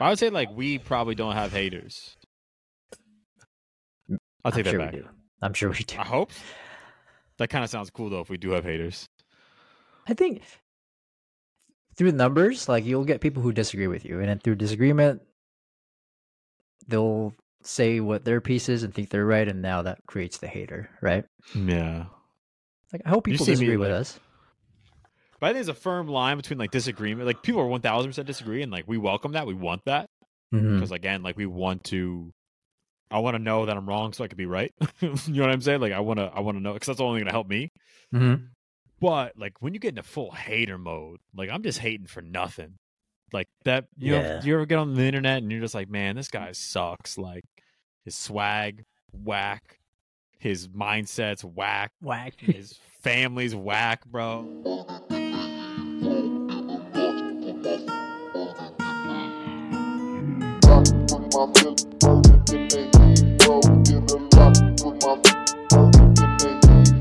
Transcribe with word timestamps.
I 0.00 0.08
would 0.10 0.18
say 0.18 0.30
like 0.30 0.48
we 0.54 0.78
probably 0.78 1.14
don't 1.14 1.34
have 1.34 1.52
haters. 1.52 2.16
I'll 4.44 4.50
take 4.52 4.60
I'm 4.60 4.64
that 4.64 4.70
sure 4.70 4.78
back. 4.80 4.92
we 4.92 4.98
do. 5.00 5.08
I'm 5.42 5.54
sure 5.54 5.70
we 5.70 5.78
do. 5.84 5.98
I 5.98 6.04
hope. 6.04 6.30
That 7.38 7.48
kind 7.48 7.64
of 7.64 7.70
sounds 7.70 7.90
cool 7.90 8.10
though 8.10 8.20
if 8.20 8.30
we 8.30 8.36
do 8.36 8.50
have 8.50 8.64
haters. 8.64 9.08
I 10.08 10.14
think 10.14 10.42
through 11.96 12.12
numbers, 12.12 12.68
like 12.68 12.84
you'll 12.84 13.04
get 13.04 13.20
people 13.20 13.42
who 13.42 13.52
disagree 13.52 13.86
with 13.86 14.04
you, 14.04 14.18
and 14.20 14.28
then 14.28 14.38
through 14.38 14.54
disagreement, 14.56 15.22
they'll 16.88 17.34
say 17.62 18.00
what 18.00 18.24
their 18.24 18.40
piece 18.40 18.68
is 18.70 18.82
and 18.82 18.94
think 18.94 19.10
they're 19.10 19.26
right, 19.26 19.46
and 19.46 19.60
now 19.60 19.82
that 19.82 19.98
creates 20.06 20.38
the 20.38 20.46
hater, 20.48 20.88
right? 21.02 21.24
Yeah. 21.54 22.06
Like 22.92 23.02
I 23.04 23.10
hope 23.10 23.24
people 23.24 23.44
see 23.44 23.52
me, 23.52 23.56
disagree 23.56 23.76
with 23.76 23.90
like- 23.90 24.00
us. 24.00 24.20
But 25.40 25.46
I 25.46 25.48
think 25.50 25.56
there's 25.64 25.68
a 25.76 25.80
firm 25.80 26.06
line 26.06 26.36
between 26.36 26.58
like 26.58 26.70
disagreement. 26.70 27.26
Like 27.26 27.42
people 27.42 27.60
are 27.60 27.66
one 27.66 27.80
thousand 27.80 28.10
percent 28.10 28.26
disagree, 28.26 28.62
and 28.62 28.70
like 28.70 28.84
we 28.86 28.98
welcome 28.98 29.32
that. 29.32 29.46
We 29.46 29.54
want 29.54 29.82
that 29.86 30.08
Mhm. 30.54 30.74
because 30.76 30.92
again, 30.92 31.22
like 31.22 31.36
we 31.36 31.46
want 31.46 31.84
to. 31.84 32.30
I 33.12 33.18
want 33.18 33.34
to 33.34 33.42
know 33.42 33.66
that 33.66 33.76
I'm 33.76 33.88
wrong 33.88 34.12
so 34.12 34.22
I 34.22 34.28
could 34.28 34.38
be 34.38 34.46
right. 34.46 34.72
you 35.00 35.08
know 35.28 35.42
what 35.42 35.50
I'm 35.50 35.60
saying? 35.60 35.80
Like 35.80 35.92
I 35.92 36.00
want 36.00 36.18
to. 36.20 36.30
I 36.32 36.40
want 36.40 36.56
to 36.58 36.62
know 36.62 36.74
because 36.74 36.86
that's 36.88 37.00
only 37.00 37.18
going 37.20 37.26
to 37.26 37.32
help 37.32 37.48
me. 37.48 37.70
Mhm. 38.14 38.48
But 39.00 39.32
like 39.38 39.54
when 39.60 39.72
you 39.74 39.80
get 39.80 39.90
into 39.90 40.02
full 40.02 40.30
hater 40.30 40.76
mode, 40.78 41.18
like 41.34 41.48
I'm 41.50 41.62
just 41.62 41.78
hating 41.78 42.06
for 42.06 42.20
nothing. 42.20 42.74
Like 43.32 43.48
that, 43.64 43.86
you 43.96 44.10
know, 44.12 44.40
you 44.44 44.54
ever 44.54 44.66
get 44.66 44.78
on 44.78 44.94
the 44.94 45.04
internet 45.04 45.38
and 45.42 45.50
you're 45.52 45.60
just 45.60 45.74
like, 45.74 45.88
man, 45.88 46.16
this 46.16 46.28
guy 46.28 46.50
sucks. 46.52 47.16
Like 47.16 47.44
his 48.04 48.14
swag, 48.16 48.84
whack. 49.12 49.78
His 50.38 50.68
mindset's 50.68 51.44
whack. 51.44 51.92
Whack. 52.02 52.34
His 52.38 52.78
family's 53.02 53.54
whack, 53.54 54.04
bro. 54.06 54.86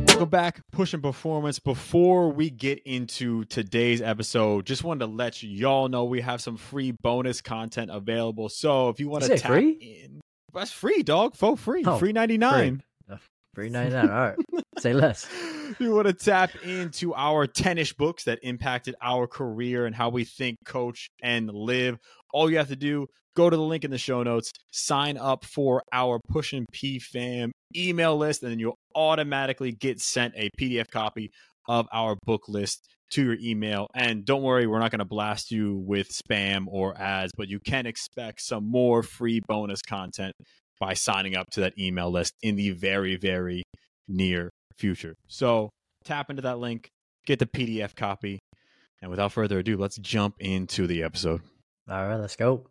Welcome 0.07 0.29
back, 0.29 0.61
Pushin' 0.71 1.01
Performance. 1.01 1.59
Before 1.59 2.29
we 2.31 2.49
get 2.49 2.79
into 2.85 3.43
today's 3.45 4.01
episode, 4.01 4.65
just 4.65 4.85
wanted 4.85 4.99
to 5.07 5.11
let 5.11 5.43
y'all 5.43 5.89
know 5.89 6.05
we 6.05 6.21
have 6.21 6.39
some 6.39 6.55
free 6.55 6.91
bonus 6.91 7.41
content 7.41 7.91
available. 7.91 8.47
So 8.47 8.87
if 8.87 9.01
you 9.01 9.09
want 9.09 9.25
to 9.25 9.37
tap 9.37 9.51
free? 9.51 9.71
in, 10.05 10.21
that's 10.53 10.71
free, 10.71 11.03
dog. 11.03 11.35
For 11.35 11.57
free, 11.57 11.83
Oh, 11.85 11.97
free 11.97 12.13
ninety 12.13 12.37
nine. 12.37 12.81
Uh, 13.11 13.17
Three 13.55 13.69
ninety 13.69 13.93
nine. 13.93 14.09
All 14.09 14.15
right. 14.15 14.37
Say 14.79 14.93
less. 14.93 15.27
you 15.79 15.93
want 15.93 16.07
to 16.07 16.13
tap 16.13 16.51
into 16.63 17.13
our 17.13 17.45
10ish 17.47 17.97
books 17.97 18.23
that 18.23 18.39
impacted 18.43 18.95
our 19.01 19.27
career 19.27 19.85
and 19.85 19.93
how 19.93 20.07
we 20.07 20.23
think, 20.23 20.57
coach, 20.63 21.09
and 21.21 21.49
live. 21.53 21.99
All 22.31 22.49
you 22.49 22.57
have 22.57 22.69
to 22.69 22.75
do, 22.75 23.07
go 23.35 23.49
to 23.49 23.55
the 23.55 23.63
link 23.63 23.83
in 23.83 23.91
the 23.91 23.97
show 23.97 24.23
notes, 24.23 24.51
sign 24.71 25.17
up 25.17 25.45
for 25.45 25.83
our 25.91 26.19
Push 26.29 26.53
and 26.53 26.65
P 26.71 26.99
fam 26.99 27.51
email 27.75 28.17
list, 28.17 28.43
and 28.43 28.51
then 28.51 28.59
you'll 28.59 28.77
automatically 28.95 29.71
get 29.71 29.99
sent 29.99 30.33
a 30.35 30.49
PDF 30.59 30.89
copy 30.91 31.31
of 31.67 31.87
our 31.93 32.15
book 32.25 32.47
list 32.47 32.87
to 33.11 33.23
your 33.23 33.37
email. 33.41 33.87
And 33.95 34.25
don't 34.25 34.43
worry, 34.43 34.67
we're 34.67 34.79
not 34.79 34.91
going 34.91 34.99
to 34.99 35.05
blast 35.05 35.51
you 35.51 35.77
with 35.77 36.09
spam 36.09 36.65
or 36.67 36.99
ads, 36.99 37.31
but 37.35 37.47
you 37.47 37.59
can 37.59 37.85
expect 37.85 38.41
some 38.41 38.69
more 38.69 39.03
free 39.03 39.41
bonus 39.47 39.81
content 39.81 40.33
by 40.79 40.93
signing 40.93 41.35
up 41.35 41.47
to 41.51 41.61
that 41.61 41.77
email 41.77 42.09
list 42.09 42.33
in 42.41 42.55
the 42.55 42.71
very, 42.71 43.17
very 43.17 43.63
near 44.07 44.49
future. 44.77 45.15
So 45.27 45.69
tap 46.05 46.29
into 46.29 46.41
that 46.43 46.59
link, 46.59 46.89
get 47.25 47.39
the 47.39 47.45
PDF 47.45 47.95
copy, 47.95 48.39
and 49.01 49.11
without 49.11 49.31
further 49.31 49.59
ado, 49.59 49.77
let's 49.77 49.97
jump 49.97 50.35
into 50.39 50.87
the 50.87 51.03
episode. 51.03 51.41
All 51.89 52.07
right. 52.07 52.17
Let's 52.17 52.35
go. 52.35 52.65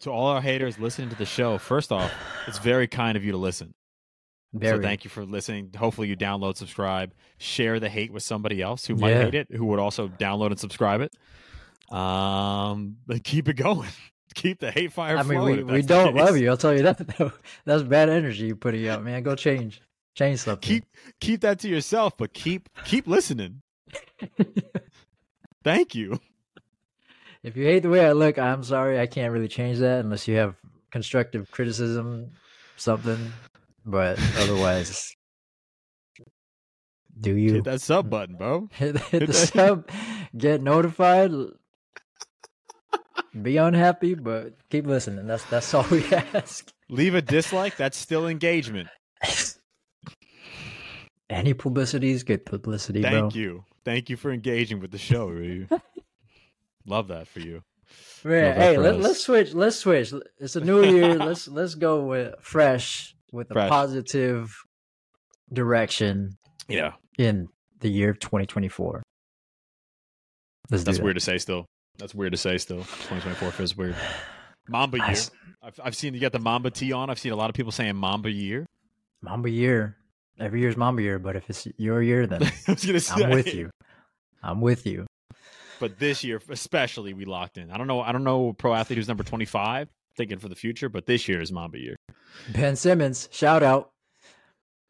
To 0.00 0.10
all 0.10 0.26
our 0.28 0.40
haters 0.40 0.78
listening 0.78 1.08
to 1.10 1.16
the 1.16 1.24
show, 1.26 1.58
first 1.58 1.90
off, 1.90 2.12
it's 2.46 2.58
very 2.58 2.86
kind 2.86 3.16
of 3.16 3.24
you 3.24 3.32
to 3.32 3.38
listen. 3.38 3.74
Very. 4.52 4.78
So 4.78 4.82
thank 4.82 5.04
you 5.04 5.10
for 5.10 5.24
listening. 5.24 5.70
Hopefully, 5.76 6.08
you 6.08 6.16
download, 6.16 6.56
subscribe, 6.56 7.12
share 7.38 7.80
the 7.80 7.88
hate 7.88 8.12
with 8.12 8.22
somebody 8.22 8.62
else 8.62 8.86
who 8.86 8.94
might 8.94 9.10
Yeah. 9.10 9.24
hate 9.24 9.34
it, 9.34 9.48
who 9.52 9.66
would 9.66 9.78
also 9.78 10.08
download 10.08 10.48
and 10.48 10.60
subscribe 10.60 11.00
it. 11.00 11.12
Um, 11.94 12.96
keep 13.24 13.48
it 13.48 13.54
going. 13.54 13.88
Keep 14.34 14.58
the 14.60 14.70
hate 14.70 14.92
fire 14.92 15.16
I 15.16 15.22
mean, 15.22 15.42
we, 15.42 15.62
we 15.62 15.80
don't 15.80 16.14
love 16.14 16.36
you. 16.36 16.50
I'll 16.50 16.58
tell 16.58 16.74
you 16.74 16.82
that. 16.82 17.32
That's 17.64 17.82
bad 17.82 18.10
energy 18.10 18.48
you're 18.48 18.56
putting 18.56 18.86
out, 18.86 19.02
man. 19.02 19.22
Go 19.22 19.34
change, 19.34 19.80
change 20.16 20.40
something. 20.40 20.60
Keep 20.68 20.84
keep 21.20 21.40
that 21.42 21.60
to 21.60 21.68
yourself, 21.68 22.16
but 22.16 22.32
keep 22.34 22.68
keep 22.84 23.06
listening. 23.06 23.62
Thank 25.64 25.94
you. 25.94 26.18
if 27.42 27.56
you 27.56 27.64
hate 27.64 27.80
the 27.84 27.88
way 27.88 28.04
I 28.04 28.12
look, 28.12 28.38
I'm 28.38 28.62
sorry. 28.64 28.98
I 28.98 29.06
can't 29.06 29.32
really 29.32 29.48
change 29.48 29.78
that 29.78 30.00
unless 30.04 30.26
you 30.26 30.36
have 30.36 30.56
constructive 30.90 31.50
criticism, 31.50 32.30
something. 32.76 33.32
But 33.84 34.18
otherwise, 34.38 35.14
do 37.20 37.36
you 37.36 37.54
Hit 37.54 37.64
that 37.64 37.80
sub 37.80 38.10
button, 38.10 38.36
bro. 38.36 38.68
hit, 38.72 38.96
hit 39.10 39.20
hit 39.20 39.20
the 39.20 39.26
that- 39.26 39.34
sub, 39.34 39.90
get 40.36 40.60
notified, 40.62 41.30
be 43.40 43.56
unhappy, 43.56 44.14
but 44.14 44.54
keep 44.70 44.86
listening. 44.86 45.26
That's 45.26 45.44
that's 45.44 45.72
all 45.74 45.86
we 45.90 46.04
ask. 46.12 46.72
Leave 46.88 47.14
a 47.14 47.22
dislike. 47.22 47.76
That's 47.76 47.96
still 47.96 48.26
engagement. 48.28 48.88
Any 51.28 51.54
publicity 51.54 52.12
is 52.12 52.22
good 52.22 52.46
publicity, 52.46 53.02
Thank 53.02 53.32
bro. 53.34 53.40
you. 53.40 53.64
Thank 53.84 54.08
you 54.10 54.16
for 54.16 54.30
engaging 54.30 54.80
with 54.80 54.90
the 54.92 54.98
show, 54.98 55.26
Ryu. 55.28 55.66
Love 56.86 57.08
that 57.08 57.26
for 57.26 57.40
you. 57.40 57.62
Man, 58.24 58.54
that 58.54 58.56
hey, 58.56 58.74
for 58.76 58.82
let, 58.82 58.94
us. 58.96 59.02
let's 59.02 59.20
switch. 59.20 59.54
Let's 59.54 59.76
switch. 59.76 60.12
It's 60.38 60.56
a 60.56 60.60
new 60.60 60.84
year. 60.84 61.14
let's 61.18 61.48
let's 61.48 61.74
go 61.74 62.04
with 62.04 62.34
fresh 62.40 63.14
with 63.32 63.50
a 63.50 63.54
positive 63.54 64.54
direction 65.52 66.36
Yeah. 66.68 66.92
in 67.18 67.48
the 67.80 67.88
year 67.88 68.10
of 68.10 68.18
2024. 68.20 69.02
Let's 70.70 70.82
do 70.82 70.86
That's 70.86 70.98
that. 70.98 71.04
weird 71.04 71.16
to 71.16 71.20
say 71.20 71.38
still. 71.38 71.66
That's 71.98 72.14
weird 72.14 72.32
to 72.32 72.38
say 72.38 72.58
still. 72.58 72.78
2024 72.78 73.50
feels 73.52 73.76
weird. 73.76 73.96
Mamba 74.68 74.98
I 75.00 75.06
year. 75.06 75.12
s- 75.12 75.30
I've, 75.62 75.80
I've 75.82 75.96
seen 75.96 76.14
you 76.14 76.20
got 76.20 76.32
the 76.32 76.38
Mamba 76.40 76.70
tee 76.70 76.92
on. 76.92 77.08
I've 77.10 77.18
seen 77.20 77.32
a 77.32 77.36
lot 77.36 77.50
of 77.50 77.54
people 77.54 77.72
saying 77.72 77.94
Mamba 77.96 78.30
year. 78.30 78.66
Mamba 79.22 79.48
year. 79.50 79.96
Every 80.38 80.60
year's 80.60 80.76
Mamba 80.76 81.02
year, 81.02 81.18
but 81.18 81.36
if 81.36 81.48
it's 81.48 81.66
your 81.78 82.02
year, 82.02 82.26
then 82.26 82.42
I 82.68 82.72
was 82.72 82.84
gonna 82.84 83.00
say, 83.00 83.24
I'm 83.24 83.30
with 83.30 83.54
you. 83.54 83.70
I'm 84.42 84.60
with 84.60 84.86
you. 84.86 85.06
But 85.80 85.98
this 85.98 86.24
year, 86.24 86.40
especially, 86.48 87.14
we 87.14 87.24
locked 87.24 87.58
in. 87.58 87.70
I 87.70 87.76
don't 87.76 87.86
know. 87.86 88.00
I 88.00 88.12
don't 88.12 88.24
know 88.24 88.52
pro 88.52 88.74
athlete 88.74 88.98
who's 88.98 89.08
number 89.08 89.24
25. 89.24 89.88
Thinking 90.16 90.38
for 90.38 90.48
the 90.48 90.54
future, 90.54 90.88
but 90.88 91.04
this 91.04 91.28
year 91.28 91.42
is 91.42 91.52
Mamba 91.52 91.78
year. 91.78 91.96
Ben 92.54 92.74
Simmons, 92.74 93.28
shout 93.30 93.62
out. 93.62 93.90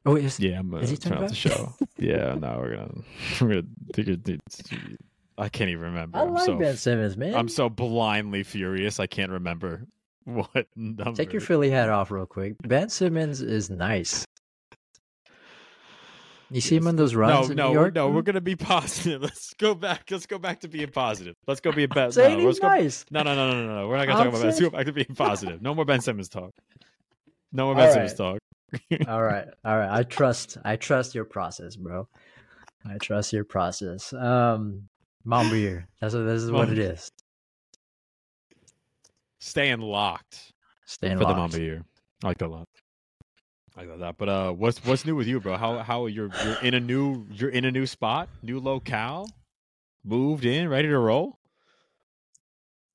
Oh, 0.04 0.14
is, 0.14 0.38
Yeah, 0.38 0.60
I'm 0.60 0.70
gonna 0.70 0.84
Is 0.84 0.90
he 0.90 0.96
turn 0.96 1.18
off 1.18 1.28
the 1.28 1.34
show. 1.34 1.74
yeah, 1.98 2.34
no, 2.34 2.58
we're 2.60 2.76
gonna 2.76 2.94
we're 3.40 3.62
gonna. 3.62 4.38
I 5.36 5.48
can't 5.48 5.68
even 5.70 5.82
remember. 5.82 6.18
I 6.18 6.22
I'm 6.22 6.34
like 6.34 6.44
so 6.44 6.56
Ben 6.56 6.76
Simmons, 6.76 7.16
man. 7.16 7.34
I'm 7.34 7.48
so 7.48 7.68
blindly 7.68 8.44
furious. 8.44 9.00
I 9.00 9.08
can't 9.08 9.32
remember 9.32 9.86
what 10.24 10.68
number. 10.76 11.12
Take 11.12 11.32
your 11.32 11.42
Philly 11.42 11.70
hat 11.70 11.88
off 11.88 12.12
real 12.12 12.24
quick. 12.24 12.54
Ben 12.62 12.88
Simmons 12.88 13.42
is 13.42 13.68
nice. 13.68 14.24
You 16.50 16.60
see 16.60 16.76
him 16.76 16.86
on 16.86 16.94
those 16.96 17.12
no, 17.12 17.18
runs 17.18 17.50
in 17.50 17.56
no, 17.56 17.64
New 17.64 17.70
we're- 17.72 17.82
York? 17.86 17.94
no. 17.94 18.10
We're 18.10 18.22
gonna 18.22 18.40
be 18.40 18.54
positive. 18.56 19.20
Let's 19.22 19.52
go 19.54 19.74
back. 19.74 20.08
Let's 20.10 20.26
go 20.26 20.38
back 20.38 20.60
to 20.60 20.68
being 20.68 20.90
positive. 20.90 21.34
Let's 21.46 21.60
go 21.60 21.72
be 21.72 21.84
a 21.84 21.88
bet. 21.88 22.14
saying 22.14 22.38
No, 22.38 22.44
let's 22.44 22.58
he's 22.58 22.60
go. 22.62 22.68
nice. 22.68 23.04
No, 23.10 23.22
no, 23.22 23.34
no, 23.34 23.50
no, 23.50 23.66
no, 23.66 23.80
no. 23.82 23.88
We're 23.88 23.96
not 23.96 24.06
gonna 24.06 24.18
talk 24.18 24.28
about 24.28 24.38
that. 24.40 24.46
Let's 24.46 24.60
go 24.60 24.70
back 24.70 24.86
to 24.86 24.92
being 24.92 25.14
positive. 25.16 25.60
No 25.60 25.74
more 25.74 25.84
Ben 25.84 26.00
Simmons 26.00 26.28
talk. 26.28 26.52
No 27.52 27.66
more 27.66 27.74
Ben. 27.76 27.92
Simmons 27.92 28.14
talk. 28.14 28.38
all 29.08 29.22
right, 29.22 29.46
all 29.64 29.76
right. 29.78 29.90
I 29.90 30.02
trust. 30.04 30.58
I 30.64 30.76
trust 30.76 31.14
your 31.14 31.24
process, 31.24 31.74
bro. 31.76 32.08
I 32.88 32.98
trust 32.98 33.32
your 33.32 33.44
process. 33.44 34.12
Um, 34.12 34.88
Mamba 35.24 35.58
year. 35.58 35.88
That's 36.00 36.14
what. 36.14 36.22
This 36.22 36.42
is 36.42 36.50
what 36.52 36.68
it 36.68 36.78
is. 36.78 37.10
Staying 39.40 39.80
locked 39.80 40.52
Staying 40.86 41.14
for 41.18 41.24
the 41.24 41.24
locked. 41.26 41.38
Mamba 41.38 41.60
year. 41.60 41.84
I 42.22 42.28
like 42.28 42.38
that 42.38 42.46
a 42.46 42.48
lot. 42.48 42.68
I 43.76 43.84
like 43.84 43.98
that. 44.00 44.16
But 44.16 44.28
uh, 44.28 44.52
what's 44.52 44.84
what's 44.84 45.04
new 45.04 45.14
with 45.14 45.26
you, 45.26 45.40
bro? 45.40 45.56
How 45.56 45.78
how 45.78 46.06
you're 46.06 46.30
you're 46.44 46.62
in 46.62 46.74
a 46.74 46.80
new 46.80 47.26
you're 47.30 47.50
in 47.50 47.64
a 47.64 47.70
new 47.70 47.86
spot, 47.86 48.28
new 48.42 48.58
locale, 48.58 49.28
moved 50.04 50.44
in, 50.44 50.68
ready 50.68 50.88
to 50.88 50.98
roll. 50.98 51.38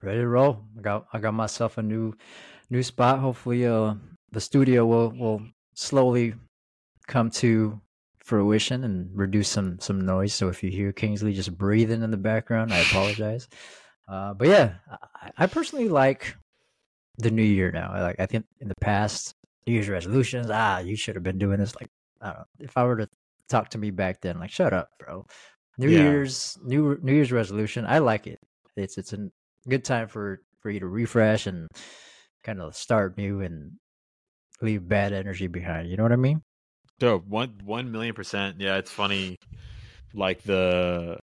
Ready 0.02 0.20
to 0.20 0.28
roll. 0.28 0.66
I 0.78 0.82
got. 0.82 1.06
I 1.14 1.20
got 1.20 1.34
myself 1.34 1.78
a 1.78 1.84
new, 1.84 2.14
new 2.72 2.82
spot. 2.82 3.20
Hopefully, 3.20 3.68
uh, 3.68 3.94
the 4.32 4.42
studio 4.42 4.86
will 4.86 5.10
will 5.12 5.42
slowly 5.76 6.34
come 7.08 7.30
to 7.30 7.80
fruition 8.24 8.84
and 8.84 9.16
reduce 9.16 9.50
some 9.50 9.80
some 9.80 10.02
noise. 10.02 10.34
So 10.34 10.48
if 10.48 10.64
you 10.64 10.72
hear 10.72 10.92
Kingsley 10.92 11.34
just 11.34 11.56
breathing 11.56 12.02
in 12.02 12.10
the 12.10 12.18
background, 12.18 12.74
I 12.74 12.80
apologize. 12.80 13.48
Uh, 14.08 14.34
but 14.34 14.50
yeah, 14.50 14.74
I, 15.22 15.32
I 15.38 15.46
personally 15.46 15.88
like 15.88 16.36
the 17.18 17.32
new 17.32 17.44
year 17.44 17.72
now. 17.72 17.92
I 17.94 18.02
like. 18.02 18.20
I 18.20 18.26
think 18.26 18.46
in 18.60 18.68
the 18.68 18.76
past, 18.82 19.36
New 19.68 19.74
Year's 19.74 19.90
resolutions. 19.90 20.48
Ah, 20.50 20.80
you 20.80 20.96
should 20.96 21.16
have 21.16 21.24
been 21.24 21.38
doing 21.38 21.60
this. 21.60 21.76
Like, 21.76 21.90
I 22.22 22.28
don't 22.28 22.38
know. 22.38 22.46
If 22.60 22.78
I 22.78 22.84
were 22.84 22.98
to 22.98 23.08
talk 23.50 23.70
to 23.70 23.78
me 23.78 23.92
back 23.92 24.22
then. 24.22 24.40
Like, 24.40 24.52
shut 24.52 24.74
up, 24.74 24.90
bro. 25.00 25.26
New 25.78 25.90
Yeah. 25.90 26.04
Year's 26.04 26.58
new 26.64 26.98
New 27.02 27.14
Year's 27.14 27.32
resolution. 27.32 27.86
I 27.86 28.00
like 28.00 28.28
it. 28.28 28.40
It's 28.76 28.98
it's 28.98 29.14
a 29.14 29.30
good 29.68 29.84
time 29.86 30.08
for 30.08 30.42
for 30.62 30.70
you 30.70 30.80
to 30.80 30.88
refresh 30.88 31.48
and 31.48 31.68
kind 32.44 32.62
of 32.62 32.76
start 32.76 33.18
new 33.18 33.42
and 33.42 33.74
leave 34.62 34.88
bad 34.88 35.14
energy 35.14 35.48
behind. 35.48 35.90
You 35.90 35.98
know 35.98 36.04
what 36.04 36.12
I 36.12 36.18
mean? 36.18 36.42
Dope. 37.00 37.26
One 37.26 37.60
one 37.64 37.92
million 37.92 38.14
percent. 38.14 38.58
Yeah, 38.60 38.78
it's 38.78 38.92
funny. 38.92 39.36
Like 40.14 40.44
the 40.44 41.18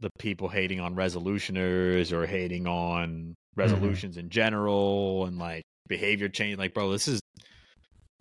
the 0.00 0.10
people 0.18 0.48
hating 0.48 0.80
on 0.80 0.96
resolutioners 0.96 2.12
or 2.12 2.26
hating 2.26 2.66
on 2.66 3.34
resolutions 3.56 4.16
in 4.16 4.28
general 4.28 5.26
and 5.26 5.38
like 5.38 5.62
behavior 5.88 6.28
change. 6.28 6.58
Like, 6.58 6.74
bro, 6.74 6.90
this 6.90 7.06
is 7.08 7.20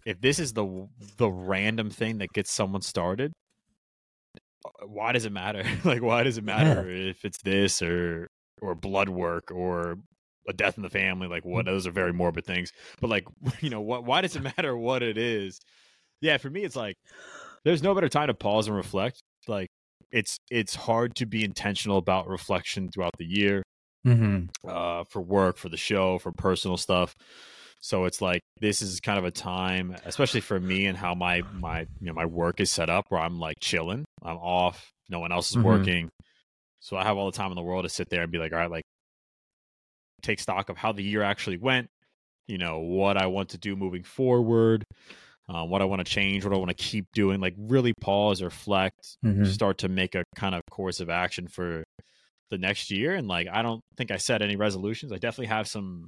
if 0.06 0.20
this 0.22 0.40
is 0.40 0.54
the 0.54 0.88
the 1.18 1.30
random 1.32 1.90
thing 1.90 2.18
that 2.20 2.30
gets 2.34 2.52
someone 2.52 2.82
started. 2.82 3.32
uh, 4.66 4.88
Why 4.88 5.12
does 5.12 5.26
it 5.26 5.32
matter? 5.32 5.64
like, 5.86 6.02
why 6.02 6.24
does 6.24 6.38
it 6.38 6.44
matter 6.44 6.90
if 6.90 7.26
it's 7.26 7.42
this 7.44 7.82
or 7.82 8.28
or 8.62 8.76
blood 8.76 9.10
work 9.10 9.52
or 9.52 9.98
a 10.48 10.54
death 10.54 10.78
in 10.78 10.84
the 10.84 10.90
family? 10.90 11.28
Like, 11.28 11.46
what? 11.46 11.66
Those 11.66 11.88
are 11.88 11.92
very 11.92 12.14
morbid 12.14 12.46
things. 12.46 12.72
But 13.02 13.10
like, 13.10 13.26
you 13.62 13.70
know, 13.70 13.82
what? 13.82 14.06
Why 14.06 14.22
does 14.22 14.36
it 14.36 14.42
matter 14.58 14.78
what 14.78 15.04
it 15.04 15.18
is? 15.18 15.60
yeah 16.22 16.38
for 16.38 16.50
me 16.50 16.64
it's 16.64 16.78
like 16.78 16.96
there's 17.66 17.84
no 17.84 17.94
better 17.94 18.08
time 18.08 18.28
to 18.28 18.34
pause 18.34 18.68
and 18.68 18.78
reflect 18.78 19.20
like 19.50 19.68
it's 20.10 20.38
it's 20.50 20.74
hard 20.74 21.14
to 21.16 21.26
be 21.26 21.44
intentional 21.44 21.98
about 21.98 22.30
reflection 22.30 22.90
throughout 22.90 23.12
the 23.18 23.26
year 23.26 23.62
Mm-hmm. 24.08 24.46
uh 24.66 25.04
for 25.10 25.22
work 25.22 25.58
for 25.58 25.68
the 25.68 25.76
show 25.76 26.18
for 26.20 26.32
personal 26.32 26.78
stuff 26.78 27.14
so 27.86 28.06
it's 28.06 28.22
like 28.22 28.40
this 28.62 28.82
is 28.82 29.02
kind 29.02 29.20
of 29.20 29.26
a 29.26 29.32
time 29.32 29.94
especially 30.06 30.40
for 30.40 30.58
me 30.58 30.86
and 30.86 30.98
how 30.98 31.14
my 31.14 31.44
my 31.52 31.82
you 32.00 32.08
know 32.08 32.14
my 32.14 32.26
work 32.26 32.62
is 32.62 32.72
set 32.72 32.90
up 32.90 33.04
where 33.10 33.20
i'm 33.20 33.40
like 33.40 33.58
chilling. 33.60 34.06
I'm 34.24 34.38
off. 34.38 34.90
No 35.10 35.20
one 35.20 35.34
else 35.34 35.52
is 35.52 35.58
Mhm. 35.58 35.64
working. 35.64 36.10
So 36.80 36.96
i 36.96 37.04
have 37.04 37.18
all 37.18 37.30
the 37.30 37.36
time 37.38 37.52
in 37.52 37.56
the 37.56 37.62
world 37.62 37.84
to 37.84 37.90
sit 37.90 38.10
there 38.10 38.24
and 38.24 38.32
be 38.32 38.38
like 38.38 38.54
all 38.54 38.60
right 38.60 38.72
like 38.72 38.84
take 40.22 40.40
stock 40.40 40.70
of 40.70 40.78
how 40.78 40.94
the 40.94 41.04
year 41.04 41.22
actually 41.22 41.58
went 41.58 41.88
you 42.48 42.58
know 42.58 42.80
what 42.80 43.18
i 43.18 43.26
want 43.26 43.50
to 43.50 43.58
do 43.58 43.76
moving 43.76 44.04
forward 44.04 44.84
uh, 45.50 45.64
what 45.66 45.82
i 45.82 45.86
want 45.86 46.00
to 46.00 46.10
change 46.10 46.46
what 46.46 46.54
i 46.54 46.58
want 46.58 46.70
to 46.70 46.74
keep 46.92 47.06
doing. 47.14 47.42
Like 47.42 47.56
really 47.58 47.94
pause 48.00 48.42
reflect 48.42 49.18
Mhm. 49.26 49.46
start 49.46 49.80
to 49.80 49.90
make 49.90 50.16
a 50.16 50.24
kind 50.38 50.56
of 50.56 50.62
course 50.72 51.02
of 51.02 51.10
action 51.10 51.48
for 51.50 51.84
the 52.50 52.58
next 52.58 52.90
year. 52.92 53.14
And 53.14 53.28
like 53.28 53.48
i 53.52 53.62
don't 53.62 53.82
think 53.98 54.10
i 54.10 54.16
set 54.18 54.42
any 54.42 54.56
resolutions. 54.56 55.12
I 55.12 55.18
definitely 55.18 55.48
have 55.48 55.68
some 55.68 56.08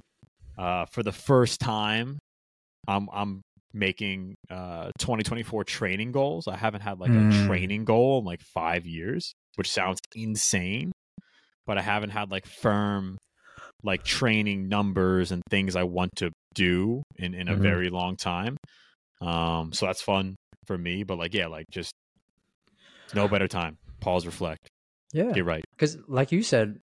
uh 0.58 0.84
for 0.92 1.02
the 1.02 1.12
first 1.12 1.60
time 1.60 2.18
i'm 2.88 3.08
i'm 3.12 3.42
making 3.74 4.34
uh 4.50 4.90
2024 4.98 5.64
training 5.64 6.12
goals 6.12 6.48
i 6.48 6.56
haven't 6.56 6.80
had 6.80 6.98
like 6.98 7.10
Mm. 7.10 7.42
a 7.42 7.46
training 7.46 7.84
goal 7.84 8.18
in 8.20 8.24
like 8.24 8.40
five 8.40 8.86
years 8.86 9.32
which 9.56 9.70
sounds 9.70 9.98
insane 10.14 10.92
but 11.66 11.76
i 11.78 11.82
haven't 11.82 12.10
had 12.10 12.30
like 12.30 12.46
firm 12.46 13.18
like 13.82 14.02
training 14.04 14.68
numbers 14.68 15.32
and 15.32 15.42
things 15.50 15.76
i 15.76 15.82
want 15.82 16.10
to 16.16 16.30
do 16.54 17.02
in 17.16 17.34
in 17.34 17.48
a 17.48 17.54
Mhm. 17.54 17.60
very 17.62 17.90
long 17.90 18.16
time 18.16 18.56
um 19.20 19.72
so 19.72 19.84
that's 19.86 20.00
fun 20.02 20.34
for 20.66 20.78
me 20.78 21.02
but 21.04 21.18
like 21.18 21.34
yeah 21.34 21.46
like 21.48 21.66
just 21.70 21.92
no 23.14 23.28
better 23.28 23.46
time 23.48 23.76
pause 24.00 24.26
reflect 24.26 24.68
Yeah. 25.12 25.32
you're 25.34 25.44
right 25.44 25.64
Because, 25.76 25.96
like 26.08 26.32
you 26.32 26.42
said, 26.42 26.78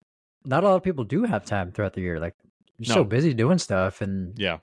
not 0.46 0.64
a 0.64 0.68
lot 0.68 0.76
of 0.76 0.84
people 0.84 1.04
do 1.04 1.24
have 1.24 1.46
time 1.46 1.72
throughout 1.72 1.94
the 1.94 2.02
year. 2.02 2.20
Like, 2.20 2.34
you're 2.80 2.94
so 2.94 3.04
busy 3.04 3.34
doing 3.34 3.58
stuff, 3.58 4.02
and 4.02 4.38
yeah 4.38 4.58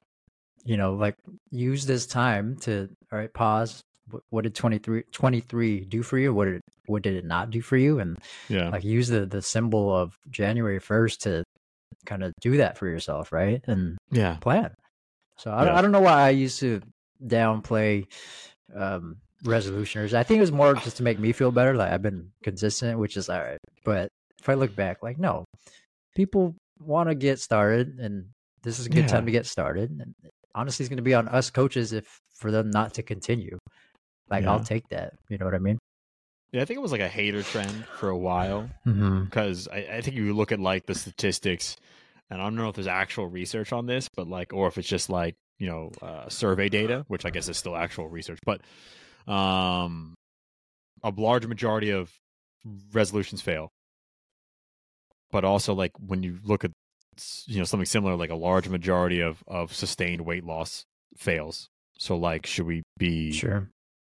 you 0.64 0.76
know, 0.76 0.94
like 0.94 1.16
use 1.50 1.86
this 1.86 2.06
time 2.06 2.56
to 2.60 2.88
all 3.12 3.18
right, 3.18 3.32
pause. 3.32 3.80
What, 4.10 4.22
what 4.30 4.44
did 4.44 4.54
23, 4.54 5.04
23 5.12 5.84
do 5.84 6.02
for 6.02 6.18
you? 6.18 6.34
What 6.34 6.46
did 6.46 6.54
it, 6.56 6.62
what 6.86 7.02
did 7.02 7.14
it 7.14 7.24
not 7.24 7.50
do 7.50 7.60
for 7.60 7.76
you? 7.76 8.00
And 8.00 8.18
yeah 8.48 8.68
like 8.68 8.84
use 8.84 9.08
the 9.08 9.26
the 9.26 9.42
symbol 9.42 9.94
of 9.94 10.18
January 10.30 10.80
first 10.80 11.22
to 11.22 11.44
kind 12.06 12.24
of 12.24 12.32
do 12.40 12.56
that 12.56 12.76
for 12.76 12.88
yourself, 12.88 13.32
right? 13.32 13.62
And 13.66 13.98
yeah 14.10 14.36
plan. 14.40 14.74
So 15.38 15.52
I, 15.52 15.58
don't 15.58 15.68
Yeah. 15.68 15.78
I 15.78 15.82
don't 15.82 15.92
know 15.92 16.00
why 16.00 16.22
I 16.22 16.30
used 16.30 16.60
to 16.60 16.80
downplay 17.24 18.06
um, 18.74 19.16
resolutioners. 19.44 20.12
I 20.12 20.22
think 20.22 20.38
it 20.38 20.42
was 20.42 20.52
more 20.52 20.74
just 20.74 20.98
to 20.98 21.02
make 21.02 21.18
me 21.18 21.32
feel 21.32 21.50
better. 21.52 21.74
Like 21.74 21.92
I've 21.92 22.02
been 22.02 22.30
consistent, 22.42 22.98
which 22.98 23.16
is 23.16 23.28
all 23.28 23.40
right. 23.40 23.58
But 23.84 24.08
if 24.40 24.48
I 24.48 24.54
look 24.54 24.74
back, 24.74 25.02
like 25.02 25.18
no, 25.18 25.44
people 26.14 26.54
want 26.80 27.08
to 27.08 27.14
get 27.14 27.38
started, 27.40 27.98
and 27.98 28.26
this 28.62 28.78
is 28.78 28.86
a 28.86 28.90
good 28.90 29.08
time 29.08 29.26
to 29.26 29.32
get 29.32 29.46
started. 29.46 29.90
And 29.90 30.14
honestly, 30.54 30.82
it's 30.84 30.88
going 30.88 30.96
to 30.98 31.02
be 31.02 31.14
on 31.14 31.28
us 31.28 31.50
coaches 31.50 31.92
if 31.92 32.20
for 32.36 32.50
them 32.50 32.70
not 32.70 32.94
to 32.94 33.02
continue. 33.02 33.58
Like 34.28 34.44
I'll 34.46 34.60
take 34.60 34.88
that. 34.88 35.14
You 35.28 35.38
know 35.38 35.44
what 35.44 35.54
I 35.54 35.58
mean? 35.58 35.78
yeah 36.52 36.62
i 36.62 36.64
think 36.64 36.78
it 36.78 36.82
was 36.82 36.90
like 36.90 37.00
a 37.00 37.08
hater 37.08 37.42
trend 37.44 37.84
for 37.98 38.08
a 38.08 38.18
while 38.18 38.68
Mm-hmm. 38.84 39.24
because 39.24 39.68
I, 39.68 39.86
I 39.92 40.00
think 40.00 40.16
you 40.16 40.34
look 40.34 40.50
at 40.50 40.58
like 40.58 40.84
the 40.86 40.96
statistics 40.96 41.76
and 42.28 42.40
i 42.40 42.44
don't 42.44 42.56
know 42.56 42.68
if 42.68 42.74
there's 42.74 42.88
actual 42.88 43.28
research 43.28 43.72
on 43.72 43.86
this 43.86 44.08
but 44.16 44.26
like 44.26 44.52
or 44.52 44.66
if 44.66 44.76
it's 44.76 44.88
just 44.88 45.08
like 45.10 45.36
you 45.60 45.68
know 45.68 45.92
uh, 46.02 46.28
survey 46.28 46.68
data 46.68 47.04
which 47.06 47.24
i 47.24 47.30
guess 47.30 47.48
is 47.48 47.56
still 47.56 47.76
actual 47.76 48.08
research 48.08 48.40
but 48.44 48.62
um 49.32 50.14
a 51.04 51.12
large 51.16 51.46
majority 51.46 51.90
of 51.90 52.10
resolutions 52.92 53.40
fail 53.42 53.70
but 55.30 55.44
also 55.44 55.74
like 55.74 55.92
when 55.98 56.22
you 56.22 56.38
look 56.44 56.64
at 56.64 56.70
you 57.46 57.58
know 57.58 57.64
something 57.64 57.84
similar 57.86 58.16
like 58.16 58.30
a 58.30 58.34
large 58.34 58.68
majority 58.68 59.20
of 59.20 59.42
of 59.46 59.74
sustained 59.74 60.22
weight 60.22 60.44
loss 60.44 60.84
fails 61.16 61.68
so 61.98 62.16
like 62.16 62.46
should 62.46 62.66
we 62.66 62.82
be 62.98 63.32
Sure. 63.32 63.68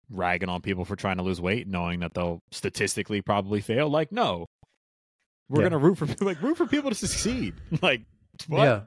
ragging 0.10 0.50
on 0.50 0.62
people 0.62 0.86
for 0.86 0.96
trying 0.96 1.18
to 1.18 1.24
lose 1.24 1.40
weight, 1.42 1.68
knowing 1.68 2.00
that 2.00 2.14
they'll 2.16 2.40
statistically 2.52 3.22
probably 3.22 3.62
fail. 3.62 3.90
Like, 3.90 4.12
no, 4.12 4.46
we're 5.50 5.62
Yeah. 5.62 5.70
gonna 5.70 5.78
root 5.84 5.98
for 6.00 6.06
like 6.26 6.42
root 6.42 6.58
for 6.58 6.66
people 6.66 6.90
to 6.90 6.96
succeed. 6.96 7.54
like, 7.84 8.02
what? 8.48 8.64
Yeah. 8.64 8.82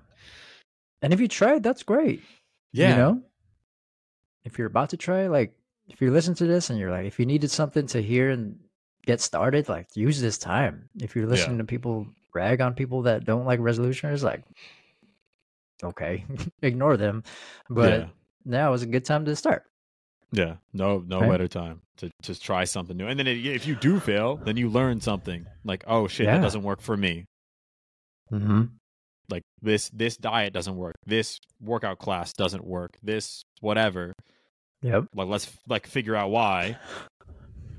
And 1.03 1.13
if 1.13 1.21
you 1.21 1.29
tried, 1.29 1.63
that's 1.63 1.85
great. 1.85 2.23
yeah, 2.73 2.91
You 2.91 2.97
know, 2.97 3.23
if 4.45 4.59
you're 4.59 4.67
about 4.67 4.91
to 4.91 4.97
try, 4.97 5.29
like, 5.29 5.53
if 5.89 6.01
you 6.01 6.11
listen 6.11 6.35
to 6.35 6.47
this 6.47 6.71
and 6.71 6.79
you're 6.79 6.91
like, 6.91 7.07
if 7.07 7.19
you 7.21 7.27
needed 7.27 7.51
something 7.53 7.87
to 7.89 8.03
hear 8.03 8.31
and 8.31 8.59
get 9.07 9.21
started, 9.21 9.69
like, 9.69 9.87
use 9.95 10.21
this 10.21 10.39
time. 10.39 10.89
If 11.01 11.15
you're 11.15 11.27
listening 11.29 11.59
to 11.59 11.65
people 11.65 12.07
rag 12.35 12.61
on 12.61 12.75
people 12.75 13.03
that 13.03 13.25
don't 13.25 13.45
like 13.47 13.61
resolution 13.61 14.11
is 14.11 14.23
like, 14.23 14.43
okay, 15.83 16.25
ignore 16.63 16.97
them. 16.97 17.23
But 17.71 18.01
yeah, 18.01 18.07
now 18.45 18.73
is 18.73 18.83
a 18.83 18.87
good 18.87 19.05
time 19.05 19.25
to 19.27 19.37
start. 19.37 19.65
yeah. 20.33 20.57
No, 20.73 20.99
no 21.07 21.21
Right. 21.21 21.31
better 21.31 21.49
time 21.49 21.81
to 21.99 22.11
just 22.23 22.43
try 22.45 22.65
something 22.65 22.97
new. 22.97 23.07
And 23.07 23.19
then 23.19 23.27
if 23.27 23.67
you 23.67 23.75
do 23.75 23.99
fail, 24.01 24.37
then 24.37 24.57
you 24.57 24.69
learn 24.69 25.01
something. 25.01 25.47
Like, 25.65 25.85
oh 25.87 26.07
shit, 26.09 26.26
Yeah. 26.26 26.37
that 26.37 26.43
doesn't 26.43 26.62
work 26.62 26.81
for 26.81 26.97
me. 26.97 27.25
Mm-hmm. 28.33 28.64
Like 29.31 29.43
this 29.61 29.91
this 29.91 30.17
diet 30.17 30.52
doesn't 30.52 30.76
work. 30.76 30.95
This 31.07 31.38
workout 31.61 31.99
class 31.99 32.33
doesn't 32.33 32.64
work. 32.64 32.97
This 33.02 33.43
whatever. 33.61 34.12
Yep. 34.83 35.07
Like 35.14 35.29
let's 35.29 35.50
like 35.69 35.87
figure 35.87 36.14
out 36.17 36.31
why. 36.31 36.76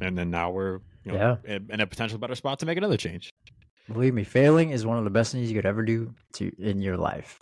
And 0.01 0.17
then 0.17 0.31
now 0.31 0.51
we're 0.51 0.79
you 1.03 1.11
know, 1.11 1.37
in, 1.43 1.67
in 1.71 1.81
a 1.81 1.85
potential 1.87 2.17
better 2.19 2.33
spot 2.35 2.59
to 2.59 2.65
make 2.65 2.77
another 2.77 2.95
change. 2.95 3.29
Believe 3.91 4.13
me, 4.13 4.23
failing 4.23 4.69
is 4.69 4.85
one 4.85 4.97
of 4.97 5.03
the 5.03 5.09
best 5.09 5.31
things 5.31 5.49
you 5.49 5.55
could 5.55 5.65
ever 5.65 5.83
do 5.83 6.13
to 6.33 6.51
in 6.59 6.81
your 6.81 6.97
life. 6.97 7.39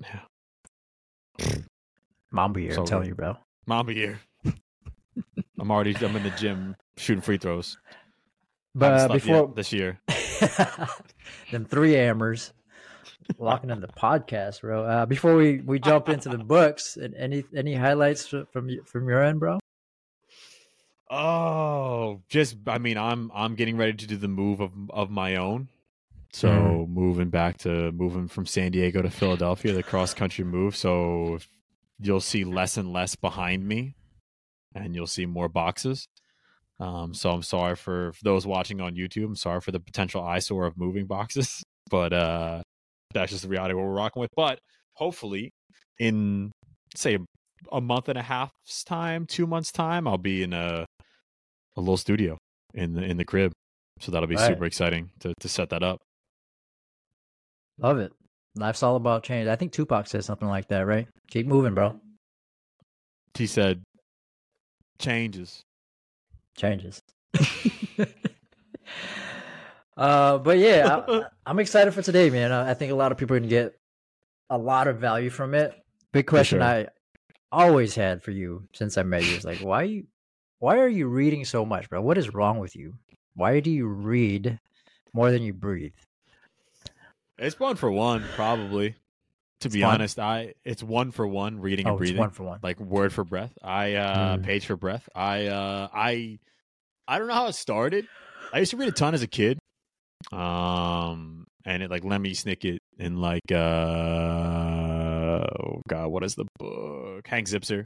Yeah. 0.00 0.20
Mamba 2.30 2.60
year, 2.60 2.72
So 2.74 2.80
I'm 2.80 2.86
telling 2.86 3.08
you, 3.08 3.14
bro. 3.14 3.36
Mamba 3.66 3.94
year. 3.94 4.20
I'm 5.58 5.70
already 5.70 5.94
I'm 6.04 6.16
in 6.16 6.22
the 6.22 6.30
gym 6.30 6.74
shooting 6.96 7.22
free 7.22 7.38
throws. 7.38 7.78
But 8.74 9.06
slept 9.06 9.12
before 9.12 9.52
this 9.54 9.72
year. 9.72 10.00
them 11.52 11.64
three 11.64 11.92
hammers 11.92 12.52
locking 13.38 13.70
in 13.70 13.80
the 13.80 13.88
podcast, 13.88 14.62
bro. 14.62 14.84
Uh, 14.84 15.06
before 15.06 15.36
we, 15.36 15.60
we 15.60 15.78
jump 15.78 16.08
into 16.08 16.28
the 16.28 16.38
books, 16.38 16.98
any 17.16 17.44
any 17.54 17.74
highlights 17.74 18.26
from 18.26 18.68
from 18.84 19.08
your 19.08 19.22
end, 19.22 19.38
bro? 19.38 19.60
Oh, 21.10 22.22
just 22.28 22.56
I 22.66 22.78
mean, 22.78 22.98
I'm 22.98 23.30
I'm 23.34 23.54
getting 23.54 23.76
ready 23.76 23.92
to 23.92 24.06
do 24.06 24.16
the 24.16 24.28
move 24.28 24.60
of 24.60 24.72
of 24.90 25.10
my 25.10 25.36
own. 25.36 25.68
So 26.34 26.48
Mhm. 26.50 26.88
moving 26.88 27.30
back 27.30 27.58
to 27.58 27.92
moving 27.92 28.26
from 28.26 28.44
San 28.44 28.72
Diego 28.72 29.02
to 29.02 29.08
Philadelphia, 29.10 29.72
the 29.72 29.84
cross 29.84 30.12
country 30.14 30.44
move. 30.44 30.74
So 30.74 31.38
you'll 32.00 32.20
see 32.20 32.42
less 32.42 32.76
and 32.76 32.92
less 32.92 33.14
behind 33.14 33.68
me, 33.68 33.94
and 34.74 34.96
you'll 34.96 35.06
see 35.06 35.26
more 35.26 35.48
boxes. 35.48 36.08
Um, 36.80 37.14
so 37.14 37.30
I'm 37.30 37.42
sorry 37.42 37.76
for, 37.76 38.12
for 38.14 38.24
those 38.24 38.48
watching 38.48 38.80
on 38.80 38.96
YouTube. 38.96 39.26
I'm 39.26 39.36
sorry 39.36 39.60
for 39.60 39.70
the 39.70 39.78
potential 39.78 40.24
eyesore 40.24 40.66
of 40.66 40.76
moving 40.76 41.06
boxes, 41.06 41.62
but 41.88 42.12
uh, 42.12 42.62
that's 43.12 43.30
just 43.30 43.44
the 43.44 43.48
reality 43.48 43.74
what 43.74 43.84
we're 43.84 43.94
rocking 43.94 44.20
with. 44.20 44.32
But 44.34 44.58
hopefully, 44.94 45.52
in 46.00 46.50
say 46.96 47.16
a 47.70 47.80
month 47.80 48.08
and 48.08 48.18
a 48.18 48.22
half's 48.22 48.82
time, 48.82 49.24
two 49.24 49.46
months 49.46 49.70
time, 49.70 50.08
I'll 50.08 50.18
be 50.18 50.42
in 50.42 50.52
a 50.52 50.84
a 51.76 51.80
little 51.80 51.96
studio 51.96 52.38
in 52.74 52.94
the 52.94 53.04
in 53.04 53.18
the 53.18 53.24
crib. 53.24 53.52
So 54.00 54.10
that'll 54.10 54.26
be 54.26 54.34
super 54.48 54.64
exciting 54.64 55.10
to 55.20 55.32
to 55.38 55.48
set 55.48 55.70
that 55.70 55.84
up. 55.84 56.00
Love 57.78 57.98
it. 57.98 58.12
Life's 58.56 58.82
all 58.82 58.96
about 58.96 59.24
change. 59.24 59.48
I 59.48 59.56
think 59.56 59.72
Tupac 59.72 60.06
said 60.06 60.24
something 60.24 60.48
like 60.48 60.68
that, 60.68 60.86
right? 60.86 61.08
Keep 61.30 61.46
moving, 61.46 61.74
bro. 61.74 62.00
He 63.36 63.46
said, 63.48 63.82
"Changes, 64.98 65.64
changes. 66.56 67.02
uh, 69.96 70.38
but 70.38 70.58
yeah, 70.58 71.02
I, 71.08 71.22
am 71.50 71.58
excited 71.58 71.92
for 71.92 72.02
today, 72.02 72.30
man. 72.30 72.52
I, 72.52 72.70
I, 72.70 72.74
think 72.74 72.92
a 72.92 72.94
lot 72.94 73.10
of 73.10 73.18
people 73.18 73.34
are 73.36 73.40
gonna 73.40 73.48
get 73.48 73.74
a 74.50 74.58
lot 74.58 74.86
of 74.86 74.98
value 74.98 75.30
from 75.30 75.54
it. 75.54 75.74
Big 76.12 76.26
question 76.26 76.60
sure. 76.60 76.68
I 76.68 76.86
always 77.50 77.96
had 77.96 78.22
for 78.22 78.30
you 78.30 78.68
since 78.72 78.96
I 78.96 79.02
met 79.02 79.24
you 79.24 79.36
is 79.36 79.44
like, 79.44 79.58
why 79.58 79.82
you, 79.82 80.06
why 80.60 80.78
are 80.78 80.88
you 80.88 81.08
reading 81.08 81.44
so 81.44 81.64
much, 81.64 81.90
bro? 81.90 82.00
What 82.00 82.18
is 82.18 82.32
wrong 82.32 82.58
with 82.58 82.76
you? 82.76 82.94
Why 83.34 83.58
do 83.60 83.70
you 83.70 83.88
read 83.88 84.60
more 85.12 85.32
than 85.32 85.42
you 85.42 85.52
breathe? 85.52 85.92
It's 87.38 87.58
one 87.58 87.76
for 87.76 87.90
one, 87.90 88.24
probably. 88.34 88.96
To 89.60 89.68
it's 89.68 89.74
be 89.74 89.82
honest, 89.82 90.18
I 90.18 90.54
it's 90.64 90.82
one 90.82 91.10
for 91.10 91.26
one 91.26 91.58
reading 91.60 91.86
oh, 91.86 91.90
and 91.90 91.98
breathing. 91.98 92.18
one 92.18 92.30
for 92.30 92.42
one, 92.44 92.60
like 92.62 92.78
word 92.80 93.12
for 93.12 93.24
breath. 93.24 93.56
I 93.62 93.94
uh 93.94 94.36
mm. 94.36 94.44
page 94.44 94.66
for 94.66 94.76
breath. 94.76 95.08
I 95.14 95.46
uh 95.46 95.88
I 95.92 96.38
I 97.08 97.18
don't 97.18 97.28
know 97.28 97.34
how 97.34 97.46
it 97.46 97.54
started. 97.54 98.06
I 98.52 98.58
used 98.58 98.72
to 98.72 98.76
read 98.76 98.88
a 98.88 98.92
ton 98.92 99.14
as 99.14 99.22
a 99.22 99.26
kid. 99.26 99.58
Um 100.32 101.46
and 101.64 101.82
it 101.82 101.90
like 101.90 102.02
Lemony 102.02 102.32
Snicket 102.32 102.78
and 102.98 103.20
like 103.20 103.50
uh 103.50 103.56
oh 105.46 105.80
god, 105.88 106.08
what 106.08 106.24
is 106.24 106.34
the 106.34 106.46
book? 106.58 107.26
Hank 107.26 107.48
Zipzer. 107.48 107.84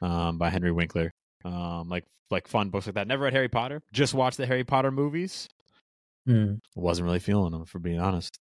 Um 0.00 0.38
by 0.38 0.48
Henry 0.48 0.70
Winkler. 0.70 1.10
Um 1.44 1.88
like 1.88 2.04
like 2.30 2.46
fun 2.46 2.70
books 2.70 2.86
like 2.86 2.94
that. 2.94 3.08
Never 3.08 3.24
read 3.24 3.32
Harry 3.32 3.48
Potter. 3.48 3.82
Just 3.92 4.14
watched 4.14 4.36
the 4.36 4.46
Harry 4.46 4.64
Potter 4.64 4.92
movies. 4.92 5.48
Mm. 6.28 6.60
Wasn't 6.74 7.04
really 7.04 7.18
feeling 7.18 7.52
them 7.52 7.64
for 7.64 7.78
being 7.78 8.00
honest. 8.00 8.38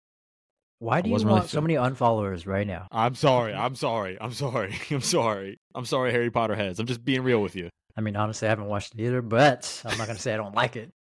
Why 0.81 1.01
do 1.01 1.09
you 1.09 1.15
want 1.15 1.27
really 1.27 1.49
so 1.49 1.61
many 1.61 1.75
unfollowers 1.75 2.47
right 2.47 2.67
now? 2.67 2.87
I'm 2.93 3.15
sorry. 3.15 3.55
I'm 3.55 3.75
sorry. 3.75 4.17
I'm 4.21 4.33
sorry. 4.33 4.75
I'm 4.91 5.01
sorry. 5.01 5.59
I'm 5.75 5.85
sorry, 5.85 6.13
Harry 6.13 6.31
Potter 6.31 6.55
heads. 6.55 6.79
I'm 6.79 6.87
just 6.87 7.05
being 7.05 7.23
real 7.23 7.43
with 7.43 7.57
you. 7.57 7.69
I 7.97 8.01
mean, 8.01 8.17
honestly, 8.17 8.47
I 8.47 8.51
haven't 8.51 8.67
watched 8.67 8.95
it 8.95 9.01
either, 9.01 9.23
but 9.23 9.83
I'm 9.85 9.99
not 9.99 10.07
gonna 10.07 10.21
say 10.21 10.33
I 10.33 10.37
don't 10.37 10.55
like 10.55 10.77
it. 10.77 10.93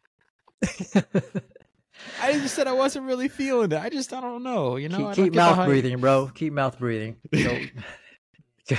I 2.23 2.33
just 2.33 2.55
said 2.55 2.67
I 2.67 2.73
wasn't 2.73 3.05
really 3.05 3.29
feeling 3.29 3.71
it. 3.73 3.79
I 3.79 3.91
just 3.91 4.13
I 4.15 4.21
don't 4.21 4.43
know. 4.43 4.77
You 4.77 4.89
know, 4.89 5.13
keep, 5.13 5.27
keep 5.27 5.35
mouth 5.35 5.67
breathing, 5.67 5.99
bro. 6.01 6.31
Keep 6.35 6.55
mouth 6.55 6.79
breathing. 6.79 7.17
Go, 7.33 8.77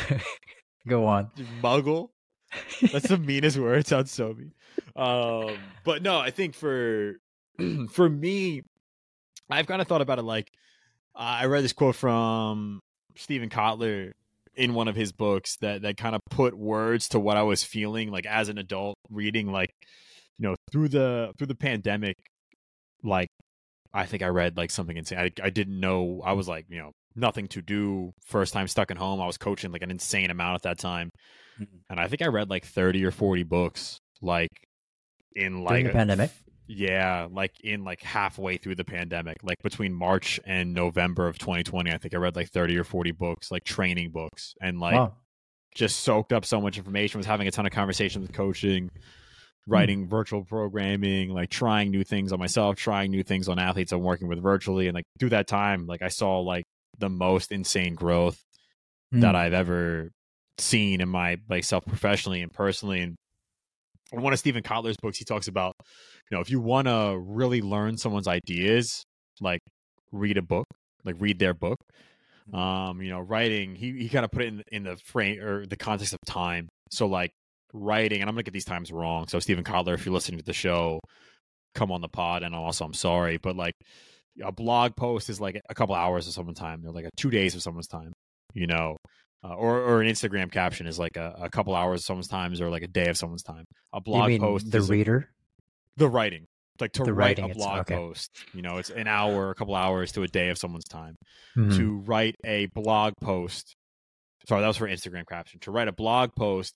go 0.88 1.06
on. 1.06 1.30
Muggle. 1.62 2.10
That's 2.92 3.10
the 3.10 3.18
meanest 3.18 3.58
word. 3.58 3.80
It 3.80 3.88
sounds 3.88 4.12
so 4.12 4.34
mean. 4.34 4.54
Um, 4.96 5.58
but 5.84 6.02
no, 6.02 6.18
I 6.18 6.32
think 6.32 6.56
for 6.56 7.20
for 7.90 8.10
me, 8.10 8.64
I've 9.50 9.68
kind 9.68 9.82
of 9.82 9.88
thought 9.88 10.02
about 10.02 10.20
it 10.20 10.24
like 10.24 10.52
uh, 11.16 11.42
I 11.42 11.46
read 11.46 11.64
this 11.64 11.74
quote 11.74 11.96
from 11.96 12.80
Steven 13.16 13.50
Kotler 13.50 14.12
in 14.56 14.74
one 14.74 14.88
of 14.88 14.96
his 14.96 15.12
books 15.12 15.58
that 15.58 15.84
that 15.84 15.98
kind 15.98 16.16
of 16.16 16.22
put 16.30 16.58
words 16.58 17.10
to 17.10 17.20
what 17.20 17.38
I 17.38 17.44
was 17.44 17.64
feeling 17.64 18.12
like 18.12 18.26
as 18.26 18.50
an 18.50 18.58
adult 18.58 18.98
reading 19.10 19.52
like 19.52 19.70
you 20.40 20.48
know 20.48 20.56
through 20.72 20.90
the 20.90 21.32
through 21.38 21.48
the 21.48 21.56
pandemic 21.56 22.18
like 23.04 23.30
I 23.94 24.06
think 24.06 24.22
I 24.24 24.28
read 24.28 24.58
like 24.58 24.70
something 24.70 24.98
insane. 24.98 25.18
I, 25.18 25.32
I 25.42 25.50
didn't 25.50 25.80
know 25.80 26.22
I 26.24 26.34
was 26.34 26.48
like, 26.48 26.66
you 26.70 26.78
know, 26.78 26.92
nothing 27.16 27.48
to 27.50 27.62
do. 27.62 28.12
First 28.26 28.54
time 28.54 28.68
stuck 28.68 28.92
at 28.92 28.98
home. 28.98 29.22
I 29.22 29.26
was 29.26 29.38
coaching 29.38 29.72
like 29.72 29.82
an 29.82 29.92
insane 29.92 30.30
amount 30.30 30.56
at 30.56 30.62
that 30.64 30.78
time. 30.78 31.10
Mm-hmm. 31.60 31.78
And 31.90 32.00
I 32.00 32.08
think 32.08 32.22
I 32.22 32.28
read 32.28 32.50
like 32.50 32.66
30 32.66 33.04
or 33.06 33.12
40 33.12 33.44
books 33.44 34.00
like 34.22 34.52
in 35.36 35.64
like 35.64 35.70
During 35.70 35.86
the 35.86 35.94
pandemic. 35.94 36.32
Yeah, 36.68 37.28
like 37.32 37.60
in 37.62 37.86
like 37.86 38.02
halfway 38.02 38.58
through 38.58 38.76
the 38.76 38.84
pandemic, 38.84 39.38
like 39.42 39.62
between 39.64 39.94
March 39.94 40.40
and 40.46 40.74
November 40.74 41.28
of 41.28 41.38
2020, 41.38 41.92
I 41.92 41.98
think 41.98 42.14
I 42.14 42.18
read 42.18 42.36
like 42.36 42.50
30 42.50 42.78
or 42.78 42.84
40 42.84 43.12
books, 43.12 43.52
like 43.52 43.64
training 43.64 44.12
books, 44.12 44.54
and 44.62 44.80
like 44.80 44.96
wow. 44.96 45.14
just 45.74 46.02
soaked 46.02 46.34
up 46.34 46.44
so 46.44 46.60
much 46.60 46.78
information. 46.78 47.20
Was 47.20 47.26
having 47.26 47.48
a 47.48 47.52
ton 47.52 47.66
of 47.66 47.72
conversations 47.72 48.28
with 48.28 48.36
coaching, 48.36 48.90
hmm. 48.94 49.72
writing 49.72 50.10
virtual 50.10 50.44
programming, 50.44 51.30
like 51.30 51.50
trying 51.50 51.90
new 51.90 52.04
things 52.04 52.34
on 52.34 52.40
myself, 52.40 52.76
trying 52.76 53.12
new 53.12 53.24
things 53.24 53.48
on 53.48 53.60
athletes 53.60 53.94
I'm 53.94 54.04
working 54.04 54.28
with 54.28 54.44
virtually, 54.44 54.88
and 54.88 54.96
like 54.96 55.06
through 55.20 55.30
that 55.30 55.48
time, 55.48 55.88
like 55.88 56.02
I 56.02 56.10
saw 56.10 56.42
like 56.42 56.66
the 57.00 57.10
most 57.10 57.54
insane 57.54 57.96
growth 57.96 58.44
mm. 59.14 59.22
that 59.22 59.38
I've 59.38 59.54
ever 59.54 60.12
seen 60.58 61.00
in 61.00 61.08
my 61.08 61.38
like 61.50 61.64
self 61.64 61.86
professionally 61.86 62.42
and 62.42 62.52
personally, 62.52 63.00
and 63.00 63.16
in 64.12 64.22
one 64.22 64.34
of 64.34 64.40
Steven 64.40 64.64
Kotler's 64.64 64.98
books, 65.02 65.18
he 65.18 65.26
talks 65.26 65.48
about, 65.48 65.76
you 66.30 66.36
know, 66.36 66.42
if 66.42 66.50
you 66.50 66.60
want 66.60 66.88
to 66.88 67.18
really 67.20 67.62
learn 67.62 67.98
someone's 67.98 68.28
ideas, 68.28 69.04
like 69.42 69.62
read 70.12 70.38
a 70.38 70.42
book, 70.42 70.68
like 71.04 71.16
read 71.20 71.40
their 71.40 71.54
book. 71.54 71.78
Mm-hmm. 72.50 72.58
Um, 72.58 73.02
you 73.02 73.10
know, 73.10 73.20
writing, 73.20 73.76
he, 73.76 73.92
he 73.92 74.10
kind 74.10 74.26
of 74.26 74.32
put 74.32 74.44
it 74.44 74.48
in, 74.48 74.64
in 74.72 74.84
the 74.84 74.98
frame 74.98 75.42
or 75.42 75.66
the 75.66 75.76
context 75.76 76.14
of 76.14 76.20
time. 76.26 76.70
So 76.92 77.08
like 77.08 77.32
writing, 77.74 78.22
and 78.22 78.30
I'm 78.30 78.36
gonna 78.36 78.44
get 78.44 78.54
these 78.54 78.66
times 78.66 78.92
wrong. 78.92 79.28
So 79.28 79.40
Steven 79.40 79.64
Kotler, 79.64 79.94
if 79.94 80.06
you're 80.06 80.14
listening 80.14 80.40
to 80.40 80.46
the 80.46 80.54
show, 80.54 81.00
come 81.76 81.92
on 81.92 82.02
the 82.02 82.08
pod. 82.08 82.44
And 82.44 82.56
also, 82.56 82.86
I'm 82.86 82.94
sorry, 82.94 83.38
but 83.38 83.56
like 83.56 83.76
a 84.42 84.52
blog 84.52 84.96
post 84.96 85.30
is 85.30 85.42
like 85.42 85.60
a 85.70 85.76
couple 85.76 85.96
hours 85.96 86.28
of 86.28 86.34
someone's 86.34 86.60
time. 86.60 86.82
They're 86.82 86.92
like 86.92 87.06
a 87.06 87.10
two 87.18 87.30
days 87.30 87.56
of 87.56 87.62
someone's 87.62 87.88
time. 87.88 88.14
You 88.54 88.68
know, 88.68 88.96
uh, 89.44 89.54
or 89.54 89.80
or 89.82 90.02
an 90.02 90.08
Instagram 90.08 90.52
caption 90.52 90.88
is 90.88 90.98
like 90.98 91.18
a, 91.18 91.36
a 91.42 91.50
couple 91.50 91.76
hours 91.76 92.02
of 92.02 92.06
someone's 92.06 92.28
time, 92.28 92.54
or 92.60 92.70
like 92.70 92.84
a 92.84 92.88
day 92.88 93.08
of 93.08 93.18
someone's 93.18 93.44
time. 93.44 93.66
A 93.94 94.02
blog 94.02 94.40
post, 94.40 94.72
the 94.72 94.82
reader, 94.82 95.30
the 95.96 96.08
writing, 96.08 96.46
like 96.80 96.92
to 96.94 97.04
the 97.04 97.14
write 97.14 97.40
a 97.40 97.48
blog 97.48 97.82
okay. 97.82 97.96
post. 97.96 98.32
You 98.54 98.62
know, 98.62 98.78
it's 98.78 98.90
an 98.90 99.08
hour, 99.08 99.52
a 99.52 99.56
couple 99.56 99.76
hours 99.76 100.12
to 100.14 100.24
a 100.24 100.28
day 100.28 100.50
of 100.50 100.58
someone's 100.58 100.86
time. 100.86 101.16
Mm-hmm. 101.56 101.78
To 101.78 101.98
write 102.06 102.36
a 102.46 102.68
blog 102.68 103.14
post, 103.22 103.76
sorry, 104.48 104.62
that 104.62 104.68
was 104.68 104.78
for 104.78 104.88
Instagram 104.88 105.28
caption. 105.28 105.60
To 105.62 105.72
write 105.72 105.88
a 105.88 105.94
blog 105.94 106.32
post, 106.36 106.74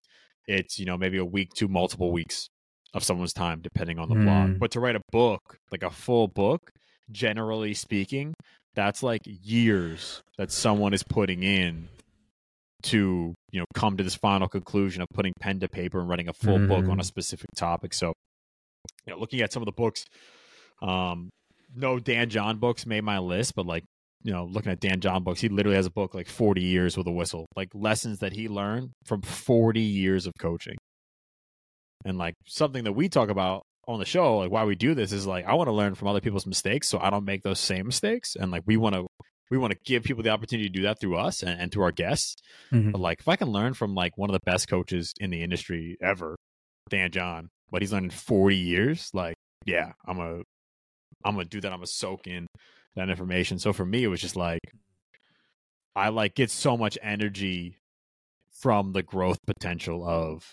it's 0.48 0.80
you 0.80 0.86
know 0.86 0.98
maybe 0.98 1.18
a 1.18 1.26
week 1.26 1.50
to 1.56 1.68
multiple 1.68 2.12
weeks 2.12 2.50
of 2.94 3.04
someone's 3.04 3.34
time, 3.34 3.62
depending 3.62 4.00
on 4.00 4.10
the 4.10 4.16
mm. 4.16 4.26
blog. 4.26 4.60
But 4.60 4.72
to 4.72 4.80
write 4.80 4.96
a 4.96 5.02
book, 5.12 5.58
like 5.72 5.84
a 5.84 5.90
full 5.90 6.28
book, 6.28 6.72
generally 7.12 7.74
speaking, 7.74 8.34
that's 8.76 9.02
like 9.02 9.22
years 9.26 10.22
that 10.38 10.52
someone 10.52 10.94
is 10.94 11.04
putting 11.04 11.44
in 11.44 11.90
to 12.84 13.34
you 13.52 13.60
know 13.60 13.66
come 13.74 13.98
to 13.98 14.04
this 14.04 14.16
final 14.16 14.48
conclusion 14.48 15.02
of 15.02 15.08
putting 15.14 15.34
pen 15.40 15.60
to 15.60 15.68
paper 15.68 16.00
and 16.00 16.10
writing 16.10 16.28
a 16.28 16.34
full 16.34 16.58
mm-hmm. 16.58 16.68
book 16.68 16.86
on 16.88 17.00
a 17.00 17.04
mm. 17.04 17.06
specific 17.06 17.50
topic 17.56 17.94
so 17.94 18.14
you 19.06 19.14
know 19.14 19.20
looking 19.20 19.42
at 19.42 19.52
some 19.52 19.62
of 19.62 19.66
the 19.66 19.72
books 19.72 20.06
um 20.82 21.30
no 21.76 22.00
dan 22.00 22.30
john 22.30 22.58
books 22.58 22.86
made 22.86 23.04
my 23.04 23.20
list 23.20 23.56
but 23.56 23.66
like 23.66 23.84
you 24.24 24.32
know 24.32 24.46
looking 24.46 24.72
at 24.72 24.80
dan 24.80 25.00
john 25.00 25.24
books 25.24 25.42
he 25.42 25.50
literally 25.50 25.76
has 25.76 25.86
a 25.86 25.92
book 25.92 26.14
like 26.14 26.28
40 26.28 26.62
years 26.62 26.98
with 26.98 27.08
a 27.08 27.12
whistle 27.12 27.46
like 27.56 27.70
lessons 27.74 28.20
that 28.20 28.34
he 28.34 28.48
learned 28.48 28.92
from 29.06 29.22
40 29.22 29.80
years 29.80 30.26
of 30.26 30.34
coaching 30.40 30.78
and 32.06 32.18
like 32.18 32.36
something 32.46 32.84
that 32.84 32.94
we 32.94 33.10
talk 33.10 33.30
about 33.30 33.64
on 33.88 34.00
the 34.00 34.06
show 34.06 34.38
like 34.38 34.52
why 34.52 34.64
we 34.64 34.76
do 34.76 34.94
this 34.94 35.12
is 35.12 35.26
like 35.26 35.46
i 35.46 35.54
want 35.54 35.68
to 35.68 35.74
learn 35.74 35.96
from 35.96 36.08
other 36.08 36.22
people's 36.22 36.46
mistakes 36.46 36.88
so 36.88 37.00
i 37.00 37.10
don't 37.10 37.26
make 37.26 37.42
those 37.44 37.60
same 37.60 37.86
mistakes 37.88 38.36
and 38.36 38.52
like 38.52 38.64
we 38.66 38.78
want 38.78 38.96
to 38.96 39.08
we 39.52 39.58
want 39.58 39.74
to 39.74 39.80
give 39.84 40.04
people 40.04 40.24
the 40.24 40.30
opportunity 40.30 40.70
to 40.70 40.74
do 40.74 40.84
that 40.84 41.00
through 41.00 41.18
us 41.18 41.44
and, 41.44 41.60
and 41.60 41.72
through 41.72 41.84
our 41.84 41.92
guests. 41.92 42.38
Mm-hmm. 42.72 42.92
But 42.92 43.02
like, 43.02 43.20
if 43.20 43.28
I 43.28 43.36
can 43.36 43.50
learn 43.50 43.74
from 43.74 43.94
like 43.94 44.18
one 44.18 44.30
of 44.30 44.34
the 44.34 44.40
best 44.50 44.70
coaches 44.70 45.14
in 45.20 45.30
the 45.30 45.44
industry 45.44 45.98
ever, 46.02 46.38
Dan 46.90 47.12
John, 47.12 47.50
what 47.70 47.82
he's 47.82 47.92
learned 47.92 48.06
in 48.06 48.12
40 48.12 48.56
years, 48.56 49.10
like, 49.14 49.36
yeah, 49.66 49.92
I'm 50.08 50.20
a, 50.20 50.38
I'm 51.24 51.36
gonna 51.36 51.46
do 51.46 51.60
that. 51.62 51.72
I'm 51.72 51.80
gonna 51.80 51.88
soak 51.88 52.28
in 52.28 52.48
that 52.96 53.10
information. 53.10 53.60
So 53.60 53.74
for 53.74 53.86
me, 53.86 54.04
it 54.04 54.08
was 54.08 54.22
just 54.22 54.38
like, 54.38 54.62
I 55.96 56.10
like 56.10 56.34
get 56.34 56.50
so 56.50 56.78
much 56.78 56.98
energy 57.04 57.78
from 58.62 58.94
the 58.94 59.04
growth 59.04 59.38
potential 59.46 60.08
of 60.08 60.46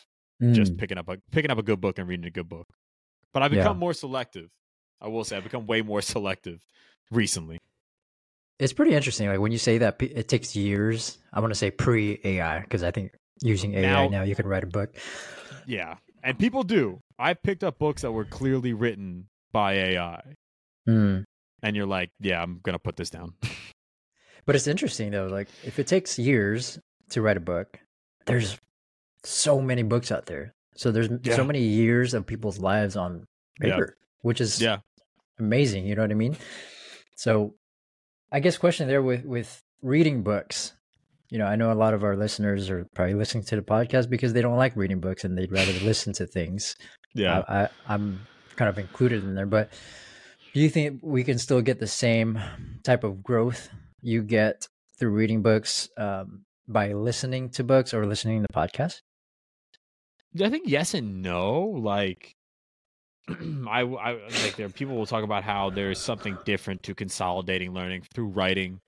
mm. 0.43 0.52
just 0.52 0.76
picking 0.76 0.99
up 0.99 1.09
a 1.09 1.19
picking 1.31 1.50
up 1.52 1.59
a 1.59 1.62
good 1.62 1.81
book 1.81 1.99
and 1.99 2.09
reading 2.09 2.26
a 2.26 2.31
good 2.31 2.49
book. 2.49 2.67
But 3.33 3.45
I've 3.45 3.52
become 3.52 3.76
yeah. 3.76 3.81
more 3.81 3.95
selective. 3.95 4.50
I 5.00 5.07
will 5.09 5.23
say 5.23 5.37
I've 5.37 5.45
become 5.45 5.67
way 5.67 5.83
more 5.83 6.02
selective 6.02 6.61
recently. 7.11 7.59
It's 8.59 8.73
pretty 8.73 8.95
interesting. 8.95 9.29
Like 9.29 9.41
when 9.41 9.53
you 9.53 9.59
say 9.59 9.79
that 9.79 9.97
it 10.00 10.29
takes 10.29 10.57
years, 10.57 11.19
I 11.33 11.41
want 11.41 11.53
to 11.53 11.59
say 11.59 11.71
pre 11.71 12.21
AI 12.25 12.61
because 12.61 12.83
I 12.83 12.91
think 12.91 13.12
using 13.41 13.75
AI 13.75 13.83
now, 13.83 14.09
now, 14.09 14.23
you 14.23 14.35
can 14.35 14.47
write 14.47 14.65
a 14.65 14.69
book. 14.69 14.97
Yeah, 15.67 15.97
and 16.23 16.38
people 16.38 16.62
do. 16.65 17.00
I've 17.19 17.43
picked 17.43 17.62
up 17.62 17.79
books 17.79 18.03
that 18.03 18.12
were 18.12 18.25
clearly 18.25 18.73
written 18.73 19.29
by 19.53 19.75
AI, 19.75 20.23
mm. 20.88 21.25
and 21.62 21.77
you're 21.77 21.87
like, 21.87 22.11
yeah, 22.21 22.43
I'm 22.43 22.61
gonna 22.62 22.79
put 22.79 22.97
this 22.97 23.11
down. 23.11 23.35
but 24.47 24.57
it's 24.57 24.67
interesting 24.67 25.12
though. 25.12 25.27
Like 25.27 25.49
if 25.65 25.79
it 25.79 25.87
takes 25.87 26.19
years 26.19 26.79
to 27.11 27.23
write 27.23 27.37
a 27.37 27.41
book, 27.41 27.79
there's 28.27 28.59
so 29.23 29.61
many 29.61 29.83
books 29.85 30.11
out 30.11 30.27
there. 30.27 30.55
So 30.75 30.91
there's 30.91 31.09
yeah. 31.23 31.37
so 31.37 31.45
many 31.45 31.61
years 31.61 32.15
of 32.15 32.27
people's 32.27 32.59
lives 32.59 32.97
on 32.97 33.25
paper, 33.61 33.97
yeah. 33.97 34.05
which 34.23 34.41
is 34.41 34.61
yeah 34.61 34.79
amazing. 35.38 35.87
You 35.87 35.95
know 35.95 36.03
what 36.03 36.11
I 36.11 36.15
mean? 36.15 36.37
So 37.15 37.55
I 38.31 38.41
guess 38.41 38.59
question 38.59 38.89
there 38.89 39.03
with 39.03 39.25
with 39.25 39.63
reading 39.83 40.23
books. 40.23 40.73
You 41.31 41.39
know, 41.39 41.47
I 41.47 41.57
know 41.57 41.73
a 41.73 41.75
lot 41.75 41.93
of 41.93 42.05
our 42.05 42.17
listeners 42.17 42.71
are 42.71 42.87
probably 42.95 43.15
listening 43.15 43.45
to 43.45 43.57
the 43.57 43.63
podcast 43.63 44.09
because 44.09 44.33
they 44.33 44.41
don't 44.41 44.57
like 44.57 44.75
reading 44.77 45.01
books 45.01 45.25
and 45.25 45.37
they'd 45.37 45.53
rather 45.53 45.73
listen 45.85 46.13
to 46.15 46.27
things. 46.27 46.77
Yeah, 47.15 47.43
I, 47.49 47.63
I, 47.63 47.69
I'm 47.89 48.27
kind 48.57 48.69
of 48.69 48.79
included 48.79 49.25
in 49.25 49.35
there, 49.35 49.47
but 49.47 49.71
do 50.55 50.61
you 50.61 50.69
think 50.69 51.01
we 51.03 51.25
can 51.25 51.39
still 51.39 51.61
get 51.61 51.79
the 51.79 51.87
same 51.87 52.41
type 52.83 53.05
of 53.05 53.23
growth 53.23 53.69
you 54.01 54.23
get 54.23 54.67
through 54.99 55.11
reading 55.11 55.43
books 55.43 55.89
um, 55.97 56.45
by 56.67 56.93
listening 56.93 57.51
to 57.51 57.65
books 57.65 57.95
or 57.95 58.07
listening 58.07 58.43
to 58.43 58.49
podcasts? 58.53 59.01
I 60.43 60.51
think 60.51 60.69
yes 60.69 60.95
and 60.95 61.23
no. 61.23 61.61
Like, 61.61 62.35
I, 63.69 63.81
I 63.83 64.13
like 64.43 64.57
there. 64.57 64.69
People 64.69 64.97
will 64.97 65.07
talk 65.07 65.25
about 65.25 65.45
how 65.45 65.71
there's 65.71 65.99
something 65.99 66.39
different 66.45 66.83
to 66.85 66.95
consolidating 66.95 67.73
learning 67.73 68.03
through 68.15 68.29
writing, 68.29 68.81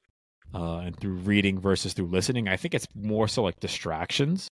uh, 0.55 0.79
and 0.79 0.97
through 0.99 1.15
reading 1.17 1.61
versus 1.61 1.93
through 1.93 2.07
listening. 2.07 2.49
I 2.49 2.57
think 2.57 2.75
it's 2.75 2.87
more 2.95 3.29
so 3.29 3.43
like 3.43 3.61
distractions. 3.61 4.51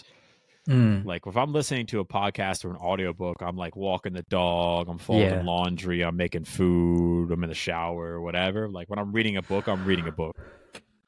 Mm, 0.69 1.05
Like 1.05 1.26
if 1.28 1.37
I'm 1.37 1.52
listening 1.52 1.87
to 1.87 2.00
a 2.00 2.05
podcast 2.05 2.64
or 2.64 2.71
an 2.71 2.76
audiobook, 2.76 3.37
I'm 3.40 3.57
like 3.57 3.76
walking 3.76 4.12
the 4.14 4.25
dog, 4.28 4.88
I'm 4.88 4.99
folding 4.99 5.28
Yeah. 5.31 5.43
laundry, 5.45 6.02
I'm 6.02 6.16
making 6.16 6.45
food, 6.45 7.31
I'm 7.31 7.45
in 7.45 7.49
the 7.50 7.55
shower 7.55 8.14
or 8.14 8.21
whatever. 8.21 8.69
Like 8.69 8.90
when 8.90 8.99
I'm 8.99 9.12
reading 9.12 9.37
a 9.37 9.43
book, 9.43 9.69
I'm 9.69 9.85
reading 9.85 10.09
a 10.09 10.12
book. 10.12 10.35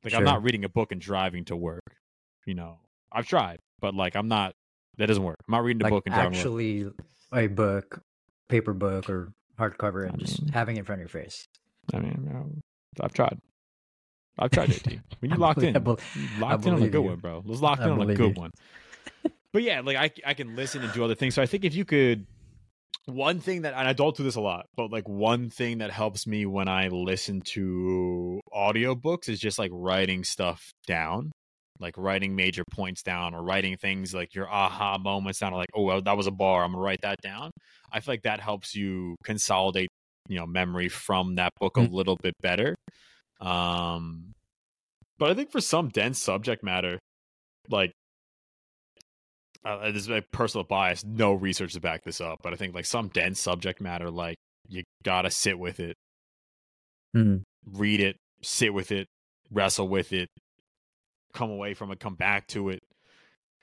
Like 0.04 0.14
I'm 0.14 0.22
not 0.24 0.44
reading 0.44 0.64
a 0.64 0.68
book 0.68 0.92
and 0.92 1.00
driving 1.00 1.44
to 1.46 1.56
work. 1.56 1.82
You 2.46 2.54
know, 2.54 2.78
I've 3.10 3.26
tried, 3.26 3.58
but 3.80 3.94
like 3.94 4.14
I'm 4.14 4.28
not. 4.28 4.54
That 4.96 5.06
doesn't 5.06 5.22
work. 5.24 5.38
I'm 5.48 5.52
not 5.52 5.64
reading 5.64 5.82
a 5.82 5.84
like 5.84 5.90
book 5.90 6.04
and 6.06 6.14
driving. 6.14 6.38
actually 6.38 6.86
a 7.32 7.46
book, 7.48 8.00
paper 8.48 8.72
book 8.72 9.08
or 9.08 9.32
hardcover, 9.58 10.04
and 10.04 10.14
I 10.14 10.16
just 10.16 10.42
mean- 10.42 10.52
having 10.52 10.76
it 10.76 10.80
in 10.80 10.84
front 10.84 11.00
of 11.00 11.12
your 11.12 11.22
face. 11.22 11.46
I 11.92 11.98
mean, 12.00 12.60
I've 13.00 13.12
tried. 13.12 13.38
I've 14.38 14.50
tried 14.50 14.70
JT. 14.70 15.00
When 15.20 15.30
you 15.32 15.36
locked 15.36 15.62
in, 15.62 15.72
locked 16.38 16.66
in 16.66 16.74
on 16.74 16.82
a 16.82 16.88
good 16.88 17.02
you. 17.02 17.10
one, 17.10 17.18
bro. 17.18 17.42
Let's 17.44 17.60
lock 17.60 17.80
in 17.80 17.90
on 17.90 18.00
a 18.08 18.14
good 18.14 18.36
you. 18.36 18.40
one. 18.40 18.50
But 19.50 19.62
yeah, 19.62 19.80
like 19.80 19.96
I, 19.96 20.10
I 20.26 20.34
can 20.34 20.54
listen 20.56 20.84
and 20.84 20.92
do 20.92 21.02
other 21.02 21.14
things. 21.14 21.34
So 21.34 21.40
I 21.40 21.46
think 21.46 21.64
if 21.64 21.74
you 21.74 21.86
could, 21.86 22.26
one 23.06 23.40
thing 23.40 23.62
that, 23.62 23.72
and 23.72 23.88
I 23.88 23.94
don't 23.94 24.14
do 24.14 24.22
this 24.22 24.36
a 24.36 24.42
lot, 24.42 24.66
but 24.76 24.92
like 24.92 25.08
one 25.08 25.48
thing 25.48 25.78
that 25.78 25.90
helps 25.90 26.26
me 26.26 26.44
when 26.44 26.68
I 26.68 26.88
listen 26.88 27.40
to 27.54 28.40
audiobooks 28.54 29.30
is 29.30 29.40
just 29.40 29.58
like 29.58 29.70
writing 29.72 30.22
stuff 30.22 30.70
down, 30.86 31.32
like 31.80 31.96
writing 31.96 32.34
major 32.34 32.64
points 32.72 33.02
down 33.02 33.34
or 33.34 33.42
writing 33.42 33.76
things 33.76 34.14
like 34.14 34.34
your 34.34 34.48
aha 34.50 34.98
moments 34.98 35.38
down. 35.40 35.52
Like, 35.52 35.68
oh, 35.74 36.00
that 36.00 36.16
was 36.16 36.26
a 36.26 36.30
bar. 36.32 36.64
I'm 36.64 36.72
gonna 36.72 36.82
write 36.82 37.00
that 37.02 37.20
down. 37.22 37.50
I 37.92 38.00
feel 38.00 38.12
like 38.14 38.22
that 38.22 38.40
helps 38.40 38.74
you 38.74 39.16
consolidate, 39.24 39.88
you 40.28 40.38
know, 40.38 40.46
memory 40.46 40.88
from 40.88 41.36
that 41.36 41.52
book 41.60 41.76
a 41.76 41.80
Mm. 41.80 41.92
little 41.92 42.16
bit 42.22 42.34
better. 42.42 42.74
Um, 43.40 44.32
but 45.18 45.30
I 45.30 45.34
think 45.34 45.50
for 45.50 45.60
some 45.60 45.88
dense 45.88 46.22
subject 46.22 46.62
matter, 46.64 46.98
like 47.70 47.92
uh, 49.64 49.90
this 49.90 50.02
is 50.02 50.08
my 50.08 50.20
personal 50.32 50.64
bias. 50.64 51.04
No 51.04 51.34
research 51.34 51.74
to 51.74 51.80
back 51.80 52.02
this 52.04 52.20
up, 52.20 52.38
but 52.42 52.52
I 52.52 52.56
think 52.56 52.74
like 52.74 52.86
some 52.86 53.08
dense 53.08 53.40
subject 53.40 53.80
matter, 53.80 54.10
like 54.10 54.36
you 54.68 54.82
gotta 55.04 55.30
sit 55.30 55.58
with 55.58 55.80
it, 55.80 55.96
Mm, 57.16 57.42
read 57.66 58.00
it, 58.00 58.16
sit 58.42 58.72
with 58.72 58.92
it, 58.92 59.06
wrestle 59.50 59.88
with 59.88 60.12
it, 60.12 60.28
come 61.34 61.50
away 61.50 61.74
from 61.74 61.90
it, 61.90 62.00
come 62.00 62.14
back 62.14 62.46
to 62.48 62.68
it, 62.70 62.80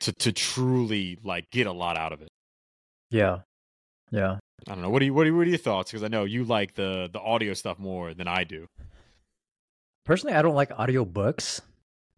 to 0.02 0.12
to 0.14 0.32
truly 0.32 1.18
like 1.24 1.50
get 1.52 1.68
a 1.68 1.72
lot 1.72 1.98
out 1.98 2.14
of 2.14 2.22
it. 2.22 2.30
yeah, 3.10 3.40
yeah. 4.12 4.38
I 4.68 4.74
don't 4.74 4.82
know. 4.82 4.90
What 4.90 5.00
do 5.00 5.06
you 5.06 5.14
what 5.14 5.28
are, 5.28 5.34
what 5.36 5.46
are 5.48 5.50
your 5.50 5.58
thoughts? 5.58 5.92
Because 5.92 6.04
I 6.04 6.08
know 6.08 6.24
you 6.24 6.44
like 6.46 6.76
the 6.76 7.10
the 7.12 7.20
audio 7.20 7.54
stuff 7.54 7.78
more 7.78 8.14
than 8.14 8.28
I 8.28 8.44
do. 8.46 8.68
Personally, 10.06 10.36
I 10.36 10.42
don't 10.42 10.56
like 10.56 10.70
audiobooks. 10.70 11.62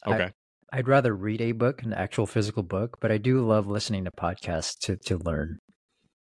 I- 0.05 0.13
Okay. 0.13 0.31
I'd 0.71 0.87
rather 0.89 1.15
read 1.15 1.39
a 1.41 1.53
book, 1.53 1.81
an 1.83 1.93
actual 1.93 2.25
physical 2.27 2.61
book, 2.61 2.97
but 2.99 3.09
I 3.09 3.17
do 3.17 3.39
love 3.45 3.67
listening 3.67 4.03
to 4.03 4.11
podcasts 4.11 4.77
to 4.81 4.97
to 4.97 5.17
learn. 5.17 5.59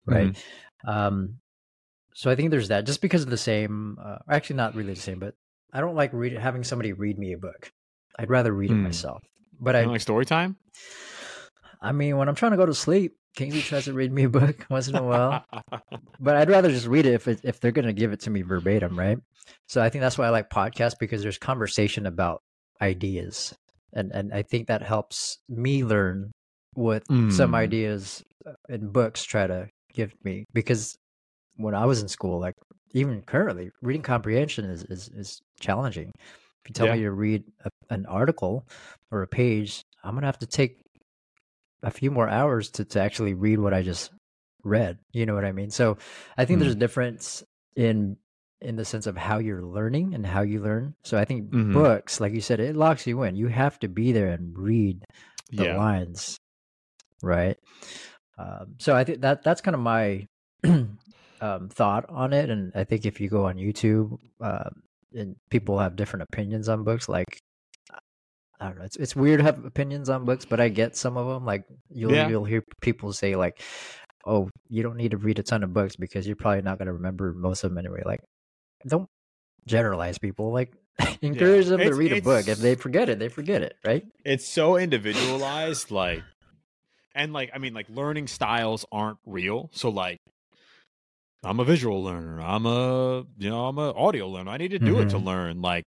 Right. 0.05 0.41
Um, 0.87 1.39
so 2.13 2.31
I 2.31 2.35
think 2.35 2.49
there's 2.51 2.69
that. 2.69 2.85
Just 2.85 3.01
because 3.01 3.21
of 3.23 3.29
the 3.29 3.37
same, 3.37 3.97
uh, 4.01 4.19
actually 4.29 4.55
not 4.55 4.75
really 4.75 4.93
the 4.93 4.99
same, 5.01 5.19
but 5.19 5.35
I 5.73 5.81
don't 5.81 5.95
like 5.95 6.13
read 6.13 6.33
having 6.37 6.63
somebody 6.63 6.93
read 6.93 7.19
me 7.19 7.33
a 7.33 7.37
book. 7.37 7.71
I'd 8.19 8.29
rather 8.29 8.51
read 8.51 8.71
it 8.71 8.75
Hmm. 8.75 8.83
myself. 8.83 9.23
But 9.59 9.75
I, 9.75 9.85
like 9.85 10.01
story 10.01 10.25
time? 10.25 10.57
I 11.81 11.91
mean, 11.91 12.17
when 12.17 12.27
I'm 12.27 12.35
trying 12.35 12.51
to 12.51 12.57
go 12.57 12.65
to 12.65 12.73
sleep, 12.73 13.13
Kingsley 13.35 13.61
tries 13.61 13.85
to 13.85 13.93
read 13.93 14.11
me 14.11 14.23
a 14.23 14.29
book 14.29 14.65
once 14.69 14.87
in 14.89 14.95
a 14.95 15.03
while. 15.03 15.45
but 16.19 16.35
I'd 16.35 16.49
rather 16.49 16.69
just 16.69 16.87
read 16.87 17.05
it 17.05 17.13
if 17.13 17.27
it, 17.27 17.39
if 17.43 17.59
they're 17.59 17.71
going 17.71 17.87
to 17.87 17.93
give 17.93 18.11
it 18.11 18.19
to 18.21 18.29
me 18.29 18.41
verbatim, 18.41 18.97
right? 18.99 19.17
So 19.67 19.81
I 19.81 19.89
think 19.89 20.01
that's 20.01 20.17
why 20.17 20.25
I 20.25 20.29
like 20.29 20.49
podcasts 20.49 20.99
because 20.99 21.21
there's 21.21 21.37
conversation 21.37 22.05
about 22.05 22.41
ideas, 22.81 23.55
and 23.93 24.11
and 24.11 24.33
I 24.33 24.41
think 24.43 24.67
that 24.67 24.81
helps 24.81 25.39
me 25.47 25.83
learn 25.83 26.31
what 26.73 27.03
some 27.29 27.51
Mm. 27.51 27.55
ideas 27.55 28.23
uh, 28.45 28.51
in 28.67 28.91
books 28.91 29.23
try 29.23 29.47
to 29.47 29.67
give 29.93 30.13
me. 30.23 30.45
Because 30.53 30.95
when 31.55 31.73
I 31.73 31.85
was 31.85 32.01
in 32.01 32.07
school, 32.07 32.39
like 32.39 32.55
even 32.93 33.21
currently, 33.21 33.71
reading 33.81 34.01
comprehension 34.03 34.65
is 34.65 34.83
is, 34.83 35.07
is 35.09 35.39
challenging. 35.59 36.11
You 36.69 36.73
tell 36.73 36.85
Yeah. 36.87 36.95
me 36.95 37.01
to 37.01 37.11
read 37.11 37.43
a, 37.65 37.69
an 37.89 38.05
article 38.05 38.65
or 39.11 39.23
a 39.23 39.27
page, 39.27 39.81
I'm 40.03 40.13
gonna 40.13 40.27
have 40.27 40.39
to 40.39 40.45
take 40.45 40.77
a 41.81 41.89
few 41.91 42.11
more 42.11 42.29
hours 42.29 42.69
to, 42.71 42.85
to 42.85 43.01
actually 43.01 43.33
read 43.33 43.59
what 43.59 43.73
I 43.73 43.81
just 43.81 44.11
read. 44.63 44.99
You 45.11 45.25
know 45.25 45.33
what 45.33 45.45
I 45.45 45.51
mean? 45.51 45.71
So 45.71 45.97
I 46.37 46.45
think 46.45 46.59
Mm. 46.59 46.61
there's 46.61 46.73
a 46.73 46.77
difference 46.79 47.43
in 47.75 48.17
in 48.61 48.75
the 48.75 48.83
sense 48.85 49.07
of 49.07 49.15
how 49.15 49.39
you're 49.39 49.63
learning 49.63 50.13
and 50.13 50.25
how 50.25 50.41
you 50.41 50.61
learn. 50.61 50.93
So 51.03 51.17
I 51.17 51.23
think 51.25 51.49
Mhm. 51.49 51.73
books, 51.73 52.19
like 52.19 52.33
you 52.33 52.41
said, 52.41 52.59
it 52.59 52.75
locks 52.75 53.07
you 53.07 53.23
in. 53.23 53.35
You 53.37 53.47
have 53.47 53.79
to 53.79 53.87
be 53.87 54.11
there 54.11 54.27
and 54.27 54.55
read 54.57 55.05
the 55.51 55.63
yeah. 55.63 55.77
lines, 55.77 56.37
right? 57.23 57.57
Um, 58.37 58.75
so 58.77 58.95
I 58.95 59.05
think 59.05 59.21
that 59.21 59.43
that's 59.43 59.61
kind 59.61 59.75
of 59.75 59.81
my 59.81 60.27
um, 60.63 61.69
thought 61.69 62.05
on 62.09 62.33
it. 62.33 62.49
And 62.49 62.73
I 62.75 62.83
think 62.83 63.05
if 63.05 63.21
you 63.21 63.29
go 63.29 63.45
on 63.45 63.55
YouTube, 63.55 64.19
uh, 64.41 64.69
and 65.13 65.35
people 65.49 65.79
have 65.79 65.95
different 65.95 66.23
opinions 66.23 66.69
on 66.69 66.83
books, 66.83 67.09
like 67.09 67.39
I 68.61 68.67
don't 68.67 68.77
know, 68.77 68.83
it's 68.85 68.97
it's 68.97 69.15
weird 69.15 69.39
to 69.39 69.45
have 69.45 69.63
opinions 69.63 70.09
on 70.09 70.25
books, 70.25 70.45
but 70.45 70.59
I 70.59 70.67
get 70.69 70.97
some 70.97 71.15
of 71.17 71.27
them. 71.27 71.45
Like 71.45 71.63
you'll 71.89 72.11
Yeah. 72.13 72.27
you'll 72.27 72.43
hear 72.45 72.63
people 72.81 73.13
say 73.13 73.35
like, 73.37 73.61
"Oh, 74.25 74.49
you 74.69 74.83
don't 74.83 74.97
need 74.97 75.11
to 75.11 75.17
read 75.17 75.39
a 75.39 75.43
ton 75.43 75.63
of 75.63 75.73
books 75.73 75.95
because 75.95 76.27
you're 76.27 76.35
probably 76.35 76.61
not 76.61 76.77
going 76.77 76.87
to 76.87 76.93
remember 76.93 77.33
most 77.33 77.63
of 77.63 77.71
them 77.71 77.77
anyway." 77.77 78.01
Like, 78.05 78.19
don't 78.85 79.07
generalize 79.65 80.17
people. 80.17 80.51
Like, 80.51 80.73
encourage 81.21 81.67
them 81.67 81.79
to 81.79 81.93
read 81.95 82.11
a 82.11 82.19
book. 82.19 82.49
If 82.49 82.57
they 82.59 82.75
forget 82.75 83.07
it, 83.07 83.17
they 83.19 83.29
forget 83.29 83.61
it, 83.61 83.75
right? 83.85 84.03
it's 84.25 84.45
so 84.47 84.75
individualized 84.75 85.89
like 85.91 86.21
and 87.15 87.31
like 87.33 87.49
i 87.53 87.57
mean 87.57 87.73
like 87.73 87.87
learning 87.89 88.27
styles 88.27 88.85
aren't 88.91 89.17
real 89.25 89.69
so 89.73 89.89
like 89.89 90.19
i'm 91.43 91.59
a 91.59 91.63
visual 91.65 92.03
learner 92.03 92.41
i'm 92.41 92.65
a 92.65 93.23
you 93.37 93.49
know 93.49 93.65
i'm 93.67 93.77
a 93.77 93.91
audio 93.93 94.27
learner 94.27 94.51
i 94.51 94.57
need 94.57 94.71
to 94.71 94.79
do 94.79 94.99
it 94.99 95.09
to 95.09 95.17
Mhm. 95.17 95.25
learn 95.25 95.61
like 95.61 95.83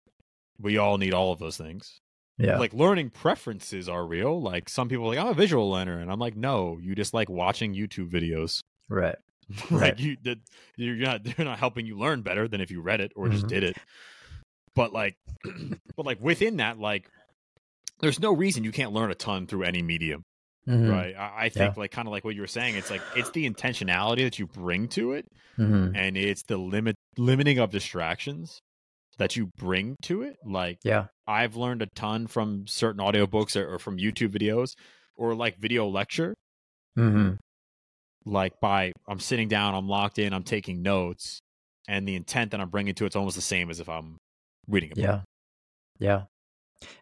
we 0.60 0.78
all 0.78 0.98
need 0.98 1.14
all 1.14 1.32
of 1.32 1.38
those 1.38 1.56
things 1.56 1.98
Yeah. 2.38 2.58
like 2.58 2.72
learning 2.74 3.10
preferences 3.10 3.88
are 3.88 4.04
real 4.06 4.40
like 4.40 4.68
some 4.68 4.88
people 4.88 5.04
are 5.04 5.08
like 5.08 5.18
i'm 5.18 5.28
a 5.28 5.34
visual 5.34 5.70
learner 5.70 5.98
and 5.98 6.10
i'm 6.10 6.18
like 6.18 6.36
no 6.36 6.78
you 6.80 6.94
just 6.94 7.14
like 7.14 7.28
watching 7.28 7.74
youtube 7.74 8.10
videos 8.10 8.60
right. 8.88 9.16
like 9.70 9.80
Right. 9.80 9.98
you 10.00 10.16
that 10.24 10.38
you're 10.76 10.96
not 10.96 11.22
they're 11.24 11.44
not 11.46 11.58
helping 11.58 11.86
you 11.86 11.96
learn 11.96 12.22
better 12.22 12.48
than 12.48 12.60
if 12.60 12.70
you 12.70 12.80
read 12.82 13.00
it 13.00 13.12
or 13.14 13.28
just 13.28 13.44
Mhm. 13.46 13.48
did 13.50 13.62
it 13.62 13.76
but 14.74 14.92
like 14.92 15.16
but 15.96 16.04
like 16.06 16.20
within 16.20 16.56
that 16.56 16.78
like 16.80 17.08
there's 18.00 18.20
no 18.20 18.32
reason 18.34 18.64
you 18.64 18.72
can't 18.72 18.92
learn 18.92 19.10
a 19.10 19.14
ton 19.14 19.46
through 19.46 19.62
any 19.62 19.80
medium 19.82 20.22
Mhm. 20.68 20.90
right 20.90 21.14
i, 21.16 21.44
I 21.44 21.48
think 21.48 21.76
like 21.76 21.90
kind 21.92 22.08
of 22.08 22.12
like 22.12 22.24
what 22.24 22.34
you 22.34 22.40
were 22.40 22.46
saying 22.46 22.74
it's 22.74 22.90
like 22.90 23.02
it's 23.14 23.30
the 23.30 23.48
intentionality 23.48 24.22
that 24.24 24.38
you 24.38 24.46
bring 24.46 24.88
to 24.88 25.12
it 25.12 25.26
Mhm. 25.58 25.92
and 25.96 26.16
it's 26.16 26.42
the 26.42 26.56
limit 26.56 26.96
limiting 27.16 27.58
of 27.58 27.70
distractions 27.70 28.58
that 29.18 29.36
you 29.36 29.48
bring 29.56 29.96
to 30.02 30.22
it 30.22 30.36
like 30.44 30.78
Yeah. 30.84 31.06
i've 31.26 31.54
learned 31.56 31.82
a 31.82 31.86
ton 31.94 32.26
from 32.26 32.66
certain 32.66 33.00
audiobooks 33.00 33.54
or, 33.60 33.74
or 33.74 33.78
from 33.78 33.98
youtube 33.98 34.30
videos 34.36 34.74
or 35.16 35.34
like 35.34 35.56
video 35.58 35.86
lecture 35.86 36.34
hmm 36.96 37.34
like 38.24 38.52
by 38.60 38.92
i'm 39.08 39.20
sitting 39.20 39.48
down 39.48 39.74
i'm 39.74 39.88
locked 39.88 40.18
in 40.18 40.32
i'm 40.32 40.42
taking 40.42 40.82
notes 40.82 41.38
and 41.88 42.06
the 42.08 42.16
intent 42.16 42.50
that 42.50 42.60
i'm 42.60 42.70
bringing 42.70 42.94
to 42.94 43.04
it's 43.06 43.14
almost 43.16 43.36
the 43.36 43.42
same 43.42 43.70
as 43.70 43.78
if 43.78 43.88
i'm 43.88 44.16
reading 44.68 44.90
a 44.92 44.94
book 44.96 45.04
Yeah. 45.04 45.20
Yeah. 45.98 46.22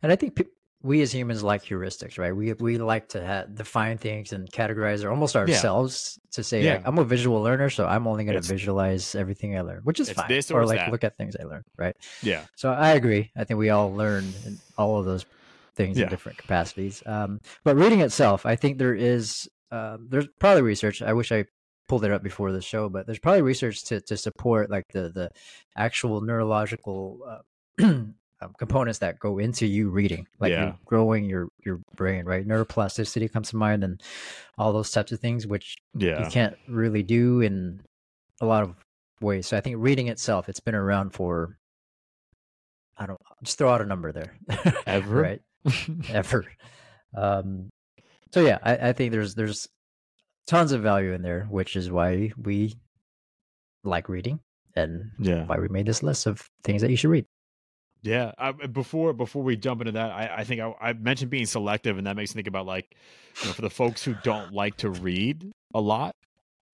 And 0.03 0.13
I 0.13 0.17
think 0.17 0.37
pe- 0.37 0.45
we 0.85 1.01
as 1.01 1.11
humans 1.13 1.43
like 1.43 1.65
heuristics, 1.65 2.19
right? 2.19 2.37
We 2.37 2.53
we 2.53 2.77
like 2.79 3.09
to 3.11 3.27
ha- 3.27 3.45
define 3.53 3.97
things 3.99 4.33
and 4.35 4.49
categorize 4.53 5.03
or 5.03 5.09
almost 5.11 5.35
ourselves 5.35 6.19
to 6.33 6.45
say, 6.45 6.63
Yeah. 6.63 6.75
like, 6.75 6.83
I'm 6.87 6.99
a 6.99 7.05
visual 7.05 7.41
learner, 7.43 7.71
so 7.71 7.87
I'm 7.87 8.07
only 8.07 8.25
going 8.25 8.41
to 8.41 8.47
visualize 8.47 9.15
everything 9.15 9.57
I 9.57 9.63
learn, 9.63 9.81
which 9.85 9.99
is 9.99 10.11
fine. 10.11 10.31
or 10.31 10.37
it's 10.37 10.51
like 10.51 10.67
that. 10.79 10.93
look 10.93 11.03
at 11.03 11.17
things 11.17 11.35
I 11.41 11.45
learn, 11.45 11.65
right? 11.79 11.97
yeah 12.23 12.45
So 12.55 12.71
I 12.71 12.91
agree. 12.91 13.31
I 13.35 13.45
think 13.45 13.59
we 13.59 13.71
all 13.71 13.95
learn 13.95 14.25
in 14.47 14.59
all 14.77 14.99
of 14.99 15.07
those 15.07 15.25
things 15.75 15.97
Yeah. 15.97 16.05
in 16.05 16.11
different 16.11 16.37
capacities. 16.39 17.03
Um, 17.07 17.41
but 17.65 17.77
reading 17.77 18.01
itself, 18.03 18.45
I 18.47 18.55
think 18.57 18.77
there 18.79 18.95
is 18.95 19.49
uh, 19.73 19.97
there's 20.11 20.29
probably 20.39 20.63
research. 20.63 21.01
I 21.03 21.15
wish 21.15 21.33
I 21.33 21.47
pulled 21.89 22.05
it 22.05 22.13
up 22.13 22.23
before 22.23 22.53
the 22.53 22.61
show, 22.61 22.89
but 22.91 23.07
there's 23.07 23.19
probably 23.19 23.43
research 23.43 23.85
to 23.85 24.01
to 24.03 24.17
support 24.19 24.71
like 24.71 24.85
the 24.93 25.09
the 25.09 25.31
actual 25.77 26.21
neurological 26.21 27.21
uh, 27.27 27.43
um, 28.45 28.53
components 28.59 28.99
that 29.01 29.19
go 29.19 29.39
into 29.39 29.67
you 29.67 29.91
reading, 29.91 30.27
like 30.39 30.51
Yeah. 30.51 30.65
you're 30.65 30.79
growing 30.85 31.25
your 31.25 31.49
your 31.65 31.81
brain, 31.97 32.25
right? 32.25 32.47
Neuroplasticity 32.47 33.33
comes 33.33 33.51
to 33.51 33.57
mind, 33.57 33.83
and 33.85 34.01
all 34.59 34.73
those 34.73 34.91
types 34.91 35.13
of 35.13 35.21
things, 35.21 35.47
which 35.47 35.77
yeah 35.95 36.25
you 36.25 36.31
can't 36.31 36.57
really 36.69 37.03
do 37.03 37.41
in 37.41 37.81
a 38.41 38.47
lot 38.47 38.63
of 38.63 38.75
ways. 39.21 39.47
So 39.47 39.57
I 39.57 39.61
think 39.61 39.77
reading 39.79 40.09
itself, 40.09 40.49
it's 40.49 40.61
been 40.61 40.75
around 40.75 41.11
for 41.11 41.57
I 42.97 43.07
don't 43.07 43.21
just 43.43 43.59
throw 43.59 43.71
out 43.71 43.81
a 43.81 43.87
number 43.87 44.13
there. 44.13 44.37
Ever? 44.87 45.23
right? 45.23 45.41
Ever. 46.11 46.45
Um 47.17 47.71
so 48.33 48.41
yeah, 48.41 48.59
I, 48.63 48.89
I 48.89 48.93
think 48.93 49.13
there's 49.13 49.35
there's 49.35 49.69
tons 50.47 50.73
of 50.73 50.83
value 50.83 51.13
in 51.13 51.23
there, 51.23 51.47
which 51.51 51.77
is 51.77 51.91
why 51.91 52.33
we 52.37 52.75
like 53.85 54.09
reading 54.09 54.41
and 54.77 55.11
Yeah. 55.19 55.45
why 55.47 55.59
we 55.59 55.69
made 55.69 55.87
this 55.87 56.03
list 56.03 56.27
of 56.27 56.49
things 56.65 56.83
that 56.83 56.91
you 56.91 56.97
should 56.97 57.11
read. 57.11 57.27
Yeah. 58.05 58.33
I, 58.39 58.53
before 58.53 59.13
before 59.15 59.43
we 59.43 59.57
jump 59.57 59.81
into 59.81 59.93
that, 59.93 60.11
I, 60.13 60.37
I 60.39 60.45
think 60.45 60.61
I, 60.61 60.73
I 60.81 60.93
mentioned 60.93 61.31
being 61.31 61.47
selective, 61.47 61.99
and 61.99 62.07
that 62.07 62.17
makes 62.17 62.35
me 62.35 62.39
think 62.41 62.49
about 62.49 62.67
like, 62.67 62.95
you 63.43 63.49
know, 63.49 63.55
for 63.55 63.63
the 63.63 63.71
folks 63.71 64.05
who 64.05 64.15
don't 64.15 64.53
like 64.53 64.77
to 64.79 64.91
read 64.91 65.51
a 65.75 65.81
lot, 65.81 66.15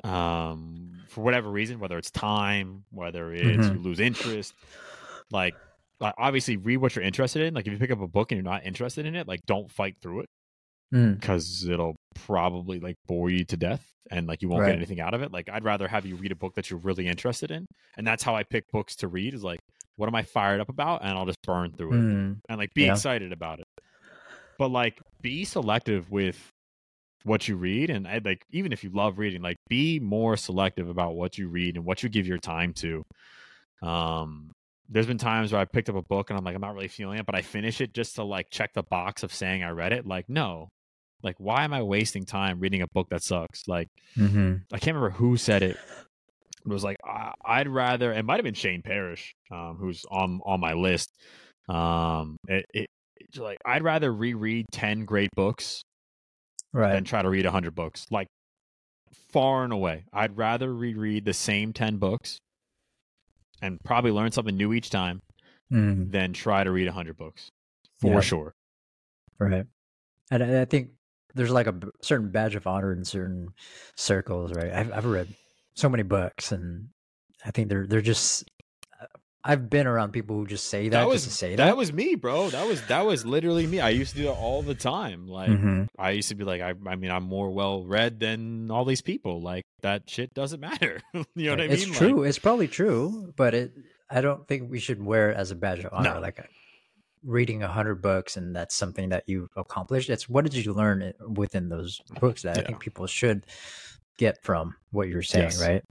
um, 0.05 1.05
for 1.09 1.23
whatever 1.23 1.51
reason, 1.51 1.81
whether 1.81 1.99
it's 1.99 2.11
time, 2.11 2.85
whether 2.90 3.33
it's 3.33 3.71
Mhm. 3.71 3.73
you 3.73 3.81
lose 3.81 4.01
interest, 4.01 4.55
like, 5.31 5.57
like 6.01 6.14
obviously 6.19 6.57
read 6.57 6.79
what 6.79 6.97
you're 6.97 7.05
interested 7.05 7.43
in. 7.43 7.55
Like 7.55 7.66
if 7.66 7.73
you 7.73 7.79
pick 7.79 7.90
up 7.93 8.01
a 8.01 8.09
book 8.09 8.33
and 8.33 8.38
you're 8.38 8.51
not 8.53 8.66
interested 8.66 9.07
in 9.07 9.16
it, 9.16 9.29
like 9.29 9.40
don't 9.47 9.71
fight 9.71 9.97
through 10.03 10.21
it 10.21 10.29
Mm, 10.93 11.21
because 11.21 11.66
it'll 11.69 11.97
probably 12.14 12.81
like 12.81 12.97
bore 13.07 13.31
you 13.31 13.45
to 13.45 13.57
death 13.57 13.87
and 14.11 14.27
like 14.27 14.43
you 14.43 14.49
won't 14.49 14.61
Right. 14.61 14.66
get 14.66 14.77
anything 14.77 15.01
out 15.01 15.14
of 15.14 15.23
it. 15.23 15.33
Like 15.33 15.49
I'd 15.51 15.64
rather 15.64 15.88
have 15.88 16.07
you 16.07 16.16
read 16.16 16.33
a 16.33 16.37
book 16.37 16.55
that 16.57 16.71
you're 16.71 16.81
really 16.81 17.07
interested 17.07 17.51
in, 17.51 17.66
and 17.97 18.07
that's 18.07 18.23
how 18.23 18.35
I 18.37 18.43
pick 18.45 18.71
books 18.73 18.97
to 18.97 19.09
read. 19.09 19.35
Is 19.35 19.45
like, 19.45 19.61
what 20.01 20.09
am 20.09 20.15
I 20.15 20.23
fired 20.23 20.61
up 20.61 20.71
about, 20.71 21.03
and 21.03 21.11
I'll 21.11 21.27
just 21.27 21.43
burn 21.43 21.73
through 21.73 21.93
it 21.93 21.97
mm, 22.01 22.37
and 22.49 22.59
like 22.59 22.73
be 22.75 22.85
Yeah. 22.85 22.93
excited 22.93 23.33
about 23.33 23.61
it. 23.61 23.67
But 24.59 24.71
like 24.71 24.99
be 25.21 25.45
selective 25.45 26.11
with 26.11 26.39
what 27.25 27.47
you 27.47 27.57
read 27.57 27.91
and 27.91 28.09
I 28.09 28.19
like 28.25 28.43
even 28.51 28.73
if 28.73 28.83
you 28.83 28.89
love 28.91 29.19
reading, 29.19 29.43
like 29.43 29.59
be 29.69 30.01
more 30.01 30.39
selective 30.39 30.89
about 30.89 31.15
what 31.17 31.37
you 31.37 31.49
read 31.49 31.77
and 31.77 31.85
what 31.85 32.03
you 32.03 32.09
give 32.09 32.27
your 32.27 32.39
time 32.39 32.73
to. 32.75 33.03
Um 33.83 34.51
there's 34.89 35.07
been 35.07 35.19
times 35.19 35.53
where 35.53 35.61
I 35.61 35.67
picked 35.67 35.89
up 35.91 35.97
a 35.97 36.03
book 36.03 36.31
and 36.31 36.39
I'm 36.39 36.45
like, 36.45 36.55
I'm 36.55 36.61
not 36.63 36.75
really 36.75 36.89
feeling 36.89 37.19
it, 37.19 37.27
but 37.27 37.35
I 37.37 37.43
finish 37.43 37.81
it 37.81 37.93
just 37.95 38.17
to 38.17 38.25
like 38.25 38.51
check 38.51 38.73
the 38.73 38.83
box 38.83 39.23
of 39.23 39.33
saying 39.33 39.63
I 39.63 39.71
read 39.71 39.93
it. 39.93 40.05
Like, 40.07 40.29
no. 40.29 40.69
Like, 41.23 41.37
why 41.39 41.63
am 41.65 41.73
I 41.75 41.83
wasting 41.83 42.25
time 42.25 42.59
reading 42.59 42.83
a 42.83 42.89
book 42.89 43.11
that 43.11 43.23
sucks? 43.23 43.69
Like, 43.69 43.89
mm-hmm. 44.17 44.55
I 44.73 44.79
can't 44.79 44.97
remember 44.97 45.11
who 45.11 45.37
said 45.37 45.63
it. 45.63 45.77
It 46.64 46.68
was 46.68 46.85
like 46.85 46.96
I, 47.05 47.33
I'd 47.44 47.68
rather. 47.68 48.12
It 48.12 48.25
might 48.25 48.37
have 48.37 48.44
been 48.44 48.55
Shane 48.55 48.83
Parrish, 48.83 49.35
um, 49.51 49.77
who's 49.81 50.05
on 50.11 50.40
on 50.44 50.61
my 50.61 50.75
list. 50.75 51.09
Um, 51.68 52.37
it, 52.49 52.64
it 52.75 52.87
it's 53.16 53.38
like 53.38 53.59
I'd 53.64 53.83
rather 53.83 54.12
reread 54.12 54.66
ten 54.73 55.05
great 55.05 55.31
books 55.35 55.83
than 56.92 57.05
try 57.05 57.23
to 57.23 57.29
read 57.31 57.46
hundred 57.46 57.75
books. 57.75 58.07
Like 58.11 58.27
far 59.33 59.64
and 59.64 59.73
away, 59.73 60.05
I'd 60.12 60.37
rather 60.37 60.73
reread 60.73 61.25
the 61.25 61.33
same 61.35 61.73
ten 61.73 61.96
books 61.96 62.38
and 63.62 63.79
probably 63.85 64.11
learn 64.11 64.33
something 64.33 64.57
new 64.57 64.73
each 64.73 64.90
time 64.90 65.20
Mm, 65.73 66.11
than 66.11 66.33
try 66.33 66.64
to 66.64 66.70
read 66.73 66.88
hundred 66.88 67.16
books 67.16 67.49
for 68.01 68.14
Yeah. 68.14 68.20
sure. 68.20 68.53
right. 69.38 69.66
And 70.33 70.42
I, 70.42 70.62
I 70.62 70.64
think 70.64 70.90
there's 71.35 71.51
like 71.53 71.68
a 71.68 71.73
b- 71.73 71.88
certain 72.03 72.31
badge 72.31 72.57
of 72.57 72.66
honor 72.66 72.92
in 72.92 73.05
certain 73.05 73.55
circles, 73.96 74.53
right? 74.53 74.73
I've, 74.73 74.92
I've 74.92 75.05
read 75.05 75.29
so 75.81 75.88
many 75.88 76.03
books, 76.05 76.53
and 76.53 76.88
I 77.45 77.51
think 77.51 77.69
they're 77.69 77.87
they're 77.87 78.01
just. 78.03 78.49
I've 79.43 79.71
been 79.71 79.87
around 79.87 80.12
people 80.12 80.37
who 80.37 80.47
just 80.47 80.66
say 80.66 80.90
that, 80.90 81.09
was 81.09 81.25
just 81.25 81.29
to 81.29 81.35
say 81.35 81.57
that 81.57 81.64
that. 81.64 81.77
was 81.79 81.95
me, 81.95 82.14
bro. 82.14 82.51
That 82.51 82.66
was 82.69 82.83
that 82.88 83.07
was 83.07 83.25
literally 83.25 83.66
me. 83.66 83.81
I 83.81 83.88
used 83.88 84.11
to 84.12 84.19
do 84.19 84.25
that 84.25 84.33
all 84.35 84.61
the 84.61 84.75
time. 84.75 85.27
Like 85.27 85.49
Mhm. 85.49 85.88
I 85.99 86.11
used 86.11 86.29
to 86.29 86.35
be 86.35 86.45
like, 86.45 86.61
I, 86.61 86.75
I 86.87 86.97
mean, 86.97 87.11
I'm 87.11 87.23
more 87.25 87.49
well 87.51 87.83
read 87.87 88.21
than 88.21 88.71
all 88.71 88.85
these 88.85 89.01
people. 89.01 89.40
Like 89.40 89.64
that 89.81 90.11
shit 90.11 90.35
doesn't 90.35 90.61
matter. 90.71 91.01
you 91.14 91.25
know 91.37 91.53
what 91.53 91.61
I 91.62 91.69
mean? 91.69 91.73
It's 91.73 91.88
Like, 91.88 91.97
true. 91.97 92.23
it's 92.25 92.38
probably 92.38 92.69
true, 92.69 93.33
but 93.35 93.55
it. 93.55 93.73
I 94.11 94.21
don't 94.21 94.47
think 94.47 94.71
we 94.71 94.79
should 94.79 95.03
wear 95.03 95.31
it 95.31 95.38
as 95.38 95.51
a 95.53 95.55
badge 95.57 95.85
of 95.85 95.93
honor. 95.95 96.16
No. 96.16 96.21
Like 96.21 96.38
uh, 96.40 96.43
reading 97.25 97.62
a 97.62 97.69
hundred 97.69 98.03
books, 98.03 98.37
and 98.37 98.55
that's 98.55 98.75
something 98.75 99.09
that 99.09 99.25
you 99.27 99.49
accomplished. 99.57 100.11
It's 100.11 100.29
what 100.29 100.45
did 100.45 100.55
you 100.66 100.75
learn 100.75 101.14
within 101.27 101.71
those 101.71 101.99
books 102.21 102.43
that 102.43 102.59
I 102.59 102.62
think 102.62 102.81
people 102.81 103.07
should 103.07 103.47
get 104.21 104.43
from 104.45 104.75
what 104.93 105.09
you're 105.09 105.23
saying, 105.23 105.45
Yes. 105.47 105.61
right? 105.67 105.83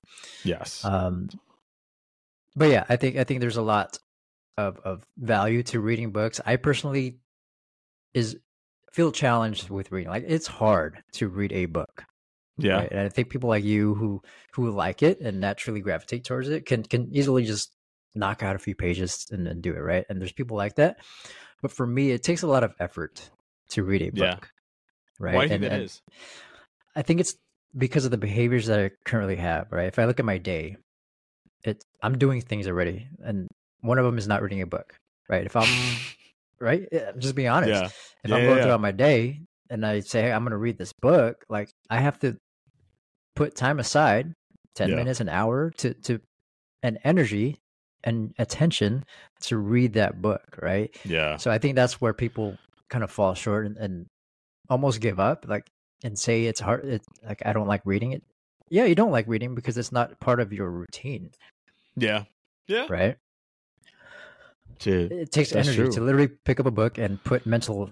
yes. 0.45 0.85
Um, 0.85 1.29
but 2.55 2.69
yeah, 2.69 2.85
I 2.87 2.95
think 2.95 3.17
I 3.17 3.23
think 3.23 3.41
there's 3.41 3.57
a 3.57 3.61
lot 3.61 3.97
of 4.57 4.77
of 4.85 5.03
value 5.17 5.63
to 5.63 5.79
reading 5.79 6.11
books. 6.11 6.39
I 6.45 6.55
personally 6.57 7.17
is 8.13 8.37
feel 8.93 9.11
challenged 9.11 9.69
with 9.69 9.91
reading. 9.91 10.09
Like 10.11 10.25
it's 10.27 10.47
hard 10.47 11.01
to 11.13 11.27
read 11.27 11.51
a 11.53 11.65
book. 11.65 12.03
yeah. 12.57 12.77
Right? 12.77 12.91
And 12.91 12.99
I 13.01 13.09
think 13.09 13.29
people 13.29 13.49
like 13.49 13.63
you 13.63 13.95
who 13.95 14.21
who 14.53 14.69
like 14.69 15.01
it 15.03 15.19
and 15.21 15.39
naturally 15.39 15.81
gravitate 15.81 16.23
towards 16.23 16.49
it 16.49 16.65
can 16.65 16.83
can 16.83 17.09
easily 17.11 17.45
just 17.45 17.71
knock 18.15 18.43
out 18.43 18.55
a 18.55 18.59
few 18.59 18.75
pages 18.75 19.27
and 19.31 19.45
then 19.45 19.61
do 19.61 19.73
it, 19.73 19.79
right? 19.79 20.05
And 20.09 20.19
there's 20.19 20.31
people 20.33 20.57
like 20.57 20.75
that. 20.75 20.97
But 21.61 21.71
for 21.71 21.85
me, 21.87 22.11
it 22.11 22.23
takes 22.23 22.43
a 22.43 22.47
lot 22.47 22.63
of 22.63 22.73
effort 22.79 23.29
to 23.69 23.83
read 23.83 24.01
a 24.01 24.09
book. 24.11 24.19
Yeah. 24.23 24.37
Right. 25.19 25.35
Why 25.35 25.41
do 25.43 25.47
you 25.49 25.53
and, 25.55 25.63
think 25.63 25.71
that 25.73 25.81
is? 25.81 26.01
I 26.95 27.01
think 27.01 27.19
it's 27.19 27.35
because 27.77 28.05
of 28.05 28.11
the 28.11 28.17
behaviors 28.17 28.65
that 28.67 28.79
I 28.79 28.91
currently 29.05 29.35
have, 29.37 29.71
right? 29.71 29.87
If 29.87 29.99
I 29.99 30.05
look 30.05 30.19
at 30.19 30.25
my 30.25 30.37
day, 30.37 30.77
it's 31.63 31.83
I'm 32.01 32.17
doing 32.17 32.41
things 32.41 32.67
already. 32.67 33.07
And 33.23 33.47
one 33.81 33.97
of 33.97 34.05
them 34.05 34.17
is 34.17 34.27
not 34.27 34.41
reading 34.41 34.61
a 34.61 34.67
book. 34.67 34.93
Right. 35.29 35.45
If 35.45 35.55
I'm 35.55 35.67
right, 36.59 36.87
just 37.19 37.35
be 37.35 37.47
honest 37.47 37.69
Yeah. 37.69 37.85
if 37.85 38.29
Yeah, 38.29 38.35
I'm 38.35 38.45
going 38.45 38.57
yeah. 38.57 38.63
throughout 38.63 38.81
my 38.81 38.91
day 38.91 39.41
and 39.69 39.85
I 39.85 39.99
say, 39.99 40.23
hey, 40.23 40.31
I'm 40.31 40.43
going 40.43 40.51
to 40.51 40.57
read 40.57 40.77
this 40.77 40.93
book, 40.93 41.43
like 41.49 41.69
I 41.89 41.99
have 41.99 42.19
to 42.19 42.37
put 43.35 43.55
time 43.55 43.79
aside, 43.79 44.33
10 44.75 44.89
Yeah. 44.89 44.95
minutes, 44.95 45.19
an 45.19 45.29
hour 45.29 45.69
to, 45.77 45.93
to, 45.93 46.19
and 46.81 46.97
energy 47.03 47.57
and 48.03 48.33
attention 48.39 49.03
to 49.41 49.57
read 49.57 49.93
that 49.93 50.21
book. 50.21 50.57
Right. 50.61 50.95
Yeah. 51.05 51.37
So 51.37 51.51
I 51.51 51.57
think 51.59 51.75
that's 51.75 52.01
where 52.01 52.13
people 52.13 52.57
kind 52.89 53.03
of 53.03 53.11
fall 53.11 53.35
short 53.35 53.65
and, 53.67 53.77
and 53.77 54.05
almost 54.69 55.01
give 55.01 55.19
up, 55.19 55.45
like, 55.47 55.67
and 56.03 56.17
say 56.17 56.45
it's 56.45 56.59
hard. 56.59 56.85
It's 56.85 57.07
like, 57.25 57.41
I 57.45 57.53
don't 57.53 57.67
like 57.67 57.81
reading 57.85 58.13
it. 58.13 58.23
Yeah. 58.69 58.85
You 58.85 58.95
don't 58.95 59.11
like 59.11 59.27
reading 59.27 59.55
because 59.55 59.77
it's 59.77 59.91
not 59.91 60.19
part 60.19 60.39
of 60.39 60.53
your 60.53 60.69
routine. 60.69 61.31
Yeah. 61.95 62.23
Yeah. 62.67 62.85
Right. 62.89 63.17
To- 64.79 65.09
it 65.21 65.31
takes 65.31 65.53
energy 65.53 65.75
true. 65.75 65.91
to 65.91 66.01
literally 66.01 66.29
pick 66.29 66.59
up 66.59 66.65
a 66.65 66.71
book 66.71 66.97
and 66.97 67.21
put 67.23 67.45
mental 67.45 67.91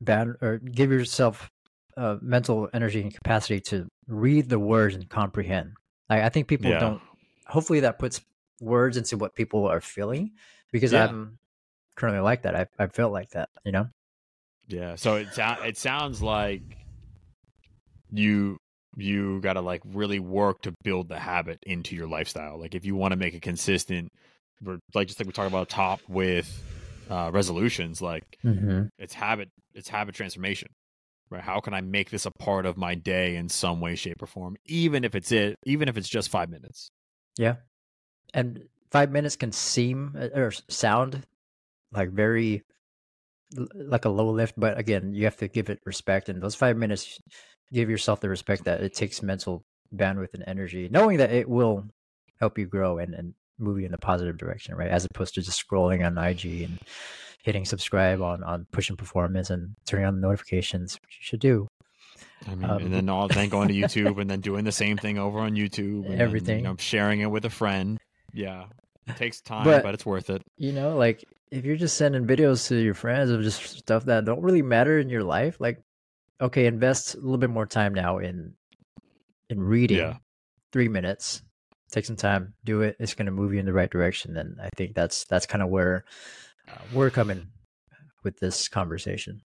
bad 0.00 0.28
or 0.42 0.58
give 0.58 0.90
yourself 0.90 1.50
uh, 1.96 2.16
mental 2.20 2.68
energy 2.74 3.00
and 3.00 3.14
capacity 3.14 3.60
to 3.60 3.88
read 4.08 4.48
the 4.48 4.58
words 4.58 4.94
and 4.94 5.08
comprehend. 5.08 5.72
I, 6.10 6.22
I 6.24 6.28
think 6.28 6.48
people 6.48 6.70
Yeah. 6.70 6.80
don't. 6.80 7.02
Hopefully, 7.46 7.80
that 7.80 7.98
puts 7.98 8.20
words 8.60 8.96
into 8.96 9.16
what 9.16 9.34
people 9.34 9.66
are 9.66 9.80
feeling 9.80 10.32
because 10.70 10.92
Yeah. 10.92 11.04
I'm 11.06 11.38
currently 11.94 12.20
like 12.20 12.42
that. 12.42 12.54
I 12.54 12.66
I 12.78 12.86
felt 12.88 13.12
like 13.12 13.30
that, 13.30 13.48
you 13.64 13.72
know. 13.72 13.88
Yeah. 14.68 14.96
So 14.96 15.16
it 15.16 15.28
it 15.38 15.78
sounds 15.78 16.20
like 16.22 16.62
you 18.12 18.58
you 18.96 19.40
got 19.40 19.54
to 19.54 19.60
like 19.62 19.80
really 19.86 20.18
work 20.18 20.62
to 20.62 20.72
build 20.84 21.08
the 21.08 21.18
habit 21.18 21.58
into 21.64 21.96
your 21.96 22.06
lifestyle. 22.06 22.60
Like 22.60 22.74
if 22.74 22.84
you 22.84 22.94
want 22.94 23.12
to 23.12 23.16
make 23.16 23.34
it 23.34 23.42
consistent, 23.42 24.10
like 24.94 25.08
just 25.08 25.18
like 25.18 25.26
we 25.26 25.32
talked 25.32 25.48
about 25.48 25.68
top 25.68 26.00
with 26.08 26.62
uh, 27.10 27.30
resolutions, 27.32 28.02
like 28.02 28.24
Mm-hmm. 28.44 28.86
it's 28.98 29.14
habit 29.14 29.48
it's 29.74 29.88
habit 29.88 30.14
transformation. 30.14 30.68
Right? 31.30 31.42
How 31.42 31.60
can 31.60 31.72
I 31.72 31.80
make 31.80 32.10
this 32.10 32.26
a 32.26 32.30
part 32.30 32.66
of 32.66 32.76
my 32.76 32.94
day 32.94 33.36
in 33.36 33.48
some 33.48 33.80
way, 33.80 33.94
shape, 33.94 34.22
or 34.22 34.26
form, 34.26 34.56
even 34.66 35.04
if 35.04 35.14
it's 35.14 35.32
it, 35.32 35.56
even 35.64 35.88
if 35.88 35.96
it's 35.96 36.08
just 36.08 36.28
five 36.28 36.50
minutes. 36.50 36.90
Yeah, 37.38 37.56
and 38.34 38.68
five 38.90 39.10
minutes 39.10 39.36
can 39.36 39.52
seem 39.52 40.14
uh, 40.18 40.28
or 40.38 40.52
sound 40.68 41.24
like 41.92 42.10
very 42.10 42.62
like 43.74 44.04
a 44.04 44.08
low 44.08 44.30
lift, 44.30 44.54
but 44.56 44.78
again, 44.78 45.14
you 45.14 45.24
have 45.24 45.36
to 45.38 45.48
give 45.48 45.70
it 45.70 45.80
respect. 45.84 46.28
And 46.28 46.42
those 46.42 46.54
five 46.54 46.76
minutes, 46.76 47.18
give 47.72 47.90
yourself 47.90 48.20
the 48.20 48.28
respect 48.28 48.64
that 48.64 48.82
it 48.82 48.94
takes 48.94 49.22
mental 49.22 49.64
bandwidth 49.94 50.34
and 50.34 50.44
energy, 50.46 50.88
knowing 50.90 51.18
that 51.18 51.32
it 51.32 51.48
will 51.48 51.84
help 52.40 52.58
you 52.58 52.66
grow 52.66 52.98
and, 52.98 53.14
and 53.14 53.34
move 53.58 53.78
you 53.80 53.86
in 53.86 53.94
a 53.94 53.98
positive 53.98 54.38
direction, 54.38 54.74
right? 54.74 54.90
As 54.90 55.04
opposed 55.04 55.34
to 55.34 55.42
just 55.42 55.64
scrolling 55.66 56.04
on 56.04 56.18
IG 56.18 56.62
and 56.62 56.78
hitting 57.42 57.64
subscribe 57.64 58.20
on 58.22 58.42
on 58.44 58.66
Pushin' 58.72 58.96
Performance 58.96 59.50
and 59.50 59.74
turning 59.86 60.06
on 60.06 60.14
the 60.20 60.26
notifications, 60.26 60.94
which 61.02 61.18
you 61.20 61.24
should 61.24 61.40
do. 61.40 61.68
I 62.48 62.54
mean, 62.54 62.68
Um, 62.70 62.82
and 62.84 62.92
then 62.94 63.08
all 63.08 63.28
then 63.28 63.48
going 63.48 63.68
to 63.68 63.74
YouTube 63.82 64.20
and 64.20 64.28
then 64.30 64.40
doing 64.40 64.64
the 64.64 64.72
same 64.72 64.96
thing 64.96 65.18
over 65.18 65.38
on 65.40 65.54
YouTube. 65.54 66.04
And 66.06 66.14
then, 66.14 66.20
Everything. 66.20 66.58
you 66.58 66.62
know, 66.64 66.76
sharing 66.78 67.20
it 67.20 67.30
with 67.30 67.44
a 67.44 67.50
friend. 67.50 67.98
Yeah, 68.32 68.64
it 69.06 69.16
takes 69.16 69.40
time, 69.40 69.64
But- 69.64 69.82
but, 69.82 69.94
it's 69.94 70.06
worth 70.06 70.30
it. 70.30 70.42
you 70.56 70.72
know 70.72 70.96
like 70.96 71.24
if 71.52 71.64
you're 71.66 71.76
just 71.76 71.96
sending 71.98 72.26
videos 72.26 72.66
to 72.68 72.76
your 72.76 72.94
friends 72.94 73.30
of 73.30 73.42
just 73.42 73.62
stuff 73.78 74.06
that 74.06 74.24
don't 74.24 74.40
really 74.42 74.62
matter 74.62 74.98
in 74.98 75.08
your 75.10 75.22
life 75.22 75.56
like 75.60 75.80
okay 76.40 76.66
invest 76.66 77.14
a 77.14 77.18
little 77.18 77.36
bit 77.38 77.50
more 77.50 77.66
time 77.66 77.94
now 77.94 78.18
in 78.18 78.54
in 79.50 79.60
reading 79.60 79.98
Yeah. 79.98 80.16
three 80.72 80.88
minutes 80.88 81.42
take 81.90 82.06
some 82.06 82.16
time 82.16 82.54
do 82.64 82.80
it 82.80 82.96
it's 82.98 83.14
going 83.14 83.26
to 83.26 83.32
move 83.32 83.52
you 83.52 83.60
in 83.60 83.66
the 83.66 83.72
right 83.72 83.90
direction 83.90 84.36
and 84.36 84.58
i 84.60 84.68
think 84.76 84.94
that's 84.94 85.24
that's 85.24 85.46
kind 85.46 85.62
of 85.62 85.68
where 85.68 86.04
uh, 86.68 86.78
we're 86.94 87.10
coming 87.10 87.48
with 88.24 88.38
this 88.40 88.68
conversation 88.68 89.42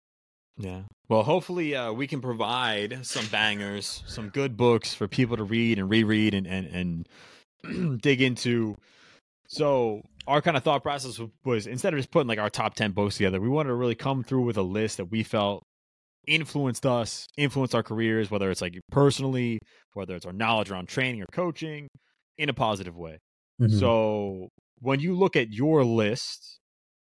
Yeah. 0.57 0.81
Well, 1.09 1.23
hopefully 1.23 1.75
uh, 1.75 1.93
we 1.93 2.05
can 2.07 2.21
provide 2.21 3.05
some 3.05 3.25
bangers, 3.27 4.03
some 4.07 4.29
good 4.29 4.55
books 4.57 4.93
for 4.93 5.07
people 5.07 5.37
to 5.37 5.43
read 5.43 5.79
and 5.79 5.89
reread 5.89 6.33
and 6.33 6.45
and, 6.47 7.05
and 7.65 8.01
dig 8.01 8.21
into. 8.21 8.77
So 9.47 10.01
our 10.27 10.41
kind 10.41 10.57
of 10.57 10.63
thought 10.63 10.83
process 10.83 11.19
was 11.43 11.67
instead 11.67 11.93
of 11.93 11.99
just 11.99 12.11
putting 12.11 12.27
like 12.27 12.39
our 12.39 12.49
top 12.49 12.75
ten 12.75 12.91
books 12.91 13.17
together, 13.17 13.39
we 13.41 13.49
wanted 13.49 13.69
to 13.69 13.75
really 13.75 13.95
come 13.95 14.23
through 14.23 14.43
with 14.43 14.57
a 14.57 14.61
list 14.61 14.97
that 14.97 15.05
we 15.05 15.23
felt 15.23 15.63
influenced 16.27 16.85
us, 16.85 17.27
influenced 17.37 17.75
our 17.75 17.83
careers, 17.83 18.31
whether 18.31 18.49
it's 18.49 18.61
like 18.61 18.79
personally, 18.91 19.59
whether 19.93 20.15
it's 20.15 20.25
our 20.25 20.33
knowledge 20.33 20.71
around 20.71 20.87
training 20.87 21.21
or 21.21 21.25
coaching, 21.33 21.87
in 22.37 22.49
a 22.49 22.53
positive 22.53 22.95
way. 22.95 23.19
Mhm. 23.61 23.79
So 23.79 24.49
when 24.79 24.99
you 24.99 25.15
look 25.15 25.35
at 25.35 25.51
your 25.51 25.83
list, 25.83 26.59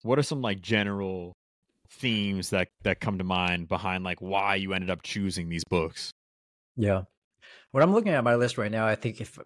what 0.02 0.18
are 0.18 0.22
some 0.22 0.42
like 0.42 0.60
general 0.60 1.32
themes 1.90 2.50
that 2.50 2.68
that 2.82 3.00
come 3.00 3.18
to 3.18 3.24
mind 3.24 3.68
behind 3.68 4.04
like 4.04 4.20
why 4.20 4.56
you 4.56 4.72
ended 4.72 4.90
up 4.90 5.02
choosing 5.02 5.48
these 5.48 5.64
books? 5.68 6.10
Yeah. 6.76 7.02
When 7.70 7.82
I'm 7.82 7.92
looking 7.92 8.12
at 8.12 8.24
my 8.24 8.34
list 8.34 8.58
right 8.58 8.70
now, 8.70 8.86
I 8.86 8.94
think 8.94 9.20
if 9.20 9.38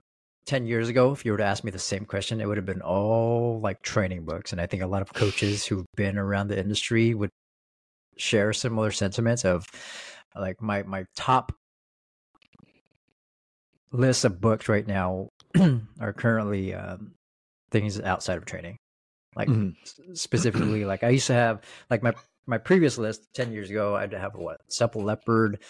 10 0.47 0.67
years 0.67 0.89
ago, 0.89 1.13
if 1.13 1.25
you 1.25 1.33
were 1.33 1.39
to 1.39 1.45
ask 1.45 1.65
me 1.65 1.71
the 1.71 1.79
same 1.79 2.05
question, 2.05 2.41
it 2.41 2.47
would 2.47 2.57
have 2.57 2.67
been 2.67 2.83
all 2.83 3.61
like 3.61 3.83
training 3.83 4.25
books. 4.25 4.53
And 4.53 4.61
I 4.61 4.67
think 4.67 4.83
a 4.83 4.87
lot 4.87 5.03
of 5.03 5.13
coaches 5.13 5.67
who've 5.67 5.87
been 5.97 6.19
around 6.19 6.49
the 6.49 6.59
industry 6.59 7.15
would 7.15 7.31
share 8.17 8.53
similar 8.53 8.91
sentiments 8.91 9.45
of 9.45 9.67
like 10.35 10.61
my, 10.61 10.83
my 10.83 11.05
top 11.17 11.53
list 13.93 14.25
of 14.25 14.41
books 14.41 14.69
right 14.69 14.87
now 14.87 15.29
are 16.01 16.13
currently 16.13 16.75
um, 16.75 17.13
things 17.71 18.01
outside 18.01 18.39
of 18.39 18.45
training. 18.45 18.77
Like 19.37 19.49
Mhm. 19.49 19.77
specifically, 20.15 20.85
like 20.85 21.05
I 21.05 21.11
used 21.11 21.29
to 21.29 21.35
have 21.35 21.63
like 21.89 22.03
my 22.03 22.13
my 22.47 22.59
previous 22.59 22.99
list 22.99 23.29
10 23.35 23.53
years 23.53 23.71
ago, 23.71 23.95
I'd 23.95 24.13
have 24.13 24.35
what 24.35 24.61
Supple 24.69 25.03
Leopard. 25.05 25.61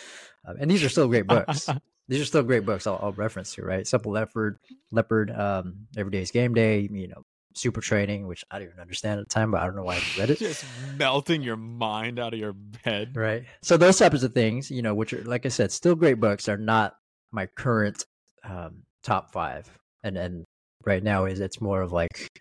Um, 0.46 0.56
and 0.58 0.70
these 0.70 0.82
are 0.82 0.88
still 0.88 1.08
great 1.08 1.26
books 1.26 1.68
these 2.10 2.20
are 2.20 2.24
still 2.24 2.42
great 2.42 2.66
books 2.66 2.88
I'll, 2.88 2.98
I'll 3.00 3.12
reference 3.12 3.54
to, 3.54 3.62
right? 3.62 3.86
Supple 3.86 4.10
Leopard, 4.10 4.58
Leopard, 4.90 5.30
um, 5.30 5.86
Everyday's 5.96 6.32
Game 6.32 6.54
Day, 6.54 6.88
you 6.90 7.06
know, 7.06 7.22
Super 7.54 7.80
Training, 7.80 8.26
which 8.26 8.44
I 8.50 8.58
didn't 8.58 8.72
even 8.72 8.80
understand 8.80 9.20
at 9.20 9.28
the 9.28 9.32
time, 9.32 9.52
but 9.52 9.62
I 9.62 9.66
don't 9.66 9.76
know 9.76 9.84
why 9.84 9.94
I 9.94 10.02
read 10.18 10.30
it. 10.30 10.40
Just 10.40 10.64
melting 10.96 11.40
your 11.42 11.56
mind 11.56 12.18
out 12.18 12.34
of 12.34 12.40
your 12.40 12.56
head. 12.84 13.16
Right. 13.16 13.44
So 13.62 13.76
those 13.76 13.96
types 13.96 14.24
of 14.24 14.34
things, 14.34 14.72
you 14.72 14.82
know, 14.82 14.92
which 14.92 15.12
are 15.12 15.22
like 15.22 15.46
I 15.46 15.50
said, 15.50 15.70
still 15.70 15.94
great 15.94 16.18
books, 16.18 16.48
are 16.48 16.56
not 16.56 16.96
my 17.30 17.46
current 17.46 18.04
um, 18.42 18.82
top 19.04 19.32
five. 19.32 19.70
And 20.02 20.16
and 20.16 20.44
right 20.84 21.02
now 21.02 21.26
is 21.26 21.38
it's 21.38 21.60
more 21.60 21.80
of 21.80 21.92
like 21.92 22.40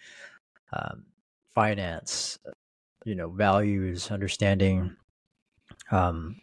um, 0.74 1.06
finance, 1.54 2.40
you 3.06 3.14
know, 3.14 3.30
values, 3.30 4.10
understanding 4.10 4.96
um, 5.92 6.38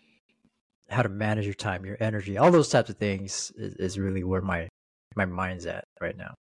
how 0.89 1.03
to 1.03 1.09
manage 1.09 1.45
your 1.45 1.55
time, 1.55 1.85
your 1.85 1.97
energy, 2.01 2.39
all 2.39 2.51
those 2.51 2.69
types 2.69 2.91
of 2.91 2.97
things 2.97 3.53
is, 3.57 3.75
is 3.77 3.99
really 3.99 4.25
where 4.25 4.43
my 4.43 4.69
my 5.15 5.25
mind's 5.25 5.67
at 5.67 5.85
right 6.01 6.17
now. 6.17 6.35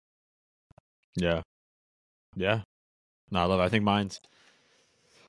Yeah. 1.15 1.41
Yeah. 2.35 2.61
No, 3.31 3.39
I 3.39 3.45
love 3.45 3.59
it. 3.59 3.63
I 3.63 3.69
think 3.69 3.83
mine's 3.83 4.19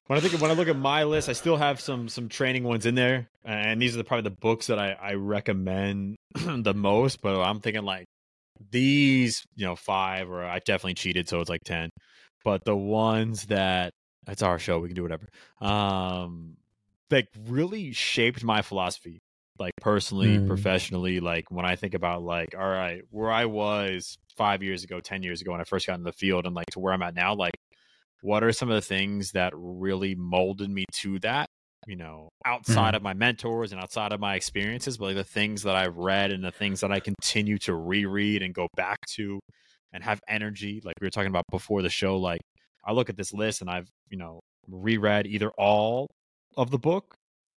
when 0.06 0.18
I 0.18 0.20
think 0.20 0.40
when 0.40 0.50
I 0.50 0.54
look 0.54 0.68
at 0.68 0.76
my 0.76 1.04
list, 1.04 1.28
I 1.28 1.32
still 1.32 1.56
have 1.56 1.80
some 1.80 2.08
some 2.08 2.28
training 2.28 2.64
ones 2.64 2.84
in 2.84 2.94
there, 2.94 3.28
and 3.44 3.80
these 3.80 3.94
are 3.94 3.98
the, 3.98 4.04
probably 4.04 4.28
the 4.28 4.36
books 4.36 4.66
that 4.66 4.78
I 4.78 4.92
I 4.92 5.14
recommend 5.14 6.16
the 6.34 6.74
most. 6.74 7.22
But 7.22 7.40
I'm 7.40 7.60
thinking 7.60 7.84
like 7.84 8.04
these, 8.70 9.42
you 9.56 9.64
know, 9.64 9.76
five, 9.76 10.30
or 10.30 10.44
I 10.44 10.58
definitely 10.58 10.94
cheated, 10.94 11.28
so 11.28 11.40
it's 11.40 11.50
like 11.50 11.64
ten. 11.64 11.88
But 12.44 12.64
the 12.64 12.76
ones 12.76 13.46
that 13.46 13.92
it's 14.28 14.42
our 14.42 14.58
show, 14.58 14.78
we 14.78 14.88
can 14.88 14.94
do 14.94 15.02
whatever. 15.02 15.26
Um, 15.60 16.56
like 17.10 17.28
really 17.48 17.92
shaped 17.92 18.42
my 18.44 18.62
philosophy, 18.62 19.20
like 19.58 19.72
personally, 19.80 20.38
Mm. 20.38 20.46
professionally. 20.46 21.20
Like 21.20 21.50
when 21.50 21.64
I 21.64 21.76
think 21.76 21.94
about 21.94 22.22
like, 22.22 22.54
all 22.56 22.68
right, 22.68 23.02
where 23.10 23.30
I 23.30 23.44
was 23.46 24.16
five 24.36 24.62
years 24.62 24.84
ago, 24.84 25.00
ten 25.00 25.22
years 25.22 25.40
ago 25.40 25.52
when 25.52 25.60
I 25.60 25.64
first 25.64 25.86
got 25.86 25.98
in 25.98 26.04
the 26.04 26.12
field, 26.12 26.46
and 26.46 26.54
like 26.54 26.66
to 26.72 26.80
where 26.80 26.92
I'm 26.92 27.02
at 27.02 27.14
now, 27.14 27.34
like 27.34 27.54
what 28.22 28.42
are 28.42 28.52
some 28.52 28.70
of 28.70 28.74
the 28.74 28.80
things 28.80 29.32
that 29.32 29.52
really 29.54 30.14
molded 30.14 30.70
me 30.70 30.86
to 30.92 31.18
that 31.18 31.46
you 31.86 31.94
know 31.96 32.30
outside 32.46 32.94
of 32.94 33.02
my 33.02 33.12
mentors 33.12 33.70
and 33.70 33.80
outside 33.82 34.12
of 34.12 34.18
my 34.18 34.34
experiences 34.34 34.96
but 34.96 35.04
like 35.06 35.16
the 35.16 35.22
things 35.22 35.62
that 35.64 35.76
i've 35.76 35.98
read 35.98 36.30
and 36.30 36.42
the 36.42 36.50
things 36.50 36.80
that 36.80 36.90
i 36.90 36.98
continue 36.98 37.58
to 37.58 37.74
reread 37.74 38.42
and 38.42 38.54
go 38.54 38.66
back 38.76 38.96
to 39.06 39.38
and 39.92 40.02
have 40.02 40.18
energy 40.26 40.80
like 40.82 40.94
we 41.02 41.06
were 41.06 41.10
talking 41.10 41.28
about 41.28 41.44
before 41.50 41.82
the 41.82 41.90
show 41.90 42.16
like 42.16 42.40
i 42.86 42.92
look 42.92 43.10
at 43.10 43.16
this 43.18 43.34
list 43.34 43.60
and 43.60 43.68
i've 43.68 43.90
you 44.08 44.16
know 44.16 44.40
reread 44.70 45.26
either 45.26 45.50
all 45.58 46.08
of 46.56 46.70
the 46.70 46.78
book 46.78 47.14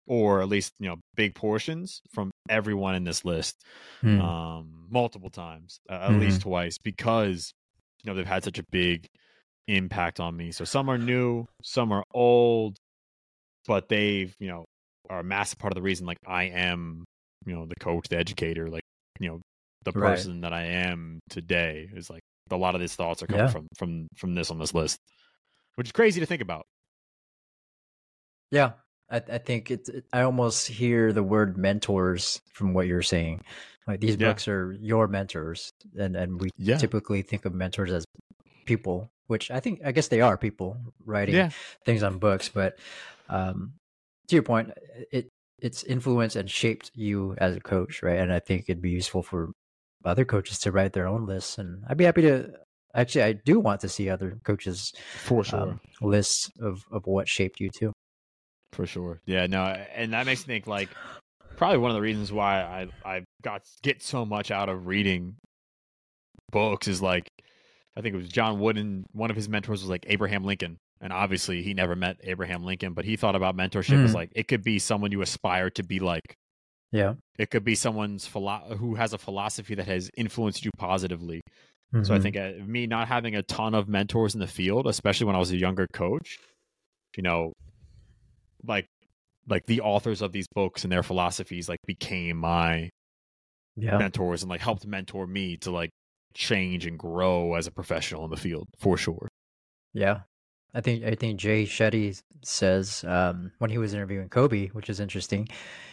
or 0.07 0.41
at 0.41 0.49
least 0.49 0.73
you 0.79 0.87
know 0.87 0.97
big 1.15 1.35
portions 1.35 2.01
from 2.13 2.31
everyone 2.49 2.95
in 2.95 3.03
this 3.03 3.25
list 3.25 3.63
Hmm. 4.01 4.19
um, 4.21 4.87
multiple 4.89 5.29
times, 5.29 5.79
uh, 5.89 5.93
at 5.93 6.15
least 6.15 6.41
twice, 6.41 6.77
because 6.77 7.51
you 8.03 8.09
know 8.11 8.15
they've 8.15 8.25
had 8.25 8.43
such 8.43 8.59
a 8.59 8.63
big 8.71 9.05
impact 9.67 10.19
on 10.19 10.35
me. 10.37 10.51
So 10.51 10.65
some 10.65 10.89
are 10.89 10.97
new, 10.97 11.45
some 11.63 11.91
are 11.91 12.03
old, 12.13 12.77
but 13.67 13.89
they've 13.89 14.33
you 14.39 14.47
know 14.47 14.65
are 15.09 15.19
a 15.19 15.23
massive 15.23 15.59
part 15.59 15.73
of 15.73 15.75
the 15.75 15.81
reason. 15.81 16.05
Like 16.05 16.17
I 16.25 16.45
am, 16.45 17.05
you 17.45 17.53
know, 17.53 17.65
the 17.65 17.75
coach, 17.79 18.07
the 18.09 18.17
educator, 18.17 18.69
like 18.69 18.83
you 19.19 19.29
know, 19.29 19.41
the 19.85 19.93
Right. 19.93 20.17
person 20.17 20.41
that 20.41 20.53
I 20.53 20.63
am 20.63 21.19
today 21.29 21.89
is 21.93 22.09
like 22.09 22.21
a 22.51 22.57
lot 22.57 22.75
of 22.75 22.81
these 22.81 22.95
thoughts 22.95 23.21
are 23.23 23.27
coming 23.27 23.45
Yeah. 23.45 23.51
from 23.51 23.67
from 23.77 24.07
from 24.17 24.35
this 24.35 24.51
on 24.51 24.59
this 24.59 24.73
list, 24.73 24.97
which 25.75 25.87
is 25.87 25.91
crazy 25.91 26.19
to 26.19 26.25
think 26.25 26.41
about. 26.41 26.65
Yeah, 28.51 28.73
I, 29.09 29.17
I 29.17 29.37
think 29.37 29.71
it's. 29.71 29.89
It, 29.89 30.05
I 30.11 30.21
almost 30.21 30.67
hear 30.67 31.13
the 31.13 31.23
word 31.23 31.57
mentors 31.57 32.41
from 32.53 32.73
what 32.73 32.87
you're 32.87 33.01
saying. 33.01 33.41
Like 33.87 34.01
these 34.01 34.17
Yeah. 34.17 34.27
books 34.29 34.47
are 34.47 34.73
your 34.81 35.07
mentors, 35.07 35.71
and 35.97 36.15
and 36.15 36.41
we 36.41 36.49
Yeah. 36.57 36.77
typically 36.77 37.21
think 37.21 37.45
of 37.45 37.53
mentors 37.53 37.91
as 37.91 38.03
people, 38.65 39.09
which 39.27 39.49
I 39.49 39.59
think 39.59 39.81
I 39.85 39.91
guess 39.91 40.09
they 40.09 40.21
are 40.21 40.37
people 40.37 40.77
writing 41.05 41.35
Yeah, 41.35 41.49
things 41.85 42.03
on 42.03 42.19
books. 42.19 42.49
But 42.49 42.77
um, 43.29 43.73
to 44.27 44.35
your 44.35 44.43
point, 44.43 44.71
it 45.11 45.29
it's 45.59 45.83
influenced 45.83 46.35
and 46.35 46.49
shaped 46.51 46.91
you 46.93 47.35
as 47.39 47.55
a 47.55 47.59
coach, 47.61 48.03
right? 48.03 48.19
And 48.19 48.31
I 48.31 48.39
think 48.39 48.65
it'd 48.67 48.81
be 48.81 48.91
useful 48.91 49.23
for 49.23 49.51
other 50.05 50.25
coaches 50.25 50.59
to 50.59 50.71
write 50.71 50.93
their 50.93 51.07
own 51.07 51.25
lists, 51.25 51.57
and 51.57 51.83
I'd 51.87 51.97
be 51.97 52.03
happy 52.05 52.23
to. 52.23 52.51
Actually, 52.93 53.23
I 53.23 53.33
do 53.33 53.59
want 53.59 53.81
to 53.81 53.89
see 53.89 54.09
other 54.09 54.37
coaches 54.43 54.91
for 55.15 55.43
sure. 55.43 55.61
um, 55.61 55.79
lists 56.01 56.51
of 56.59 56.83
of 56.91 57.05
what 57.05 57.27
shaped 57.29 57.59
you 57.59 57.69
too. 57.69 57.93
For 58.73 58.85
sure. 58.85 59.21
Yeah, 59.25 59.47
no, 59.47 59.63
and 59.63 60.13
that 60.13 60.25
makes 60.25 60.47
me 60.47 60.53
think 60.55 60.67
like 60.67 60.89
probably 61.55 61.77
one 61.79 61.89
of 61.91 61.95
the 61.95 62.01
reasons 62.01 62.31
why 62.31 62.61
I 62.61 62.87
I 63.05 63.23
got 63.41 63.63
get 63.81 64.03
so 64.03 64.25
much 64.25 64.51
out 64.51 64.69
of 64.69 64.85
reading 64.87 65.35
books 66.51 66.87
is 66.87 67.01
like 67.01 67.27
I 67.95 68.01
think 68.01 68.13
it 68.13 68.17
was 68.17 68.29
John 68.29 68.59
Wooden, 68.59 69.05
one 69.13 69.29
of 69.31 69.35
his 69.35 69.49
mentors 69.49 69.81
was 69.81 69.89
like 69.89 70.05
Abraham 70.07 70.43
Lincoln. 70.43 70.77
And 71.01 71.11
obviously 71.13 71.61
he 71.63 71.73
never 71.73 71.95
met 71.95 72.17
Abraham 72.23 72.63
Lincoln, 72.63 72.93
but 72.93 73.05
he 73.05 73.15
thought 73.17 73.35
about 73.35 73.55
mentorship 73.55 74.03
as 74.03 74.11
Mm. 74.11 74.15
like 74.15 74.31
it 74.35 74.47
could 74.47 74.63
be 74.63 74.79
someone 74.79 75.11
you 75.11 75.21
aspire 75.21 75.69
to 75.71 75.83
be 75.83 75.99
like. 75.99 76.35
Yeah. 76.91 77.15
It 77.37 77.49
could 77.51 77.63
be 77.63 77.75
someone's 77.75 78.25
philo- 78.27 78.75
who 78.77 78.95
has 78.95 79.13
a 79.13 79.17
philosophy 79.17 79.75
that 79.75 79.87
has 79.87 80.09
influenced 80.17 80.63
you 80.65 80.71
positively. 80.77 81.41
So 82.03 82.13
I 82.13 82.17
Mhm. 82.17 82.21
think 82.21 82.37
uh, 82.37 82.51
me 82.65 82.85
not 82.87 83.07
having 83.07 83.35
a 83.35 83.43
ton 83.43 83.73
of 83.75 83.87
mentors 83.87 84.33
in 84.33 84.39
the 84.39 84.47
field, 84.47 84.87
especially 84.87 85.25
when 85.25 85.35
I 85.35 85.39
was 85.39 85.51
a 85.51 85.57
younger 85.57 85.87
coach, 85.93 86.37
you 87.15 87.23
know, 87.23 87.53
like 88.65 88.87
like 89.49 89.65
the 89.65 89.81
authors 89.81 90.21
of 90.21 90.31
these 90.31 90.47
books 90.53 90.83
and 90.83 90.91
their 90.91 91.03
philosophies 91.03 91.69
like 91.69 91.79
became 91.85 92.37
my 92.37 92.89
yeah. 93.75 93.97
mentors 93.97 94.43
and 94.43 94.49
like 94.49 94.61
helped 94.61 94.85
mentor 94.85 95.25
me 95.25 95.57
to 95.57 95.71
like 95.71 95.91
change 96.33 96.85
and 96.85 96.99
grow 96.99 97.55
as 97.55 97.67
a 97.67 97.71
professional 97.71 98.25
in 98.25 98.31
the 98.31 98.37
field 98.37 98.67
for 98.77 98.97
sure. 98.97 99.27
Yeah. 99.93 100.21
I 100.73 100.81
think 100.81 101.03
I 101.05 101.15
think 101.15 101.39
Jay 101.39 101.63
Shetty 101.63 102.21
says 102.43 103.03
um, 103.05 103.51
when 103.57 103.69
he 103.69 103.77
was 103.77 103.93
interviewing 103.93 104.29
Kobe, 104.29 104.67
which 104.67 104.89
is 104.89 104.99
interesting, 104.99 105.47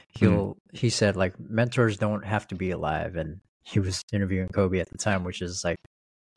he'll 0.09 0.57
he 0.73 0.91
said 0.91 1.17
like 1.17 1.39
mentors 1.39 1.97
don't 1.97 2.25
have 2.25 2.47
to 2.49 2.55
be 2.55 2.71
alive, 2.71 3.17
and 3.17 3.41
he 3.63 3.81
was 3.81 4.03
interviewing 4.13 4.49
Kobe 4.49 4.81
at 4.81 4.91
the 4.91 4.99
time, 4.99 5.25
which 5.25 5.41
is 5.41 5.63
like 5.65 5.79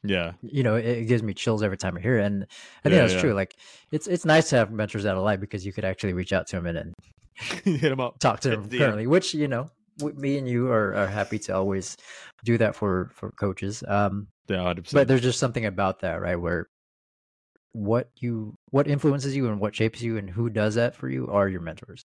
Yeah. 0.04 0.34
you 0.42 0.64
know 0.64 0.76
it, 0.76 1.06
gives 1.06 1.24
me 1.24 1.34
chills 1.34 1.64
every 1.64 1.78
time 1.78 1.98
I 1.98 2.02
hear 2.02 2.18
it, 2.20 2.26
and 2.26 2.44
I 2.44 2.84
think 2.84 2.94
Yeah, 2.96 3.02
that's 3.02 3.14
yeah. 3.14 3.22
true. 3.22 3.34
Like 3.34 3.56
it's 3.92 4.08
it's 4.08 4.26
nice 4.26 4.50
to 4.52 4.58
have 4.58 4.72
mentors 4.72 5.04
that 5.04 5.14
are 5.16 5.18
alive 5.18 5.40
because 5.42 5.66
you 5.66 5.74
could 5.74 5.86
actually 5.86 6.14
reach 6.14 6.32
out 6.34 6.48
to 6.48 6.56
them 6.58 6.66
and, 6.68 6.78
and 6.78 6.94
Hit 7.64 7.92
him 7.92 8.00
up. 8.00 8.20
talk 8.20 8.40
to 8.42 8.50
them 8.52 8.70
the 8.70 8.78
currently, 8.78 9.08
which 9.08 9.34
you 9.34 9.48
know 9.48 9.70
me 10.16 10.38
and 10.38 10.48
you 10.48 10.70
are, 10.70 10.94
are 10.94 11.08
happy 11.08 11.40
to 11.40 11.56
always 11.56 11.98
do 12.46 12.58
that 12.60 12.76
for 12.76 13.10
for 13.14 13.32
coaches. 13.32 13.84
Um, 13.88 14.28
Yeah, 14.48 14.58
100%. 14.58 14.94
but 14.94 15.08
there's 15.08 15.22
just 15.22 15.40
something 15.40 15.66
about 15.66 16.00
that 16.02 16.22
right 16.22 16.36
where 16.40 16.68
what 17.74 18.10
you 18.20 18.56
what 18.72 18.88
influences 18.88 19.36
you 19.36 19.48
and 19.50 19.60
what 19.60 19.76
shapes 19.76 20.02
you 20.02 20.18
and 20.18 20.30
who 20.30 20.50
does 20.50 20.76
that 20.76 20.96
for 20.96 21.10
you 21.10 21.28
are 21.30 21.48
your 21.50 21.62
mentors 21.62 22.02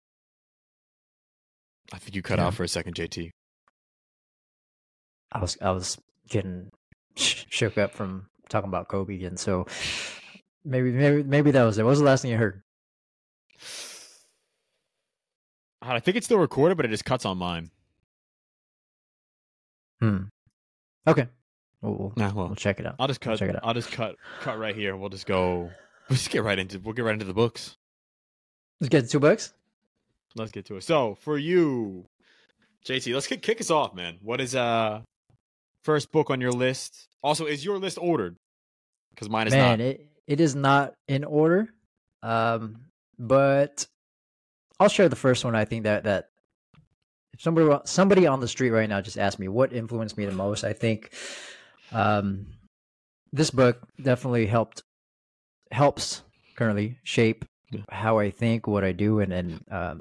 I 1.92 1.98
think 1.98 2.14
you 2.16 2.22
cut 2.22 2.38
Yeah. 2.38 2.46
out 2.48 2.54
for 2.54 2.64
a 2.64 2.68
second, 2.68 2.94
JT. 2.96 3.30
i 5.32 5.40
was 5.40 5.56
i 5.60 5.70
was 5.70 5.98
getting 6.28 6.68
shook 7.16 7.78
up 7.78 7.92
from 7.92 8.28
talking 8.48 8.68
about 8.68 8.88
kobe 8.88 9.22
and 9.24 9.38
so 9.40 9.66
maybe 10.64 10.92
maybe 10.92 11.22
maybe 11.22 11.50
that 11.50 11.64
was 11.64 11.78
it 11.78 11.82
what 11.82 11.90
was 11.90 11.98
the 11.98 12.04
last 12.04 12.22
thing 12.22 12.30
you 12.30 12.36
heard 12.36 12.62
I 15.82 16.00
think 16.00 16.16
it's 16.16 16.26
still 16.26 16.38
recorded, 16.38 16.76
but 16.76 16.84
it 16.84 16.88
just 16.88 17.04
cuts 17.04 17.24
on 17.24 17.38
mine. 17.38 17.70
hmm 20.00 20.22
okay 21.06 21.28
we'll, 21.80 21.94
we'll, 21.94 22.12
Nah, 22.16 22.32
well, 22.34 22.46
we'll 22.48 22.56
check 22.56 22.80
it 22.80 22.86
out 22.86 22.96
I'll 22.98 23.06
just 23.06 23.24
We'll 23.24 23.34
cut. 23.34 23.38
check 23.38 23.50
it 23.50 23.56
out 23.56 23.62
I'll 23.64 23.74
just 23.74 23.92
cut. 23.92 24.16
Cut 24.40 24.58
right 24.58 24.74
here. 24.74 24.96
We'll 24.96 25.10
just 25.10 25.26
go. 25.26 25.70
We'll 26.08 26.16
just 26.16 26.30
get 26.30 26.44
right 26.44 26.56
into. 26.58 26.78
We'll 26.78 26.94
get 26.94 27.04
right 27.04 27.14
into 27.14 27.24
the 27.24 27.34
books. 27.34 27.76
let's 28.80 28.88
get 28.90 29.02
to 29.02 29.08
two 29.08 29.18
books 29.20 29.52
let's 30.36 30.52
get 30.52 30.64
to 30.66 30.76
it. 30.76 30.82
So 30.84 31.14
for 31.16 31.36
you, 31.38 32.06
JT, 32.84 33.12
let's 33.14 33.26
kick, 33.26 33.42
kick 33.42 33.60
us 33.60 33.70
off, 33.70 33.94
man. 33.94 34.18
What 34.22 34.40
is 34.40 34.54
uh 34.54 35.00
first 35.86 36.12
book 36.12 36.28
on 36.28 36.40
your 36.40 36.52
list? 36.52 37.08
Also, 37.22 37.46
is 37.46 37.64
your 37.64 37.78
list 37.78 37.96
ordered? 37.98 38.36
Because 39.14 39.30
mine 39.30 39.46
is 39.46 39.54
Man, 39.54 39.78
not. 39.78 39.80
it 39.80 40.06
it 40.26 40.40
is 40.40 40.54
not 40.54 40.92
in 41.08 41.24
order. 41.24 41.68
Um, 42.22 42.86
but 43.18 43.86
I'll 44.78 44.88
share 44.88 45.08
the 45.08 45.16
first 45.16 45.44
one. 45.44 45.54
I 45.54 45.64
think 45.64 45.84
that 45.84 46.04
that 46.04 46.28
if 47.32 47.40
somebody 47.40 47.80
somebody 47.84 48.26
on 48.26 48.40
the 48.40 48.48
street 48.48 48.70
right 48.70 48.88
now 48.88 49.00
just 49.00 49.18
asked 49.18 49.38
me 49.38 49.48
what 49.48 49.72
influenced 49.72 50.18
me 50.18 50.26
the 50.26 50.32
most, 50.32 50.64
I 50.64 50.72
think 50.72 51.12
um, 51.92 52.46
this 53.32 53.50
book 53.50 53.80
definitely 54.02 54.46
helped 54.46 54.82
helps 55.70 56.22
currently 56.56 56.98
shape 57.04 57.44
how 57.90 58.18
I 58.18 58.30
think, 58.30 58.66
what 58.66 58.84
I 58.84 58.92
do, 58.92 59.20
and 59.20 59.32
and 59.32 59.64
um, 59.70 60.00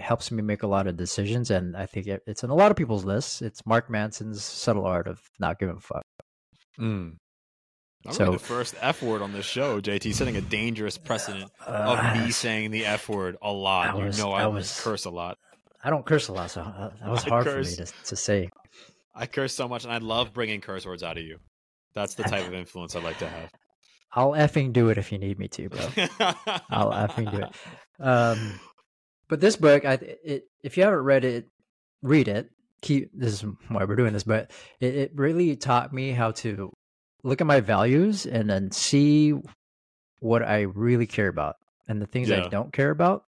helps 0.00 0.30
me 0.30 0.42
make 0.42 0.62
a 0.62 0.66
lot 0.66 0.86
of 0.86 0.96
decisions. 0.96 1.50
And 1.50 1.76
I 1.76 1.86
think 1.86 2.06
it, 2.06 2.22
it's 2.26 2.42
in 2.42 2.50
a 2.50 2.54
lot 2.54 2.70
of 2.70 2.76
people's 2.76 3.04
lists. 3.04 3.42
It's 3.42 3.64
Mark 3.66 3.88
Manson's 3.90 4.42
Subtle 4.42 4.86
Art 4.86 5.06
of 5.06 5.20
Not 5.38 5.58
Giving 5.58 5.76
a 5.76 5.80
Fuck. 5.80 6.04
Mm. 6.80 7.12
I'm 8.06 8.12
So- 8.12 8.26
so, 8.26 8.32
the 8.32 8.38
first 8.38 8.74
F 8.80 9.02
word 9.02 9.22
on 9.22 9.32
this 9.32 9.44
show, 9.46 9.80
JT, 9.80 10.12
setting 10.14 10.36
a 10.36 10.40
dangerous 10.40 10.96
precedent 10.98 11.50
of 11.66 11.98
Uh, 11.98 12.14
me 12.24 12.30
saying 12.30 12.70
the 12.70 12.86
F 12.86 13.08
word 13.08 13.36
a 13.42 13.52
lot. 13.52 13.96
Was- 13.96 14.18
you 14.18 14.24
know 14.24 14.32
I, 14.32 14.42
I 14.42 14.46
was 14.46 14.64
was- 14.64 14.80
curse 14.80 15.04
a 15.04 15.10
lot. 15.10 15.36
I 15.82 15.90
don't 15.90 16.04
curse 16.04 16.26
a 16.28 16.32
lot, 16.32 16.50
so 16.50 16.62
uh, 16.62 16.90
that 17.00 17.08
was 17.08 17.24
I 17.24 17.28
hard 17.28 17.46
for 17.46 17.58
me 17.58 17.64
to, 17.76 17.86
to 18.06 18.16
say. 18.16 18.48
I 19.14 19.26
curse 19.26 19.54
so 19.54 19.68
much, 19.68 19.84
and 19.84 19.92
I 19.92 19.98
love 19.98 20.32
bringing 20.32 20.60
curse 20.60 20.84
words 20.84 21.02
out 21.04 21.16
of 21.16 21.22
you. 21.22 21.38
That's 21.94 22.14
the 22.14 22.24
type 22.24 22.46
of 22.46 22.52
influence 22.52 22.96
I 22.96 23.00
like 23.00 23.18
to 23.18 23.28
have. 23.28 23.50
I'll 24.12 24.32
effing 24.32 24.72
do 24.72 24.88
it 24.90 24.98
if 24.98 25.12
you 25.12 25.18
need 25.18 25.38
me 25.38 25.46
to, 25.48 25.68
bro. 25.68 25.80
I'll 26.70 26.90
effing 26.92 27.30
do 27.30 27.38
it. 27.44 27.50
Um, 28.00 28.58
but 29.28 29.40
this 29.40 29.56
book, 29.56 29.84
I 29.84 29.94
it, 30.24 30.44
if 30.62 30.76
you 30.76 30.82
haven't 30.84 31.00
read 31.00 31.24
it, 31.24 31.48
read 32.02 32.28
it. 32.28 32.50
Keep 32.80 33.10
this 33.12 33.32
is 33.32 33.40
why 33.68 33.84
we're 33.84 33.96
doing 33.96 34.12
this, 34.12 34.22
but 34.24 34.50
it, 34.80 34.94
it 34.94 35.12
really 35.14 35.56
taught 35.56 35.92
me 35.92 36.12
how 36.12 36.30
to 36.32 36.72
look 37.24 37.40
at 37.40 37.46
my 37.46 37.60
values 37.60 38.24
and 38.26 38.48
then 38.48 38.70
see 38.70 39.34
what 40.20 40.42
I 40.42 40.60
really 40.62 41.06
care 41.06 41.28
about, 41.28 41.56
and 41.88 42.00
the 42.00 42.06
things 42.06 42.28
Yeah. 42.28 42.44
I 42.44 42.48
don't 42.48 42.72
care 42.72 42.90
about, 42.90 43.24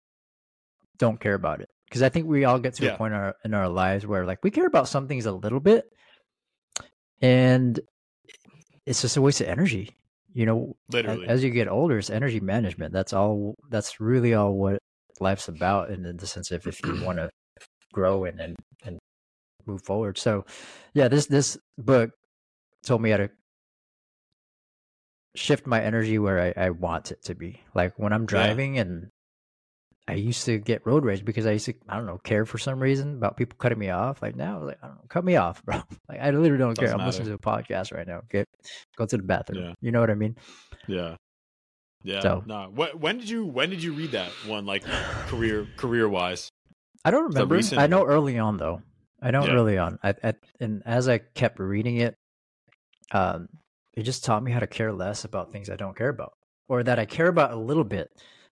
don't 0.99 1.21
care 1.21 1.35
about 1.35 1.61
it. 1.61 1.69
Because 1.87 2.03
I 2.03 2.09
think 2.09 2.27
we 2.27 2.45
all 2.45 2.59
get 2.59 2.75
to 2.77 2.85
Yeah. 2.85 2.95
a 2.95 2.97
point 2.97 3.13
in 3.13 3.21
our, 3.21 3.37
in 3.45 3.55
our 3.55 3.69
lives 3.69 4.07
where 4.07 4.25
like 4.25 4.43
we 4.43 4.51
care 4.51 4.67
about 4.67 4.89
some 4.89 5.07
things 5.09 5.27
a 5.27 5.33
little 5.33 5.61
bit, 5.61 5.85
and 7.21 7.79
it's 8.87 9.03
just 9.03 9.17
a 9.17 9.23
waste 9.23 9.41
of 9.41 9.47
energy. 9.49 9.91
You 10.33 10.47
know, 10.47 10.77
Literally. 10.91 11.29
as 11.29 11.45
you 11.45 11.51
get 11.51 11.69
older 11.69 11.99
it's 11.99 12.11
energy 12.11 12.41
management 12.41 12.93
that's 12.93 13.13
all 13.13 13.55
that's 13.71 14.01
really 14.01 14.35
all 14.35 14.53
what 14.55 14.81
life's 15.20 15.48
about 15.48 15.90
in 15.90 16.16
the 16.16 16.27
sense 16.27 16.50
of 16.50 16.66
if 16.66 16.85
you 16.85 17.05
want 17.05 17.18
to 17.18 17.31
grow 17.92 18.24
and, 18.24 18.40
and 18.40 18.57
and 18.85 18.98
move 19.66 19.83
forward. 19.83 20.18
So 20.18 20.44
yeah 20.94 21.09
this 21.09 21.27
this 21.27 21.59
book 21.79 22.11
told 22.85 23.00
me 23.03 23.11
how 23.11 23.18
to 23.18 23.31
shift 25.35 25.66
my 25.66 25.83
energy 25.83 26.18
where 26.18 26.55
I, 26.57 26.66
I 26.66 26.70
want 26.70 27.11
it 27.11 27.22
to 27.24 27.35
be. 27.35 27.61
Like 27.74 27.94
when 27.98 28.12
i'm 28.12 28.27
driving 28.27 28.79
and 28.79 29.09
i 30.07 30.14
used 30.14 30.44
to 30.44 30.59
get 30.59 30.87
road 30.87 31.03
rage 31.05 31.24
because 31.24 31.46
i 31.46 31.53
used 31.53 31.64
to 31.64 31.74
i 31.88 31.96
don't 31.96 32.07
know 32.07 32.18
care 32.18 32.44
for 32.44 32.59
some 32.59 32.79
reason 32.79 33.14
about 33.14 33.37
people 33.37 33.57
cutting 33.59 33.79
me 33.79 33.90
off. 33.90 34.22
Like 34.22 34.37
now 34.37 34.62
like 34.62 34.79
i 34.83 34.87
don't 34.87 34.96
know 34.96 35.05
cut 35.09 35.24
me 35.24 35.37
off 35.37 35.64
bro. 35.64 35.83
Like 36.09 36.20
i 36.20 36.31
literally 36.31 36.59
don't 36.59 36.77
care. 36.77 36.87
Doesn't 36.87 37.00
i'm 37.00 37.07
listening 37.07 37.29
to 37.29 37.35
a 37.35 37.38
podcast 37.38 37.92
right 37.92 38.07
now. 38.07 38.20
Get 38.31 38.46
go 38.96 39.07
to 39.07 39.16
the 39.16 39.22
bathroom. 39.22 39.64
Yeah. 39.64 39.72
you 39.81 39.90
know 39.92 40.00
what 40.00 40.11
i 40.11 40.14
mean? 40.14 40.37
Yeah. 40.87 41.16
Yeah. 42.05 42.21
So- 42.21 42.43
No. 42.47 42.71
What, 42.73 43.01
when 43.01 43.19
did 43.19 43.29
you 43.29 43.45
when 43.47 43.71
did 43.71 43.83
you 43.83 43.93
read 43.95 44.12
that 44.12 44.31
one 44.47 44.67
like 44.67 44.85
career 45.29 45.67
career 45.77 46.09
wise? 46.09 46.51
I 47.05 47.11
don't 47.11 47.35
remember. 47.35 47.59
I 47.77 47.87
know 47.87 48.05
early 48.05 48.38
on 48.38 48.57
though. 48.59 48.81
I 49.21 49.31
know 49.31 49.45
Yeah. 49.45 49.53
early 49.55 49.79
on. 49.79 49.99
I, 50.03 50.14
I 50.23 50.35
and 50.61 50.83
as 50.87 51.09
I 51.09 51.19
kept 51.19 51.59
reading 51.59 51.97
it, 51.97 52.14
um, 53.11 53.49
it 53.95 54.03
just 54.03 54.25
taught 54.25 54.43
me 54.43 54.53
how 54.53 54.61
to 54.61 54.67
care 54.67 54.93
less 54.93 55.25
about 55.25 55.51
things 55.53 55.71
I 55.71 55.77
don't 55.77 55.97
care 55.97 56.09
about, 56.11 56.33
or 56.69 56.83
that 56.83 56.99
I 56.99 57.07
care 57.07 57.29
about 57.29 57.53
a 57.53 57.57
little 57.57 57.85
bit, 57.85 58.09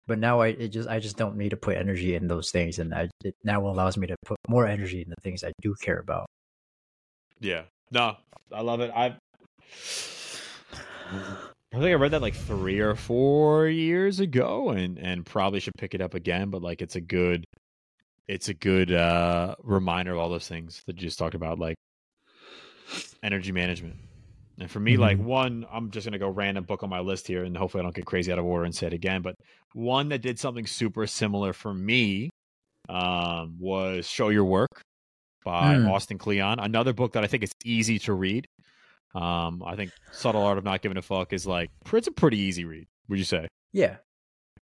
but 0.07 0.19
now 0.19 0.41
I 0.41 0.49
it 0.49 0.69
just 0.69 0.89
I 0.89 0.99
just 0.99 1.17
don't 1.17 1.37
need 1.37 1.51
to 1.51 1.57
put 1.57 1.77
energy 1.77 2.15
in 2.15 2.27
those 2.29 2.51
things, 2.51 2.79
and 2.79 2.93
I, 2.95 3.09
it 3.25 3.35
now 3.45 3.67
allows 3.67 3.97
me 3.97 4.07
to 4.09 4.17
put 4.27 4.37
more 4.49 4.67
energy 4.67 5.01
in 5.03 5.09
the 5.09 5.17
things 5.23 5.43
I 5.45 5.53
do 5.63 5.75
care 5.81 5.99
about. 5.99 6.27
Yeah. 7.41 7.63
No, 7.91 8.17
I 8.53 8.61
love 8.63 8.81
it. 8.81 8.91
I 8.95 9.17
I 11.73 11.77
think 11.81 11.91
I 11.91 11.95
read 11.95 12.13
that 12.13 12.23
like 12.23 12.35
three 12.35 12.79
or 12.81 12.95
four 12.95 13.69
years 13.69 14.21
ago, 14.21 14.71
and 14.71 14.99
and 14.99 15.27
probably 15.27 15.61
should 15.61 15.75
pick 15.79 15.95
it 15.95 16.01
up 16.01 16.15
again. 16.15 16.49
But 16.51 16.63
like, 16.63 16.81
it's 16.81 16.97
a 16.97 17.01
good, 17.01 17.45
it's 18.29 18.49
a 18.49 18.55
good 18.55 18.93
uh 18.93 19.57
reminder 19.63 20.13
of 20.13 20.19
all 20.19 20.31
those 20.31 20.49
things 20.49 20.83
that 20.87 20.97
you 20.97 21.03
just 21.09 21.19
talked 21.19 21.35
about, 21.35 21.59
like 21.59 21.77
energy 23.23 23.53
management. 23.53 23.97
And 24.59 24.71
for 24.71 24.81
me, 24.81 24.97
like 24.97 25.19
Mhm. 25.19 25.25
one, 25.25 25.67
I'm 25.71 25.91
just 25.91 26.07
gonna 26.07 26.19
go 26.19 26.29
random 26.31 26.65
book 26.65 26.83
on 26.83 26.91
my 26.91 27.01
list 27.01 27.27
here, 27.29 27.45
and 27.45 27.57
hopefully 27.57 27.81
I 27.83 27.85
don't 27.85 27.95
get 27.95 28.07
crazy 28.07 28.33
out 28.33 28.39
of 28.39 28.45
order 28.45 28.65
and 28.65 28.75
say 28.75 28.87
it 28.89 28.93
again. 28.93 29.23
But 29.23 29.35
one 29.75 30.09
that 30.09 30.23
did 30.23 30.39
something 30.39 30.67
super 30.67 31.07
similar 31.07 31.53
for 31.53 31.73
me 31.75 32.31
um, 32.89 33.57
was 33.61 34.09
"Show 34.09 34.31
Your 34.31 34.45
Work" 34.47 34.83
by 35.45 35.79
Mm. 35.79 35.89
Austin 35.89 36.19
Kleon. 36.19 36.61
Another 36.61 36.93
book 36.95 37.13
that 37.15 37.25
I 37.25 37.29
think 37.29 37.43
is 37.45 37.53
easy 37.65 37.99
to 38.01 38.15
read. 38.15 38.47
Um, 39.15 39.63
I 39.65 39.75
think 39.77 39.91
"Subtle 40.13 40.43
Art 40.43 40.59
of 40.59 40.65
Not 40.65 40.83
Giving 40.83 40.99
a 40.99 41.03
Fuck" 41.03 41.33
is 41.33 41.47
like 41.47 41.71
it's 41.93 42.07
a 42.07 42.13
pretty 42.13 42.39
easy 42.39 42.65
read. 42.65 42.87
Would 43.09 43.19
you 43.19 43.25
say? 43.25 43.49
Yeah, 43.73 43.97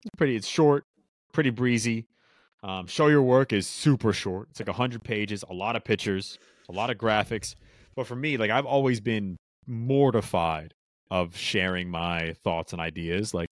It's 0.02 0.10
pretty. 0.16 0.36
It's 0.36 0.46
short, 0.48 0.84
pretty 1.32 1.50
breezy. 1.50 2.06
Um, 2.62 2.86
Show 2.86 3.08
Your 3.08 3.22
Work 3.22 3.52
is 3.52 3.66
super 3.66 4.12
short. 4.12 4.48
It's 4.50 4.60
like 4.60 4.68
hundred 4.68 5.02
pages, 5.04 5.44
a 5.48 5.54
lot 5.54 5.76
of 5.76 5.84
pictures, 5.84 6.38
a 6.68 6.72
lot 6.72 6.90
of 6.90 6.96
graphics. 6.98 7.54
But 7.96 8.06
for 8.06 8.16
me, 8.16 8.36
like 8.36 8.50
I've 8.50 8.66
always 8.66 9.00
been 9.00 9.36
mortified 9.66 10.74
of 11.10 11.36
sharing 11.36 11.88
my 11.90 12.34
thoughts 12.42 12.72
and 12.72 12.80
ideas, 12.80 13.32
like 13.34 13.48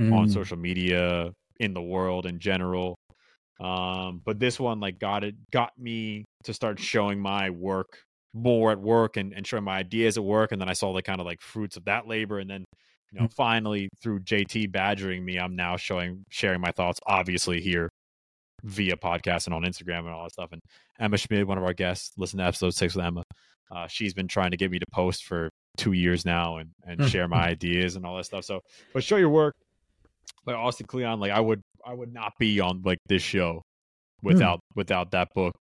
on 0.00 0.28
Mm. 0.28 0.32
social 0.32 0.56
media, 0.56 1.32
in 1.58 1.74
the 1.74 1.82
world 1.82 2.26
in 2.26 2.38
general. 2.38 2.94
Um, 3.60 4.22
but 4.24 4.38
this 4.38 4.60
one 4.60 4.78
like 4.78 4.98
got 5.00 5.24
it 5.24 5.34
got 5.50 5.76
me 5.76 6.24
to 6.44 6.54
start 6.54 6.78
showing 6.78 7.18
my 7.20 7.50
work 7.50 7.98
more 8.38 8.70
at 8.72 8.80
work 8.80 9.16
and, 9.16 9.32
and 9.32 9.46
showing 9.46 9.64
my 9.64 9.78
ideas 9.78 10.16
at 10.16 10.24
work. 10.24 10.52
And 10.52 10.60
then 10.60 10.68
I 10.68 10.72
saw 10.72 10.92
the 10.92 11.02
kind 11.02 11.20
of 11.20 11.26
like 11.26 11.40
fruits 11.40 11.76
of 11.76 11.84
that 11.84 12.06
labor. 12.06 12.38
And 12.38 12.48
then, 12.48 12.64
you 13.12 13.20
know, 13.20 13.26
Mm. 13.26 13.32
finally 13.34 13.88
through 14.02 14.20
JT 14.20 14.66
badgering 14.72 15.24
me, 15.24 15.38
I'm 15.38 15.56
now 15.56 15.76
showing 15.76 16.24
sharing 16.30 16.60
my 16.60 16.70
thoughts, 16.72 16.98
obviously 17.06 17.60
here 17.60 17.88
via 18.64 18.96
podcast 18.96 19.46
and 19.46 19.54
on 19.54 19.62
Instagram 19.62 20.00
and 20.00 20.08
all 20.08 20.24
that 20.24 20.32
stuff. 20.32 20.50
And 20.52 20.60
Emma 20.98 21.16
Schmid, 21.16 21.46
one 21.46 21.58
of 21.58 21.64
our 21.64 21.72
guests, 21.74 22.10
listen 22.16 22.38
to 22.38 22.44
episode 22.44 22.74
six 22.74 22.94
with 22.94 23.04
Emma. 23.04 23.22
Uh, 23.70 23.86
she's 23.86 24.14
been 24.14 24.28
trying 24.28 24.50
to 24.50 24.56
get 24.56 24.70
me 24.70 24.78
to 24.78 24.86
post 24.92 25.24
for 25.24 25.48
two 25.76 25.92
years 25.92 26.24
now 26.24 26.56
and, 26.56 26.70
and 26.86 27.00
Mm. 27.00 27.08
share 27.08 27.28
my 27.28 27.46
ideas 27.48 27.96
and 27.96 28.04
all 28.04 28.16
that 28.16 28.24
stuff. 28.24 28.44
So, 28.44 28.60
but 28.92 29.04
show 29.04 29.16
your 29.16 29.28
work 29.30 29.54
like 30.46 30.56
Austin 30.56 30.86
Kleon, 30.86 31.20
like 31.20 31.30
I 31.30 31.40
would, 31.40 31.60
I 31.86 31.94
would 31.94 32.12
not 32.12 32.32
be 32.38 32.60
on 32.60 32.82
like 32.82 32.98
this 33.08 33.22
show 33.22 33.62
without 34.22 34.60
without 34.74 35.12
that 35.12 35.28
book. 35.34 35.52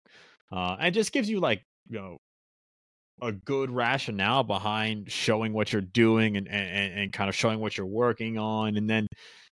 Uh, 0.51 0.75
and 0.79 0.93
just 0.95 1.11
gives 1.11 1.29
you 1.29 1.39
like 1.39 1.61
you 1.89 1.99
know 1.99 2.17
a 3.21 3.31
good 3.31 3.71
rationale 3.71 4.43
behind 4.43 5.11
showing 5.11 5.53
what 5.53 5.71
you're 5.73 5.81
doing 5.81 6.37
and, 6.37 6.47
and 6.47 6.99
and 6.99 7.13
kind 7.13 7.29
of 7.29 7.35
showing 7.35 7.59
what 7.59 7.77
you're 7.77 7.85
working 7.87 8.37
on, 8.37 8.77
and 8.77 8.89
then 8.89 9.07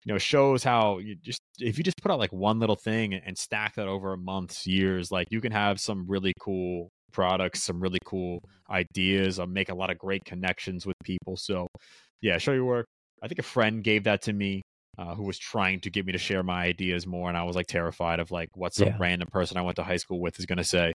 you 0.06 0.14
know 0.14 0.18
shows 0.18 0.64
how 0.64 0.98
you 1.00 1.16
just 1.16 1.40
if 1.60 1.78
you 1.78 1.84
just 1.84 1.98
put 2.02 2.12
out 2.12 2.20
like 2.20 2.34
one 2.34 2.60
little 2.60 2.76
thing 2.76 3.14
and 3.14 3.38
stack 3.38 3.76
that 3.76 3.88
over 3.88 4.16
months, 4.18 4.66
years, 4.68 5.12
like 5.12 5.28
you 5.32 5.42
can 5.42 5.52
have 5.52 5.80
some 5.80 6.06
really 6.08 6.34
cool 6.40 6.90
products, 7.12 7.64
some 7.64 7.80
really 7.80 8.00
cool 8.06 8.40
ideas, 8.70 9.40
or 9.40 9.48
make 9.48 9.70
a 9.70 9.76
lot 9.76 9.90
of 9.92 9.98
great 9.98 10.26
connections 10.26 10.86
with 10.86 10.96
people. 11.04 11.38
So 11.38 11.68
yeah, 12.22 12.38
show 12.38 12.54
your 12.54 12.66
work. 12.66 12.88
I 13.22 13.28
think 13.28 13.40
a 13.40 13.44
friend 13.44 13.84
gave 13.84 14.04
that 14.06 14.24
to 14.24 14.34
me 14.34 14.62
uh, 14.98 15.16
who 15.16 15.24
was 15.24 15.38
trying 15.40 15.80
to 15.82 15.90
get 15.90 16.06
me 16.06 16.12
to 16.14 16.18
share 16.18 16.44
my 16.44 16.64
ideas 16.66 17.08
more, 17.08 17.30
and 17.30 17.38
I 17.38 17.44
was 17.44 17.56
like 17.56 17.68
terrified 17.68 18.20
of 18.20 18.32
like 18.32 18.50
what 18.56 18.74
some 18.74 18.90
Yeah. 18.90 18.98
random 19.00 19.30
person 19.32 19.58
I 19.58 19.62
went 19.62 19.78
to 19.78 19.84
high 19.84 19.98
school 19.98 20.20
with 20.20 20.40
is 20.40 20.46
going 20.46 20.58
to 20.58 20.64
say. 20.64 20.92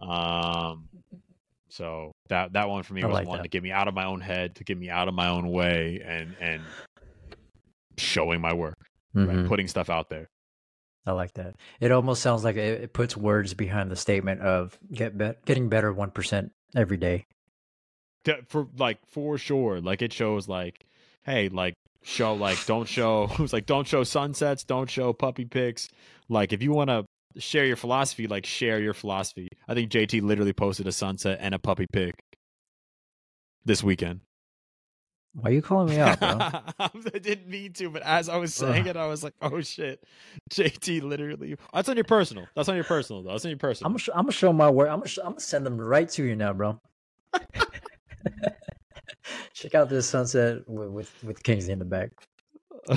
Um, 0.00 0.88
so 1.70 2.12
that 2.28 2.52
that 2.52 2.68
one 2.68 2.82
for 2.82 2.94
me 2.94 3.02
I 3.02 3.06
was 3.06 3.14
like 3.14 3.26
one 3.28 3.38
that. 3.38 3.42
to 3.44 3.48
get 3.48 3.62
me 3.62 3.70
out 3.70 3.88
of 3.88 3.94
my 3.94 4.04
own 4.04 4.20
head, 4.20 4.56
to 4.56 4.64
get 4.64 4.76
me 4.78 4.90
out 4.90 5.08
of 5.08 5.14
my 5.14 5.28
own 5.28 5.48
way, 5.48 6.02
and 6.04 6.34
and 6.40 6.62
showing 7.96 8.40
my 8.40 8.52
work, 8.52 8.78
right? 9.14 9.28
Mhm. 9.28 9.48
putting 9.48 9.68
stuff 9.68 9.90
out 9.90 10.08
there. 10.10 10.28
I 11.06 11.12
like 11.12 11.32
that. 11.34 11.56
It 11.80 11.92
almost 11.92 12.22
sounds 12.22 12.44
like 12.44 12.56
it, 12.56 12.82
it 12.82 12.92
puts 12.92 13.16
words 13.16 13.54
behind 13.54 13.90
the 13.90 13.96
statement 13.96 14.42
of 14.42 14.78
get 14.92 15.16
bet 15.16 15.44
getting 15.44 15.68
better 15.68 15.92
one 15.92 16.10
percent 16.10 16.52
every 16.76 16.96
day. 16.96 17.26
For 18.48 18.68
like 18.76 18.98
for 19.06 19.38
sure 19.38 19.80
like 19.80 20.02
it 20.02 20.12
shows 20.12 20.46
like 20.46 20.84
hey 21.24 21.48
like 21.48 21.72
show 22.02 22.34
like 22.34 22.64
don't 22.66 22.86
show 22.86 23.24
it 23.32 23.38
was 23.38 23.52
like 23.54 23.64
don't 23.64 23.86
show 23.88 24.04
sunsets 24.04 24.62
don't 24.62 24.90
show 24.90 25.14
puppy 25.14 25.46
pics 25.46 25.88
like 26.28 26.52
if 26.52 26.62
you 26.62 26.70
want 26.70 26.90
to 26.90 27.06
share 27.38 27.64
your 27.64 27.76
philosophy 27.76 28.26
like 28.26 28.44
share 28.44 28.80
your 28.80 28.94
philosophy 28.94 29.48
i 29.68 29.74
think 29.74 29.90
jt 29.90 30.20
literally 30.22 30.52
posted 30.52 30.86
a 30.86 30.92
sunset 30.92 31.38
and 31.40 31.54
a 31.54 31.58
puppy 31.58 31.86
pic 31.92 32.14
this 33.64 33.82
weekend 33.82 34.20
Why 35.34 35.50
are 35.50 35.52
you 35.52 35.62
calling 35.62 35.90
me 35.90 36.00
out, 36.00 36.18
bro? 36.18 36.28
I 36.80 37.18
didn't 37.20 37.46
mean 37.48 37.72
to, 37.74 37.88
but 37.88 38.02
as 38.02 38.28
I 38.28 38.36
was 38.36 38.52
saying 38.52 38.86
it, 38.86 38.96
I 38.96 39.06
was 39.06 39.22
like, 39.22 39.34
"Oh 39.40 39.60
shit, 39.60 40.02
JT!" 40.50 41.02
Literally, 41.02 41.54
that's 41.72 41.88
on 41.88 41.94
your 41.96 42.02
personal. 42.04 42.46
That's 42.56 42.68
on 42.68 42.74
your 42.74 42.82
personal, 42.82 43.22
though. 43.22 43.30
That's 43.30 43.44
on 43.44 43.50
your 43.52 43.58
personal. 43.58 43.86
I'm 43.86 43.92
gonna, 43.92 44.00
sh- 44.00 44.08
I'm 44.12 44.22
gonna 44.22 44.32
show 44.32 44.52
my 44.52 44.68
work. 44.68 44.88
I'm 44.88 44.98
gonna, 44.98 45.08
sh- 45.08 45.20
I'm 45.22 45.32
gonna 45.32 45.40
send 45.40 45.64
them 45.64 45.80
right 45.80 46.08
to 46.10 46.24
you 46.24 46.34
now, 46.34 46.52
bro. 46.52 46.80
Check 49.54 49.76
out 49.76 49.88
this 49.88 50.08
sunset 50.08 50.68
with 50.68 50.88
with, 50.90 51.24
with 51.24 51.42
Kingsley 51.44 51.74
in 51.74 51.78
the 51.78 51.84
back. 51.84 52.10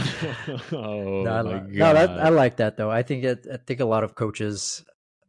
oh 0.71 1.23
no, 1.23 1.29
I, 1.29 1.41
my 1.41 1.41
li- 1.41 1.59
god! 1.59 1.73
no 1.77 1.93
that, 1.93 2.09
I 2.09 2.29
like 2.29 2.57
that 2.57 2.77
though. 2.77 2.89
I 2.91 3.03
think 3.03 3.23
it, 3.23 3.45
I 3.51 3.57
think 3.57 3.79
a 3.79 3.85
lot 3.85 4.03
of 4.03 4.15
coaches, 4.15 4.83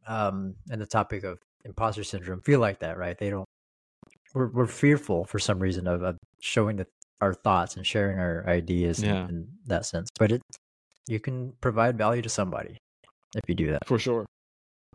um, 0.07 0.55
and 0.70 0.80
the 0.80 0.86
topic 0.86 1.24
of 1.24 1.38
imposter 1.64 2.05
syndrome 2.05 2.40
feel 2.42 2.61
like 2.61 2.80
that, 2.80 2.96
right? 2.98 3.16
They 3.18 3.30
don't. 3.30 3.46
We're 4.34 4.48
we're 4.48 4.66
fearful 4.66 5.24
for 5.24 5.38
some 5.38 5.59
reason 5.59 5.86
of, 5.86 6.02
of 6.02 6.16
showing 6.40 6.76
the, 6.76 6.86
our 7.20 7.34
thoughts 7.34 7.76
and 7.76 7.86
sharing 7.86 8.18
our 8.18 8.44
ideas 8.48 9.02
in- 9.02 9.09
Yeah. 9.09 9.28
in, 9.28 9.48
that 9.66 9.86
sense. 9.86 10.09
But 10.18 10.32
it, 10.32 10.42
you 11.07 11.20
can 11.20 11.52
provide 11.61 11.96
value 11.98 12.22
to 12.22 12.28
somebody 12.28 12.78
if 13.34 13.42
you 13.48 13.55
do 13.55 13.70
that. 13.70 13.86
For 13.86 13.98
sure. 13.98 14.26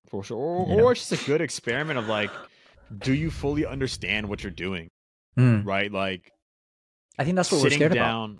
For 0.07 0.23
sure. 0.23 0.37
Or, 0.37 0.81
or 0.81 0.91
it's 0.91 1.07
just 1.07 1.21
a 1.21 1.25
good 1.25 1.41
experiment 1.41 1.99
of 1.99 2.07
like, 2.07 2.31
do 2.97 3.13
you 3.13 3.29
fully 3.31 3.65
understand 3.65 4.27
what 4.27 4.43
you're 4.43 4.51
doing? 4.51 4.87
Mm. 5.37 5.65
Right? 5.65 5.91
Like 5.91 6.31
I 7.17 7.23
think 7.23 7.35
that's 7.35 7.51
what 7.51 7.61
we're 7.63 7.69
scared 7.69 7.91
about. 7.93 8.37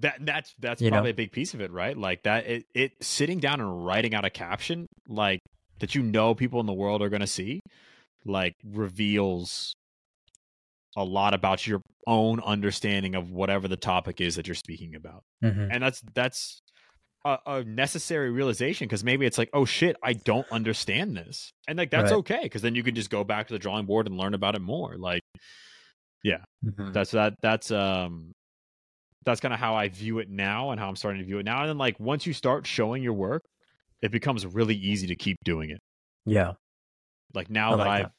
That 0.00 0.16
that's 0.26 0.54
that's 0.58 0.80
You 0.82 0.90
know? 0.90 0.96
probably 0.96 1.10
a 1.12 1.14
big 1.14 1.32
piece 1.32 1.54
of 1.54 1.60
it, 1.60 1.70
right? 1.70 1.96
Like 1.96 2.22
that 2.24 2.46
it, 2.46 2.66
it 2.74 2.92
sitting 3.00 3.38
down 3.40 3.60
and 3.60 3.84
writing 3.86 4.14
out 4.14 4.24
a 4.24 4.30
caption 4.30 4.86
like 5.08 5.40
that 5.78 5.94
you 5.94 6.02
know 6.02 6.34
people 6.34 6.60
in 6.60 6.66
the 6.66 6.72
world 6.74 7.02
are 7.02 7.08
gonna 7.08 7.26
see, 7.26 7.60
like 8.24 8.54
reveals 8.64 9.72
a 10.96 11.04
lot 11.04 11.34
about 11.34 11.66
your 11.66 11.80
own 12.06 12.40
understanding 12.40 13.14
of 13.14 13.30
whatever 13.30 13.68
the 13.68 13.76
topic 13.76 14.20
is 14.20 14.36
that 14.36 14.46
you're 14.46 14.54
speaking 14.54 14.94
about. 14.94 15.22
Mhm. 15.44 15.68
and 15.70 15.82
that's 15.82 16.02
that's 16.14 16.60
a, 17.24 17.38
a 17.46 17.64
necessary 17.64 18.30
realization 18.30 18.86
because 18.86 19.02
maybe 19.04 19.26
it's 19.26 19.36
like 19.36 19.50
oh 19.52 19.64
shit 19.64 19.96
i 20.02 20.12
don't 20.12 20.46
understand 20.52 21.16
this 21.16 21.50
and 21.66 21.76
like 21.76 21.90
that's 21.90 22.12
Right. 22.12 22.18
okay 22.18 22.40
because 22.44 22.62
then 22.62 22.74
you 22.76 22.82
can 22.84 22.94
just 22.94 23.10
go 23.10 23.24
back 23.24 23.48
to 23.48 23.52
the 23.54 23.58
drawing 23.58 23.84
board 23.84 24.06
and 24.06 24.16
learn 24.16 24.32
about 24.32 24.54
it 24.54 24.60
more 24.62 24.96
like 24.96 25.22
Mhm. 26.64 26.92
that's 26.92 27.10
that 27.12 27.34
that's 27.42 27.70
um 27.70 28.32
that's 29.26 29.40
kind 29.40 29.52
of 29.52 29.60
how 29.60 29.74
i 29.74 29.88
view 29.88 30.18
it 30.20 30.30
now 30.30 30.70
and 30.70 30.80
how 30.80 30.88
i'm 30.88 30.96
starting 30.96 31.20
to 31.20 31.26
view 31.26 31.38
it 31.38 31.44
now. 31.44 31.60
And 31.60 31.68
then 31.68 31.78
like 31.78 32.00
once 32.00 32.26
you 32.26 32.32
start 32.32 32.66
showing 32.66 33.02
your 33.02 33.12
work 33.12 33.42
it 34.02 34.10
becomes 34.10 34.46
really 34.46 34.74
easy 34.76 35.06
to 35.08 35.16
keep 35.16 35.36
doing 35.44 35.70
it. 35.70 35.80
Yeah. 36.24 36.52
like 37.34 37.50
now 37.50 37.76
that 37.76 37.86
i've 37.86 38.02
that. 38.04 38.12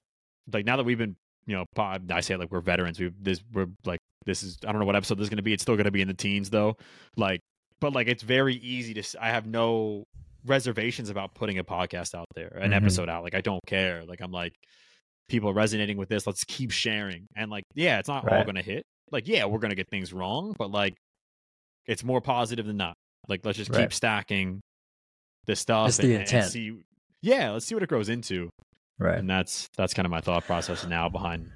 like 0.58 0.66
now 0.66 0.76
that 0.78 0.84
we've 0.84 0.98
been 0.98 1.16
you 1.46 1.56
know 1.56 1.66
i 2.12 2.20
say 2.20 2.36
like 2.36 2.52
we're 2.52 2.62
veterans. 2.62 3.00
We've 3.00 3.14
this 3.20 3.42
we're 3.54 3.68
like 3.86 4.00
this 4.26 4.44
is 4.44 4.58
i 4.68 4.72
don't 4.72 4.80
know 4.80 4.86
what 4.86 4.96
episode 4.98 5.16
this 5.18 5.24
is 5.24 5.30
going 5.30 5.38
to 5.38 5.44
be. 5.44 5.54
It's 5.54 5.64
still 5.64 5.76
going 5.76 5.86
to 5.86 5.92
be 5.92 6.02
in 6.02 6.08
the 6.10 6.14
teens 6.14 6.50
though. 6.50 6.76
Like 7.16 7.40
but 7.80 7.94
like 7.94 8.08
it's 8.08 8.24
very 8.24 8.56
easy 8.56 8.94
to 8.96 9.04
I 9.24 9.30
have 9.30 9.46
no 9.48 10.04
reservations 10.46 11.10
about 11.10 11.34
putting 11.36 11.58
a 11.60 11.64
podcast 11.64 12.16
out 12.16 12.26
there 12.36 12.58
an 12.60 12.72
Mhm. 12.72 12.76
episode 12.76 13.08
out. 13.10 13.24
Like 13.24 13.36
i 13.36 13.42
don't 13.42 13.66
care. 13.66 14.04
Like 14.06 14.20
i'm 14.22 14.32
like 14.32 14.54
people 15.30 15.54
resonating 15.54 15.98
with 15.98 16.10
this. 16.10 16.26
Let's 16.28 16.44
keep 16.44 16.72
sharing. 16.72 17.28
And 17.36 17.50
like 17.52 17.64
yeah 17.76 18.00
it's 18.00 18.10
not 18.10 18.28
all 18.30 18.44
going 18.44 18.56
to 18.56 18.62
hit 18.62 18.84
like 19.12 19.28
yeah 19.28 19.46
we're 19.46 19.60
going 19.60 19.70
to 19.70 19.76
get 19.76 19.88
things 19.90 20.12
wrong 20.14 20.54
but 20.58 20.72
like 20.72 20.96
it's 21.86 22.04
more 22.04 22.22
positive 22.22 22.66
than 22.66 22.78
not 22.78 22.94
like 23.28 23.42
let's 23.46 23.58
just 23.58 23.72
keep 23.72 23.94
stacking 23.94 24.60
this 25.46 25.60
stuff 25.60 25.90
It's 25.90 26.00
and, 26.00 26.10
the 26.10 26.14
and 26.16 26.22
intent. 26.24 26.52
see 26.52 26.74
yeah 27.22 27.52
let's 27.52 27.66
see 27.66 27.76
what 27.76 27.84
it 27.84 27.90
grows 27.90 28.10
into 28.10 28.50
Right. 29.00 29.20
and 29.20 29.30
that's 29.30 29.68
that's 29.78 29.94
kind 29.94 30.06
of 30.06 30.12
my 30.12 30.22
thought 30.22 30.44
process 30.46 30.86
now 30.86 31.08
behind 31.08 31.50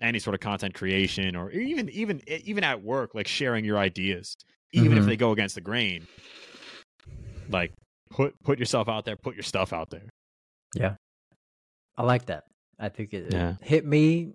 any 0.00 0.18
sort 0.18 0.34
of 0.34 0.40
content 0.40 0.74
creation 0.74 1.34
or 1.34 1.50
even 1.50 1.88
even 1.90 2.20
even 2.28 2.62
at 2.62 2.82
work 2.82 3.14
like 3.14 3.26
sharing 3.26 3.64
your 3.64 3.78
ideas 3.78 4.34
even 4.72 4.98
if 4.98 5.04
Mhm. 5.04 5.06
they 5.06 5.16
go 5.16 5.30
against 5.32 5.54
the 5.54 5.60
grain 5.62 6.04
like 7.48 7.72
put 8.10 8.34
put 8.42 8.58
yourself 8.58 8.88
out 8.88 9.04
there 9.04 9.16
put 9.16 9.34
your 9.34 9.42
stuff 9.42 9.72
out 9.72 9.88
there 9.90 10.08
yeah 10.74 10.94
I 11.96 12.02
like 12.02 12.26
that. 12.26 12.42
I 12.76 12.88
think 12.88 13.14
it, 13.14 13.32
it 13.32 13.56
hit 13.62 13.86
me 13.86 14.32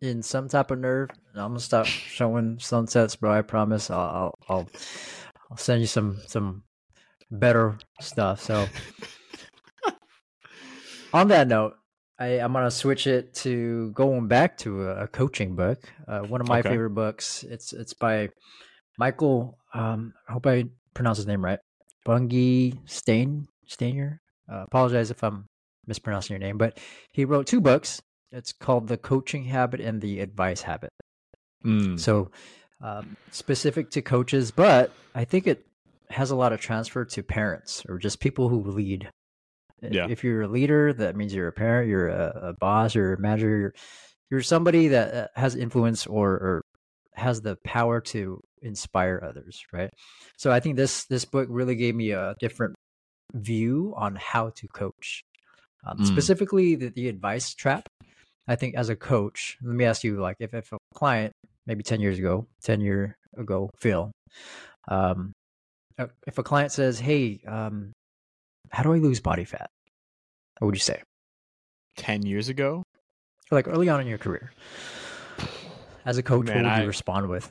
in 0.00 0.22
some 0.22 0.48
type 0.48 0.70
of 0.70 0.78
nerve. 0.78 1.10
I'm 1.34 1.50
gonna 1.50 1.60
stop 1.60 1.86
showing 1.86 2.58
sunsets, 2.58 3.16
bro. 3.16 3.32
I 3.32 3.42
promise. 3.42 3.90
I'll 3.90 4.00
I'll 4.00 4.34
I'll, 4.48 4.68
I'll 5.50 5.56
send 5.56 5.80
you 5.80 5.86
some 5.86 6.18
some 6.26 6.62
better 7.30 7.78
stuff. 8.00 8.40
So 8.42 8.66
on 11.12 11.28
that 11.28 11.48
note, 11.48 11.74
I, 12.18 12.40
I'm 12.40 12.52
gonna 12.52 12.70
switch 12.70 13.06
it 13.06 13.34
to 13.34 13.90
going 13.92 14.28
back 14.28 14.58
to 14.58 14.88
a, 14.88 15.04
a 15.04 15.08
coaching 15.08 15.54
book. 15.56 15.78
Uh, 16.06 16.20
one 16.20 16.40
of 16.40 16.46
my 16.48 16.60
Okay. 16.60 16.70
favorite 16.70 16.90
books. 16.90 17.42
It's 17.44 17.72
it's 17.72 17.94
by 17.94 18.30
Michael. 18.98 19.58
Um, 19.74 20.14
I 20.28 20.32
hope 20.32 20.46
I 20.46 20.64
pronounce 20.94 21.18
his 21.18 21.26
name 21.26 21.44
right. 21.44 21.58
Bungay 22.04 22.74
Stain 22.86 23.48
Stainer. 23.66 24.20
Uh, 24.50 24.62
apologize 24.66 25.10
if 25.10 25.22
I'm 25.24 25.46
mispronouncing 25.86 26.34
your 26.34 26.40
name, 26.40 26.56
but 26.56 26.78
he 27.12 27.24
wrote 27.24 27.46
two 27.46 27.60
books. 27.60 28.00
It's 28.36 28.52
called 28.52 28.88
The 28.88 28.98
Coaching 28.98 29.44
Habit 29.44 29.80
and 29.80 30.00
The 30.00 30.20
Advice 30.20 30.60
Habit. 30.60 30.90
Mm. 31.64 31.98
So 31.98 32.30
um, 32.82 33.16
specific 33.30 33.90
to 33.92 34.02
coaches, 34.02 34.50
but 34.50 34.92
I 35.14 35.24
think 35.24 35.46
it 35.46 35.66
has 36.10 36.30
a 36.30 36.36
lot 36.36 36.52
of 36.52 36.60
transfer 36.60 37.04
to 37.04 37.22
parents 37.22 37.82
or 37.88 37.98
just 37.98 38.20
people 38.20 38.50
who 38.50 38.62
lead. 38.62 39.08
Yeah. 39.80 40.06
If 40.08 40.22
you're 40.22 40.42
a 40.42 40.48
leader, 40.48 40.92
that 40.92 41.16
means 41.16 41.34
you're 41.34 41.48
a 41.48 41.52
parent, 41.52 41.88
you're 41.88 42.08
a, 42.08 42.50
a 42.50 42.52
boss, 42.52 42.94
you're 42.94 43.14
a 43.14 43.20
manager, 43.20 43.58
you're, 43.58 43.74
you're 44.30 44.42
somebody 44.42 44.88
that 44.88 45.14
uh, 45.14 45.28
has 45.34 45.54
influence 45.56 46.06
or, 46.06 46.30
or 46.30 46.62
has 47.14 47.40
the 47.40 47.56
power 47.64 48.00
to 48.00 48.40
inspire 48.62 49.22
others, 49.26 49.64
right? 49.72 49.90
So 50.36 50.52
I 50.52 50.60
think 50.60 50.76
this 50.76 51.06
this 51.06 51.24
book 51.24 51.48
really 51.50 51.74
gave 51.74 51.94
me 51.94 52.10
a 52.10 52.34
different 52.40 52.74
view 53.32 53.94
on 53.96 54.16
how 54.16 54.50
to 54.50 54.68
coach. 54.68 55.22
Um, 55.86 55.98
Mm. 55.98 56.06
Specifically, 56.06 56.74
the, 56.74 56.88
the 56.88 57.08
advice 57.08 57.54
trap. 57.54 57.88
I 58.48 58.56
think 58.56 58.74
as 58.76 58.88
a 58.88 58.96
coach, 58.96 59.58
let 59.62 59.74
me 59.74 59.84
ask 59.84 60.04
you, 60.04 60.20
like, 60.20 60.36
if, 60.38 60.54
if 60.54 60.72
a 60.72 60.78
client 60.94 61.32
maybe 61.66 61.82
10 61.82 62.00
years 62.00 62.18
ago, 62.18 62.46
10 62.62 62.80
year 62.80 63.16
ago, 63.36 63.70
Phil, 63.76 64.12
um, 64.88 65.32
uh, 65.98 66.06
if 66.26 66.38
a 66.38 66.42
client 66.42 66.70
says, 66.72 66.98
Hey, 67.00 67.40
um, 67.46 67.92
how 68.70 68.82
do 68.82 68.92
I 68.92 68.98
lose 68.98 69.20
body 69.20 69.44
fat? 69.44 69.68
What 70.58 70.66
would 70.66 70.74
you 70.76 70.80
say? 70.80 71.02
10 71.96 72.24
years 72.26 72.48
ago 72.48 72.82
Like 73.50 73.66
early 73.68 73.88
on 73.88 74.00
in 74.00 74.06
your 74.06 74.18
career, 74.18 74.52
as 76.04 76.18
a 76.18 76.22
coach, 76.22 76.46
Man, 76.46 76.56
what 76.56 76.64
would 76.64 76.72
I- 76.72 76.80
you 76.82 76.86
respond 76.86 77.28
with? 77.28 77.50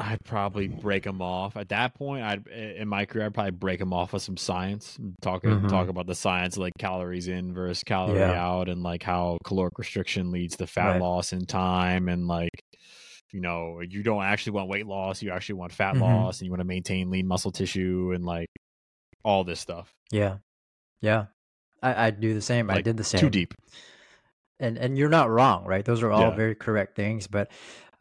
I'd 0.00 0.18
probably 0.24 0.66
break 0.66 1.04
them 1.04 1.22
off 1.22 1.56
at 1.56 1.68
that 1.68 1.94
point 1.94 2.24
i'd 2.24 2.46
in 2.48 2.88
my 2.88 3.04
career 3.04 3.26
i'd 3.26 3.34
probably 3.34 3.52
break 3.52 3.78
them 3.78 3.92
off 3.92 4.12
with 4.12 4.22
some 4.22 4.36
science 4.36 4.98
talk 5.22 5.42
Mhm. 5.44 5.68
talk 5.68 5.88
about 5.88 6.06
the 6.06 6.14
science 6.16 6.56
of 6.56 6.62
like 6.62 6.72
calories 6.78 7.28
in 7.28 7.54
versus 7.54 7.84
calorie 7.84 8.18
Yeah. 8.18 8.32
out 8.32 8.68
and 8.68 8.82
like 8.82 9.02
how 9.04 9.38
caloric 9.44 9.78
restriction 9.78 10.32
leads 10.32 10.56
to 10.56 10.66
fat 10.66 10.92
Right. 10.92 11.00
loss 11.00 11.32
in 11.32 11.46
time 11.46 12.08
and 12.08 12.26
like 12.26 12.50
you 13.32 13.40
know 13.40 13.80
you 13.88 14.02
don't 14.02 14.24
actually 14.24 14.52
want 14.52 14.68
weight 14.68 14.86
loss 14.86 15.22
you 15.22 15.30
actually 15.30 15.56
want 15.56 15.72
fat 15.72 15.94
Mhm. 15.94 16.00
loss 16.00 16.40
and 16.40 16.46
you 16.46 16.50
want 16.50 16.60
to 16.60 16.64
maintain 16.66 17.10
lean 17.10 17.26
muscle 17.28 17.52
tissue 17.52 18.10
and 18.14 18.24
like 18.24 18.48
all 19.24 19.44
this 19.44 19.60
stuff 19.60 19.94
Yeah. 20.10 20.38
Yeah. 21.00 21.26
I, 21.82 22.06
I 22.06 22.10
do 22.10 22.32
the 22.34 22.40
same. 22.40 22.68
I 22.70 22.80
did 22.82 22.96
the 22.96 23.04
same. 23.04 23.20
too 23.20 23.30
deep 23.30 23.54
and 24.60 24.76
and 24.78 24.96
you're 24.98 25.08
not 25.08 25.30
wrong 25.30 25.64
right 25.66 25.84
those 25.84 26.02
are 26.02 26.10
all 26.10 26.20
Yeah. 26.30 26.34
very 26.34 26.54
correct 26.54 26.96
things 26.96 27.26
but 27.26 27.50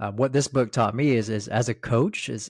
uh, 0.03 0.11
what 0.11 0.33
this 0.33 0.47
book 0.47 0.71
taught 0.71 0.95
me 0.95 1.11
is 1.11 1.29
is 1.29 1.47
as 1.47 1.69
a 1.69 1.73
coach 1.73 2.29
is 2.29 2.49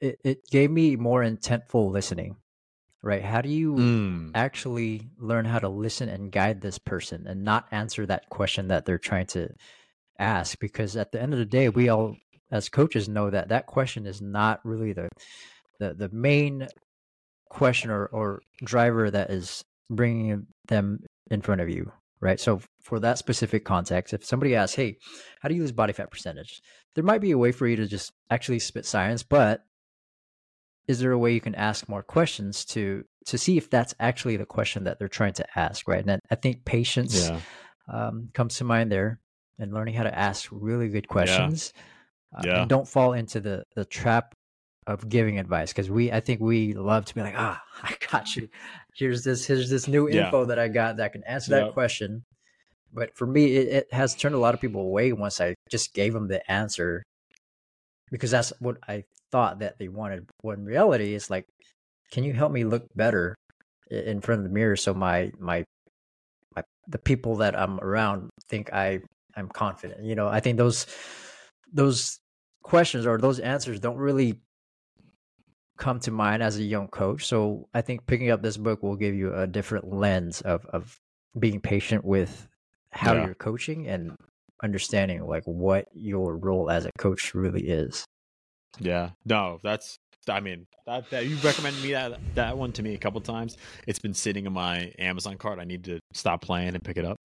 it, 0.00 0.18
it 0.24 0.38
gave 0.50 0.70
me 0.70 0.96
more 0.96 1.22
intentful 1.22 1.90
listening 1.90 2.36
right? 3.02 3.22
How 3.22 3.40
do 3.40 3.48
you 3.48 3.74
Mm. 3.74 4.32
actually 4.34 5.08
learn 5.18 5.44
how 5.44 5.58
to 5.58 5.68
listen 5.68 6.08
and 6.08 6.32
guide 6.32 6.60
this 6.60 6.78
person 6.78 7.26
and 7.26 7.44
not 7.44 7.66
answer 7.70 8.06
that 8.06 8.28
question 8.28 8.68
that 8.68 8.84
they're 8.84 8.98
trying 8.98 9.26
to 9.28 9.48
ask? 10.18 10.58
Because 10.58 10.96
at 10.96 11.12
the 11.12 11.20
end 11.20 11.32
of 11.32 11.38
the 11.38 11.44
day 11.46 11.68
we 11.68 11.88
all 11.88 12.16
as 12.50 12.68
coaches 12.68 13.08
know 13.08 13.30
that 13.30 13.48
that 13.50 13.66
question 13.66 14.06
is 14.06 14.20
not 14.20 14.60
really 14.64 14.92
the 14.92 15.08
the, 15.78 15.94
the 15.94 16.08
main 16.08 16.66
question 17.48 17.90
or, 17.90 18.06
or 18.06 18.42
driver 18.64 19.10
that 19.10 19.30
is 19.30 19.64
bringing 19.90 20.46
them 20.66 21.04
in 21.30 21.40
front 21.40 21.60
of 21.60 21.68
you 21.70 21.92
right? 22.20 22.40
So 22.40 22.60
for 22.82 22.98
that 23.00 23.18
specific 23.18 23.64
context 23.64 24.14
if 24.14 24.24
somebody 24.24 24.54
asks 24.54 24.74
hey 24.76 24.96
how 25.40 25.48
do 25.48 25.54
you 25.54 25.60
lose 25.60 25.72
body 25.72 25.92
fat 25.92 26.10
percentage? 26.10 26.60
There 26.94 27.04
might 27.04 27.20
be 27.20 27.32
a 27.32 27.38
way 27.38 27.52
for 27.52 27.66
you 27.66 27.76
to 27.76 27.86
just 27.86 28.12
actually 28.30 28.58
spit 28.60 28.86
science 28.86 29.22
but 29.22 29.62
is 30.86 31.00
there 31.00 31.12
a 31.12 31.18
way 31.18 31.32
you 31.34 31.40
can 31.40 31.54
ask 31.54 31.88
more 31.88 32.02
questions 32.02 32.64
to 32.64 33.04
to 33.26 33.36
see 33.36 33.58
if 33.58 33.68
that's 33.68 33.94
actually 34.00 34.36
the 34.38 34.46
question 34.46 34.84
that 34.84 34.98
they're 34.98 35.08
trying 35.08 35.34
to 35.34 35.58
ask 35.58 35.86
right? 35.86 36.04
And 36.06 36.20
i 36.30 36.34
think 36.34 36.64
patience 36.64 37.28
yeah. 37.28 37.40
um, 37.92 38.30
comes 38.32 38.56
to 38.56 38.64
mind 38.64 38.90
there 38.90 39.20
and 39.58 39.72
learning 39.74 39.94
how 39.94 40.04
to 40.04 40.18
ask 40.18 40.48
really 40.50 40.88
good 40.88 41.08
questions 41.08 41.72
Uh, 42.36 42.42
Yeah. 42.44 42.60
and 42.60 42.68
don't 42.68 42.88
fall 42.88 43.12
into 43.14 43.40
the 43.40 43.64
the 43.74 43.84
trap 43.84 44.34
of 44.86 45.08
giving 45.08 45.38
advice 45.38 45.72
because 45.72 45.90
we 45.90 46.10
i 46.12 46.20
think 46.20 46.40
we 46.40 46.72
love 46.74 47.04
to 47.06 47.14
be 47.14 47.20
like 47.22 47.34
ah 47.36 47.62
i 47.82 47.94
got 48.10 48.34
you 48.36 48.48
here's 48.98 49.24
this 49.24 49.46
here's 49.46 49.70
this 49.70 49.88
new 49.88 50.08
Yeah. 50.08 50.24
info 50.26 50.44
that 50.44 50.58
i 50.58 50.68
got 50.68 50.96
that 50.98 51.12
can 51.12 51.22
answer 51.24 51.52
that 51.52 51.72
question 51.72 52.22
but 52.92 53.16
for 53.16 53.26
me 53.26 53.54
it, 53.56 53.68
it 53.68 53.92
has 53.92 54.14
turned 54.14 54.34
a 54.34 54.38
lot 54.38 54.54
of 54.54 54.60
people 54.60 54.82
away 54.82 55.12
once 55.12 55.40
i 55.40 55.54
just 55.70 55.94
gave 55.94 56.12
them 56.12 56.28
the 56.28 56.40
answer 56.50 57.02
because 58.10 58.30
that's 58.30 58.52
what 58.60 58.78
I 58.88 59.04
thought 59.30 59.58
that 59.60 59.78
they 59.78 59.88
wanted. 59.88 60.26
When 60.42 60.64
reality 60.64 61.14
is 61.14 61.30
like, 61.30 61.46
can 62.10 62.24
you 62.24 62.32
help 62.32 62.52
me 62.52 62.64
look 62.64 62.86
better 62.94 63.34
in 63.90 64.20
front 64.20 64.40
of 64.40 64.44
the 64.44 64.52
mirror 64.52 64.76
so 64.76 64.92
my 64.92 65.30
my 65.38 65.64
my 66.54 66.62
the 66.86 66.98
people 66.98 67.36
that 67.36 67.58
I'm 67.58 67.80
around 67.80 68.30
think 68.48 68.72
I 68.72 69.00
I'm 69.36 69.48
confident. 69.48 70.04
You 70.04 70.14
know, 70.14 70.28
I 70.28 70.40
think 70.40 70.56
those 70.58 70.86
those 71.72 72.18
questions 72.62 73.06
or 73.06 73.18
those 73.18 73.40
answers 73.40 73.80
don't 73.80 73.96
really 73.96 74.40
come 75.78 76.00
to 76.00 76.10
mind 76.10 76.42
as 76.42 76.58
a 76.58 76.62
young 76.62 76.88
coach. 76.88 77.26
So 77.26 77.68
I 77.72 77.80
think 77.80 78.06
picking 78.06 78.30
up 78.30 78.42
this 78.42 78.56
book 78.56 78.82
will 78.82 78.96
give 78.96 79.14
you 79.14 79.34
a 79.34 79.46
different 79.46 79.92
lens 79.92 80.40
of 80.42 80.66
of 80.66 80.98
being 81.38 81.60
patient 81.60 82.04
with 82.04 82.48
how 82.90 83.14
yeah. 83.14 83.26
you're 83.26 83.34
coaching 83.34 83.86
and 83.86 84.16
understanding 84.62 85.24
like 85.26 85.44
what 85.44 85.86
your 85.94 86.36
role 86.36 86.70
as 86.70 86.84
a 86.84 86.90
coach 86.98 87.34
really 87.34 87.68
is. 87.68 88.04
Yeah. 88.80 89.10
No, 89.24 89.58
that's 89.62 89.98
I 90.28 90.40
mean, 90.40 90.66
that, 90.86 91.08
that 91.10 91.26
you 91.26 91.36
recommended 91.36 91.82
me 91.82 91.92
that 91.92 92.18
that 92.34 92.58
one 92.58 92.72
to 92.72 92.82
me 92.82 92.94
a 92.94 92.98
couple 92.98 93.20
times. 93.20 93.56
It's 93.86 93.98
been 93.98 94.14
sitting 94.14 94.46
in 94.46 94.52
my 94.52 94.92
Amazon 94.98 95.36
cart. 95.38 95.58
I 95.58 95.64
need 95.64 95.84
to 95.84 96.00
stop 96.12 96.42
playing 96.42 96.74
and 96.74 96.84
pick 96.84 96.96
it 96.96 97.04
up. 97.04 97.18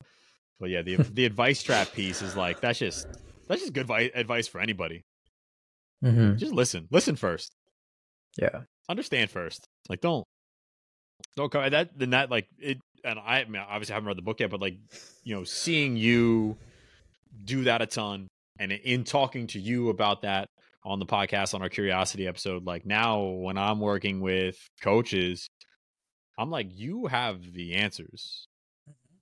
But 0.59 0.69
yeah, 0.69 0.81
the 0.83 0.95
the 1.13 1.25
advice 1.25 1.63
trap 1.63 1.91
piece 1.91 2.21
is 2.21 2.35
like 2.35 2.61
that's 2.61 2.79
just 2.79 3.07
that's 3.47 3.61
just 3.61 3.73
good 3.73 3.87
vi- 3.87 4.11
advice 4.13 4.47
for 4.47 4.61
anybody. 4.61 5.01
Mm-hmm. 6.03 6.37
Just 6.37 6.53
listen, 6.53 6.87
listen 6.91 7.15
first. 7.15 7.51
Yeah, 8.37 8.61
understand 8.89 9.29
first. 9.29 9.65
Like 9.89 10.01
don't 10.01 10.25
don't 11.35 11.51
come 11.51 11.69
that 11.69 11.97
then 11.97 12.11
that 12.11 12.29
like 12.29 12.47
it. 12.59 12.77
And 13.03 13.19
I, 13.19 13.41
I 13.41 13.45
mean, 13.45 13.61
obviously 13.61 13.93
I 13.93 13.95
haven't 13.95 14.07
read 14.07 14.17
the 14.17 14.21
book 14.21 14.39
yet, 14.39 14.49
but 14.49 14.61
like 14.61 14.77
you 15.23 15.35
know, 15.35 15.43
seeing 15.43 15.97
you 15.97 16.57
do 17.43 17.63
that 17.65 17.81
a 17.81 17.85
ton, 17.85 18.27
and 18.59 18.71
in 18.71 19.03
talking 19.03 19.47
to 19.47 19.59
you 19.59 19.89
about 19.89 20.21
that 20.21 20.47
on 20.85 20.99
the 20.99 21.05
podcast 21.05 21.53
on 21.53 21.61
our 21.61 21.69
curiosity 21.69 22.27
episode, 22.27 22.65
like 22.65 22.85
now 22.85 23.21
when 23.21 23.57
I'm 23.57 23.79
working 23.79 24.21
with 24.21 24.57
coaches, 24.81 25.47
I'm 26.37 26.49
like, 26.49 26.67
you 26.71 27.07
have 27.07 27.53
the 27.53 27.73
answers. 27.75 28.47
Mm-hmm. 28.89 29.17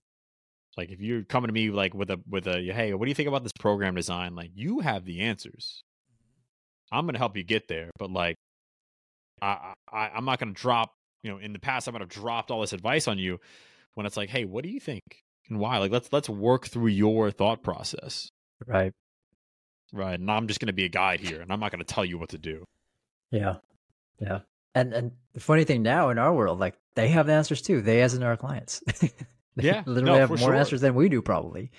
Like 0.78 0.91
if 0.91 0.99
you're 0.99 1.24
coming 1.24 1.47
to 1.47 1.53
me 1.53 1.72
like 1.72 1.93
with 1.93 2.09
a 2.12 2.20
with 2.30 2.47
a 2.47 2.62
hey, 2.62 2.93
what 2.93 3.05
do 3.05 3.09
you 3.09 3.16
think 3.16 3.30
about 3.30 3.43
this 3.43 3.53
program 3.59 3.95
design? 3.95 4.36
Like 4.36 4.51
you 4.53 4.80
have 4.82 5.05
the 5.05 5.22
answers. 5.22 5.84
Mm-hmm. 6.12 6.97
I'm 6.97 7.05
gonna 7.05 7.18
help 7.18 7.38
you 7.38 7.43
get 7.43 7.68
there, 7.68 7.89
but 7.97 8.12
like 8.12 8.36
I, 9.41 9.73
I 9.91 10.09
I'm 10.15 10.25
not 10.25 10.39
gonna 10.39 10.53
drop. 10.53 10.93
You 11.23 11.31
know, 11.31 11.37
in 11.37 11.53
the 11.53 11.59
past, 11.59 11.87
I 11.87 11.91
might 11.91 12.01
have 12.01 12.09
dropped 12.09 12.49
all 12.49 12.61
this 12.61 12.73
advice 12.73 13.07
on 13.07 13.19
you 13.19 13.39
when 13.93 14.05
it's 14.05 14.17
like, 14.17 14.29
hey, 14.29 14.45
what 14.45 14.63
do 14.63 14.69
you 14.69 14.79
think 14.79 15.03
and 15.49 15.59
why? 15.59 15.77
Like 15.77 15.91
let's 15.91 16.11
let's 16.11 16.29
work 16.29 16.67
through 16.67 16.87
your 16.87 17.31
thought 17.31 17.63
process. 17.63 18.29
Right. 18.65 18.93
Right. 19.93 20.19
And 20.19 20.31
I'm 20.31 20.47
just 20.47 20.59
gonna 20.59 20.73
be 20.73 20.85
a 20.85 20.89
guide 20.89 21.19
here, 21.19 21.41
and 21.41 21.51
I'm 21.51 21.59
not 21.59 21.71
gonna 21.71 21.83
tell 21.83 22.05
you 22.05 22.17
what 22.17 22.29
to 22.29 22.37
do. 22.37 22.65
Yeah. 23.31 23.57
Yeah. 24.19 24.39
And 24.73 24.93
and 24.93 25.11
the 25.33 25.39
funny 25.39 25.63
thing 25.63 25.83
now 25.83 26.09
in 26.09 26.17
our 26.17 26.33
world, 26.33 26.59
like 26.59 26.75
they 26.95 27.09
have 27.09 27.27
the 27.27 27.33
answers 27.33 27.61
too. 27.61 27.81
They 27.81 28.01
as 28.01 28.13
in 28.13 28.23
our 28.23 28.37
clients. 28.37 28.81
They 29.55 29.67
yeah, 29.67 29.83
literally 29.85 30.13
no, 30.13 30.19
have 30.19 30.29
more 30.29 30.37
sure. 30.37 30.55
answers 30.55 30.81
than 30.81 30.95
we 30.95 31.09
do, 31.09 31.21
probably. 31.21 31.71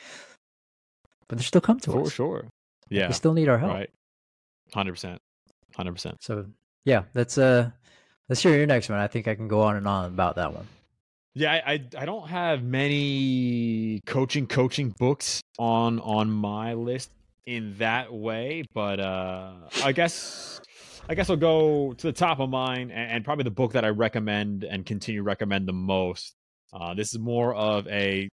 But 1.28 1.38
they 1.38 1.44
still 1.44 1.60
come 1.60 1.80
to 1.80 1.90
for 1.90 2.02
us. 2.02 2.08
For 2.08 2.14
sure. 2.14 2.48
Yeah. 2.90 3.08
We 3.08 3.14
still 3.14 3.32
need 3.32 3.48
our 3.48 3.58
help. 3.58 3.72
Right. 3.72 3.90
Hundred 4.74 4.92
percent. 4.92 5.22
Hundred 5.74 5.92
percent. 5.92 6.22
So 6.22 6.46
yeah, 6.85 7.05
let's 7.14 7.39
uh 7.39 7.70
let's 8.28 8.43
hear 8.43 8.57
your 8.57 8.66
next 8.66 8.89
one. 8.89 8.99
I 8.99 9.07
think 9.07 9.28
I 9.28 9.35
can 9.35 9.49
go 9.49 9.62
on 9.62 9.76
and 9.76 9.87
on 9.87 10.07
about 10.07 10.37
that 10.37 10.55
one. 10.55 10.66
Yeah, 11.35 11.53
I, 11.53 11.72
I, 11.72 11.85
I 11.99 12.05
don't 12.05 12.28
have 12.28 12.62
many 12.62 14.03
coaching 14.07 14.47
coaching 14.47 14.95
books 14.99 15.43
on 15.59 16.01
on 16.01 16.30
my 16.30 16.74
list 16.74 17.11
in 17.47 17.76
that 17.78 18.12
way, 18.12 18.64
but 18.74 19.01
uh 19.01 19.55
I 19.83 19.93
guess 19.93 20.61
I 21.09 21.14
guess 21.14 21.30
I'll 21.30 21.37
go 21.37 21.93
to 21.95 22.07
the 22.07 22.12
top 22.12 22.39
of 22.39 22.49
mine 22.49 22.91
and, 22.91 23.11
and 23.12 23.24
probably 23.24 23.45
the 23.45 23.51
book 23.51 23.72
that 23.72 23.85
I 23.85 23.89
recommend 23.89 24.64
and 24.64 24.87
continue 24.87 25.22
recommend 25.22 25.66
the 25.66 25.72
most 25.72 26.35
uh, 26.72 26.95
this 26.95 27.12
is 27.12 27.18
more 27.18 27.55
of 27.55 27.87
a 27.89 28.28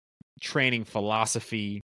training 0.41 0.85
philosophy 0.85 1.81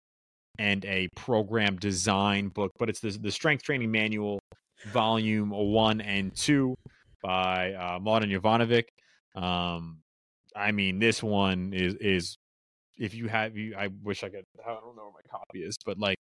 and 0.57 0.83
a 0.85 1.07
program 1.15 1.77
design 1.77 2.49
book, 2.49 2.71
but 2.79 2.89
it's 2.89 2.99
the, 2.99 3.11
the 3.11 3.31
Strength 3.31 3.63
Training 3.63 3.91
Manual, 3.91 4.39
Volume 4.87 5.49
One 5.49 6.01
and 6.01 6.35
Two 6.35 6.75
by 7.21 7.73
uh, 7.73 7.99
Mladen 7.99 8.31
Jovanovic. 8.31 8.85
Um, 9.41 9.99
I 10.55 10.71
mean, 10.71 10.99
this 10.99 11.21
one 11.21 11.73
is 11.73 11.95
is 11.95 12.37
if 12.97 13.13
you 13.13 13.27
have 13.27 13.55
you, 13.55 13.75
I 13.77 13.89
wish 14.03 14.23
I 14.23 14.29
could. 14.29 14.43
I 14.65 14.69
don't 14.69 14.95
know 14.95 15.03
where 15.03 15.11
my 15.11 15.29
copy 15.29 15.59
is, 15.59 15.77
but 15.85 15.97
like 15.99 16.17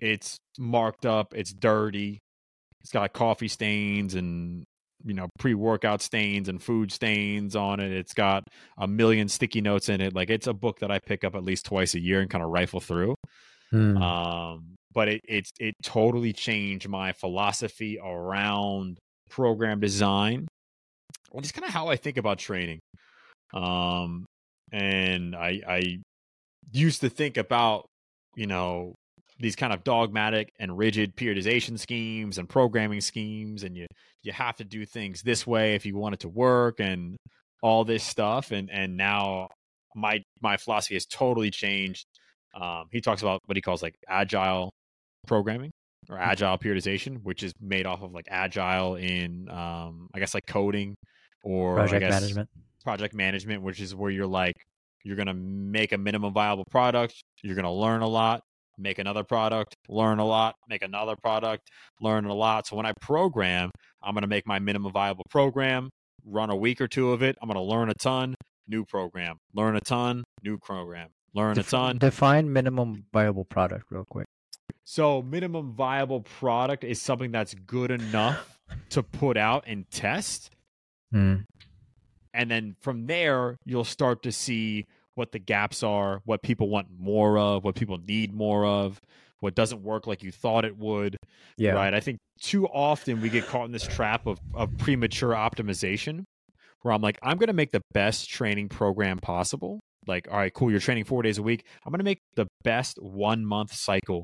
it's 0.00 0.36
marked 0.58 1.06
up, 1.06 1.34
it's 1.34 1.52
dirty, 1.52 2.20
it's 2.86 2.92
got 2.92 3.12
coffee 3.12 3.48
stains 3.48 4.14
and 4.14 4.64
you 5.04 5.12
know 5.12 5.28
pre-workout 5.38 6.00
stains 6.00 6.48
and 6.48 6.62
food 6.62 6.90
stains 6.90 7.54
on 7.54 7.80
it 7.80 7.92
it's 7.92 8.14
got 8.14 8.44
a 8.78 8.86
million 8.86 9.28
sticky 9.28 9.60
notes 9.60 9.88
in 9.88 10.00
it 10.00 10.14
like 10.14 10.30
it's 10.30 10.46
a 10.46 10.52
book 10.52 10.78
that 10.78 10.90
i 10.90 10.98
pick 10.98 11.22
up 11.22 11.34
at 11.34 11.44
least 11.44 11.66
twice 11.66 11.94
a 11.94 12.00
year 12.00 12.20
and 12.20 12.30
kind 12.30 12.42
of 12.42 12.50
rifle 12.50 12.80
through 12.80 13.14
mm. 13.72 14.00
um 14.00 14.76
but 14.96 15.08
it 15.08 15.20
it's 15.28 15.52
it 15.60 15.74
totally 15.82 16.32
changed 16.32 16.88
my 16.88 17.12
philosophy 17.12 17.98
around 18.02 18.98
program 19.30 19.78
design 19.78 20.48
and 21.32 21.42
just 21.42 21.54
kind 21.54 21.66
of 21.66 21.70
how 21.70 21.88
i 21.88 21.96
think 21.96 22.16
about 22.16 22.38
training 22.38 22.80
um 23.54 24.24
and 24.72 25.36
i 25.36 25.60
i 25.68 25.98
used 26.72 27.02
to 27.02 27.10
think 27.10 27.36
about 27.36 27.86
you 28.34 28.46
know 28.46 28.94
these 29.38 29.54
kind 29.54 29.72
of 29.72 29.84
dogmatic 29.84 30.48
and 30.58 30.78
rigid 30.78 31.14
periodization 31.14 31.78
schemes 31.78 32.38
and 32.38 32.48
programming 32.48 33.02
schemes 33.02 33.62
and 33.62 33.76
you 33.76 33.86
you 34.22 34.32
have 34.32 34.56
to 34.56 34.64
do 34.64 34.86
things 34.86 35.22
this 35.22 35.46
way 35.46 35.74
if 35.74 35.84
you 35.84 35.94
want 35.94 36.14
it 36.14 36.20
to 36.20 36.28
work 36.28 36.80
and 36.80 37.16
all 37.62 37.84
this 37.84 38.02
stuff 38.02 38.50
and 38.50 38.70
and 38.70 38.96
now 38.96 39.46
my 39.96 40.22
my 40.40 40.56
philosophy 40.56 40.94
has 40.94 41.06
totally 41.06 41.50
changed. 41.50 42.06
Um, 42.54 42.84
he 42.92 43.00
talks 43.00 43.22
about 43.22 43.40
what 43.46 43.56
he 43.56 43.62
calls 43.62 43.82
like 43.82 43.96
agile 44.08 44.70
programming 45.26 45.70
or 46.08 46.16
mm-hmm. 46.16 46.30
agile 46.30 46.58
periodization 46.58 47.22
which 47.22 47.42
is 47.42 47.52
made 47.60 47.86
off 47.86 48.02
of 48.02 48.12
like 48.12 48.26
agile 48.28 48.96
in 48.96 49.48
um, 49.50 50.08
i 50.14 50.18
guess 50.18 50.34
like 50.34 50.46
coding 50.46 50.94
or 51.42 51.74
project 51.74 52.00
guess, 52.00 52.20
management 52.20 52.48
project 52.84 53.14
management 53.14 53.62
which 53.62 53.80
is 53.80 53.94
where 53.94 54.10
you're 54.10 54.26
like 54.26 54.54
you're 55.04 55.16
going 55.16 55.26
to 55.26 55.34
make 55.34 55.92
a 55.92 55.98
minimum 55.98 56.32
viable 56.32 56.64
product 56.70 57.14
you're 57.42 57.54
going 57.54 57.64
to 57.64 57.70
learn 57.70 58.02
a 58.02 58.08
lot 58.08 58.40
make 58.78 58.98
another 58.98 59.24
product, 59.24 59.74
learn 59.88 60.18
a 60.18 60.24
lot, 60.24 60.54
make 60.68 60.82
another 60.82 61.16
product, 61.16 61.68
learn 62.00 62.24
a 62.24 62.34
lot. 62.34 62.66
So 62.66 62.76
when 62.76 62.86
I 62.86 62.92
program, 63.00 63.70
I'm 64.02 64.14
going 64.14 64.22
to 64.22 64.28
make 64.28 64.46
my 64.46 64.58
minimum 64.58 64.92
viable 64.92 65.24
program, 65.30 65.90
run 66.24 66.50
a 66.50 66.56
week 66.56 66.80
or 66.80 66.88
two 66.88 67.12
of 67.12 67.22
it. 67.22 67.36
I'm 67.40 67.48
going 67.48 67.56
to 67.56 67.62
learn 67.62 67.90
a 67.90 67.94
ton, 67.94 68.34
new 68.68 68.84
program, 68.84 69.36
learn 69.54 69.76
a 69.76 69.80
ton, 69.80 70.24
new 70.42 70.58
program, 70.58 71.08
learn 71.34 71.54
Def- 71.54 71.68
a 71.68 71.70
ton. 71.70 71.98
Define 71.98 72.52
minimum 72.52 73.04
viable 73.12 73.44
product 73.44 73.84
real 73.90 74.04
quick. 74.08 74.26
So 74.88 75.20
minimum 75.20 75.72
viable 75.72 76.20
product 76.20 76.84
is 76.84 77.02
something 77.02 77.32
that's 77.32 77.54
good 77.54 77.90
enough 77.90 78.60
to 78.90 79.02
put 79.02 79.36
out 79.36 79.64
and 79.66 79.84
test. 79.90 80.50
Mm. 81.12 81.44
And 82.32 82.50
then 82.50 82.76
from 82.80 83.06
there, 83.06 83.56
you'll 83.64 83.82
start 83.82 84.22
to 84.22 84.32
see 84.32 84.86
what 85.16 85.32
the 85.32 85.40
gaps 85.40 85.82
are, 85.82 86.20
what 86.24 86.40
people 86.40 86.68
want 86.68 86.86
more 86.96 87.36
of, 87.36 87.64
what 87.64 87.74
people 87.74 87.98
need 88.06 88.32
more 88.32 88.64
of, 88.64 89.00
what 89.40 89.56
doesn't 89.56 89.82
work 89.82 90.06
like 90.06 90.22
you 90.22 90.30
thought 90.30 90.64
it 90.64 90.78
would. 90.78 91.16
Yeah. 91.58 91.72
Right. 91.72 91.92
I 91.92 91.98
think 91.98 92.18
too 92.40 92.68
often 92.68 93.20
we 93.20 93.28
get 93.28 93.44
caught 93.46 93.64
in 93.66 93.72
this 93.72 93.86
trap 93.88 94.24
of, 94.28 94.38
of 94.54 94.78
premature 94.78 95.30
optimization 95.30 96.22
where 96.82 96.94
I'm 96.94 97.02
like, 97.02 97.18
I'm 97.24 97.38
going 97.38 97.48
to 97.48 97.54
make 97.54 97.72
the 97.72 97.82
best 97.92 98.30
training 98.30 98.68
program 98.68 99.18
possible. 99.18 99.80
Like, 100.06 100.28
all 100.30 100.36
right, 100.36 100.54
cool. 100.54 100.70
You're 100.70 100.78
training 100.78 101.06
four 101.06 101.22
days 101.22 101.38
a 101.38 101.42
week. 101.42 101.64
I'm 101.84 101.90
going 101.90 101.98
to 101.98 102.04
make 102.04 102.20
the 102.36 102.46
best 102.62 102.98
one 103.02 103.44
month 103.44 103.74
cycle, 103.74 104.22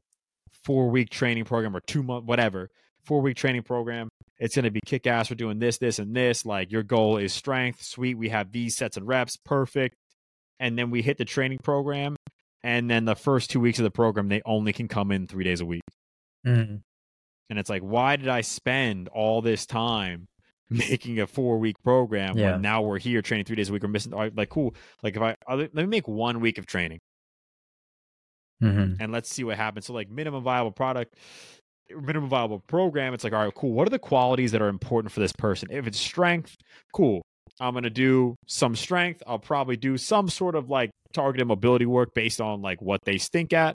four 0.64 0.90
week 0.90 1.10
training 1.10 1.44
program 1.44 1.76
or 1.76 1.80
two 1.80 2.02
month, 2.02 2.24
whatever, 2.24 2.70
four 3.04 3.20
week 3.20 3.36
training 3.36 3.62
program. 3.62 4.08
It's 4.38 4.56
going 4.56 4.64
to 4.64 4.70
be 4.70 4.80
kick 4.84 5.06
ass. 5.06 5.30
We're 5.30 5.36
doing 5.36 5.58
this, 5.58 5.78
this, 5.78 5.98
and 5.98 6.16
this. 6.16 6.44
Like, 6.44 6.72
your 6.72 6.82
goal 6.82 7.16
is 7.16 7.32
strength. 7.32 7.82
Sweet. 7.82 8.16
We 8.16 8.30
have 8.30 8.50
these 8.50 8.76
sets 8.76 8.96
and 8.96 9.06
reps. 9.06 9.36
Perfect 9.36 9.96
and 10.62 10.78
then 10.78 10.90
we 10.90 11.02
hit 11.02 11.18
the 11.18 11.24
training 11.24 11.58
program, 11.58 12.16
and 12.62 12.88
then 12.88 13.04
the 13.04 13.16
first 13.16 13.50
two 13.50 13.58
weeks 13.58 13.80
of 13.80 13.82
the 13.82 13.90
program 13.90 14.28
they 14.28 14.40
only 14.46 14.72
can 14.72 14.86
come 14.86 15.10
in 15.10 15.26
three 15.26 15.42
days 15.42 15.60
a 15.60 15.66
week. 15.66 15.82
Mm-hmm. 16.46 16.76
And 17.50 17.58
it's 17.58 17.68
like, 17.68 17.82
why 17.82 18.14
did 18.14 18.28
I 18.28 18.42
spend 18.42 19.08
all 19.08 19.42
this 19.42 19.66
time 19.66 20.28
making 20.70 21.18
a 21.18 21.26
four 21.26 21.58
week 21.58 21.76
program 21.82 22.38
yeah. 22.38 22.52
when 22.52 22.62
now 22.62 22.80
we're 22.80 23.00
here 23.00 23.20
training 23.22 23.44
three 23.44 23.56
days 23.56 23.70
a 23.70 23.72
week? 23.72 23.82
We're 23.82 23.88
missing 23.88 24.12
like 24.12 24.50
cool. 24.50 24.74
Like 25.02 25.16
if 25.16 25.22
I 25.22 25.34
let 25.52 25.74
me 25.74 25.86
make 25.86 26.06
one 26.06 26.38
week 26.38 26.58
of 26.58 26.66
training, 26.66 27.00
mm-hmm. 28.62 29.02
and 29.02 29.12
let's 29.12 29.28
see 29.28 29.44
what 29.44 29.56
happens. 29.56 29.86
So 29.86 29.92
like 29.92 30.10
minimum 30.10 30.42
viable 30.42 30.72
product, 30.72 31.16
minimum 31.90 32.28
viable 32.28 32.60
program. 32.60 33.14
It's 33.14 33.24
like 33.24 33.32
all 33.32 33.44
right, 33.44 33.54
cool. 33.54 33.72
What 33.72 33.86
are 33.86 33.90
the 33.90 33.98
qualities 33.98 34.52
that 34.52 34.62
are 34.62 34.68
important 34.68 35.12
for 35.12 35.20
this 35.20 35.32
person? 35.32 35.68
If 35.70 35.86
it's 35.86 35.98
strength, 35.98 36.56
cool. 36.94 37.22
I'm 37.60 37.74
to 37.82 37.90
do 37.90 38.34
some 38.46 38.74
strength. 38.74 39.22
I'll 39.26 39.38
probably 39.38 39.76
do 39.76 39.96
some 39.96 40.28
sort 40.28 40.54
of 40.54 40.68
like 40.70 40.90
targeted 41.12 41.46
mobility 41.46 41.86
work 41.86 42.14
based 42.14 42.40
on 42.40 42.62
like 42.62 42.80
what 42.80 43.00
they 43.04 43.18
stink 43.18 43.52
at. 43.52 43.74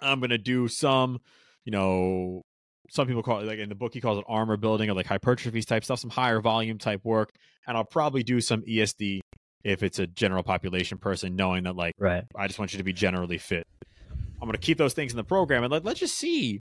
I'm 0.00 0.20
to 0.20 0.38
do 0.38 0.68
some, 0.68 1.18
you 1.64 1.72
know, 1.72 2.42
some 2.90 3.06
people 3.06 3.22
call 3.22 3.40
it 3.40 3.46
like 3.46 3.58
in 3.58 3.68
the 3.68 3.74
book 3.74 3.92
he 3.92 4.00
calls 4.00 4.18
it 4.18 4.24
armor 4.26 4.56
building 4.56 4.88
or 4.88 4.94
like 4.94 5.06
hypertrophy 5.06 5.62
type 5.62 5.84
stuff, 5.84 5.98
some 5.98 6.10
higher 6.10 6.40
volume 6.40 6.78
type 6.78 7.04
work, 7.04 7.30
and 7.66 7.76
I'll 7.76 7.84
probably 7.84 8.22
do 8.22 8.40
some 8.40 8.62
ESD 8.62 9.20
if 9.64 9.82
it's 9.82 9.98
a 9.98 10.06
general 10.06 10.42
population 10.42 10.98
person, 10.98 11.36
knowing 11.36 11.64
that 11.64 11.76
like 11.76 11.94
Right. 11.98 12.24
I 12.36 12.46
just 12.46 12.58
want 12.58 12.72
you 12.72 12.78
to 12.78 12.84
be 12.84 12.92
generally 12.92 13.38
fit. 13.38 13.64
I'm 14.10 14.46
going 14.46 14.52
to 14.52 14.58
keep 14.58 14.78
those 14.78 14.94
things 14.94 15.12
in 15.12 15.16
the 15.16 15.24
program 15.24 15.64
and 15.64 15.72
let, 15.72 15.84
let's 15.84 15.98
just 16.00 16.16
see 16.16 16.60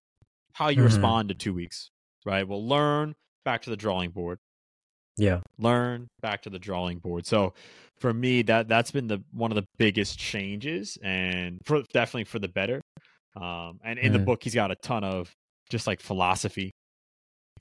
how 0.54 0.70
you 0.70 0.82
Mhm. 0.82 0.86
respond 0.86 1.30
to 1.30 1.36
two 1.36 1.54
weeks, 1.54 1.89
right? 2.26 2.48
We'll 2.48 2.68
learn 2.68 3.14
back 3.45 3.62
to 3.64 3.70
the 3.70 3.78
drawing 3.78 4.10
board, 4.10 4.39
Yeah. 5.16 5.41
learn 5.60 6.08
back 6.22 6.41
to 6.43 6.50
the 6.50 6.58
drawing 6.60 6.98
board. 7.00 7.26
So 7.28 7.54
for 8.00 8.14
me, 8.14 8.41
that 8.43 8.68
that's 8.68 8.89
been 8.91 9.08
the 9.08 9.24
one 9.32 9.52
of 9.52 9.56
the 9.56 9.66
biggest 9.78 10.18
changes, 10.20 10.98
and 11.04 11.60
for 11.66 11.84
definitely 11.93 12.24
for 12.26 12.39
the 12.39 12.48
better. 12.48 12.82
Um, 13.36 13.80
and 13.84 14.00
in 14.00 14.12
the 14.14 14.20
Mhm. 14.20 14.26
book, 14.26 14.43
he's 14.43 14.56
got 14.56 14.72
a 14.72 14.76
ton 14.76 15.04
of 15.04 15.32
just 15.70 15.86
like 15.86 16.00
philosophy. 16.02 16.72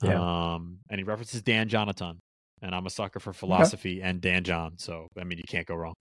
Yeah. 0.03 0.53
Um, 0.55 0.79
and 0.89 0.99
he 0.99 1.03
references 1.03 1.41
Dan 1.43 1.69
Jonathan, 1.69 2.19
and 2.61 2.73
I'm 2.75 2.85
a 2.85 2.89
sucker 2.89 3.19
for 3.19 3.33
philosophy 3.33 4.01
and 4.01 4.21
Dan 4.21 4.43
John. 4.43 4.77
So 4.77 5.07
I 5.19 5.23
mean, 5.23 5.37
you 5.37 5.43
can't 5.47 5.65
go 5.67 5.75
wrong. 5.75 5.93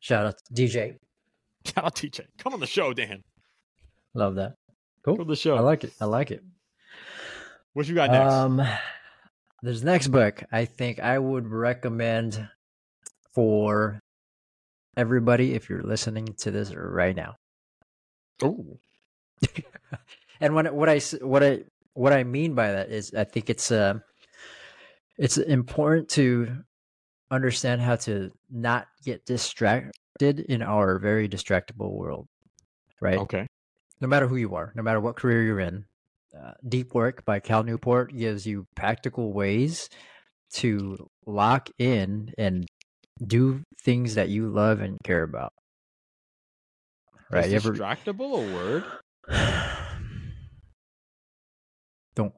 Shout 0.00 0.26
out 0.26 0.34
to 0.46 0.54
DJ. 0.62 0.96
I'll 1.76 1.90
teach 1.90 2.18
it. 2.20 2.28
Come 2.38 2.52
on 2.54 2.60
the 2.60 2.66
show, 2.66 2.92
Dan. 2.92 3.22
Love 4.14 4.34
that. 4.36 4.54
Come 5.04 5.16
Cool. 5.16 5.22
on 5.22 5.28
the 5.28 5.36
show. 5.36 5.56
I 5.56 5.60
like 5.60 5.84
it. 5.84 5.92
I 6.00 6.04
like 6.04 6.30
it. 6.30 6.42
what 7.72 7.86
you 7.88 7.94
got 7.94 8.10
next? 8.10 8.32
Um, 8.32 8.62
this 9.62 9.82
next 9.82 10.08
book, 10.08 10.42
I 10.52 10.66
think 10.66 11.00
I 11.00 11.18
would 11.18 11.46
recommend 11.48 12.48
for 13.34 14.00
everybody 14.96 15.54
if 15.54 15.68
you're 15.68 15.82
listening 15.82 16.34
to 16.38 16.50
this 16.50 16.72
right 16.74 17.16
now. 17.16 17.34
oh, 18.42 18.78
and 20.40 20.54
when 20.54 20.66
I 20.66 20.70
what 20.70 21.42
I 21.42 21.64
what 21.94 22.12
I 22.12 22.24
mean 22.24 22.54
by 22.54 22.72
that 22.72 22.90
is 22.90 23.12
I 23.14 23.24
think 23.24 23.50
it's 23.50 23.70
uh, 23.70 23.94
it's 25.18 25.38
important 25.38 26.08
to 26.10 26.56
understand 27.30 27.80
how 27.80 27.96
to 27.96 28.30
not 28.50 28.86
get 29.04 29.24
distracted 29.26 30.40
in 30.40 30.62
our 30.62 30.98
very 30.98 31.28
distractible 31.28 31.92
world, 31.92 32.28
right? 33.00 33.18
okay. 33.18 33.46
no 34.00 34.08
matter 34.08 34.26
who 34.28 34.36
you 34.36 34.54
are, 34.54 34.72
no 34.74 34.82
matter 34.82 35.00
what 35.00 35.16
career 35.16 35.42
you're 35.42 35.60
in. 35.60 35.84
Uh, 36.36 36.52
Deep 36.68 36.94
Work 36.94 37.24
by 37.24 37.38
Cal 37.38 37.62
Newport 37.62 38.12
gives 38.16 38.44
you 38.44 38.66
practical 38.74 39.32
ways 39.32 39.88
to 40.54 41.08
lock 41.26 41.70
in 41.78 42.32
and 42.36 42.66
do 43.24 43.62
things 43.82 44.16
that 44.16 44.30
you 44.30 44.48
love 44.48 44.80
and 44.80 44.98
care 45.04 45.22
about. 45.22 45.52
Right? 47.30 47.44
Is 47.44 47.52
You 47.52 47.56
ever 47.56 47.72
distractible 47.72 48.50
a 48.50 48.54
word? 48.54 48.84
don't? 52.16 52.34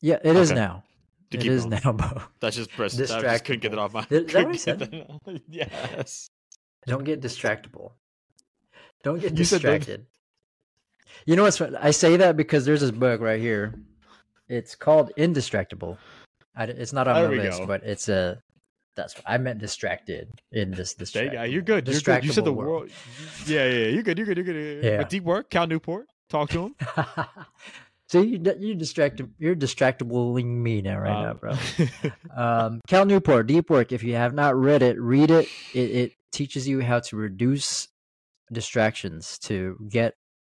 Yeah, 0.00 0.18
it 0.22 0.36
is 0.36 0.52
Okay. 0.52 0.60
now. 0.60 0.84
To 1.30 1.38
It 1.38 1.40
keep 1.40 1.50
is 1.52 1.64
going. 1.66 1.80
now, 1.84 1.92
Bo. 1.92 2.22
That's 2.40 2.56
just 2.56 2.70
press. 2.70 2.94
I 3.10 3.20
just 3.20 3.44
couldn't 3.44 3.62
get 3.62 3.72
it 3.72 3.78
off 3.78 3.92
my. 3.94 4.06
Is 4.10 4.32
that 4.32 4.46
what 4.46 4.68
I 4.68 4.72
that- 4.72 5.42
yes. 5.48 6.28
Don't 6.86 7.04
get 7.04 7.20
distractible. 7.20 7.92
Don't 9.02 9.20
get 9.20 9.30
You 9.32 9.36
distracted. 9.38 10.06
You 11.26 11.36
know 11.36 11.42
what's? 11.44 11.60
I 11.60 11.90
say 11.92 12.16
that 12.18 12.36
because 12.36 12.64
there's 12.64 12.80
this 12.82 12.90
book 12.90 13.20
right 13.20 13.40
here. 13.40 13.74
It's 14.48 14.74
called 14.74 15.12
Indistractable. 15.16 15.96
I, 16.56 16.64
it's 16.64 16.92
not 16.92 17.08
on 17.08 17.14
There 17.14 17.36
the 17.36 17.42
list, 17.44 17.60
go. 17.60 17.66
but 17.66 17.82
it's 17.84 18.08
a. 18.08 18.40
That's 18.96 19.16
what 19.16 19.24
I 19.26 19.38
meant 19.38 19.58
distracted 19.58 20.28
in 20.52 20.70
this. 20.70 20.94
There 20.94 21.24
you 21.24 21.30
go. 21.32 21.42
You're 21.42 21.62
good. 21.62 21.88
You're 21.88 22.00
good. 22.00 22.24
You 22.24 22.32
said 22.32 22.44
the 22.44 22.52
Distractible 22.52 22.56
world. 22.56 22.90
Yeah, 23.46 23.64
yeah. 23.66 23.72
yeah. 23.78 23.86
You're 23.88 24.02
good. 24.02 24.18
You're 24.18 24.26
good. 24.26 24.36
You're 24.36 24.46
good. 24.46 24.84
Yeah. 24.84 25.02
Deep 25.04 25.24
work. 25.24 25.50
Cal 25.50 25.66
Newport. 25.66 26.06
Talk 26.28 26.50
to 26.50 26.66
him. 26.66 26.74
so 28.14 28.22
you 28.22 28.40
you 28.60 28.76
distracted. 28.76 29.32
You're 29.40 29.56
distractabling 29.56 30.46
me 30.46 30.82
now, 30.82 30.98
right 30.98 31.20
now, 31.20 31.30
Um, 31.32 31.38
bro. 31.38 31.56
um, 32.36 32.80
Cal 32.86 33.04
Newport, 33.04 33.48
Deep 33.48 33.68
Work. 33.68 33.90
If 33.90 34.04
you 34.04 34.14
have 34.14 34.32
not 34.34 34.54
read 34.54 34.82
it, 34.82 35.00
read 35.00 35.32
it. 35.32 35.48
It, 35.74 35.90
it 35.90 36.12
teaches 36.30 36.68
you 36.68 36.80
how 36.80 37.00
to 37.00 37.16
reduce 37.16 37.88
distractions 38.52 39.36
to 39.40 39.76
get 39.90 40.14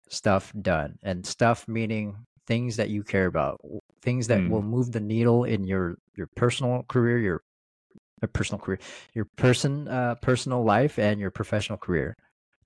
stuff 0.08 0.52
done, 0.62 0.98
and 1.02 1.26
stuff 1.26 1.66
meaning 1.66 2.16
things 2.46 2.76
that 2.76 2.90
you 2.90 3.02
care 3.02 3.26
about, 3.26 3.60
things 4.02 4.28
that 4.28 4.38
Mm. 4.38 4.50
will 4.50 4.62
move 4.62 4.92
the 4.92 5.00
needle 5.00 5.42
in 5.42 5.64
your 5.64 5.96
your 6.16 6.28
personal 6.36 6.84
career, 6.88 7.18
your 7.18 7.40
uh, 8.22 8.28
personal 8.28 8.60
career, 8.60 8.78
your 9.14 9.26
person 9.36 9.88
uh, 9.88 10.14
personal 10.22 10.62
life, 10.62 10.96
and 10.96 11.18
your 11.18 11.32
professional 11.32 11.78
career. 11.78 12.14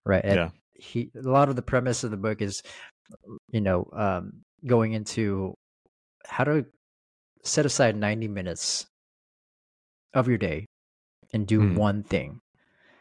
Right. 0.05 0.23
And 0.23 0.37
Yeah. 0.37 0.51
He 0.75 1.11
a 1.17 1.23
lot 1.29 1.49
of 1.49 1.57
the 1.57 1.63
premise 1.63 2.03
of 2.05 2.11
the 2.11 2.17
book 2.17 2.43
is, 2.43 2.61
you 3.53 3.61
know, 3.61 3.89
um, 3.93 4.43
going 4.67 4.93
into 4.93 5.55
how 6.27 6.45
to 6.45 6.65
set 7.45 7.67
aside 7.67 7.97
90 7.97 8.29
minutes 8.29 8.87
of 10.15 10.29
your 10.29 10.39
day 10.39 10.67
and 11.33 11.47
do 11.47 11.61
Mm. 11.61 11.77
one 11.77 12.03
thing. 12.03 12.41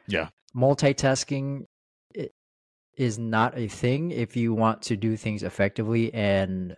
Yeah. 0.08 0.30
Multitasking 0.56 1.66
is 2.98 3.18
not 3.18 3.58
a 3.58 3.68
thing 3.68 4.12
if 4.12 4.36
you 4.36 4.54
want 4.54 4.82
to 4.84 4.96
do 4.98 5.16
things 5.16 5.44
effectively 5.44 6.14
and 6.14 6.76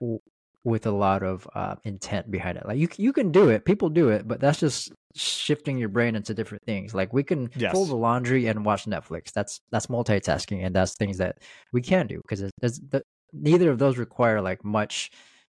w- 0.00 0.20
with 0.64 0.86
a 0.86 0.90
lot 0.90 1.22
of 1.22 1.48
uh, 1.54 1.74
intent 1.84 2.30
behind 2.30 2.56
it. 2.58 2.66
Like 2.66 2.78
you, 2.78 2.88
you 2.96 3.12
can 3.12 3.32
do 3.32 3.48
it. 3.48 3.64
People 3.64 3.88
do 3.88 4.08
it, 4.08 4.26
but 4.28 4.40
that's 4.40 4.60
just 4.60 4.92
shifting 5.14 5.76
your 5.78 5.88
brain 5.88 6.14
into 6.14 6.32
different 6.34 6.62
things. 6.64 6.94
Like 6.94 7.12
we 7.12 7.22
can 7.24 7.50
Yes. 7.56 7.72
fold 7.72 7.88
the 7.88 7.96
laundry 7.96 8.46
and 8.46 8.64
watch 8.64 8.84
Netflix. 8.84 9.32
That's 9.32 9.60
that's 9.70 9.86
multitasking, 9.86 10.64
and 10.64 10.74
that's 10.74 10.94
things 10.94 11.18
that 11.18 11.38
we 11.72 11.80
can 11.82 12.06
do 12.06 12.20
because 12.22 12.48
neither 13.32 13.70
of 13.70 13.78
those 13.78 13.98
require 13.98 14.40
like 14.40 14.64
much 14.64 15.10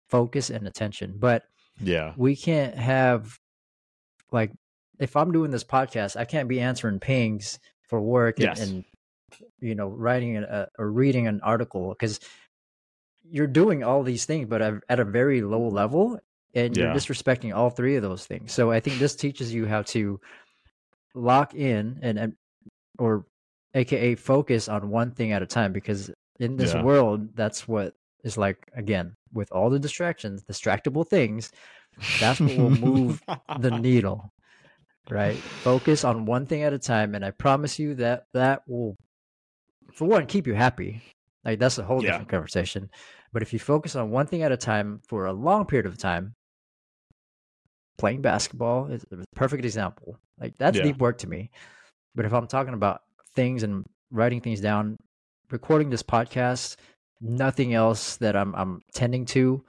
focus 0.08 0.50
and 0.50 0.66
attention. 0.66 1.14
But 1.18 1.44
yeah. 1.80 2.14
we 2.16 2.36
can't 2.36 2.74
have 2.74 3.38
like 4.32 4.52
if 4.98 5.16
I'm 5.16 5.32
doing 5.32 5.50
this 5.50 5.64
podcast, 5.64 6.16
I 6.16 6.24
can't 6.24 6.48
be 6.48 6.60
answering 6.60 7.00
pings 7.00 7.58
for 7.88 8.00
work 8.00 8.38
and, 8.38 8.44
Yes. 8.44 8.60
and 8.60 8.84
you 9.60 9.74
know 9.74 9.88
writing 9.88 10.36
a, 10.36 10.42
uh, 10.42 10.66
or 10.78 10.90
reading 10.90 11.26
an 11.26 11.40
article 11.42 11.88
because 11.90 12.20
you're 13.30 13.46
doing 13.46 13.84
all 13.84 14.02
these 14.02 14.24
things, 14.24 14.48
but 14.48 14.60
at, 14.60 14.74
at 14.88 15.00
a 15.00 15.04
very 15.04 15.40
low 15.40 15.68
level, 15.68 16.18
and 16.54 16.76
you're 16.76 16.92
disrespecting 16.92 17.54
all 17.54 17.70
three 17.70 17.94
of 17.96 18.02
those 18.02 18.26
things. 18.26 18.52
So 18.52 18.72
I 18.72 18.80
think 18.80 18.98
this 18.98 19.14
teaches 19.14 19.54
you 19.54 19.66
how 19.66 19.82
to 19.82 20.20
lock 21.14 21.54
in 21.54 22.00
and, 22.02 22.18
and 22.18 22.32
or 22.98 23.24
aka 23.74 24.16
focus 24.16 24.68
on 24.68 24.90
one 24.90 25.12
thing 25.12 25.32
at 25.32 25.42
a 25.42 25.46
time 25.46 25.72
because 25.72 26.10
in 26.40 26.56
this 26.56 26.74
Yeah. 26.74 26.82
world 26.82 27.36
that's 27.36 27.68
what 27.68 27.94
is 28.24 28.36
like 28.36 28.68
again 28.74 29.14
with 29.32 29.50
all 29.52 29.70
the 29.70 29.78
distractions 29.78 30.42
distractible 30.42 31.06
things 31.06 31.52
that's 32.18 32.40
what 32.40 32.56
will 32.56 32.70
move 32.70 33.22
the 33.60 33.70
needle 33.86 34.28
right 35.10 35.36
focus 35.62 36.04
on 36.04 36.24
one 36.24 36.46
thing 36.46 36.62
at 36.62 36.72
a 36.72 36.78
time 36.78 37.14
and 37.14 37.24
i 37.24 37.30
promise 37.30 37.78
you 37.78 37.94
that 37.94 38.24
that 38.34 38.62
will 38.66 38.96
for 39.92 40.06
one 40.08 40.26
keep 40.26 40.46
you 40.46 40.54
happy 40.54 41.00
like 41.44 41.58
that's 41.58 41.78
a 41.78 41.82
whole 41.84 42.00
Yeah. 42.02 42.08
different 42.08 42.28
conversation 42.28 42.90
but 43.32 43.42
if 43.42 43.52
you 43.52 43.58
focus 43.58 43.94
on 43.96 44.10
one 44.10 44.26
thing 44.26 44.42
at 44.42 44.52
a 44.52 44.56
time 44.56 45.00
for 45.08 45.26
a 45.26 45.32
long 45.32 45.64
period 45.66 45.86
of 45.86 45.96
time 45.98 46.32
playing 47.98 48.22
basketball 48.22 48.86
is 48.86 49.04
a 49.12 49.16
perfect 49.36 49.64
example 49.64 50.16
like 50.38 50.54
that's 50.58 50.76
Yeah. 50.76 50.84
deep 50.84 50.98
work 50.98 51.18
to 51.18 51.28
me 51.28 51.50
but 52.14 52.24
if 52.24 52.32
i'm 52.32 52.46
talking 52.46 52.74
about 52.74 53.02
things 53.34 53.62
and 53.62 53.84
writing 54.10 54.40
things 54.40 54.60
down 54.60 54.96
recording 55.50 55.90
this 55.90 56.02
podcast 56.02 56.76
nothing 57.20 57.74
else 57.74 58.16
that 58.16 58.36
i'm 58.36 58.54
i'm 58.54 58.80
tending 58.94 59.24
to 59.26 59.62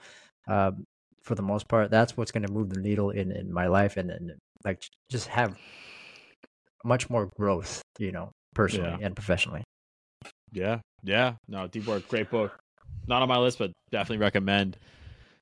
um, 0.48 0.84
for 1.24 1.36
the 1.36 1.42
most 1.42 1.68
part 1.68 1.92
that's 1.92 2.16
what's 2.18 2.32
going 2.32 2.46
to 2.46 2.52
move 2.52 2.70
the 2.70 2.80
needle 2.80 3.10
in 3.10 3.32
in 3.32 3.52
my 3.52 3.68
life 3.68 3.98
and, 3.98 4.10
and 4.12 4.32
like 4.64 4.82
just 5.10 5.28
have 5.28 5.56
much 6.84 7.10
more 7.10 7.30
growth 7.38 7.82
you 8.00 8.12
know 8.12 8.32
personally 8.56 8.90
Yeah. 9.00 9.06
and 9.06 9.16
professionally 9.16 9.64
Yeah, 10.52 10.80
yeah. 11.04 11.36
No, 11.48 11.68
Deep 11.68 11.88
Work, 11.88 12.08
great 12.10 12.30
book. 12.30 12.52
Not 13.08 13.22
on 13.22 13.30
my 13.30 13.38
list, 13.38 13.58
but 13.58 13.72
definitely 13.90 14.18
recommend 14.18 14.78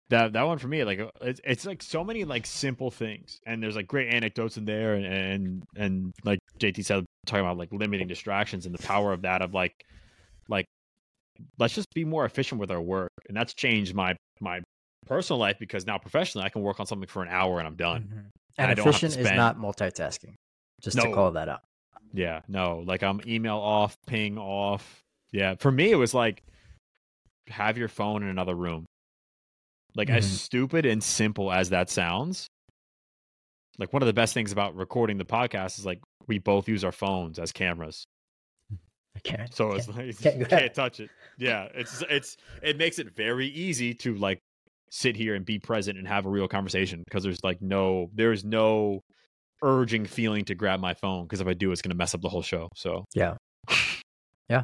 that 0.09 0.33
that 0.33 0.43
one 0.43 0.59
for 0.59 0.67
me. 0.67 0.83
Like, 0.83 0.99
uh, 0.99 1.09
it's 1.21 1.41
it's 1.43 1.65
like 1.65 1.81
so 1.81 2.03
many 2.03 2.23
like 2.25 2.45
simple 2.45 2.91
things, 2.91 3.39
and 3.45 3.61
there's 3.61 3.75
like 3.75 3.87
great 3.87 4.13
anecdotes 4.13 4.57
in 4.57 4.65
there, 4.65 4.93
and 4.93 5.05
and 5.05 5.63
and 5.75 6.13
like 6.23 6.39
JT 6.59 6.85
said, 6.85 7.05
talking 7.25 7.43
about 7.45 7.57
like 7.57 7.71
limiting 7.71 8.07
distractions 8.07 8.65
and 8.65 8.75
the 8.75 8.83
power 8.83 9.11
of 9.11 9.23
that 9.23 9.41
of 9.41 9.53
like 9.53 9.73
like 10.49 10.65
let's 11.57 11.73
just 11.73 11.87
be 11.93 12.03
more 12.03 12.25
efficient 12.25 12.59
with 12.59 12.71
our 12.71 12.81
work, 12.81 13.11
and 13.27 13.37
that's 13.37 13.53
changed 13.53 13.93
my 13.95 14.15
my 14.41 14.61
personal 15.05 15.39
life 15.39 15.57
because 15.59 15.87
now 15.87 15.97
professionally 15.97 16.45
I 16.45 16.49
can 16.49 16.61
work 16.61 16.79
on 16.79 16.85
something 16.85 17.07
for 17.07 17.23
an 17.23 17.29
hour 17.29 17.59
and 17.59 17.67
I'm 17.67 17.75
done. 17.75 18.31
and, 18.57 18.75
don't 18.75 18.85
have 18.85 18.99
to 18.99 19.05
efficient 19.05 19.17
is 19.17 19.31
not 19.31 19.57
multitasking 19.57 20.33
just 20.81 20.97
to 20.97 21.11
call 21.13 21.31
that 21.31 21.47
out 21.47 21.61
Yeah, 22.13 22.41
no, 22.47 22.83
like 22.85 23.01
I'm 23.03 23.21
email 23.25 23.57
off, 23.57 23.95
ping 24.07 24.37
off. 24.37 24.99
Yeah, 25.31 25.55
for 25.55 25.71
me 25.71 25.91
it 25.91 25.95
was 25.95 26.13
like 26.13 26.41
have 27.47 27.77
your 27.77 27.87
phone 27.87 28.21
in 28.23 28.29
another 28.29 28.53
room. 28.55 28.85
Like 29.95 30.09
as 30.09 30.25
Mhm. 30.27 30.37
stupid 30.37 30.85
and 30.85 31.03
simple 31.03 31.51
as 31.51 31.69
that 31.69 31.89
sounds, 31.89 32.47
like 33.77 33.91
one 33.93 34.01
of 34.03 34.07
the 34.07 34.13
best 34.13 34.33
things 34.33 34.51
about 34.51 34.75
recording 34.75 35.17
the 35.17 35.25
podcast 35.25 35.79
is 35.79 35.85
like 35.85 35.99
we 36.27 36.37
both 36.37 36.67
use 36.67 36.83
our 36.83 36.91
phones 36.91 37.39
as 37.39 37.51
cameras. 37.51 38.03
I 39.25 39.29
can't 39.29 39.53
So 39.53 39.71
it's 39.73 39.85
can't- 39.85 39.97
like 39.97 40.17
can't 40.19 40.37
you 40.39 40.45
can't 40.57 40.73
touch 40.73 40.99
it. 40.99 41.09
Yeah, 41.37 41.67
it's 41.73 42.03
it's 42.09 42.37
it 42.61 42.77
makes 42.77 42.99
it 42.99 43.15
very 43.15 43.47
easy 43.47 43.93
to 43.95 44.15
like 44.15 44.39
sit 44.91 45.15
here 45.15 45.35
and 45.35 45.45
be 45.45 45.59
present 45.59 45.97
and 45.97 46.07
have 46.07 46.25
a 46.25 46.29
real 46.29 46.47
conversation 46.47 47.03
because 47.05 47.23
there's 47.23 47.43
like 47.43 47.61
no 47.61 48.09
there's 48.13 48.43
no 48.43 49.01
urging 49.61 50.05
feeling 50.05 50.45
to 50.45 50.55
grab 50.55 50.79
my 50.79 50.93
phone 50.93 51.23
because 51.25 51.41
if 51.41 51.47
I 51.47 51.53
do, 51.53 51.71
it's 51.71 51.81
going 51.81 51.91
to 51.91 51.97
mess 51.97 52.13
up 52.15 52.21
the 52.21 52.29
whole 52.29 52.41
show. 52.41 52.69
So 52.75 53.05
Yeah. 53.13 53.35
Yeah. 54.49 54.63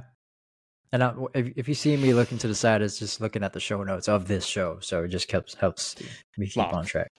And 0.92 1.04
I, 1.04 1.14
if, 1.34 1.52
if 1.58 1.68
you 1.68 1.74
see 1.74 1.98
me 1.98 2.14
looking 2.14 2.38
to 2.38 2.48
the 2.48 2.56
side, 2.56 2.82
it's 2.82 2.98
just 3.00 3.20
looking 3.20 3.44
at 3.44 3.52
the 3.54 3.60
show 3.60 3.84
notes 3.84 4.08
of 4.08 4.28
this 4.28 4.46
show. 4.46 4.78
So 4.82 5.04
it 5.04 5.10
just 5.10 5.30
helps 5.30 5.54
helps 5.56 5.96
me 6.38 6.48
keep 6.48 6.58
Locked. 6.58 6.74
on 6.74 6.86
track. 6.86 7.10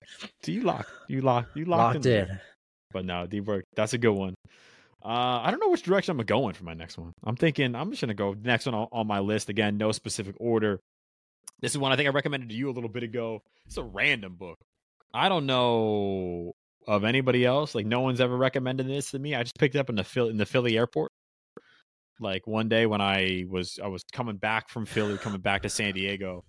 do 0.42 0.52
you 0.52 0.62
lock 0.62 0.88
you 1.08 1.20
lock 1.20 1.48
you 1.54 1.64
locked, 1.66 1.96
Locked 1.96 2.06
in. 2.06 2.28
in. 2.30 2.40
But 2.92 3.04
no, 3.04 3.26
deep 3.26 3.44
work. 3.44 3.64
That's 3.74 3.92
a 3.92 3.98
good 3.98 4.12
one. 4.14 4.34
Uh, 5.06 5.40
I 5.44 5.52
don't 5.52 5.60
know 5.60 5.68
which 5.68 5.84
direction 5.84 6.18
I'm 6.18 6.26
going 6.26 6.54
for 6.54 6.64
my 6.64 6.74
next 6.74 6.98
one. 6.98 7.12
I'm 7.22 7.36
thinking 7.36 7.76
I'm 7.76 7.90
just 7.90 8.00
gonna 8.00 8.14
go 8.14 8.34
next 8.34 8.66
one 8.66 8.74
on, 8.74 8.88
on 8.90 9.06
my 9.06 9.20
list 9.20 9.48
again. 9.48 9.76
No 9.76 9.92
specific 9.92 10.34
order. 10.40 10.80
This 11.60 11.70
is 11.70 11.78
one 11.78 11.92
I 11.92 11.96
think 11.96 12.08
I 12.08 12.12
recommended 12.12 12.48
to 12.48 12.56
you 12.56 12.68
a 12.68 12.72
little 12.72 12.88
bit 12.88 13.04
ago. 13.04 13.40
It's 13.66 13.76
a 13.76 13.84
random 13.84 14.34
book. 14.34 14.58
I 15.14 15.28
don't 15.28 15.46
know 15.46 16.54
of 16.88 17.04
anybody 17.04 17.44
else. 17.44 17.72
Like 17.72 17.86
no 17.86 18.00
one's 18.00 18.20
ever 18.20 18.36
recommended 18.36 18.88
this 18.88 19.12
to 19.12 19.18
me. 19.20 19.36
I 19.36 19.44
just 19.44 19.56
picked 19.56 19.76
it 19.76 19.78
up 19.78 19.88
in 19.88 19.94
the 19.94 20.02
Philly, 20.02 20.30
in 20.30 20.38
the 20.38 20.46
Philly 20.46 20.76
airport. 20.76 21.12
Like 22.18 22.44
one 22.48 22.68
day 22.68 22.86
when 22.86 23.00
I 23.00 23.44
was 23.48 23.78
I 23.80 23.86
was 23.86 24.02
coming 24.12 24.38
back 24.38 24.68
from 24.68 24.86
Philly, 24.86 25.18
coming 25.18 25.40
back 25.40 25.62
to 25.62 25.68
San 25.68 25.94
Diego, 25.94 26.44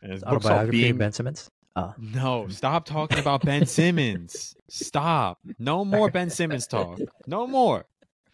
and 0.00 0.12
this 0.12 0.22
book's 0.22 0.46
called 0.46 0.70
Being 0.70 0.96
Ben 0.96 1.12
Simmons. 1.12 1.50
Oh, 1.76 1.94
no, 1.98 2.48
stop 2.48 2.86
talking 2.86 3.18
about 3.18 3.44
Ben 3.44 3.66
Simmons. 3.66 4.56
Stop. 4.70 5.38
No 5.58 5.84
more 5.84 6.10
Ben 6.10 6.30
Simmons 6.30 6.66
talk. 6.66 6.98
No 7.26 7.46
more. 7.46 7.84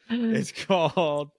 It's 0.11 0.53
called 0.53 1.31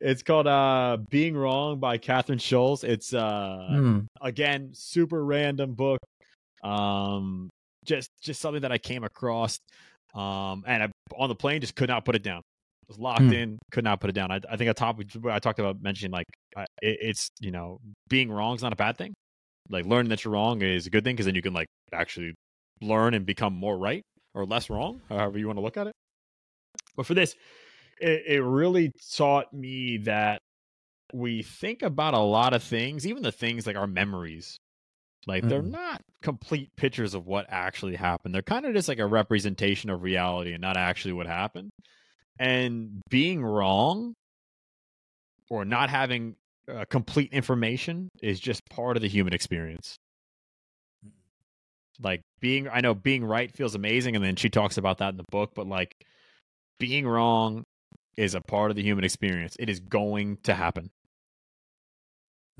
it's 0.00 0.22
called 0.22 0.46
uh 0.46 0.98
Being 1.10 1.36
Wrong 1.36 1.78
by 1.78 1.98
Kathryn 1.98 2.40
Schulz. 2.40 2.84
It's 2.84 3.12
uh 3.14 3.66
Hmm. 3.68 3.98
again 4.20 4.70
super 4.72 5.24
random 5.24 5.74
book. 5.74 5.98
Um 6.62 7.50
just 7.84 8.10
just 8.22 8.40
something 8.40 8.62
that 8.62 8.72
I 8.72 8.78
came 8.78 9.04
across 9.04 9.58
um 10.14 10.64
and 10.66 10.84
I, 10.84 10.88
on 11.16 11.28
the 11.28 11.34
plane 11.34 11.60
just 11.60 11.74
could 11.76 11.88
not 11.88 12.04
put 12.04 12.14
it 12.14 12.22
down. 12.22 12.42
Was 12.88 12.98
locked 12.98 13.20
Hmm. 13.22 13.32
in, 13.32 13.58
could 13.70 13.84
not 13.84 14.00
put 14.00 14.08
it 14.08 14.14
down. 14.14 14.30
I, 14.30 14.40
I 14.50 14.56
think 14.56 14.70
I 14.70 14.72
talked 14.72 15.02
I 15.26 15.38
talked 15.38 15.58
about 15.58 15.82
mentioning 15.82 16.12
like 16.12 16.26
I, 16.56 16.62
it, 16.80 16.98
it's 17.02 17.28
you 17.40 17.50
know 17.50 17.78
being 18.08 18.30
wrong 18.30 18.56
is 18.56 18.62
not 18.62 18.72
a 18.72 18.76
bad 18.76 18.96
thing 18.96 19.12
like 19.70 19.84
learning 19.84 20.08
that 20.08 20.24
you're 20.24 20.32
wrong 20.32 20.62
is 20.62 20.86
a 20.86 20.90
good 20.90 21.04
thing 21.04 21.14
because 21.14 21.26
then 21.26 21.34
you 21.34 21.42
can 21.42 21.52
like 21.52 21.66
actually 21.92 22.32
learn 22.80 23.12
and 23.12 23.26
become 23.26 23.52
more 23.54 23.76
right 23.76 24.02
or 24.34 24.46
less 24.46 24.70
wrong, 24.70 25.00
however 25.08 25.38
you 25.38 25.46
want 25.46 25.58
to 25.58 25.62
look 25.62 25.76
at 25.76 25.86
it. 25.86 25.92
But 26.96 27.06
for 27.06 27.14
this, 27.14 27.34
it, 28.00 28.24
it 28.26 28.42
really 28.42 28.92
taught 29.16 29.52
me 29.52 29.98
that 29.98 30.40
we 31.12 31.42
think 31.42 31.82
about 31.82 32.14
a 32.14 32.18
lot 32.18 32.54
of 32.54 32.62
things, 32.62 33.06
even 33.06 33.22
the 33.22 33.32
things 33.32 33.66
like 33.66 33.76
our 33.76 33.86
memories. 33.86 34.58
Like 35.26 35.48
they're 35.48 35.62
Mhm. 35.62 35.72
not 35.72 36.02
complete 36.22 36.70
pictures 36.76 37.14
of 37.14 37.26
what 37.26 37.46
actually 37.48 37.96
happened. 37.96 38.34
They're 38.34 38.42
kind 38.42 38.66
of 38.66 38.74
just 38.74 38.88
like 38.88 38.98
a 38.98 39.06
representation 39.06 39.90
of 39.90 40.02
reality 40.02 40.52
and 40.52 40.60
not 40.62 40.76
actually 40.76 41.14
what 41.14 41.26
happened. 41.26 41.70
And 42.38 43.02
being 43.10 43.44
wrong 43.44 44.14
or 45.50 45.64
not 45.64 45.90
having 45.90 46.36
uh, 46.70 46.84
complete 46.90 47.32
information 47.32 48.08
is 48.22 48.38
just 48.40 48.60
part 48.70 48.96
of 48.96 49.02
the 49.02 49.08
human 49.08 49.32
experience. 49.32 49.96
Like 52.00 52.22
being, 52.40 52.68
I 52.68 52.80
know 52.80 52.94
being 52.94 53.24
right 53.24 53.50
feels 53.54 53.74
amazing, 53.74 54.14
and 54.14 54.24
then 54.24 54.36
she 54.36 54.50
talks 54.50 54.76
about 54.78 54.98
that 54.98 55.10
in 55.10 55.16
the 55.16 55.24
book, 55.30 55.52
but 55.54 55.66
like 55.66 55.94
being 56.78 57.06
wrong 57.06 57.64
is 58.18 58.34
a 58.34 58.40
part 58.40 58.70
of 58.70 58.76
the 58.76 58.82
human 58.82 59.04
experience. 59.04 59.56
It 59.60 59.70
is 59.70 59.78
going 59.78 60.38
to 60.42 60.52
happen. 60.52 60.90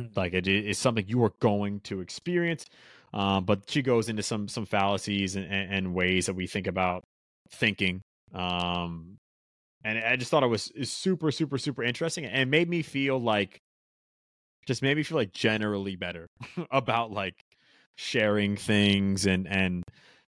Mm. 0.00 0.16
Like 0.16 0.32
it 0.32 0.46
is 0.46 0.78
something 0.78 1.04
you 1.08 1.22
are 1.24 1.32
going 1.40 1.80
to 1.80 2.00
experience. 2.00 2.64
Um, 3.12 3.44
but 3.44 3.68
she 3.68 3.82
goes 3.82 4.08
into 4.08 4.22
some 4.22 4.48
some 4.48 4.66
fallacies 4.66 5.34
and, 5.34 5.46
and, 5.46 5.74
and 5.74 5.94
ways 5.94 6.26
that 6.26 6.34
we 6.34 6.46
think 6.46 6.66
about 6.68 7.02
thinking. 7.50 8.02
Um, 8.32 9.18
and 9.82 9.98
I 9.98 10.16
just 10.16 10.30
thought 10.30 10.42
it 10.44 10.48
was 10.48 10.70
super 10.84 11.30
super 11.32 11.58
super 11.58 11.82
interesting 11.82 12.24
and 12.24 12.42
it 12.42 12.48
made 12.48 12.68
me 12.68 12.82
feel 12.82 13.18
like 13.18 13.60
just 14.66 14.82
made 14.82 14.96
me 14.96 15.02
feel 15.02 15.16
like 15.16 15.32
generally 15.32 15.96
better 15.96 16.28
about 16.70 17.10
like 17.10 17.34
sharing 17.96 18.56
things 18.56 19.26
and 19.26 19.48
and 19.48 19.82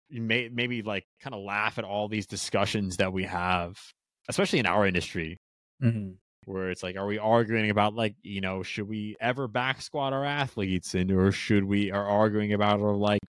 may 0.10 0.50
maybe 0.50 0.82
like 0.82 1.06
kind 1.22 1.36
of 1.36 1.42
laugh 1.42 1.78
at 1.78 1.86
all 1.86 2.08
these 2.08 2.26
discussions 2.26 2.98
that 2.98 3.14
we 3.14 3.24
have 3.24 3.78
especially 4.30 4.60
in 4.60 4.66
our 4.66 4.86
industry 4.88 5.38
Mhm. 5.82 6.18
where 6.46 6.70
it's 6.70 6.84
like 6.84 6.96
are 6.98 7.06
we 7.08 7.18
arguing 7.18 7.70
about 7.70 7.94
like 7.94 8.16
you 8.24 8.42
know 8.42 8.64
should 8.64 8.88
we 8.88 9.16
ever 9.22 9.48
back 9.48 9.82
squat 9.82 10.14
our 10.14 10.26
athletes 10.26 10.94
and 10.96 11.12
or 11.12 11.32
should 11.32 11.64
we 11.66 11.92
are 11.92 12.06
arguing 12.06 12.54
about 12.54 12.80
or 12.80 12.96
like 12.96 13.22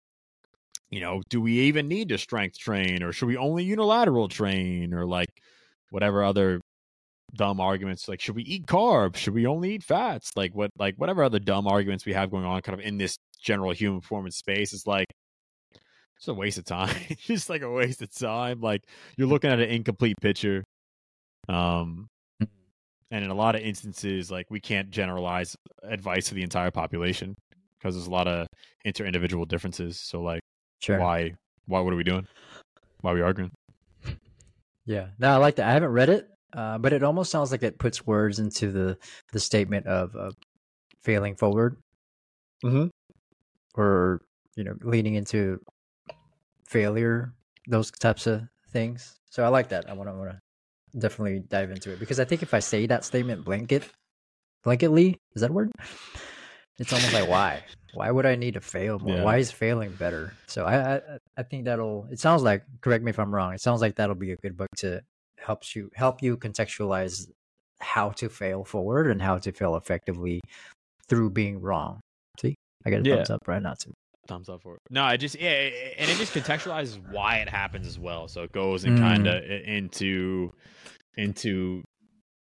you 0.90 1.00
know 1.00 1.22
do 1.28 1.40
we 1.40 1.60
even 1.60 1.88
need 1.88 2.08
to 2.08 2.18
strength 2.18 2.58
train 2.58 3.02
or 3.02 3.12
should 3.12 3.26
we 3.26 3.36
only 3.36 3.64
unilateral 3.64 4.28
train 4.28 4.92
or 4.94 5.04
like 5.06 5.28
whatever 5.90 6.22
other 6.24 6.60
dumb 7.34 7.60
arguments 7.60 8.08
like 8.08 8.20
should 8.20 8.36
we 8.36 8.42
eat 8.44 8.66
carbs? 8.66 9.16
Should 9.16 9.34
we 9.34 9.46
only 9.46 9.74
eat 9.74 9.82
fats? 9.82 10.32
Like 10.36 10.54
what 10.54 10.70
like 10.78 10.94
whatever 10.96 11.24
other 11.24 11.38
dumb 11.40 11.66
arguments 11.66 12.06
we 12.06 12.12
have 12.12 12.30
going 12.30 12.44
on 12.44 12.60
kind 12.62 12.78
of 12.78 12.84
in 12.86 12.98
this 12.98 13.16
general 13.40 13.72
human 13.72 14.00
performance 14.00 14.36
space 14.36 14.72
is 14.72 14.86
like 14.86 15.06
it's 16.16 16.28
a 16.28 16.34
waste 16.34 16.58
of 16.58 16.64
time. 16.64 16.94
It's 17.10 17.22
just 17.22 17.50
like 17.50 17.62
a 17.62 17.70
waste 17.70 18.02
of 18.02 18.14
time. 18.14 18.60
Like 18.60 18.82
you're 19.16 19.28
looking 19.28 19.50
at 19.50 19.58
an 19.60 19.68
incomplete 19.68 20.16
picture 20.20 20.62
um 21.48 22.06
and 23.10 23.24
in 23.24 23.30
a 23.30 23.34
lot 23.34 23.54
of 23.54 23.60
instances 23.60 24.30
like 24.30 24.46
we 24.50 24.60
can't 24.60 24.90
generalize 24.90 25.56
advice 25.82 26.26
to 26.28 26.34
the 26.34 26.42
entire 26.42 26.70
population 26.70 27.34
because 27.78 27.94
there's 27.94 28.06
a 28.06 28.10
lot 28.10 28.26
of 28.26 28.46
inter-individual 28.84 29.44
differences 29.44 29.98
so 30.00 30.20
like 30.20 30.40
Sure. 30.80 30.98
why 30.98 31.32
why 31.66 31.80
what 31.80 31.92
are 31.92 31.96
we 31.96 32.04
doing 32.04 32.26
why 33.00 33.12
are 33.12 33.14
we 33.14 33.22
arguing 33.22 33.50
Yeah. 34.86 35.08
No, 35.18 35.30
I 35.30 35.36
like 35.36 35.56
that. 35.56 35.68
I 35.68 35.72
haven't 35.72 35.92
read 35.92 36.10
it, 36.10 36.28
uh, 36.52 36.78
but 36.78 36.92
it 36.92 37.02
almost 37.02 37.30
sounds 37.30 37.50
like 37.50 37.62
it 37.62 37.78
puts 37.78 38.06
words 38.06 38.38
into 38.38 38.70
the 38.70 38.98
the 39.32 39.40
statement 39.40 39.86
of, 39.86 40.14
of 40.14 40.34
failing 41.02 41.36
forward, 41.36 41.76
mm-hmm. 42.64 42.88
or 43.74 44.20
you 44.56 44.64
know, 44.64 44.74
leaning 44.82 45.14
into 45.14 45.58
failure, 46.68 47.32
those 47.66 47.90
types 47.90 48.26
of 48.26 48.42
things. 48.72 49.16
So 49.30 49.42
I 49.42 49.48
like 49.48 49.68
that. 49.70 49.88
I 49.88 49.94
want 49.94 50.08
to 50.10 50.14
want 50.14 50.30
to 50.32 50.38
definitely 50.98 51.40
dive 51.40 51.70
into 51.70 51.92
it 51.92 51.98
because 51.98 52.20
I 52.20 52.24
think 52.24 52.42
if 52.42 52.54
I 52.54 52.60
say 52.60 52.86
that 52.86 53.04
statement 53.04 53.44
blanket, 53.44 53.88
blanketly, 54.64 55.16
is 55.34 55.42
that 55.42 55.50
a 55.50 55.52
word? 55.52 55.70
It's 56.78 56.92
almost 56.92 57.12
like 57.14 57.28
why? 57.28 57.62
Why 57.94 58.10
would 58.10 58.26
I 58.26 58.34
need 58.34 58.54
to 58.54 58.60
fail 58.60 58.98
more? 58.98 59.14
Yeah. 59.14 59.22
Why 59.22 59.36
is 59.36 59.52
failing 59.52 59.92
better? 59.92 60.32
So 60.48 60.64
I, 60.64 60.96
I 60.96 61.00
I 61.36 61.42
think 61.44 61.66
that'll. 61.66 62.08
It 62.10 62.18
sounds 62.18 62.42
like. 62.42 62.64
Correct 62.80 63.04
me 63.04 63.10
if 63.10 63.20
I'm 63.20 63.32
wrong. 63.32 63.54
It 63.54 63.60
sounds 63.60 63.80
like 63.80 63.94
that'll 63.94 64.16
be 64.16 64.32
a 64.32 64.36
good 64.36 64.56
book 64.56 64.66
to 64.78 65.00
helps 65.38 65.76
you 65.76 65.90
help 65.94 66.20
you 66.20 66.36
contextualize 66.36 67.28
how 67.78 68.10
to 68.10 68.28
fail 68.28 68.64
forward 68.64 69.08
and 69.08 69.22
how 69.22 69.38
to 69.38 69.52
fail 69.52 69.76
effectively 69.76 70.40
through 71.08 71.30
being 71.30 71.60
wrong. 71.60 72.00
See, 72.40 72.56
I 72.84 72.90
got 72.90 73.02
a 73.02 73.04
Yeah. 73.04 73.14
thumbs 73.16 73.30
up 73.30 73.46
right 73.46 73.62
now 73.62 73.74
too. 73.74 73.92
Thumbs 74.26 74.48
up 74.48 74.62
for 74.62 74.76
it. 74.76 74.82
No 74.90 75.02
i 75.02 75.16
just 75.16 75.38
yeah 75.40 75.50
and 75.50 76.10
it 76.10 76.16
just 76.16 76.34
contextualizes 76.34 77.00
why 77.10 77.38
it 77.38 77.48
happens 77.48 77.86
as 77.86 77.98
well. 77.98 78.28
So 78.28 78.42
it 78.42 78.52
goes 78.52 78.84
and 78.84 78.98
hmm. 78.98 79.04
kind 79.04 79.26
of 79.26 79.42
into 79.44 80.52
into 81.16 81.82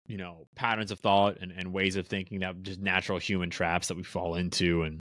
you 0.07 0.17
know 0.17 0.47
patterns 0.57 0.91
of 0.91 1.01
thought 1.01 1.39
and, 1.41 1.53
and 1.53 1.73
ways 1.73 1.97
of 1.97 2.07
thinking 2.07 2.41
that 2.41 2.63
just 2.63 2.81
natural 2.81 3.19
human 3.19 3.51
traps 3.51 3.89
that 3.89 3.97
we 3.97 4.03
fall 4.03 4.35
into. 4.35 4.83
And 4.83 5.01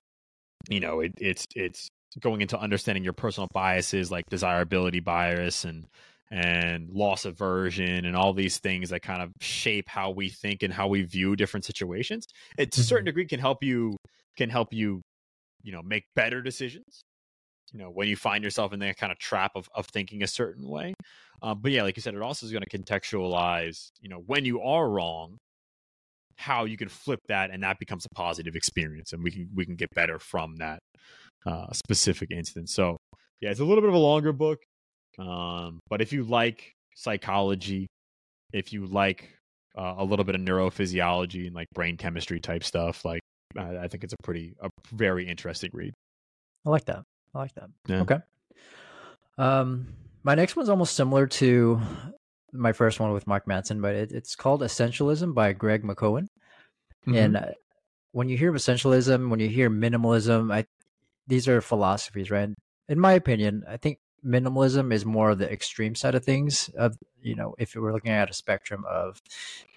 you 0.70 0.80
know 0.80 1.00
it, 1.02 1.14
it's 1.18 1.46
it's 1.56 1.90
going 2.20 2.42
into 2.42 2.60
understanding 2.60 3.04
your 3.04 3.14
personal 3.14 3.48
biases 3.54 4.12
like 4.12 4.26
desirability 4.30 5.00
bias 5.00 5.64
and 5.64 5.86
and 6.30 6.90
loss 6.90 7.26
aversion 7.26 8.06
and 8.06 8.16
all 8.16 8.34
these 8.34 8.58
things 8.60 8.90
that 8.90 9.02
kind 9.02 9.22
of 9.22 9.32
shape 9.42 9.90
how 9.90 10.12
we 10.12 10.30
think 10.30 10.64
and 10.64 10.74
how 10.74 10.88
we 10.88 11.04
view 11.04 11.36
different 11.36 11.66
situations. 11.66 12.26
It 12.58 12.72
to 12.74 12.82
a 12.82 12.84
certain 12.84 13.02
mm-hmm. 13.02 13.08
degree 13.08 13.28
can 13.28 13.40
help 13.40 13.64
you 13.64 13.98
can 14.38 14.50
help 14.50 14.74
you 14.74 15.02
you 15.64 15.72
know 15.72 15.82
make 15.82 16.04
better 16.16 16.42
decisions 16.42 17.04
you 17.72 17.80
know 17.80 17.90
when 17.90 18.08
you 18.08 18.16
find 18.16 18.44
yourself 18.44 18.74
in 18.74 18.80
that 18.80 18.98
kind 18.98 19.12
of 19.12 19.18
trap 19.18 19.52
of, 19.56 19.70
of 19.74 19.86
thinking 19.88 20.24
a 20.24 20.28
certain 20.28 20.68
way. 20.68 20.94
Um, 21.42 21.60
but 21.62 21.72
yeah 21.72 21.84
like 21.84 21.96
you 21.96 22.02
said 22.02 22.14
it 22.14 22.22
also 22.22 22.46
is 22.46 22.52
going 22.52 22.64
to 22.68 22.78
contextualize 22.78 23.90
you 24.00 24.10
know 24.10 24.22
when 24.26 24.46
you 24.46 24.62
are 24.62 24.88
wrong 24.88 25.38
how 26.38 26.66
you 26.66 26.78
can 26.78 26.90
flip 26.90 27.20
that 27.28 27.52
and 27.52 27.64
that 27.64 27.80
becomes 27.80 28.06
a 28.06 28.16
positive 28.16 28.56
experience 28.56 29.14
and 29.14 29.24
we 29.24 29.32
can 29.32 29.50
we 29.56 29.66
can 29.66 29.76
get 29.76 29.90
better 29.96 30.20
from 30.20 30.56
that 30.58 30.80
uh, 31.46 31.72
specific 31.72 32.30
instance. 32.32 32.74
So 32.74 32.98
yeah 33.40 33.50
it's 33.50 33.60
a 33.60 33.66
little 33.66 33.82
bit 33.82 33.90
of 33.90 33.96
a 33.96 34.00
longer 34.00 34.34
book 34.34 34.60
um, 35.18 35.80
but 35.90 36.02
if 36.02 36.14
you 36.14 36.24
like 36.24 36.74
psychology 36.96 37.88
if 38.54 38.74
you 38.74 38.86
like 38.86 39.30
uh, 39.78 39.96
a 39.98 40.04
little 40.04 40.26
bit 40.26 40.36
of 40.36 40.42
neurophysiology 40.42 41.48
and 41.48 41.56
like 41.56 41.68
brain 41.74 41.96
chemistry 41.98 42.40
type 42.40 42.64
stuff 42.64 43.06
like 43.06 43.21
I, 43.58 43.84
I 43.84 43.88
think 43.88 44.04
it's 44.04 44.14
a 44.14 44.24
pretty 44.24 44.56
a 44.62 44.70
very 44.92 45.28
interesting 45.28 45.72
read 45.74 45.94
I 46.66 46.70
like 46.70 46.86
that. 46.86 47.04
I 47.34 47.40
like 47.40 47.54
that. 47.56 47.70
Yeah. 47.88 48.02
Okay. 48.02 48.18
Um, 49.38 49.88
my 50.24 50.36
next 50.36 50.56
one's 50.56 50.70
almost 50.70 50.96
similar 50.96 51.28
to 51.28 51.82
my 52.54 52.74
first 52.74 53.00
one 53.00 53.12
with 53.14 53.28
Mark 53.28 53.48
Manson, 53.48 53.82
but 53.82 53.96
it, 53.96 54.12
it's 54.12 54.36
called 54.36 54.62
Essentialism 54.62 55.34
by 55.34 55.54
Greg 55.54 55.84
McKeown. 55.84 56.28
Mm-hmm. 57.08 57.16
And 57.16 57.38
uh, 57.38 57.46
when 58.12 58.30
you 58.30 58.38
hear 58.38 58.50
of 58.50 58.56
essentialism, 58.56 59.30
when 59.30 59.40
you 59.40 59.48
hear 59.48 59.70
minimalism, 59.70 60.54
I 60.54 60.66
these 61.28 61.48
are 61.48 61.62
philosophies, 61.62 62.30
right? 62.30 62.50
In 62.90 63.00
my 63.00 63.14
opinion, 63.14 63.64
I 63.68 63.78
think 63.78 64.00
minimalism 64.26 64.94
is 64.94 65.06
more 65.06 65.32
of 65.32 65.40
the 65.40 65.52
extreme 65.52 65.96
side 65.96 66.16
of 66.16 66.24
things. 66.24 66.70
Of 66.78 66.98
you 67.22 67.36
know, 67.36 67.56
if 67.58 67.76
we're 67.76 67.94
looking 67.94 68.12
at 68.12 68.30
a 68.30 68.34
spectrum 68.34 68.86
of 68.90 69.22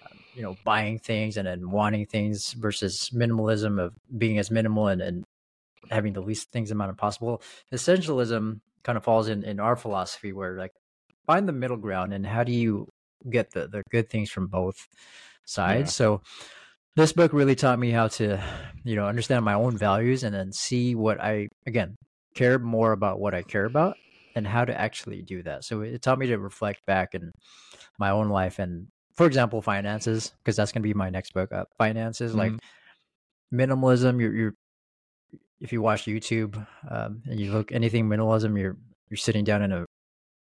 um, 0.03 0.19
you 0.33 0.41
know 0.41 0.55
buying 0.63 0.99
things 0.99 1.37
and 1.37 1.47
then 1.47 1.71
wanting 1.71 2.05
things 2.05 2.53
versus 2.53 3.11
minimalism 3.13 3.79
of 3.79 3.93
being 4.17 4.37
as 4.37 4.51
minimal 4.51 4.87
and, 4.87 5.01
and 5.01 5.23
having 5.91 6.13
the 6.13 6.21
least 6.21 6.51
things 6.51 6.71
amount 6.71 6.91
of 6.91 6.97
possible. 6.97 7.41
Essentialism 7.73 8.59
kind 8.83 8.97
of 8.97 9.03
falls 9.03 9.27
in 9.27 9.43
in 9.43 9.59
our 9.59 9.75
philosophy 9.75 10.33
where 10.33 10.57
like 10.57 10.73
find 11.25 11.47
the 11.47 11.53
middle 11.53 11.77
ground 11.77 12.13
and 12.13 12.25
how 12.25 12.43
do 12.43 12.51
you 12.51 12.87
get 13.29 13.51
the 13.51 13.67
the 13.67 13.83
good 13.89 14.09
things 14.09 14.29
from 14.29 14.47
both 14.47 14.87
sides. 15.45 15.87
Yeah. 15.87 15.91
So 15.91 16.21
this 16.95 17.13
book 17.13 17.33
really 17.33 17.55
taught 17.55 17.79
me 17.79 17.91
how 17.91 18.07
to 18.07 18.41
you 18.83 18.95
know 18.95 19.07
understand 19.07 19.43
my 19.43 19.55
own 19.55 19.77
values 19.77 20.23
and 20.23 20.35
then 20.35 20.51
see 20.51 20.95
what 20.95 21.19
I 21.19 21.49
again 21.65 21.95
care 22.35 22.59
more 22.59 22.91
about 22.91 23.19
what 23.19 23.33
I 23.33 23.41
care 23.41 23.65
about 23.65 23.95
and 24.35 24.45
how 24.45 24.65
to 24.65 24.79
actually 24.79 25.21
do 25.21 25.41
that. 25.43 25.63
So 25.63 25.81
it 25.81 26.01
taught 26.01 26.19
me 26.19 26.27
to 26.27 26.37
reflect 26.37 26.85
back 26.85 27.15
in 27.15 27.31
my 27.97 28.09
own 28.09 28.29
life 28.29 28.59
and 28.59 28.87
for 29.15 29.25
example 29.25 29.61
finances 29.61 30.33
because 30.43 30.55
that's 30.55 30.71
going 30.71 30.81
to 30.81 30.87
be 30.87 30.93
my 30.93 31.09
next 31.09 31.33
book 31.33 31.51
uh, 31.51 31.65
finances 31.77 32.31
mm-hmm. 32.31 32.39
like 32.39 32.53
minimalism 33.53 34.19
you're, 34.19 34.35
you're 34.35 34.53
if 35.61 35.71
you 35.71 35.81
watch 35.81 36.05
YouTube 36.05 36.55
um, 36.89 37.21
and 37.25 37.39
you 37.39 37.51
look 37.51 37.71
anything 37.71 38.07
minimalism 38.09 38.59
you're 38.59 38.77
you're 39.09 39.17
sitting 39.17 39.43
down 39.43 39.61
in 39.61 39.71
a 39.71 39.85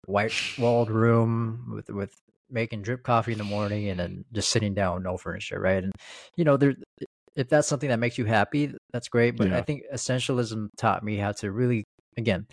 white 0.08 0.34
walled 0.58 0.90
room 0.90 1.72
with 1.74 1.90
with 1.90 2.16
making 2.50 2.82
drip 2.82 3.04
coffee 3.04 3.32
in 3.32 3.38
the 3.38 3.44
morning 3.44 3.90
and 3.90 4.00
then 4.00 4.26
just 4.34 4.50
sitting 4.50 4.74
down 4.74 5.04
no 5.04 5.18
furniture 5.18 5.60
right 5.60 5.84
and 5.84 5.92
you 6.36 6.44
know 6.44 6.58
there 6.58 6.76
if 7.36 7.50
that's 7.50 7.68
something 7.68 7.90
that 7.90 8.00
makes 8.00 8.18
you 8.18 8.26
happy 8.26 8.74
that's 8.92 9.08
great 9.08 9.36
but 9.36 9.50
yeah. 9.50 9.58
i 9.58 9.62
think 9.62 9.84
essentialism 9.94 10.70
taught 10.78 11.04
me 11.04 11.18
how 11.18 11.32
to 11.32 11.52
really 11.52 11.84
again 12.18 12.46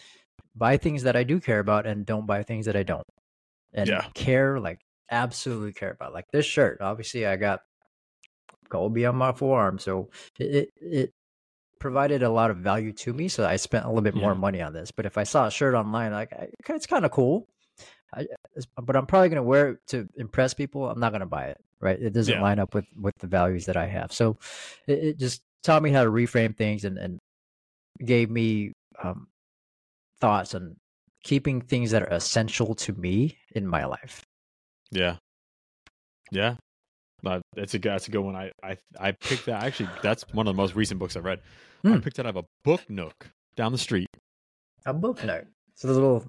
buy 0.55 0.77
things 0.77 1.05
that 1.05 1.17
I 1.17 1.25
do 1.25 1.41
care 1.41 1.61
about 1.61 1.87
and 1.87 2.05
don't 2.07 2.27
buy 2.27 2.43
things 2.43 2.67
that 2.67 2.77
I 2.77 2.83
don't. 2.83 3.07
And 3.73 3.89
yeah. 3.89 4.05
care 4.15 4.61
like 4.61 4.81
absolutely 5.11 5.73
care 5.73 5.93
about. 5.93 6.13
Like 6.13 6.27
this 6.33 6.47
shirt, 6.47 6.81
obviously 6.81 7.27
I 7.27 7.37
got 7.37 7.61
Kobe 8.69 9.05
on 9.05 9.17
my 9.17 9.33
forearm, 9.33 9.79
so 9.79 10.11
it 10.39 10.71
it 10.77 11.13
provided 11.79 12.23
a 12.23 12.31
lot 12.31 12.51
of 12.51 12.59
value 12.59 12.93
to 12.93 13.13
me. 13.13 13.29
So 13.29 13.47
I 13.47 13.57
spent 13.57 13.85
a 13.85 13.89
little 13.89 14.03
bit 14.03 14.15
yeah. 14.15 14.23
more 14.23 14.35
money 14.35 14.63
on 14.63 14.73
this. 14.73 14.91
But 14.91 15.07
if 15.07 15.19
I 15.19 15.25
saw 15.25 15.47
a 15.47 15.51
shirt 15.51 15.75
online, 15.75 16.13
like 16.13 16.33
it's 16.69 16.87
kind 16.87 17.05
of 17.05 17.11
cool. 17.11 17.49
I, 18.15 18.27
but 18.83 18.95
I'm 18.97 19.07
probably 19.07 19.31
gonna 19.31 19.43
wear 19.43 19.71
it 19.71 19.79
to 19.89 20.09
impress 20.17 20.55
people. 20.55 20.89
I'm 20.89 21.01
not 21.01 21.13
gonna 21.13 21.27
buy 21.27 21.47
it, 21.47 21.59
right? 21.81 22.01
It 22.01 22.13
doesn't 22.13 22.35
yeah. 22.35 22.43
line 22.43 22.59
up 22.59 22.75
with 22.75 22.87
with 22.97 23.17
the 23.19 23.27
values 23.27 23.67
that 23.67 23.77
I 23.77 23.87
have. 23.87 24.13
So 24.13 24.39
it, 24.87 24.99
it 24.99 25.19
just 25.19 25.43
taught 25.63 25.83
me 25.83 25.91
how 25.91 26.05
to 26.05 26.11
reframe 26.11 26.57
things 26.57 26.85
and 26.85 26.99
and 26.99 27.19
gave 28.05 28.31
me 28.31 28.73
um, 29.03 29.29
thoughts 30.23 30.55
on 30.55 30.77
keeping 31.25 31.61
things 31.61 31.91
that 31.91 32.03
are 32.03 32.13
essential 32.13 32.75
to 32.77 32.93
me 32.95 33.37
in 33.55 33.67
my 33.67 33.85
life. 33.85 34.23
Yeah. 34.91 35.17
Yeah. 36.31 36.55
But 37.23 37.43
that's 37.55 37.75
a 37.75 37.79
that's 37.79 38.09
a 38.09 38.11
good 38.11 38.21
one. 38.21 38.37
I 38.37 38.53
I 38.63 38.77
I 38.99 39.13
picked 39.13 39.47
that 39.47 39.63
actually 39.63 39.91
that's 40.03 40.25
one 40.33 40.47
of 40.47 40.55
the 40.55 40.61
most 40.61 40.75
recent 40.75 40.99
books 40.99 41.17
I've 41.17 41.25
read. 41.25 41.41
I 41.85 41.89
hmm. 41.89 41.99
picked 41.99 42.19
out 42.19 42.27
of 42.27 42.37
a 42.37 42.45
book 42.65 42.89
nook 42.89 43.31
down 43.57 43.73
the 43.73 43.79
street. 43.79 44.09
A 44.87 44.95
book 44.95 45.23
nook. 45.25 45.45
So 45.75 45.89
the 45.89 45.95
little 45.95 46.25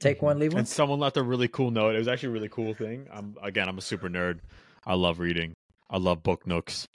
take 0.00 0.22
one, 0.22 0.38
leave 0.38 0.52
one. 0.52 0.60
And 0.60 0.68
someone 0.68 0.98
left 0.98 1.16
a 1.16 1.22
really 1.22 1.48
cool 1.48 1.70
note. 1.70 1.94
It 1.94 1.98
was 1.98 2.08
actually 2.08 2.30
a 2.30 2.32
really 2.32 2.48
cool 2.48 2.74
thing. 2.74 3.06
I'm 3.12 3.36
again 3.42 3.68
I'm 3.68 3.78
a 3.78 3.82
super 3.82 4.08
nerd. 4.08 4.40
I 4.86 4.94
love 4.94 5.18
reading. 5.18 5.54
I 5.90 5.98
love 5.98 6.22
book 6.22 6.46
nooks. 6.46 6.86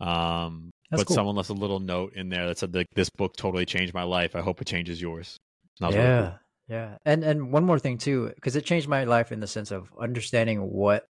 Um, 0.00 0.70
That's 0.90 1.02
but 1.02 1.06
cool. 1.08 1.16
someone 1.16 1.36
left 1.36 1.50
a 1.50 1.54
little 1.54 1.80
note 1.80 2.14
in 2.14 2.28
there 2.28 2.46
that 2.46 2.58
said 2.58 2.74
like 2.74 2.88
this 2.94 3.10
book 3.10 3.36
totally 3.36 3.66
changed 3.66 3.92
my 3.92 4.04
life. 4.04 4.34
I 4.36 4.40
hope 4.40 4.60
it 4.60 4.66
changes 4.66 5.00
yours 5.00 5.36
yeah, 5.80 5.88
really 5.88 6.22
cool. 6.22 6.38
yeah, 6.68 6.98
and 7.04 7.24
and 7.24 7.52
one 7.52 7.64
more 7.64 7.78
thing 7.78 7.98
too, 7.98 8.32
because 8.34 8.56
it 8.56 8.64
changed 8.64 8.88
my 8.88 9.04
life 9.04 9.32
in 9.32 9.40
the 9.40 9.46
sense 9.46 9.70
of 9.70 9.88
understanding 10.00 10.60
what 10.70 11.04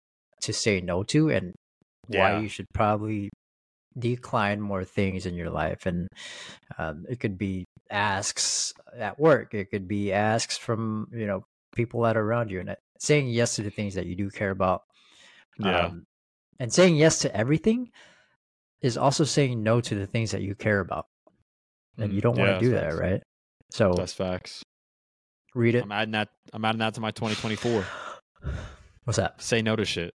to 0.42 0.52
say 0.52 0.80
no 0.80 1.02
to 1.04 1.30
and 1.30 1.54
yeah. 2.08 2.34
why 2.34 2.40
you 2.40 2.48
should 2.48 2.66
probably 2.72 3.30
decline 3.98 4.60
more 4.60 4.84
things 4.84 5.26
in 5.26 5.34
your 5.34 5.50
life. 5.50 5.86
And 5.86 6.08
um, 6.78 7.04
it 7.08 7.20
could 7.20 7.38
be 7.38 7.64
asks 7.90 8.72
at 8.96 9.18
work. 9.18 9.54
It 9.54 9.70
could 9.70 9.86
be 9.86 10.12
asks 10.12 10.56
from 10.56 11.08
you 11.12 11.26
know 11.26 11.44
people 11.74 12.02
that 12.02 12.16
are 12.16 12.24
around 12.24 12.50
you. 12.50 12.60
And 12.60 12.76
saying 12.98 13.28
yes 13.28 13.56
to 13.56 13.62
the 13.62 13.70
things 13.70 13.94
that 13.94 14.06
you 14.06 14.16
do 14.16 14.30
care 14.30 14.50
about 14.50 14.82
yeah. 15.58 15.86
Um, 15.86 16.06
and 16.58 16.72
saying 16.72 16.96
yes 16.96 17.18
to 17.20 17.36
everything 17.36 17.90
is 18.80 18.96
also 18.96 19.24
saying 19.24 19.62
no 19.62 19.80
to 19.80 19.94
the 19.94 20.06
things 20.06 20.30
that 20.30 20.40
you 20.40 20.54
care 20.54 20.80
about. 20.80 21.06
And 21.98 22.10
mm, 22.10 22.14
you 22.14 22.20
don't 22.22 22.38
want 22.38 22.58
to 22.58 22.58
do 22.58 22.70
that 22.72 22.96
right 22.96 23.22
so 23.72 23.94
that's 23.96 24.12
facts. 24.12 24.62
Read 25.54 25.74
it. 25.74 25.82
I'm 25.82 25.92
adding 25.92 26.12
that. 26.12 26.28
I'm 26.52 26.64
adding 26.64 26.78
that 26.80 26.94
to 26.94 27.00
my 27.00 27.10
2024. 27.10 27.84
What's 29.04 29.16
that? 29.18 29.40
Say 29.42 29.62
no 29.62 29.76
to 29.76 29.84
shit 29.84 30.14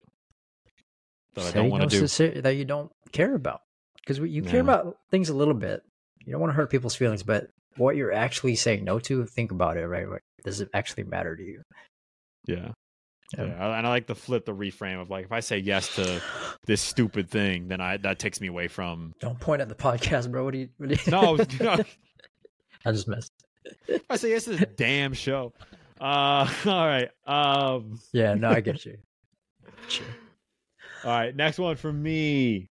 that 1.38 1.54
Say 1.54 1.60
I 1.60 1.62
don't 1.62 1.70
want 1.70 1.84
no 1.84 1.90
to 1.90 2.08
do. 2.08 2.42
that 2.42 2.56
you 2.56 2.66
don't 2.66 2.92
care 3.12 3.36
about 3.36 3.62
because 3.96 4.20
you 4.20 4.42
care 4.42 4.56
yeah. 4.56 4.62
about 4.62 4.98
things 5.12 5.30
a 5.30 5.36
little 5.36 5.54
bit. 5.54 5.82
You 6.26 6.34
don't 6.34 6.42
want 6.42 6.52
to 6.52 6.56
hurt 6.56 6.70
people's 6.70 6.96
feelings, 6.96 7.24
but 7.24 7.48
what 7.78 7.96
you're 7.96 8.12
actually 8.12 8.56
saying 8.56 8.84
no 8.84 9.00
to, 9.00 9.26
think 9.26 9.52
about 9.52 9.78
it. 9.78 9.88
Right? 9.88 10.06
Does 10.44 10.62
it 10.62 10.70
actually 10.74 11.04
matter 11.04 11.36
to 11.36 11.44
you? 11.44 11.62
Yeah. 12.46 12.72
Yeah. 13.38 13.46
yeah. 13.46 13.78
and 13.78 13.86
I 13.86 13.90
like 13.90 14.08
to 14.08 14.16
flip 14.16 14.46
the 14.46 14.54
reframe 14.54 15.02
of 15.02 15.10
like 15.10 15.26
if 15.26 15.32
I 15.32 15.42
say 15.42 15.58
yes 15.60 15.96
to 15.96 16.22
this 16.66 16.82
stupid 16.82 17.30
thing, 17.30 17.68
then 17.68 17.82
I 17.82 17.98
that 17.98 18.20
takes 18.20 18.42
me 18.42 18.48
away 18.48 18.68
from. 18.68 19.14
Don't 19.20 19.40
point 19.40 19.62
at 19.62 19.70
the 19.70 19.76
podcast, 19.88 20.32
bro. 20.32 20.44
What 20.44 20.54
do 20.54 20.60
you? 20.60 20.70
What 20.78 20.90
do 20.90 20.96
you... 20.96 21.12
no, 21.12 21.36
no, 21.60 21.84
I 22.86 22.92
just 22.92 23.08
missed. 23.08 23.32
I 24.10 24.16
say 24.18 24.30
yes 24.30 24.46
to 24.46 24.52
this 24.52 24.66
damn 24.76 25.14
show. 25.14 25.54
Uh, 26.00 26.48
all 26.66 26.88
right. 26.88 27.10
Um, 27.26 28.00
yeah, 28.12 28.34
no, 28.36 28.50
I 28.50 28.60
get 28.60 28.86
you. 28.86 28.98
Sure. 29.88 30.06
All 31.04 31.12
right, 31.12 31.36
next 31.36 31.60
one 31.60 31.76
for 31.76 31.92
me. 31.92 32.70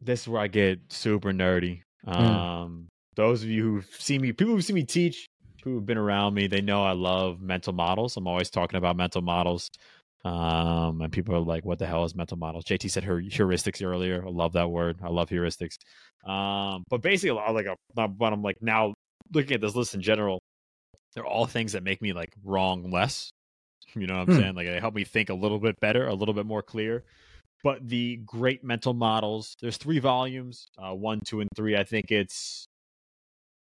This 0.00 0.22
is 0.22 0.28
where 0.28 0.42
I 0.42 0.48
get 0.48 0.80
super 0.88 1.32
nerdy. 1.32 1.82
Hmm. 2.04 2.10
Um, 2.10 2.22
mm. 2.22 2.86
those 3.16 3.42
of 3.42 3.48
you 3.48 3.64
who've 3.64 3.96
seen 3.98 4.20
me, 4.20 4.32
people 4.32 4.54
who've 4.54 4.64
seen 4.64 4.74
me 4.74 4.84
teach, 4.84 5.26
who 5.64 5.76
have 5.76 5.86
been 5.86 5.98
around 5.98 6.34
me, 6.34 6.46
they 6.46 6.60
know 6.60 6.84
I 6.84 6.92
love 6.92 7.40
mental 7.40 7.72
models. 7.72 8.16
I'm 8.16 8.26
always 8.26 8.50
talking 8.50 8.76
about 8.76 8.96
mental 8.96 9.22
models. 9.22 9.70
Um, 10.24 11.00
and 11.02 11.12
people 11.12 11.36
are 11.36 11.40
like, 11.40 11.64
"What 11.64 11.78
the 11.78 11.86
hell 11.86 12.04
is 12.04 12.14
mental 12.14 12.36
models?" 12.36 12.64
JT 12.64 12.90
said 12.90 13.04
her 13.04 13.20
heuristics 13.20 13.84
earlier. 13.84 14.24
I 14.26 14.30
love 14.30 14.54
that 14.54 14.70
word. 14.70 14.98
I 15.02 15.08
love 15.08 15.28
heuristics. 15.28 15.76
Um, 16.28 16.82
but 16.90 17.00
basically, 17.00 17.38
like, 17.52 17.66
a, 17.66 17.76
but 17.94 18.32
I'm 18.32 18.42
like 18.42 18.56
now 18.60 18.94
looking 19.32 19.54
at 19.54 19.60
this 19.60 19.74
list 19.74 19.94
in 19.94 20.02
general, 20.02 20.40
they're 21.14 21.26
all 21.26 21.46
things 21.46 21.72
that 21.72 21.82
make 21.82 22.02
me 22.02 22.12
like 22.12 22.32
wrong 22.44 22.90
less. 22.90 23.30
You 23.94 24.06
know 24.06 24.14
what 24.14 24.28
I'm 24.28 24.34
hmm. 24.34 24.40
saying? 24.40 24.54
Like 24.54 24.66
they 24.66 24.80
help 24.80 24.94
me 24.94 25.04
think 25.04 25.30
a 25.30 25.34
little 25.34 25.58
bit 25.58 25.80
better, 25.80 26.06
a 26.06 26.14
little 26.14 26.34
bit 26.34 26.44
more 26.46 26.62
clear. 26.62 27.04
But 27.62 27.88
the 27.88 28.18
great 28.18 28.62
mental 28.62 28.94
models, 28.94 29.56
there's 29.60 29.76
three 29.76 29.98
volumes, 29.98 30.66
uh, 30.78 30.94
one, 30.94 31.20
two, 31.24 31.40
and 31.40 31.48
three. 31.56 31.76
I 31.76 31.84
think 31.84 32.10
it's 32.10 32.66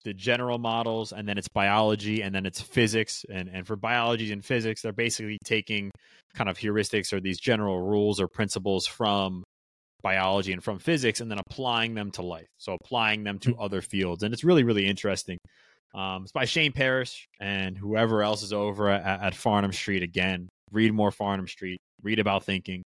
the 0.04 0.12
general 0.12 0.59
models, 0.59 1.12
and 1.12 1.26
then 1.26 1.38
it's 1.38 1.48
biology, 1.48 2.22
and 2.22 2.34
then 2.34 2.46
it's 2.46 2.61
physics. 2.61 3.24
And 3.30 3.48
and 3.48 3.66
for 3.66 3.76
biology 3.76 4.30
and 4.32 4.44
physics, 4.44 4.82
they're 4.82 4.92
basically 4.92 5.38
taking 5.44 5.90
kind 6.34 6.50
of 6.50 6.59
heuristics 6.59 7.12
or 7.12 7.20
these 7.20 7.40
general 7.40 7.80
rules 7.80 8.20
or 8.20 8.28
principles 8.28 8.86
from 8.86 9.42
biology 10.03 10.53
and 10.53 10.62
from 10.62 10.78
physics 10.78 11.20
and 11.20 11.30
then 11.30 11.38
applying 11.38 11.94
them 11.94 12.11
to 12.12 12.22
life. 12.22 12.49
So 12.59 12.74
applying 12.74 13.24
them 13.24 13.38
to 13.40 13.51
mm-hmm. 13.51 13.62
other 13.62 13.82
fields. 13.82 14.22
And 14.22 14.32
it's 14.32 14.44
really, 14.44 14.64
really 14.64 14.86
interesting. 14.86 15.38
Um, 15.94 16.22
it's 16.22 16.32
by 16.32 16.44
Shane 16.44 16.72
Parrish 16.72 17.26
and 17.40 17.76
whoever 17.76 18.22
else 18.22 18.42
is 18.42 18.53
over 18.53 18.88
at, 18.88 19.20
at, 19.20 19.32
Farnam 19.34 19.74
Street. 19.74 20.03
Again, 20.03 20.49
read 20.70 20.92
more 20.92 21.11
Farnam 21.11 21.49
Street, 21.49 21.80
read 22.03 22.18
about 22.18 22.44
thinking. 22.44 22.82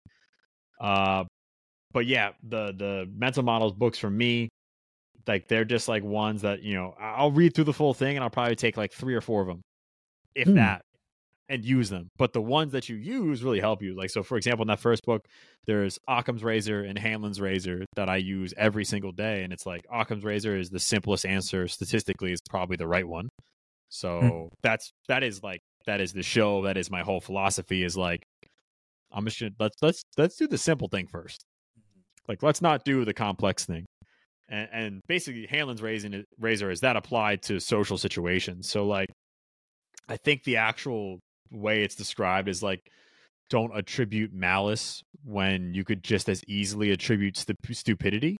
Uh, 0.79 1.25
but 1.93 2.05
yeah, 2.05 2.31
the 2.43 2.73
the 2.77 3.09
mental 3.13 3.43
models 3.43 3.73
books 3.73 3.97
for 3.97 4.09
me, 4.09 4.49
like 5.27 5.47
they're 5.47 5.65
just 5.65 5.87
like 5.87 6.03
ones 6.03 6.43
that 6.43 6.61
you 6.61 6.75
know 6.75 6.95
I'll 6.99 7.31
read 7.31 7.53
through 7.53 7.65
the 7.65 7.73
full 7.73 7.93
thing 7.93 8.17
and 8.17 8.23
I'll 8.23 8.29
probably 8.29 8.55
take 8.55 8.77
like 8.77 8.93
three 8.93 9.15
or 9.15 9.21
four 9.21 9.41
of 9.41 9.47
them, 9.47 9.61
if 10.35 10.47
hmm. 10.47 10.55
that, 10.55 10.81
and 11.51 11.65
use 11.65 11.89
them. 11.89 12.09
But 12.17 12.31
the 12.31 12.41
ones 12.41 12.71
that 12.71 12.87
you 12.87 12.95
use 12.95 13.43
really 13.43 13.59
help 13.59 13.81
you. 13.83 13.93
Like 13.93 14.09
so, 14.09 14.23
for 14.23 14.37
example, 14.37 14.63
in 14.63 14.69
that 14.69 14.79
first 14.79 15.03
book, 15.03 15.25
there's 15.67 15.99
Occam's 16.07 16.43
razor 16.45 16.81
and 16.81 16.97
Hanlon's 16.97 17.41
razor 17.41 17.85
that 17.97 18.07
I 18.07 18.15
use 18.15 18.53
every 18.57 18.85
single 18.85 19.11
day, 19.11 19.43
and 19.43 19.51
it's 19.51 19.65
like 19.65 19.81
Occam's 19.91 20.23
razor 20.23 20.57
is 20.57 20.69
the 20.69 20.79
simplest 20.79 21.25
answer 21.25 21.67
statistically. 21.67 22.31
It's 22.31 22.41
probably 22.49 22.77
the 22.77 22.87
right 22.87 23.07
one. 23.07 23.27
So 23.89 24.21
mm. 24.21 24.49
that's 24.63 24.91
that 25.09 25.23
is 25.23 25.43
like 25.43 25.59
that 25.85 25.99
is 25.99 26.13
the 26.13 26.23
show. 26.23 26.63
That 26.63 26.77
is 26.77 26.89
my 26.89 27.01
whole 27.01 27.19
philosophy. 27.19 27.83
Is 27.83 27.97
like 27.97 28.23
I'm 29.11 29.25
just 29.25 29.41
gonna, 29.41 29.51
let's 29.59 29.75
let's 29.81 30.03
let's 30.17 30.37
do 30.37 30.47
the 30.47 30.57
simple 30.57 30.87
thing 30.87 31.07
first. 31.07 31.43
Like 32.29 32.41
let's 32.41 32.61
not 32.61 32.85
do 32.85 33.03
the 33.03 33.13
complex 33.13 33.65
thing. 33.65 33.85
And, 34.47 34.69
and 34.71 35.01
basically, 35.09 35.47
Hanlon's 35.47 35.81
razor 35.81 36.71
is 36.71 36.79
that 36.79 36.95
applied 36.95 37.41
to 37.43 37.59
social 37.59 37.97
situations. 37.97 38.69
So 38.69 38.85
like 38.85 39.09
I 40.07 40.15
think 40.15 40.45
the 40.45 40.57
actual 40.57 41.19
way 41.51 41.83
it's 41.83 41.95
described 41.95 42.47
is 42.47 42.63
like 42.63 42.81
don't 43.49 43.75
attribute 43.75 44.33
malice 44.33 45.03
when 45.25 45.73
you 45.73 45.83
could 45.83 46.03
just 46.03 46.29
as 46.29 46.41
easily 46.47 46.91
attribute 46.91 47.37
stu- 47.37 47.53
stupidity. 47.71 48.37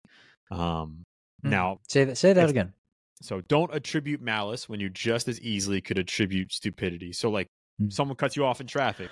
Um, 0.49 1.03
mm. 1.45 1.49
Now, 1.49 1.80
say 1.89 2.05
that. 2.05 2.18
Say 2.18 2.34
that 2.34 2.49
again. 2.49 2.74
So 3.22 3.41
don't 3.41 3.74
attribute 3.74 4.22
malice 4.22 4.68
when 4.70 4.80
you 4.80 4.89
just 4.89 5.28
as 5.28 5.39
easily 5.41 5.82
could 5.82 5.97
attribute 5.97 6.51
stupidity. 6.53 7.12
So 7.14 7.30
like 7.30 7.47
Mm. 7.82 7.91
someone 7.91 8.16
cuts 8.16 8.36
you 8.36 8.45
off 8.45 8.62
in 8.62 8.68
traffic. 8.68 9.09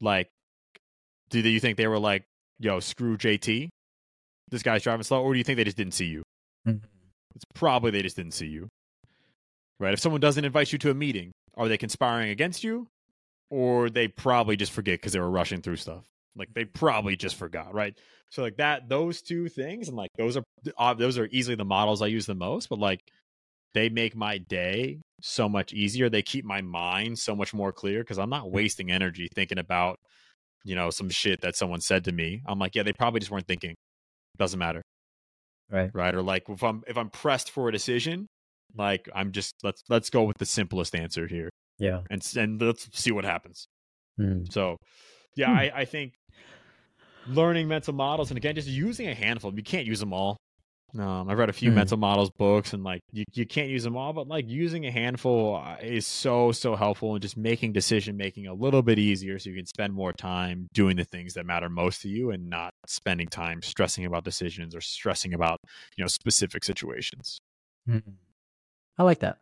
Like, 0.00 0.28
do 1.30 1.40
you 1.40 1.60
think 1.60 1.76
they 1.76 1.86
were 1.86 1.98
like, 1.98 2.24
"Yo, 2.58 2.80
screw 2.80 3.16
JT, 3.16 3.68
this 4.50 4.62
guy's 4.62 4.82
driving 4.82 5.04
slow," 5.04 5.22
or 5.22 5.32
do 5.32 5.38
you 5.38 5.44
think 5.44 5.56
they 5.56 5.64
just 5.64 5.76
didn't 5.76 5.94
see 5.94 6.06
you? 6.06 6.22
Mhm. 6.66 6.82
It's 7.34 7.44
probably 7.54 7.90
they 7.90 8.02
just 8.02 8.16
didn't 8.16 8.34
see 8.34 8.48
you. 8.48 8.68
Right? 9.80 9.92
If 9.94 10.00
someone 10.00 10.20
doesn't 10.20 10.44
invite 10.44 10.72
you 10.72 10.78
to 10.80 10.90
a 10.90 10.94
meeting, 10.94 11.32
are 11.56 11.68
they 11.68 11.78
conspiring 11.78 12.30
against 12.30 12.64
you, 12.64 12.88
or 13.50 13.90
they 13.90 14.08
probably 14.08 14.56
just 14.56 14.72
forget 14.72 15.00
because 15.00 15.12
they 15.12 15.20
were 15.20 15.30
rushing 15.30 15.62
through 15.62 15.76
stuff? 15.76 16.04
Like 16.36 16.52
they 16.54 16.64
probably 16.64 17.16
just 17.16 17.36
forgot, 17.36 17.74
right? 17.74 17.96
So 18.30 18.42
like 18.42 18.56
that, 18.56 18.88
those 18.88 19.20
two 19.22 19.48
things, 19.48 19.88
and 19.88 19.96
like 19.96 20.10
those 20.16 20.36
are 20.36 20.42
uh, 20.78 20.94
those 20.94 21.18
are 21.18 21.28
easily 21.30 21.56
the 21.56 21.64
models 21.64 22.02
I 22.02 22.06
use 22.06 22.26
the 22.26 22.34
most. 22.34 22.68
But 22.68 22.78
like 22.78 23.00
they 23.74 23.88
make 23.88 24.16
my 24.16 24.38
day 24.38 25.00
so 25.20 25.48
much 25.48 25.72
easier. 25.72 26.08
They 26.08 26.22
keep 26.22 26.44
my 26.44 26.62
mind 26.62 27.18
so 27.18 27.36
much 27.36 27.52
more 27.52 27.72
clear 27.72 28.00
because 28.00 28.18
I'm 28.18 28.30
not 28.30 28.50
wasting 28.50 28.90
energy 28.90 29.28
thinking 29.34 29.58
about 29.58 29.98
you 30.64 30.74
know 30.74 30.90
some 30.90 31.10
shit 31.10 31.42
that 31.42 31.56
someone 31.56 31.80
said 31.80 32.04
to 32.04 32.12
me. 32.12 32.42
I'm 32.46 32.58
like, 32.58 32.74
yeah, 32.74 32.82
they 32.82 32.92
probably 32.94 33.20
just 33.20 33.30
weren't 33.30 33.46
thinking. 33.46 33.74
Doesn't 34.38 34.58
matter 34.58 34.82
Right. 35.72 35.90
right? 35.94 36.14
Or 36.14 36.22
like 36.22 36.48
if 36.48 36.62
I'm 36.62 36.82
if 36.86 36.96
I'm 36.96 37.08
pressed 37.10 37.50
for 37.50 37.68
a 37.68 37.72
decision, 37.72 38.26
like 38.76 39.08
I'm 39.14 39.32
just 39.32 39.54
let's 39.62 39.82
let's 39.88 40.10
go 40.10 40.22
with 40.24 40.38
the 40.38 40.46
simplest 40.46 40.94
answer 40.94 41.26
here 41.26 41.50
Yeah. 41.78 42.00
and 42.10 42.22
and 42.36 42.60
let's 42.60 42.88
see 42.92 43.12
what 43.12 43.24
happens. 43.24 43.66
Mm. 44.20 44.52
So, 44.52 44.76
yeah, 45.36 45.48
Hmm. 45.50 45.56
I 45.56 45.72
I 45.76 45.84
think 45.84 46.12
learning 47.26 47.68
mental 47.68 47.94
models 47.94 48.30
and 48.30 48.36
again 48.38 48.54
just 48.54 48.68
using 48.68 49.08
a 49.08 49.14
handful. 49.14 49.54
You 49.54 49.62
can't 49.62 49.86
use 49.86 50.00
them 50.00 50.12
all. 50.12 50.36
Um, 50.98 51.30
I've 51.30 51.38
read 51.38 51.48
a 51.48 51.54
few 51.54 51.70
Hmm. 51.70 51.76
mental 51.76 51.96
models 51.96 52.28
books 52.36 52.74
and 52.74 52.84
like 52.84 53.00
you, 53.12 53.24
you 53.32 53.46
can't 53.46 53.70
use 53.70 53.82
them 53.82 53.96
all, 53.96 54.12
but 54.12 54.28
like 54.28 54.46
using 54.46 54.84
a 54.84 54.90
handful 54.90 55.56
uh, 55.56 55.76
is 55.80 56.06
so 56.06 56.52
so 56.52 56.76
helpful 56.76 57.14
and 57.14 57.22
just 57.22 57.34
making 57.36 57.72
decision 57.72 58.14
making 58.18 58.46
a 58.46 58.52
little 58.52 58.82
bit 58.82 58.98
easier 58.98 59.38
so 59.38 59.48
you 59.48 59.56
can 59.56 59.64
spend 59.64 59.94
more 59.94 60.12
time 60.12 60.68
doing 60.74 60.96
the 60.96 61.04
things 61.04 61.32
that 61.32 61.46
matter 61.46 61.70
most 61.70 62.02
to 62.02 62.08
you 62.08 62.30
and 62.30 62.50
not 62.50 62.74
spending 62.86 63.26
time 63.26 63.62
stressing 63.62 64.04
about 64.04 64.22
decisions 64.24 64.74
or 64.74 64.82
stressing 64.82 65.32
about 65.32 65.58
you 65.96 66.02
know 66.04 66.08
specific 66.08 66.62
situations. 66.62 67.38
Mm. 67.88 68.02
I 68.98 69.02
like 69.04 69.20
that. 69.20 69.38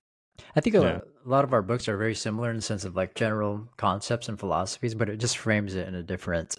I 0.56 0.60
think 0.60 0.76
a, 0.76 0.80
Yeah. 0.80 1.00
lot 1.24 1.44
of 1.44 1.52
our 1.52 1.62
books 1.62 1.88
are 1.88 1.96
very 1.96 2.14
similar 2.14 2.50
in 2.50 2.56
the 2.56 2.62
sense 2.62 2.84
of 2.84 2.96
like 2.96 3.14
general 3.14 3.68
concepts 3.76 4.28
and 4.28 4.38
philosophies, 4.38 4.94
but 4.94 5.08
it 5.08 5.18
just 5.18 5.36
frames 5.38 5.74
it 5.74 5.86
in 5.88 5.94
a 5.94 6.02
different 6.02 6.56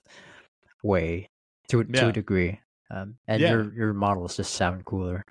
way 0.83 1.29
to 1.69 1.79
a- 1.79 1.85
to 1.85 2.07
a 2.09 2.11
degree. 2.11 2.59
Um, 2.89 3.17
and 3.27 3.41
Yeah. 3.41 3.51
your 3.51 3.73
your 3.73 3.93
models 3.93 4.35
just 4.37 4.53
sound 4.53 4.85
cooler. 4.85 5.23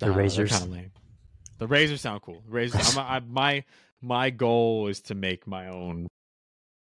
The 0.00 0.10
Ah, 0.10 0.14
razors. 0.14 0.50
kinda 0.58 0.74
lame. 0.74 0.92
The 1.58 1.68
razors 1.68 2.00
sound 2.00 2.22
cool. 2.22 2.42
Razors. 2.46 2.96
I, 2.96 3.20
my 3.20 3.64
my 4.02 4.30
goal 4.30 4.88
is 4.88 5.00
to 5.02 5.14
make 5.14 5.46
my 5.46 5.68
own 5.68 6.08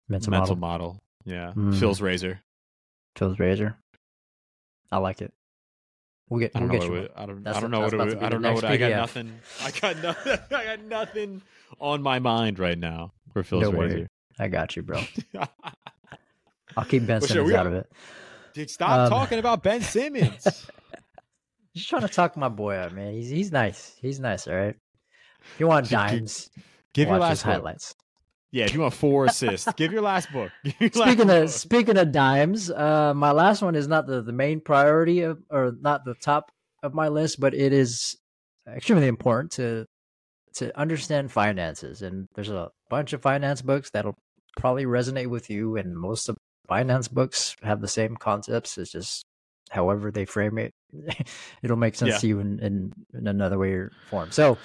Mental, 0.08 0.30
mental 0.30 0.56
model. 0.56 0.86
model. 0.94 1.02
Yeah, 1.24 1.52
Mm. 1.54 1.78
Phil's 1.78 2.00
razor. 2.00 2.40
Phil's 3.16 3.38
razor. 3.38 3.76
I 4.92 4.98
like 4.98 5.20
it. 5.20 5.34
We'll 6.34 6.40
get 6.40 6.50
I 6.56 6.58
don't 6.60 6.68
we'll 6.68 6.78
know 6.80 6.84
get 6.86 6.90
what 6.90 6.98
you. 6.98 7.04
it, 7.04 7.12
I 7.16 7.26
don't. 7.26 7.44
That's- 7.44 7.56
I 7.56 7.60
don't 7.60 7.70
know 7.70 7.80
that's 7.82 7.92
what. 7.94 8.00
It, 8.00 8.04
to 8.06 8.10
would- 8.10 8.20
be 8.20 8.26
I 8.26 8.28
don't 8.28 8.42
know 8.42 8.48
next 8.50 8.62
what. 8.62 8.72
I 8.72 8.76
got 8.76 8.90
nothing. 8.90 9.32
I 9.62 9.70
got 9.70 9.96
nothing. 10.02 10.38
I 10.50 10.64
got 10.64 10.80
nothing 10.84 11.42
on 11.80 12.02
my 12.02 12.18
mind 12.18 12.58
right 12.58 12.78
now 12.78 13.12
for 13.32 13.42
Phil's 13.44 13.62
Don't 13.62 13.76
worry. 13.76 13.88
razor. 13.94 14.08
I 14.40 14.48
got 14.48 14.74
you, 14.74 14.82
bro. 14.82 15.00
I'll 16.76 16.84
keep 16.84 17.06
Ben 17.06 17.20
Well, 17.20 17.28
Simmons 17.28 17.48
we 17.50 17.56
out 17.56 17.66
of 17.68 17.74
it. 17.74 17.90
Dude, 18.52 18.68
stop 18.70 18.90
Um, 18.98 19.08
talking 19.10 19.38
about 19.38 19.62
Ben 19.62 19.80
Simmons. 19.82 20.42
Just 21.76 21.88
trying 21.88 22.02
to 22.02 22.08
talk 22.08 22.36
my 22.36 22.48
boy 22.48 22.74
out, 22.76 22.92
man. 22.92 23.12
He's 23.14 23.28
he's 23.30 23.52
nice. 23.52 23.94
He's 24.00 24.18
nice, 24.20 24.46
all 24.48 24.54
right. 24.56 24.74
If 25.54 25.60
you 25.60 25.66
want 25.68 25.86
Gi- 25.86 25.90
gi- 25.90 25.94
dimes, 25.96 26.50
Give 26.94 27.08
your 27.08 27.18
watch 27.18 27.22
last 27.22 27.30
his 27.30 27.42
book. 27.44 27.52
highlights. 27.54 27.94
Yeah, 28.54 28.66
if 28.66 28.72
you 28.74 28.80
want 28.82 28.94
four 28.94 29.24
assists, 29.26 29.66
give 29.76 29.90
your 29.92 30.00
last 30.02 30.30
book. 30.32 30.52
Your 30.64 30.88
last 30.94 30.94
Speaking 30.94 31.26
book. 31.26 31.42
of 31.44 31.50
speaking 31.50 31.96
of 31.98 32.12
dimes, 32.12 32.70
uh, 32.70 33.12
my 33.12 33.32
last 33.32 33.62
one 33.62 33.74
is 33.74 33.88
not 33.88 34.06
the, 34.06 34.22
the 34.22 34.32
main 34.32 34.60
priority 34.60 35.22
of, 35.22 35.42
or 35.50 35.72
not 35.80 36.04
the 36.04 36.14
top 36.14 36.52
of 36.80 36.94
my 36.94 37.08
list, 37.08 37.40
but 37.40 37.52
it 37.52 37.72
is 37.72 38.16
extremely 38.72 39.08
important 39.08 39.50
to 39.52 39.86
to 40.54 40.78
understand 40.78 41.32
finances. 41.32 42.00
And 42.02 42.28
there's 42.36 42.48
a 42.48 42.70
bunch 42.88 43.12
of 43.12 43.22
finance 43.22 43.60
books 43.60 43.90
that'll 43.90 44.14
probably 44.56 44.84
resonate 44.84 45.26
with 45.26 45.50
you, 45.50 45.76
and 45.76 45.96
most 45.96 46.28
of 46.28 46.36
finance 46.68 47.08
books 47.08 47.56
have 47.64 47.80
the 47.80 47.88
same 47.88 48.14
concepts. 48.16 48.78
It's 48.78 48.92
just 48.92 49.24
however 49.70 50.12
they 50.12 50.26
frame 50.26 50.58
it, 50.58 50.70
it'll 51.64 51.76
make 51.76 51.96
sense 51.96 52.10
Yeah. 52.12 52.18
to 52.18 52.26
you 52.28 52.38
in, 52.38 52.60
in 52.60 52.92
in 53.18 53.26
another 53.26 53.58
way 53.58 53.72
or 53.72 53.90
form. 54.10 54.30
So. 54.30 54.58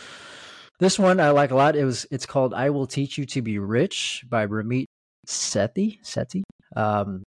This 0.80 0.98
one 0.98 1.20
I 1.20 1.32
like 1.32 1.52
a 1.52 1.56
lot. 1.56 1.76
It 1.76 1.84
was 1.84 2.06
it's 2.10 2.26
called 2.26 2.54
"I 2.54 2.70
Will 2.70 2.88
Teach 2.88 3.18
You 3.18 3.26
to 3.28 3.42
Be 3.42 3.60
Rich" 3.60 4.26
by 4.30 4.48
Ramit 4.48 4.86
Sethi. 5.28 6.02
Sethi. 6.04 6.44
Um, 6.76 7.24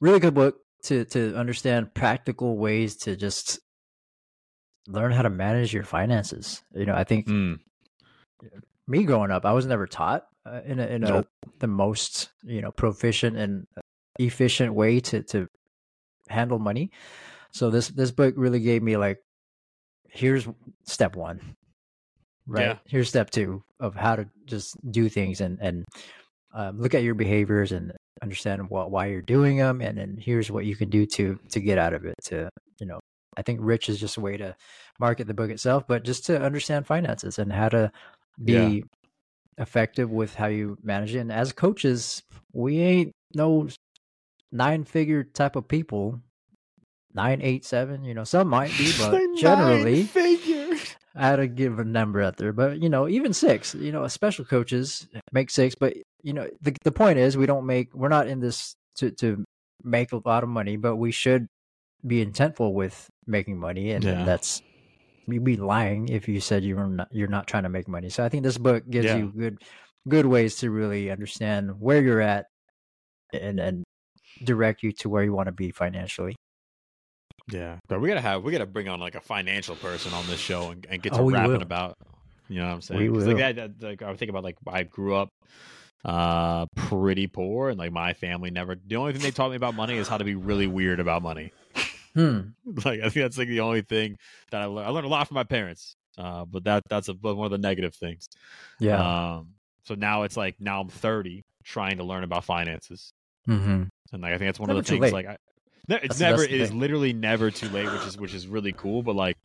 really 0.00 0.20
good 0.20 0.34
book 0.34 0.56
to 0.84 1.04
to 1.06 1.36
understand 1.36 1.92
practical 1.94 2.56
ways 2.56 2.96
to 2.96 3.16
just 3.16 3.58
learn 4.88 5.12
how 5.12 5.22
to 5.22 5.30
manage 5.30 5.74
your 5.74 5.82
finances. 5.84 6.62
You 6.74 6.86
know, 6.86 6.94
I 6.94 7.04
think 7.04 7.26
Mm, 7.26 7.58
me 8.86 9.04
growing 9.04 9.30
up, 9.30 9.44
I 9.44 9.52
was 9.52 9.66
never 9.66 9.86
taught 9.86 10.26
uh, 10.46 10.60
in 10.64 10.78
a 10.80 10.86
in 10.86 11.04
a 11.04 11.08
Nope. 11.08 11.26
the 11.58 11.66
most 11.66 12.30
you 12.42 12.62
know 12.62 12.70
proficient 12.70 13.36
and 13.36 13.66
efficient 14.18 14.72
way 14.74 15.00
to 15.00 15.22
to 15.24 15.48
handle 16.28 16.58
money. 16.58 16.90
So 17.52 17.70
this 17.70 17.88
this 17.88 18.10
book 18.12 18.34
really 18.36 18.60
gave 18.60 18.82
me 18.82 18.96
like, 18.96 19.18
here's 20.08 20.46
step 20.84 21.16
one, 21.16 21.56
right? 22.46 22.66
Yeah. 22.66 22.76
Here's 22.86 23.08
step 23.08 23.30
two 23.30 23.62
of 23.80 23.94
how 23.94 24.16
to 24.16 24.28
just 24.46 24.76
do 24.90 25.08
things 25.08 25.40
and 25.40 25.58
and 25.60 25.84
um, 26.54 26.80
look 26.80 26.94
at 26.94 27.02
your 27.02 27.14
behaviors 27.14 27.72
and 27.72 27.92
understand 28.22 28.70
what 28.70 28.90
why 28.90 29.06
you're 29.06 29.20
doing 29.22 29.58
them, 29.58 29.80
and 29.82 29.98
then 29.98 30.16
here's 30.18 30.50
what 30.50 30.64
you 30.64 30.74
can 30.76 30.88
do 30.88 31.04
to 31.06 31.38
to 31.50 31.60
get 31.60 31.78
out 31.78 31.92
of 31.92 32.04
it. 32.04 32.14
To 32.24 32.48
you 32.80 32.86
know, 32.86 32.98
I 33.36 33.42
think 33.42 33.60
rich 33.62 33.88
is 33.88 33.98
just 34.00 34.16
a 34.16 34.20
way 34.20 34.36
to 34.38 34.54
market 34.98 35.26
the 35.26 35.34
book 35.34 35.50
itself, 35.50 35.84
but 35.86 36.04
just 36.04 36.24
to 36.26 36.40
understand 36.40 36.86
finances 36.86 37.38
and 37.38 37.52
how 37.52 37.68
to 37.68 37.92
be 38.42 38.52
Yeah. 38.52 38.80
effective 39.58 40.10
with 40.10 40.34
how 40.34 40.46
you 40.46 40.78
manage 40.82 41.14
it. 41.14 41.18
And 41.20 41.32
as 41.32 41.52
coaches, 41.52 42.22
we 42.52 42.78
ain't 42.80 43.12
no 43.34 43.68
nine 44.52 44.84
figure 44.84 45.24
type 45.24 45.56
of 45.56 45.68
people. 45.68 46.20
Nine, 47.14 47.40
eight, 47.40 47.64
seven, 47.64 48.04
you 48.04 48.12
know, 48.12 48.24
some 48.24 48.48
might 48.48 48.76
be, 48.76 48.92
but 48.98 49.18
generally. 49.38 50.04
I 51.16 51.26
had 51.26 51.36
to 51.36 51.48
give 51.48 51.78
a 51.78 51.84
number 51.84 52.20
out 52.20 52.36
there. 52.36 52.52
But 52.52 52.82
you 52.82 52.88
know, 52.88 53.08
even 53.08 53.32
six, 53.32 53.74
you 53.74 53.92
know, 53.92 54.06
special 54.08 54.44
coaches 54.44 55.08
make 55.32 55.50
six. 55.50 55.74
But 55.74 55.94
you 56.22 56.32
know, 56.32 56.48
the 56.60 56.76
the 56.84 56.92
point 56.92 57.18
is, 57.18 57.36
we 57.36 57.46
don't 57.46 57.66
make. 57.66 57.94
We're 57.94 58.08
not 58.08 58.28
in 58.28 58.40
this 58.40 58.74
to 58.96 59.10
to 59.12 59.44
make 59.82 60.12
a 60.12 60.20
lot 60.24 60.42
of 60.42 60.48
money, 60.48 60.76
but 60.76 60.96
we 60.96 61.10
should 61.10 61.46
be 62.06 62.24
intentful 62.24 62.72
with 62.72 63.08
making 63.26 63.58
money, 63.58 63.92
and, 63.92 64.04
and 64.04 64.26
that's 64.26 64.62
you'd 65.26 65.44
be 65.44 65.56
lying 65.56 66.08
if 66.08 66.28
you 66.28 66.40
said 66.40 66.64
you 66.64 66.76
were 66.76 66.86
not 66.86 67.08
you're 67.10 67.28
not 67.28 67.46
trying 67.46 67.64
to 67.64 67.68
make 67.68 67.88
money. 67.88 68.08
So 68.08 68.24
I 68.24 68.28
think 68.28 68.42
this 68.42 68.58
book 68.58 68.84
gives 68.88 69.06
Yeah. 69.06 69.16
you 69.16 69.32
good 69.36 69.58
good 70.08 70.26
ways 70.26 70.56
to 70.58 70.70
really 70.70 71.10
understand 71.10 71.80
where 71.80 72.00
you're 72.00 72.20
at 72.20 72.46
and 73.32 73.58
and 73.58 73.84
direct 74.44 74.82
you 74.82 74.92
to 74.92 75.08
where 75.08 75.24
you 75.24 75.32
want 75.32 75.46
to 75.46 75.52
be 75.52 75.70
financially. 75.70 76.36
Yeah, 77.52 77.78
but 77.88 78.00
we 78.00 78.08
gotta 78.08 78.20
have 78.20 78.42
we 78.42 78.52
gotta 78.52 78.66
bring 78.66 78.88
on 78.88 78.98
like 79.00 79.14
a 79.14 79.20
financial 79.20 79.76
person 79.76 80.12
on 80.12 80.26
this 80.26 80.40
show 80.40 80.70
and, 80.70 80.84
and 80.90 81.00
get 81.02 81.12
to 81.14 81.20
Oh, 81.20 81.30
rapping 81.30 81.62
about. 81.62 81.96
You 82.48 82.60
know 82.60 82.66
what 82.66 82.74
I'm 82.74 82.80
saying? 82.82 83.00
We 83.00 83.08
'Cause, 83.08 83.26
will. 83.26 83.36
Like 83.36 83.56
that, 83.56 83.78
that, 83.80 83.86
like 83.86 84.02
I 84.02 84.08
would 84.08 84.18
think 84.18 84.30
about 84.30 84.44
like 84.44 84.56
I 84.66 84.82
grew 84.84 85.14
up 85.14 85.30
uh 86.04 86.66
pretty 86.76 87.26
poor 87.26 87.68
and 87.70 87.78
like 87.78 87.90
my 87.90 88.12
family 88.12 88.50
never 88.50 88.76
the 88.86 88.94
only 88.96 89.12
thing 89.12 89.22
they 89.22 89.30
taught 89.32 89.50
me 89.50 89.56
about 89.56 89.74
money 89.74 89.96
is 89.96 90.06
how 90.06 90.16
to 90.18 90.22
be 90.24 90.34
really 90.36 90.66
weird 90.68 91.00
about 91.00 91.20
money 91.22 91.50
Hmm. 92.14 92.40
like 92.84 93.00
i 93.00 93.08
think 93.08 93.14
that's 93.14 93.36
like 93.38 93.48
the 93.48 93.60
only 93.60 93.80
thing 93.82 94.16
that 94.52 94.60
i 94.62 94.66
learned 94.66 94.86
i 94.86 94.90
learned 94.90 95.06
a 95.06 95.08
lot 95.10 95.26
from 95.26 95.34
my 95.36 95.42
parents 95.42 95.96
uh 96.16 96.44
but 96.44 96.62
that 96.64 96.82
that's 96.88 97.08
a, 97.08 97.14
one 97.14 97.46
of 97.46 97.50
the 97.50 97.58
negative 97.58 97.94
things 97.94 98.28
Yeah. 98.78 99.36
um 99.38 99.54
so 99.84 99.94
now 99.96 100.22
it's 100.22 100.36
like 100.36 100.54
now 100.60 100.80
i'm 100.80 100.88
30 100.88 101.42
trying 101.64 101.96
to 101.96 102.04
learn 102.04 102.22
about 102.22 102.44
finances 102.44 103.10
mm-hmm. 103.48 103.84
and 104.12 104.22
like 104.22 104.32
I 104.32 104.38
think 104.38 104.48
that's 104.48 104.60
one 104.60 104.68
Never 104.68 104.80
of 104.80 104.84
the 104.86 104.90
things. 104.90 105.00
late. 105.02 105.12
Like, 105.12 105.26
I, 105.26 105.36
no, 105.88 105.96
it's 105.96 106.18
That's 106.18 106.20
never. 106.20 106.42
that's 106.42 106.52
It 106.52 106.60
is 106.60 106.72
literally 106.72 107.12
never 107.12 107.50
too 107.50 107.68
late, 107.68 107.90
which 107.92 108.06
is 108.06 108.18
which 108.18 108.34
is 108.34 108.46
really 108.48 108.72
cool. 108.72 109.02
But 109.02 109.16
like, 109.16 109.36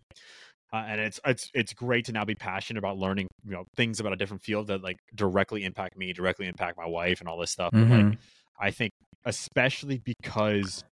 uh, 0.73 0.77
and 0.87 1.01
it's 1.01 1.19
it's 1.25 1.49
it's 1.53 1.73
great 1.73 2.05
to 2.05 2.11
now 2.11 2.25
be 2.25 2.35
passionate 2.35 2.79
about 2.79 2.97
learning, 2.97 3.27
you 3.45 3.51
know, 3.51 3.65
things 3.75 3.99
about 3.99 4.13
a 4.13 4.15
different 4.15 4.43
field 4.43 4.67
that 4.67 4.81
like 4.81 4.97
directly 5.15 5.63
impact 5.63 5.97
me, 5.97 6.13
directly 6.13 6.47
impact 6.47 6.77
my 6.77 6.87
wife, 6.87 7.19
and 7.19 7.29
all 7.29 7.37
this 7.37 7.51
stuff. 7.51 7.71
But 7.71 7.89
like, 7.89 8.05
Mhm. 8.05 8.17
I 8.59 8.71
think 8.71 8.91
especially 9.25 9.99
because 9.99 10.83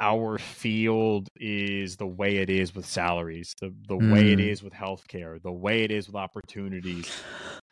our 0.00 0.38
field 0.38 1.28
is 1.36 1.96
the 1.96 2.06
way 2.06 2.38
it 2.38 2.48
is 2.48 2.74
with 2.74 2.86
salaries, 2.86 3.52
the 3.60 3.74
the 3.88 3.96
way 3.96 4.32
it 4.32 4.38
Mm. 4.38 4.62
with 4.62 4.72
healthcare, 4.72 5.40
the 5.42 5.52
way 5.52 5.82
it 5.84 5.90
is 5.90 6.06
with 6.06 6.16
opportunities. 6.16 7.22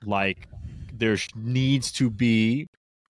Like 0.05 0.47
there 0.93 1.17
needs 1.35 1.91
to 1.93 2.11
be 2.11 2.67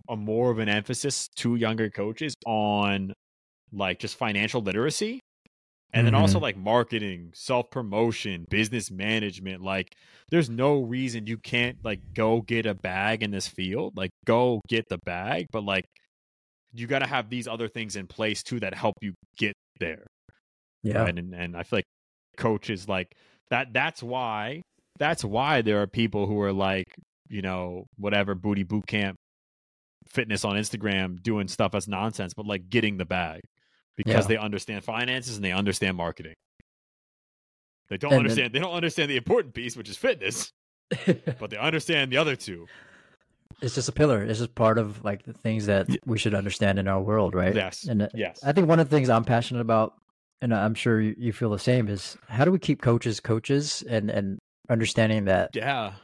a 0.08 0.16
more 0.16 0.50
of 0.50 0.58
an 0.58 0.68
emphasis 0.68 1.28
to 1.36 1.56
younger 1.56 1.90
coaches 1.90 2.34
on 2.46 3.12
like 3.72 3.98
just 3.98 4.16
financial 4.16 4.62
literacy 4.62 5.20
And 5.94 6.06
then 6.06 6.14
also 6.14 6.38
Mhm. 6.38 6.42
like 6.42 6.56
marketing, 6.58 7.30
self 7.34 7.70
promotion, 7.70 8.44
business 8.50 8.90
management. 8.90 9.62
Like, 9.62 9.94
there's 10.30 10.50
no 10.50 10.82
reason 10.82 11.26
you 11.26 11.38
can't 11.38 11.78
like 11.82 12.00
go 12.14 12.42
get 12.42 12.66
a 12.66 12.74
bag 12.74 13.22
in 13.22 13.30
this 13.30 13.48
field. 13.48 13.96
Like, 13.96 14.10
go 14.26 14.60
get 14.68 14.88
the 14.90 14.98
bag, 15.06 15.46
but 15.50 15.64
like, 15.64 15.84
you 16.74 16.86
got 16.86 16.98
to 17.00 17.06
have 17.06 17.30
these 17.30 17.48
other 17.48 17.68
things 17.68 17.96
in 17.96 18.06
place 18.06 18.42
too 18.42 18.60
that 18.60 18.74
help 18.74 18.96
you 19.00 19.14
get 19.38 19.54
there. 19.80 20.06
Yeah. 20.82 20.98
Right? 21.04 21.18
And 21.18 21.34
and 21.34 21.56
I 21.56 21.62
feel 21.62 21.78
like 21.78 21.84
coaches 22.36 22.86
like 22.88 23.08
that. 23.50 23.72
That's 23.72 24.02
why. 24.02 24.60
That's 24.98 25.24
why 25.24 25.62
there 25.62 25.80
are 25.82 25.86
people 25.86 26.26
who 26.26 26.38
are 26.42 26.52
like, 26.52 26.86
you 27.30 27.40
know, 27.42 27.86
whatever 27.96 28.34
booty 28.34 28.62
boot 28.64 28.86
camp 28.86 29.16
fitness 30.06 30.44
on 30.44 30.56
Instagram 30.56 31.22
doing 31.22 31.48
stuff 31.48 31.74
as 31.74 31.88
nonsense, 31.88 32.32
but 32.34 32.46
like 32.46 32.68
getting 32.70 32.96
the 32.98 33.04
bag 33.06 33.40
because 33.98 34.24
Yeah. 34.24 34.28
they 34.28 34.36
understand 34.38 34.84
finances 34.84 35.36
and 35.36 35.44
they 35.44 35.52
understand 35.52 35.96
marketing. 35.98 36.34
They 37.90 37.96
don't 37.98 38.12
And 38.12 38.18
then- 38.20 38.24
understand. 38.26 38.52
they 38.54 38.58
don't 38.60 38.72
understand 38.72 39.10
the 39.10 39.16
important 39.16 39.52
piece, 39.54 39.76
which 39.76 39.88
is 39.88 39.96
fitness, 39.96 40.50
but 41.38 41.50
they 41.50 41.56
understand 41.58 42.10
the 42.12 42.16
other 42.16 42.36
two. 42.36 42.66
it's 43.60 43.74
just 43.74 43.88
a 43.88 43.92
pillar. 43.92 44.22
It's 44.22 44.38
just 44.38 44.54
part 44.54 44.78
of 44.78 45.02
like 45.04 45.24
the 45.24 45.32
things 45.32 45.66
that 45.66 45.88
we 46.06 46.16
should 46.18 46.34
understand 46.34 46.78
in 46.78 46.86
our 46.86 47.00
world, 47.02 47.34
right? 47.34 47.54
Yes. 47.54 47.84
And 47.84 48.02
uh, 48.02 48.08
Yes. 48.14 48.38
I 48.44 48.52
think 48.52 48.68
one 48.68 48.78
of 48.78 48.88
the 48.88 48.94
things 48.96 49.08
I'm 49.10 49.24
passionate 49.24 49.60
about, 49.60 49.94
and 50.40 50.54
I'm 50.54 50.74
sure 50.74 51.00
you, 51.00 51.14
you 51.18 51.32
feel 51.32 51.50
the 51.50 51.58
same, 51.58 51.88
is 51.88 52.16
how 52.28 52.44
do 52.44 52.52
we 52.52 52.58
keep 52.60 52.80
coaches 52.80 53.18
coaches 53.20 53.82
and 53.88 54.10
and 54.10 54.38
understanding 54.70 55.24
that 55.24 55.50
Yeah. 55.56 55.94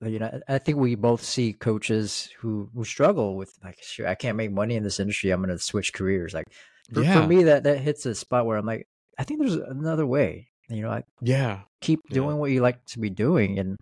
you 0.00 0.18
know 0.18 0.40
I 0.48 0.58
think 0.58 0.78
we 0.78 0.94
both 0.96 1.22
see 1.22 1.52
coaches 1.52 2.30
who 2.38 2.68
who 2.74 2.84
struggle 2.84 3.36
with 3.36 3.52
like 3.62 3.78
sure 3.82 4.08
I 4.08 4.14
can't 4.16 4.36
make 4.36 4.50
money 4.50 4.74
in 4.74 4.82
this 4.82 4.98
industry. 4.98 5.30
I'm 5.30 5.40
going 5.42 5.56
to 5.56 5.62
switch 5.62 5.92
careers. 5.92 6.32
Like 6.34 6.46
for, 6.92 7.02
Yeah. 7.02 7.22
for 7.22 7.26
me, 7.26 7.44
that 7.44 7.64
that 7.64 7.78
hits 7.78 8.06
a 8.06 8.14
spot 8.14 8.46
where 8.46 8.56
I'm 8.56 8.66
like, 8.66 8.86
I 9.18 9.24
think 9.24 9.40
there's 9.40 9.54
another 9.56 10.06
way. 10.06 10.48
You 10.68 10.82
know, 10.82 10.90
I 10.90 11.04
Yeah. 11.20 11.60
keep 11.80 12.00
Yeah. 12.08 12.14
doing 12.14 12.38
what 12.38 12.50
you 12.50 12.60
like 12.62 12.84
to 12.86 12.98
be 12.98 13.10
doing, 13.10 13.58
and, 13.58 13.76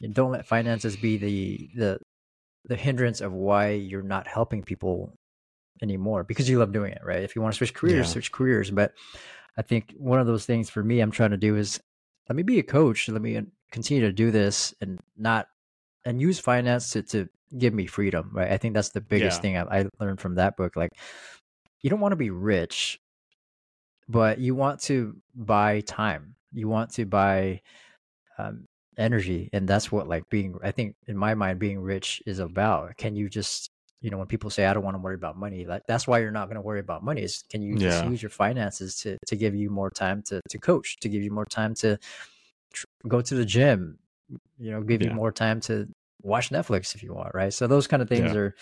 and 0.00 0.14
don't 0.14 0.32
let 0.32 0.46
finances 0.46 0.96
be 0.96 1.16
the 1.16 1.70
the 1.76 1.98
the 2.66 2.76
hindrance 2.76 3.20
of 3.20 3.32
why 3.32 3.70
you're 3.70 4.02
not 4.02 4.26
helping 4.26 4.62
people 4.62 5.14
anymore 5.82 6.22
because 6.22 6.48
you 6.48 6.58
love 6.58 6.72
doing 6.72 6.92
it, 6.92 7.02
right? 7.04 7.22
If 7.22 7.34
you 7.34 7.42
want 7.42 7.54
to 7.54 7.56
switch 7.58 7.74
careers, 7.74 8.06
Yeah. 8.06 8.12
switch 8.12 8.30
careers. 8.32 8.70
But 8.70 8.92
I 9.56 9.62
think 9.62 9.94
one 9.98 10.20
of 10.20 10.26
those 10.28 10.46
things 10.46 10.70
for 10.70 10.82
me, 10.84 11.00
I'm 11.00 11.10
trying 11.10 11.32
to 11.32 11.36
do 11.36 11.56
is 11.56 11.80
let 12.28 12.36
me 12.36 12.42
be 12.44 12.58
a 12.60 12.62
coach. 12.62 13.08
Let 13.08 13.20
me 13.20 13.36
uh, 13.36 13.42
continue 13.72 14.02
to 14.04 14.12
do 14.12 14.30
this 14.30 14.74
and 14.80 15.00
not 15.16 15.46
and 16.04 16.20
use 16.20 16.38
finance 16.38 16.90
to 16.90 17.02
to 17.02 17.28
give 17.58 17.74
me 17.74 17.86
freedom, 17.86 18.30
right? 18.32 18.50
I 18.50 18.56
think 18.56 18.74
that's 18.74 18.90
the 18.90 19.00
biggest 19.00 19.38
Yeah. 19.38 19.42
thing 19.42 19.56
I, 19.58 19.80
I 19.80 19.86
learned 20.00 20.20
from 20.20 20.36
that 20.36 20.56
book. 20.56 20.74
Like, 20.76 20.90
you 21.82 21.90
don't 21.90 22.00
want 22.00 22.12
to 22.12 22.16
be 22.16 22.30
rich, 22.30 23.00
but 24.08 24.38
you 24.38 24.54
want 24.54 24.80
to 24.82 25.16
buy 25.34 25.80
time. 25.82 26.34
You 26.52 26.68
want 26.68 26.90
to 26.92 27.06
buy 27.06 27.60
um, 28.38 28.66
energy, 28.98 29.50
and 29.52 29.68
that's 29.68 29.92
what 29.92 30.08
like 30.08 30.28
being. 30.30 30.58
I 30.62 30.70
think 30.70 30.96
in 31.06 31.16
my 31.16 31.34
mind, 31.34 31.58
being 31.58 31.80
rich 31.80 32.22
is 32.26 32.38
about. 32.38 32.96
Can 32.96 33.16
you 33.16 33.28
just 33.28 33.70
you 34.00 34.10
know 34.10 34.18
when 34.18 34.26
people 34.26 34.50
say 34.50 34.66
I 34.66 34.74
don't 34.74 34.84
want 34.84 34.96
to 34.96 35.02
worry 35.02 35.14
about 35.14 35.38
money, 35.38 35.66
like 35.66 35.82
that's 35.88 36.06
why 36.06 36.18
you're 36.20 36.30
not 36.32 36.46
going 36.46 36.56
to 36.56 36.62
worry 36.62 36.80
about 36.80 37.04
money. 37.04 37.22
Is 37.22 37.44
can 37.50 37.62
you 37.62 37.76
just 37.76 38.02
Yeah. 38.02 38.04
use 38.04 38.22
your 38.22 38.30
finances 38.30 38.96
to 39.02 39.18
to 39.26 39.36
give 39.36 39.54
you 39.54 39.70
more 39.70 39.90
time 39.90 40.22
to 40.24 40.40
to 40.50 40.58
coach, 40.58 40.98
to 41.00 41.08
give 41.08 41.22
you 41.22 41.30
more 41.30 41.46
time 41.46 41.74
to 41.76 41.98
tr- 42.72 42.86
go 43.08 43.20
to 43.22 43.34
the 43.34 43.44
gym, 43.44 43.98
you 44.58 44.70
know, 44.70 44.82
give 44.82 45.02
you 45.02 45.10
more 45.10 45.32
time 45.32 45.60
to 45.62 45.88
watch 46.22 46.50
Netflix 46.50 46.94
if 46.94 47.02
you 47.02 47.14
want, 47.14 47.34
right? 47.34 47.52
So 47.52 47.66
those 47.66 47.86
kind 47.86 48.02
of 48.02 48.08
things 48.08 48.32
Yeah. 48.32 48.34
are, 48.34 48.54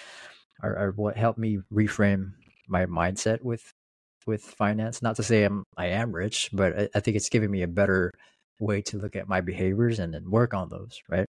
are 0.62 0.76
are 0.76 0.90
what 0.92 1.16
helped 1.16 1.38
me 1.38 1.60
reframe 1.72 2.32
my 2.70 2.86
mindset 2.86 3.42
with 3.42 3.72
with 4.26 4.42
finance. 4.42 5.02
Not 5.02 5.16
to 5.16 5.22
say 5.22 5.44
I'm 5.44 5.64
I 5.76 5.86
am 5.86 6.12
rich, 6.12 6.50
but 6.52 6.78
I, 6.78 6.88
I 6.94 7.00
think 7.00 7.16
it's 7.16 7.28
giving 7.28 7.50
me 7.50 7.62
a 7.62 7.68
better 7.68 8.12
way 8.58 8.82
to 8.82 8.98
look 8.98 9.16
at 9.16 9.28
my 9.28 9.40
behaviors 9.40 9.98
and 9.98 10.12
then 10.14 10.30
work 10.30 10.54
on 10.54 10.68
those, 10.68 11.00
right? 11.08 11.26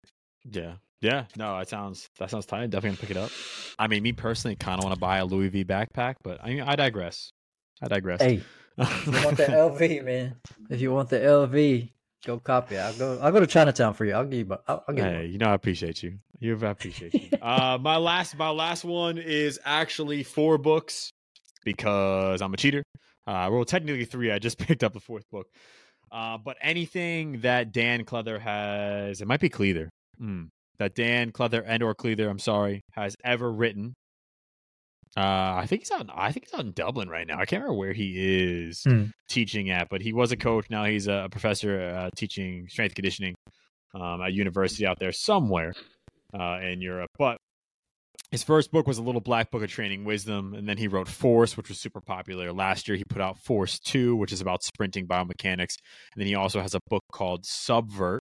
Yeah. 0.50 0.76
Yeah. 1.02 1.26
No, 1.36 1.58
that 1.58 1.70
sounds 1.70 2.08
that 2.20 2.30
sounds 2.30 2.46
tight. 2.46 2.70
Definitely 2.70 2.98
gonna 2.98 3.08
pick 3.08 3.12
it 3.12 3.18
up. 3.18 3.32
I 3.80 3.88
mean, 3.88 4.04
me 4.04 4.12
personally 4.12 4.56
kind 4.56 4.80
of 4.80 4.84
want 4.84 4.94
to 4.96 5.00
buy 5.00 5.18
a 5.18 5.26
Louis 5.26 5.50
V 5.50 5.66
backpack, 5.66 6.16
but 6.24 6.40
I 6.44 6.50
mean, 6.50 6.62
I 6.62 6.76
digress. 6.76 7.32
I 7.82 7.88
digress. 7.88 8.22
Hey, 8.22 8.44
if 8.78 9.08
you 9.08 9.26
want 9.26 9.38
the 9.38 9.44
LV, 9.48 10.06
man. 10.06 10.36
If 10.70 10.82
you 10.82 10.92
want 10.92 11.10
the 11.10 11.18
LV, 11.18 11.90
go 12.26 12.38
copy. 12.40 12.76
it. 12.76 12.80
I'll 12.80 12.94
go. 12.94 13.20
I'll 13.20 13.32
go 13.32 13.40
to 13.40 13.48
Chinatown 13.48 13.96
for 13.96 14.06
you. 14.06 14.14
I'll 14.14 14.26
give 14.26 14.48
you. 14.48 14.58
I'll, 14.68 14.84
I'll 14.88 14.94
give 14.94 15.06
you. 15.06 15.12
Hey, 15.12 15.22
one. 15.24 15.32
you 15.32 15.38
know 15.40 15.50
I 15.50 15.54
appreciate 15.56 16.04
you. 16.04 16.20
You 16.40 16.60
I 16.62 16.70
appreciate 16.70 17.14
you. 17.14 17.38
uh, 17.42 17.80
my 17.82 17.98
last 17.98 18.38
my 18.38 18.50
last 18.50 18.84
one 18.84 19.18
is 19.18 19.60
actually 19.66 20.22
four 20.22 20.60
books 20.60 21.12
because 21.64 22.42
I'm 22.42 22.54
a 22.54 22.58
cheater. 22.58 22.84
Uh, 23.28 23.50
well, 23.52 23.66
technically 23.66 24.06
three. 24.06 24.32
I 24.32 24.40
just 24.40 24.58
picked 24.68 24.84
up 24.84 24.94
the 24.94 25.00
fourth 25.00 25.24
book. 25.32 25.48
Uh, 26.12 26.38
but 26.38 26.58
anything 26.62 27.40
that 27.42 27.72
Dan 27.72 28.04
Cleather 28.04 28.40
has, 28.40 29.22
it 29.22 29.28
might 29.28 29.40
be 29.40 29.50
Cleather. 29.50 29.90
Mm, 30.22 30.50
that 30.78 30.94
Dan 30.96 31.32
Cleather 31.32 31.64
and 31.66 31.82
or 31.84 31.96
Cleather, 31.96 32.30
I'm 32.30 32.40
sorry, 32.40 32.82
has 32.94 33.16
ever 33.24 33.52
written. 33.52 33.94
Uh, 35.18 35.56
I 35.60 35.66
think 35.68 35.82
he's 35.82 35.92
out. 35.92 36.10
I 36.14 36.32
think 36.32 36.46
he's 36.48 36.54
out 36.54 36.66
in 36.66 36.72
Dublin 36.72 37.10
right 37.10 37.28
now. 37.28 37.36
I 37.40 37.46
can't 37.46 37.62
remember 37.62 37.78
where 37.78 37.92
he 37.94 38.14
is 38.16 38.82
Hmm. 38.84 39.06
teaching 39.30 39.70
at, 39.70 39.88
but 39.90 40.02
he 40.02 40.14
was 40.14 40.32
a 40.32 40.38
coach. 40.38 40.70
Now 40.70 40.86
he's 40.86 41.08
a 41.08 41.28
professor 41.32 41.82
uh, 41.82 42.10
teaching 42.16 42.68
strength 42.70 42.96
conditioning 42.96 43.36
um, 43.94 44.22
at 44.22 44.32
university 44.34 44.86
out 44.86 45.00
there 45.00 45.12
somewhere 45.12 45.74
uh, 46.34 46.60
in 46.62 46.80
Europe. 46.82 47.10
But 47.18 47.38
his 48.32 48.44
first 48.44 48.72
book 48.72 48.88
was 48.88 48.98
a 48.98 49.04
little 49.04 49.20
black 49.20 49.52
book 49.52 49.62
of 49.62 49.70
training 49.70 50.06
wisdom, 50.06 50.54
and 50.54 50.68
then 50.68 50.78
he 50.78 50.88
wrote 50.88 51.10
Force, 51.10 51.58
which 51.58 51.68
was 51.68 51.80
super 51.80 52.00
popular. 52.00 52.54
Last 52.54 52.88
year, 52.88 52.96
he 52.96 53.04
put 53.04 53.22
out 53.22 53.38
Force 53.38 53.78
Two, 53.78 54.16
which 54.16 54.32
is 54.32 54.40
about 54.40 54.64
sprinting 54.64 55.06
biomechanics, 55.06 55.76
and 56.14 56.18
then 56.18 56.28
he 56.28 56.36
also 56.36 56.62
has 56.62 56.74
a 56.74 56.80
book 56.90 57.04
called 57.12 57.46
Subvert, 57.46 58.22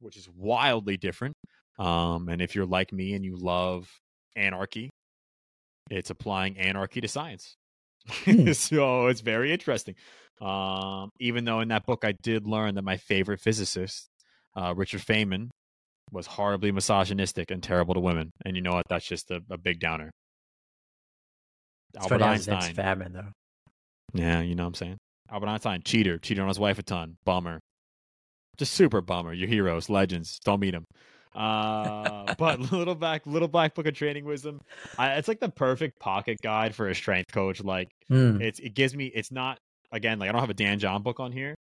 which 0.00 0.16
is 0.16 0.28
wildly 0.28 0.98
different. 0.98 1.34
Um, 1.78 2.28
and 2.28 2.42
if 2.42 2.54
you're 2.54 2.66
like 2.66 2.92
me 2.92 3.14
and 3.14 3.24
you 3.24 3.36
love 3.36 3.88
anarchy, 4.34 4.90
it's 5.90 6.10
applying 6.10 6.58
anarchy 6.58 7.00
to 7.00 7.08
science. 7.08 7.56
Hmm. 8.08 8.52
so 8.52 9.06
it's 9.06 9.22
very 9.22 9.52
interesting. 9.52 9.94
Um, 10.40 11.10
even 11.18 11.46
though 11.46 11.60
in 11.60 11.68
that 11.68 11.86
book 11.86 12.04
I 12.04 12.12
did 12.22 12.46
learn 12.46 12.74
that 12.74 12.82
my 12.82 12.98
favorite 12.98 13.40
physicist, 13.40 14.10
uh, 14.54 14.74
Richard 14.76 15.00
Feynman, 15.00 15.48
was 16.12 16.26
horribly 16.26 16.72
misogynistic 16.72 17.50
and 17.50 17.62
terrible 17.62 17.94
to 17.94 18.00
women. 18.00 18.30
And 18.44 18.56
you 18.56 18.62
know 18.62 18.72
what? 18.74 18.84
That's 18.88 19.06
just 19.06 19.30
a, 19.30 19.40
a 19.50 19.58
big 19.58 19.80
downer. 19.80 20.10
It's 21.94 22.04
Albert 22.04 22.14
funny 22.20 22.24
how 22.24 22.32
his 22.32 22.48
name's 22.48 22.64
Einstein. 22.66 22.84
Famine 22.84 23.12
though. 23.12 23.32
Yeah, 24.14 24.40
you 24.40 24.54
know 24.54 24.64
what 24.64 24.68
I'm 24.68 24.74
saying? 24.74 24.96
Albert 25.30 25.48
Einstein, 25.48 25.82
cheater, 25.84 26.18
cheated 26.18 26.42
on 26.42 26.48
his 26.48 26.58
wife 26.58 26.78
a 26.78 26.82
ton. 26.82 27.16
Bummer. 27.24 27.58
Just 28.58 28.72
super 28.74 29.00
bummer. 29.00 29.32
Your 29.32 29.48
heroes, 29.48 29.90
legends. 29.90 30.38
Don't 30.44 30.60
meet 30.60 30.70
them. 30.72 30.84
Uh, 31.34 32.32
but 32.38 32.60
little 32.72 32.94
back, 32.94 33.26
little 33.26 33.48
black 33.48 33.74
book 33.74 33.86
of 33.86 33.94
training 33.94 34.24
wisdom. 34.24 34.60
I, 34.98 35.14
it's 35.14 35.28
like 35.28 35.40
the 35.40 35.48
perfect 35.50 35.98
pocket 35.98 36.38
guide 36.42 36.74
for 36.74 36.88
a 36.88 36.94
strength 36.94 37.32
coach. 37.32 37.62
Like 37.62 37.88
Hmm. 38.08 38.40
it's 38.40 38.58
it 38.60 38.74
gives 38.74 38.94
me. 38.94 39.06
It's 39.06 39.32
not 39.32 39.58
again 39.92 40.18
like 40.18 40.28
I 40.28 40.32
don't 40.32 40.40
have 40.40 40.50
a 40.50 40.54
Dan 40.54 40.78
John 40.78 41.02
book 41.02 41.18
on 41.20 41.32
here, 41.32 41.54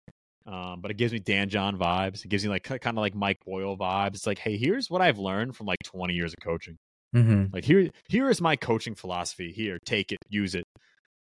um, 0.46 0.82
but 0.82 0.92
it 0.92 0.98
gives 0.98 1.12
me 1.14 1.20
Dan 1.20 1.50
John 1.50 1.78
vibes. 1.78 2.24
It 2.24 2.30
gives 2.30 2.44
me 2.44 2.50
like 2.50 2.64
kind 2.64 2.88
of 2.88 2.96
like 3.02 3.16
Mike 3.16 3.40
Boyle 3.46 3.78
vibes. 3.78 4.16
It's 4.16 4.28
like, 4.28 4.38
hey, 4.40 4.58
here's 4.58 4.90
what 4.90 5.02
I've 5.02 5.18
learned 5.18 5.56
from 5.56 5.66
like 5.68 5.80
20 5.84 6.14
years 6.14 6.34
of 6.34 6.40
coaching. 6.44 6.78
Mhm. 7.16 7.54
Like 7.54 7.64
here, 7.64 7.90
here 8.10 8.30
is 8.30 8.42
my 8.42 8.56
coaching 8.56 8.94
philosophy. 8.96 9.52
Here, 9.52 9.80
take 9.86 10.12
it, 10.12 10.20
use 10.30 10.54
it. 10.56 10.66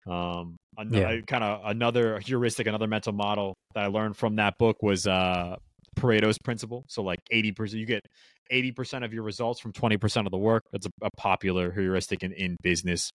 Um, 0.07 0.57
Yeah. 0.89 1.21
kind 1.27 1.45
of 1.45 1.61
another 1.65 2.21
heuristic, 2.21 2.67
another 2.67 2.87
mental 2.87 3.13
model 3.13 3.55
that 3.75 3.85
I 3.85 3.87
learned 3.89 4.17
from 4.17 4.37
that 4.37 4.57
book 4.59 4.83
was 4.83 5.07
uh 5.07 5.57
Pareto's 5.97 6.39
principle. 6.39 6.85
So 6.89 7.03
like 7.03 7.19
eighty 7.31 7.53
percent, 7.53 7.81
you 7.81 7.87
get 7.87 8.07
eighty 8.51 8.73
percent 8.73 9.05
of 9.05 9.13
your 9.13 9.25
results 9.25 9.61
from 9.61 9.73
twenty 9.73 9.97
percent 9.99 10.27
of 10.27 10.31
the 10.31 10.39
work. 10.39 10.63
That's 10.73 10.87
a, 10.87 10.91
a 11.03 11.11
popular 11.19 11.71
heuristic 11.71 12.23
in, 12.23 12.33
in 12.33 12.57
business, 12.63 13.11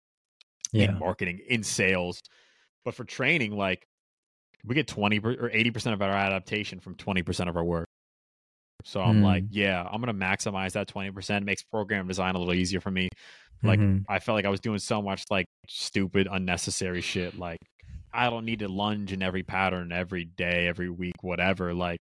Yeah. 0.74 0.90
in 0.92 1.00
marketing, 1.00 1.40
in 1.48 1.64
sales. 1.64 2.20
But 2.84 2.94
for 2.94 3.04
training, 3.06 3.54
like 3.56 3.88
we 4.66 4.76
get 4.76 4.88
twenty 4.88 5.20
or 5.20 5.50
eighty 5.52 5.72
percent 5.72 5.94
of 5.94 6.02
our 6.02 6.10
adaptation 6.12 6.80
from 6.80 6.96
twenty 6.96 7.22
percent 7.24 7.50
of 7.50 7.58
our 7.58 7.64
work. 7.64 7.88
So 8.84 9.02
I'm 9.02 9.22
like, 9.24 9.46
Mm. 9.46 9.50
yeah, 9.52 9.88
I'm 9.90 10.00
gonna 10.02 10.14
maximize 10.14 10.74
that 10.74 10.88
twenty 10.88 11.12
percent. 11.12 11.44
It 11.44 11.46
Makes 11.46 11.64
program 11.64 12.08
design 12.08 12.36
a 12.36 12.40
little 12.40 12.54
easier 12.54 12.80
for 12.82 12.92
me. 12.92 13.10
Like 13.64 13.80
Mhm. 13.80 14.06
I 14.10 14.20
felt 14.20 14.36
like 14.36 14.46
I 14.46 14.50
was 14.50 14.60
doing 14.60 14.80
so 14.80 15.02
much 15.02 15.24
like 15.32 15.46
stupid, 15.68 16.28
unnecessary 16.30 17.02
shit. 17.02 17.38
Like 17.38 17.60
I 18.14 18.30
don't 18.30 18.46
need 18.46 18.60
to 18.60 18.68
lunge 18.68 19.12
in 19.12 19.22
every 19.24 19.44
pattern 19.44 19.92
every 19.92 20.26
day, 20.26 20.68
every 20.68 20.90
week, 20.90 21.16
whatever. 21.24 21.74
Like 21.74 22.00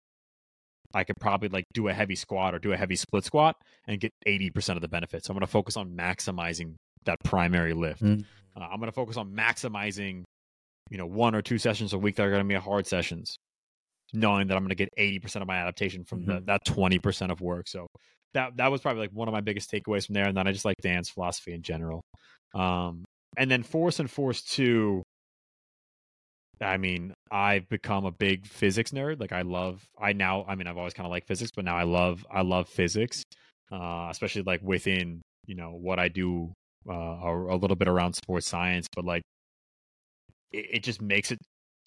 I 0.93 1.03
could 1.03 1.15
probably 1.19 1.49
like 1.49 1.65
do 1.73 1.87
a 1.87 1.93
heavy 1.93 2.15
squat 2.15 2.53
or 2.53 2.59
do 2.59 2.71
a 2.73 2.77
heavy 2.77 2.95
split 2.95 3.23
squat 3.25 3.55
and 3.87 3.99
get 3.99 4.11
eighty 4.25 4.49
percent 4.49 4.77
of 4.77 4.81
the 4.81 4.87
benefits. 4.87 5.29
I'm 5.29 5.35
gonna 5.35 5.47
focus 5.47 5.77
on 5.77 5.91
maximizing 5.95 6.75
that 7.05 7.17
primary 7.23 7.73
lift. 7.73 8.03
Mm. 8.03 8.23
Uh, 8.55 8.59
I'm 8.71 8.79
gonna 8.79 8.91
focus 8.91 9.17
on 9.17 9.31
maximizing, 9.33 10.23
you 10.89 10.97
know, 10.97 11.05
one 11.05 11.35
or 11.35 11.41
two 11.41 11.57
sessions 11.57 11.93
a 11.93 11.97
week 11.97 12.15
that 12.15 12.25
are 12.25 12.31
gonna 12.31 12.43
be 12.43 12.55
hard 12.55 12.87
sessions, 12.87 13.37
knowing 14.13 14.47
that 14.47 14.57
I'm 14.57 14.63
gonna 14.63 14.75
get 14.75 14.89
eighty 14.97 15.19
percent 15.19 15.41
of 15.41 15.47
my 15.47 15.57
adaptation 15.57 16.03
from 16.03 16.25
the, 16.25 16.41
that 16.45 16.65
twenty 16.65 16.99
percent 16.99 17.31
of 17.31 17.41
work. 17.41 17.67
So 17.67 17.87
that 18.33 18.57
that 18.57 18.71
was 18.71 18.81
probably 18.81 19.01
like 19.01 19.11
one 19.11 19.27
of 19.27 19.33
my 19.33 19.41
biggest 19.41 19.71
takeaways 19.71 20.05
from 20.05 20.13
there. 20.13 20.27
And 20.27 20.37
then 20.37 20.47
I 20.47 20.51
just 20.51 20.65
like 20.65 20.75
Dan's 20.81 21.09
philosophy 21.09 21.53
in 21.53 21.61
general. 21.61 22.01
Um, 22.55 23.05
and 23.37 23.49
then 23.49 23.63
Force 23.63 23.99
and 23.99 24.09
Force 24.09 24.41
Two. 24.43 25.03
I 26.59 26.77
mean, 26.77 27.13
I've 27.29 27.69
become 27.69 28.05
a 28.05 28.11
big 28.11 28.47
physics 28.47 28.91
nerd. 28.91 29.19
Like 29.19 29.31
I 29.31 29.43
love 29.43 29.83
I 29.99 30.13
now 30.13 30.43
I 30.47 30.55
mean 30.55 30.67
I've 30.67 30.77
always 30.77 30.93
kind 30.93 31.05
of 31.05 31.11
liked 31.11 31.27
physics, 31.27 31.51
but 31.55 31.65
now 31.65 31.77
I 31.77 31.83
love 31.83 32.25
I 32.31 32.41
love 32.41 32.67
physics. 32.67 33.23
Uh 33.71 34.07
especially 34.09 34.41
like 34.41 34.61
within, 34.63 35.21
you 35.45 35.55
know, 35.55 35.71
what 35.71 35.99
I 35.99 36.07
do 36.07 36.51
uh 36.89 36.93
a, 36.93 37.55
a 37.55 37.57
little 37.57 37.75
bit 37.75 37.87
around 37.87 38.13
sports 38.13 38.47
science, 38.47 38.87
but 38.95 39.05
like 39.05 39.21
it, 40.51 40.65
it 40.73 40.83
just 40.83 41.01
makes 41.01 41.31
it 41.31 41.39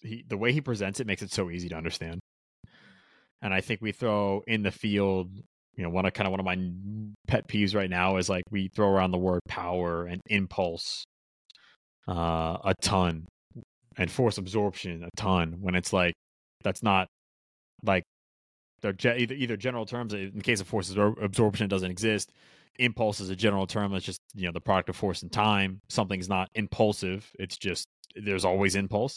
he, 0.03 0.25
the 0.27 0.37
way 0.37 0.53
he 0.53 0.61
presents 0.61 1.01
it 1.01 1.07
makes 1.07 1.23
it 1.23 1.33
so 1.33 1.51
easy 1.51 1.69
to 1.69 1.77
understand. 1.77 2.21
And 3.43 3.55
I 3.55 3.61
think 3.61 3.81
we 3.81 3.93
throw 3.93 4.43
in 4.47 4.63
the 4.63 4.71
field, 4.71 5.31
you 5.75 5.83
know, 5.83 5.91
one 5.91 6.05
of 6.05 6.13
kind 6.13 6.27
of 6.27 6.31
one 6.31 6.41
of 6.41 6.47
my 6.47 6.59
pet 7.27 7.49
peeves 7.49 7.75
right 7.75 7.89
now 7.89 8.17
is 8.17 8.29
like 8.29 8.45
we 8.51 8.69
throw 8.69 8.89
around 8.89 9.13
the 9.13 9.19
word 9.19 9.41
power 9.49 10.05
and 10.05 10.21
impulse 10.27 11.05
uh, 12.09 12.59
a 12.65 12.75
ton 12.83 13.27
and 13.97 14.11
force 14.11 14.39
absorption 14.39 15.05
a 15.05 15.09
ton 15.17 15.57
when 15.61 15.75
it's 15.75 15.93
like 15.93 16.15
that's 16.63 16.83
not 16.83 17.07
like 17.85 18.05
they're 18.83 18.93
ge- 18.93 19.07
either 19.07 19.35
either 19.35 19.57
general 19.57 19.87
terms 19.87 20.15
in 20.15 20.33
the 20.35 20.43
case 20.43 20.61
of 20.61 20.67
force 20.67 20.95
absorption 21.21 21.69
doesn't 21.69 21.91
exist 21.91 22.31
impulse 22.79 23.21
is 23.21 23.31
a 23.31 23.37
general 23.37 23.67
term 23.67 23.93
that's 23.93 24.05
just 24.05 24.21
you 24.35 24.47
know 24.47 24.53
the 24.53 24.61
product 24.61 24.89
of 24.89 24.97
force 24.97 25.23
and 25.23 25.33
time 25.33 25.81
something's 25.89 26.29
not 26.29 26.49
impulsive 26.55 27.31
it's 27.39 27.57
just 27.57 27.87
there's 28.17 28.45
always 28.45 28.75
impulse 28.77 29.17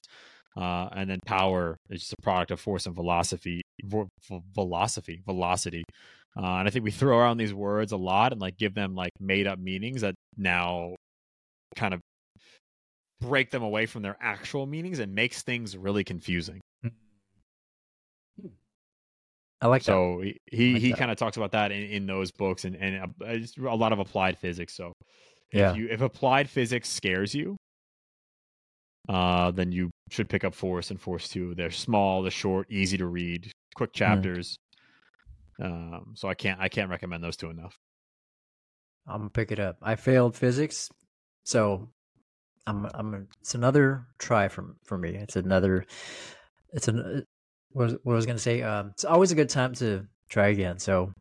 uh, 0.55 0.87
and 0.93 1.09
then 1.09 1.19
power 1.25 1.77
is 1.89 2.01
just 2.01 2.13
a 2.13 2.21
product 2.21 2.51
of 2.51 2.59
force 2.59 2.85
and 2.85 2.95
velocity 2.95 3.61
vo- 3.83 4.09
velocity 4.53 5.21
velocity 5.25 5.83
uh, 6.37 6.57
and 6.57 6.67
i 6.67 6.71
think 6.71 6.83
we 6.85 6.91
throw 6.91 7.17
around 7.17 7.37
these 7.37 7.53
words 7.53 7.91
a 7.91 7.97
lot 7.97 8.31
and 8.31 8.41
like 8.41 8.57
give 8.57 8.73
them 8.73 8.95
like 8.95 9.11
made 9.19 9.47
up 9.47 9.59
meanings 9.59 10.01
that 10.01 10.15
now 10.37 10.95
kind 11.75 11.93
of 11.93 11.99
break 13.21 13.51
them 13.51 13.63
away 13.63 13.85
from 13.85 14.01
their 14.01 14.17
actual 14.19 14.65
meanings 14.65 14.99
and 14.99 15.15
makes 15.15 15.43
things 15.43 15.77
really 15.77 16.03
confusing. 16.03 16.59
I 19.61 19.67
like 19.67 19.81
so 19.81 20.19
that. 20.21 20.33
he 20.51 20.73
like 20.73 20.81
he 20.81 20.91
kind 20.91 21.09
of 21.09 21.15
talks 21.15 21.37
about 21.37 21.51
that 21.53 21.71
in, 21.71 21.83
in 21.83 22.05
those 22.05 22.31
books 22.31 22.65
and 22.65 22.75
and 22.75 23.13
a, 23.23 23.65
a 23.65 23.75
lot 23.75 23.93
of 23.93 23.99
applied 23.99 24.37
physics. 24.37 24.73
So 24.75 24.91
Yeah. 25.53 25.73
you 25.73 25.87
if 25.89 26.01
applied 26.01 26.49
physics 26.49 26.89
scares 26.89 27.33
you, 27.33 27.55
uh, 29.09 29.51
then 29.51 29.71
you 29.71 29.89
should 30.09 30.29
pick 30.29 30.43
up 30.43 30.53
Force 30.53 30.91
and 30.91 30.99
Force 31.01 31.27
Two. 31.29 31.55
They're 31.55 31.71
small, 31.71 32.21
they're 32.21 32.31
short, 32.31 32.67
easy 32.71 32.97
to 32.97 33.05
read, 33.05 33.51
quick 33.75 33.91
Hmm. 33.93 33.97
chapters. 33.99 34.55
Um, 35.61 36.13
so 36.15 36.27
I 36.27 36.33
can't 36.33 36.59
I 36.59 36.67
can't 36.69 36.89
recommend 36.89 37.23
those 37.23 37.37
two 37.37 37.49
enough. 37.49 37.75
I'm 39.07 39.19
gonna 39.19 39.29
pick 39.29 39.51
it 39.51 39.59
up. 39.59 39.77
I 39.81 39.95
failed 39.95 40.35
physics, 40.35 40.89
so 41.43 41.89
I'm 42.65 42.87
I'm 42.93 43.27
it's 43.41 43.53
another 43.55 44.05
try 44.17 44.47
from 44.47 44.77
for 44.83 44.97
me. 44.97 45.09
It's 45.15 45.35
another 45.35 45.85
it's 46.71 46.87
an 46.87 47.25
what 47.71 47.85
was, 47.85 47.95
what 48.03 48.13
I 48.13 48.15
was 48.15 48.25
gonna 48.25 48.39
say. 48.39 48.61
Um, 48.61 48.89
it's 48.93 49.05
always 49.05 49.31
a 49.31 49.35
good 49.35 49.49
time 49.49 49.73
to 49.75 50.07
try 50.29 50.47
again. 50.47 50.79
So 50.79 51.11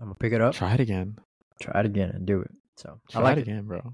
I'm 0.00 0.06
gonna 0.06 0.14
pick 0.14 0.32
it 0.32 0.40
up, 0.40 0.54
Try 0.54 0.74
it 0.74 0.80
again. 0.80 1.16
try 1.60 1.80
it 1.80 1.86
again, 1.86 2.10
and 2.10 2.24
do 2.26 2.40
it. 2.40 2.50
So 2.76 2.98
Try 3.10 3.20
I 3.20 3.24
like 3.24 3.38
it. 3.38 3.42
again, 3.42 3.66
bro. 3.66 3.92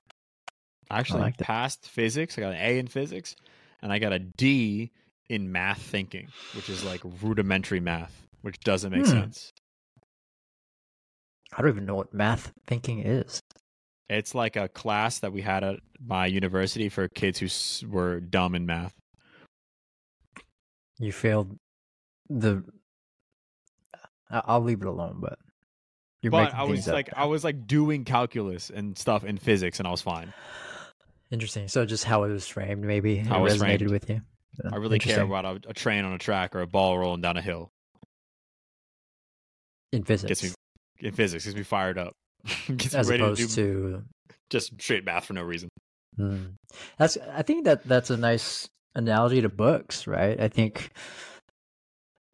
I 0.90 0.98
actually 1.00 1.20
like 1.20 1.36
that. 1.38 1.44
passed 1.44 1.88
physics. 1.88 2.36
I 2.38 2.40
got 2.42 2.52
an 2.52 2.60
A 2.60 2.78
in 2.78 2.86
physics, 2.86 3.34
and 3.82 3.92
I 3.92 3.98
got 3.98 4.12
a 4.12 4.18
D 4.18 4.90
in 5.28 5.50
math 5.50 5.82
thinking, 5.82 6.28
which 6.54 6.68
is 6.68 6.84
like 6.84 7.00
rudimentary 7.22 7.80
math, 7.80 8.26
which 8.42 8.60
doesn't 8.60 8.92
make 8.92 9.04
Hmm. 9.04 9.10
sense. 9.10 9.52
I 11.56 11.62
don't 11.62 11.70
even 11.70 11.86
know 11.86 11.94
what 11.96 12.12
math 12.14 12.52
thinking 12.66 13.00
is. 13.00 13.40
It's 14.08 14.34
like 14.34 14.54
a 14.56 14.68
class 14.68 15.18
that 15.20 15.32
we 15.32 15.42
had 15.42 15.64
at 15.64 15.80
my 16.04 16.26
university 16.26 16.88
for 16.88 17.08
kids 17.08 17.38
who 17.40 17.88
were 17.88 18.20
dumb 18.20 18.54
in 18.54 18.66
math. 18.66 18.94
You 20.98 21.12
failed 21.12 21.58
the. 22.28 22.64
I- 24.30 24.42
I'll 24.46 24.60
leave 24.62 24.80
it 24.82 24.86
alone, 24.86 25.18
but 25.20 25.38
you're 26.22 26.30
but 26.30 26.54
I 26.54 26.62
was 26.62 26.80
things 26.80 26.88
up 26.88 26.94
like. 26.94 27.08
I 27.16 27.24
was 27.26 27.42
like 27.44 27.66
doing 27.66 28.04
calculus 28.04 28.70
and 28.70 28.96
stuff 28.96 29.24
in 29.24 29.36
physics, 29.38 29.78
and 29.78 29.86
I 29.86 29.90
was 29.90 30.02
fine. 30.02 30.32
Interesting. 31.30 31.68
So 31.68 31.84
just 31.84 32.04
how 32.04 32.24
it 32.24 32.30
was 32.30 32.46
framed, 32.46 32.84
maybe 32.84 33.16
How 33.16 33.44
it 33.46 33.50
resonated 33.52 33.78
framed. 33.78 33.90
with 33.90 34.10
you. 34.10 34.20
Yeah, 34.64 34.70
I 34.72 34.76
really 34.76 34.98
care 34.98 35.22
about 35.22 35.44
a, 35.44 35.70
a 35.70 35.74
train 35.74 36.04
on 36.04 36.12
a 36.12 36.18
track 36.18 36.54
or 36.54 36.60
a 36.62 36.66
ball 36.66 36.98
rolling 36.98 37.20
down 37.20 37.36
a 37.36 37.42
hill. 37.42 37.70
in 39.92 40.04
physics, 40.04 40.28
Gets 40.28 40.42
me 40.44 40.50
in 41.08 41.12
physics. 41.12 41.44
Gets 41.44 41.56
me 41.56 41.62
fired 41.62 41.98
up. 41.98 42.12
gets 42.76 42.92
me 42.94 42.98
as 42.98 43.08
ready 43.08 43.18
to 43.18 43.24
opposed 43.26 43.54
do 43.56 43.92
to 43.92 44.02
just 44.50 44.80
straight 44.80 45.04
math 45.04 45.24
for 45.26 45.32
no 45.32 45.42
reason. 45.42 45.68
Hmm. 46.16 46.44
That's 46.98 47.18
I 47.34 47.42
think 47.42 47.64
that 47.64 47.84
that's 47.84 48.10
a 48.10 48.16
nice 48.16 48.68
analogy 48.94 49.40
to 49.42 49.48
books, 49.48 50.06
right? 50.06 50.40
I 50.40 50.48
think 50.48 50.90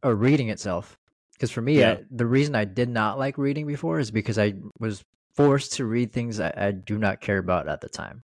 or 0.02 0.14
reading 0.14 0.48
itself. 0.50 0.96
Because 1.32 1.50
for 1.50 1.62
me, 1.62 1.80
Yeah. 1.80 1.92
I, 1.92 2.02
the 2.10 2.26
reason 2.26 2.54
I 2.54 2.64
did 2.64 2.88
not 2.88 3.18
like 3.18 3.36
reading 3.38 3.66
before 3.66 3.98
is 3.98 4.10
because 4.12 4.38
I 4.38 4.54
was 4.78 5.02
forced 5.34 5.72
to 5.74 5.84
read 5.84 6.12
things 6.12 6.38
I, 6.38 6.52
I 6.56 6.70
do 6.72 6.98
not 6.98 7.20
care 7.20 7.38
about 7.38 7.66
at 7.68 7.80
the 7.80 7.88
time, 7.88 8.22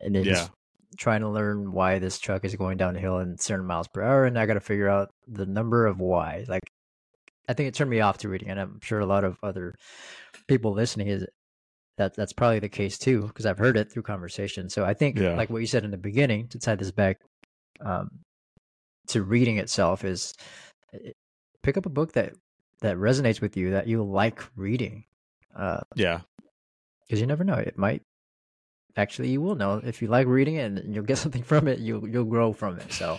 and 0.00 0.16
it's 0.16 0.26
Yeah. 0.28 0.48
trying 0.98 1.20
to 1.20 1.28
learn 1.28 1.72
why 1.72 1.98
this 1.98 2.18
truck 2.18 2.44
is 2.44 2.54
going 2.56 2.76
downhill 2.76 3.16
a 3.16 3.18
hill 3.18 3.18
in 3.30 3.38
certain 3.38 3.66
miles 3.66 3.88
per 3.88 4.02
hour, 4.02 4.24
and 4.24 4.38
I 4.38 4.46
got 4.46 4.54
to 4.54 4.60
figure 4.60 4.88
out 4.88 5.10
the 5.26 5.46
number 5.46 5.86
of 5.86 5.98
why. 6.00 6.44
Like, 6.48 6.62
I 7.48 7.52
think 7.54 7.68
it 7.68 7.74
turned 7.74 7.90
me 7.90 8.00
off 8.00 8.18
to 8.18 8.28
reading, 8.28 8.48
and 8.50 8.60
I'm 8.60 8.80
sure 8.80 9.00
a 9.00 9.06
lot 9.06 9.24
of 9.24 9.36
other 9.42 9.74
people 10.48 10.72
listening 10.72 11.08
is 11.08 11.26
that 11.96 12.14
that's 12.16 12.32
probably 12.32 12.58
the 12.60 12.68
case 12.68 12.96
too 12.98 13.22
because 13.26 13.44
I've 13.46 13.58
heard 13.58 13.76
it 13.76 13.90
through 13.92 14.02
conversation. 14.02 14.68
So 14.70 14.84
I 14.84 14.94
think, 14.94 15.18
Yeah. 15.18 15.34
like 15.36 15.50
what 15.50 15.60
you 15.60 15.66
said 15.66 15.84
in 15.84 15.90
the 15.90 15.98
beginning, 15.98 16.48
to 16.48 16.58
tie 16.58 16.76
this 16.76 16.90
back 16.90 17.18
um, 17.80 18.08
to 19.08 19.22
reading 19.22 19.58
itself 19.58 20.04
is 20.04 20.32
eh, 20.92 21.10
pick 21.62 21.76
up 21.76 21.86
a 21.86 21.90
book 21.90 22.12
that 22.12 22.32
that 22.80 22.96
resonates 22.96 23.40
with 23.42 23.56
you 23.56 23.70
that 23.72 23.86
you 23.86 24.02
like 24.02 24.42
reading 24.56 25.04
because 25.50 25.82
Yeah. 25.96 26.20
Because 27.06 27.20
you 27.20 27.26
never 27.26 27.44
know 27.44 27.54
it 27.54 27.76
might 27.76 28.02
actually 28.96 29.28
you 29.28 29.40
will 29.40 29.54
know 29.54 29.80
if 29.84 30.02
you 30.02 30.08
like 30.08 30.26
reading 30.26 30.56
it 30.56 30.70
and 30.72 30.94
you'll 30.94 31.04
get 31.04 31.18
something 31.24 31.42
from 31.42 31.68
it 31.68 31.78
you'll 31.78 32.08
you'll 32.08 32.24
grow 32.24 32.52
from 32.52 32.78
it 32.78 32.92
so 32.92 33.18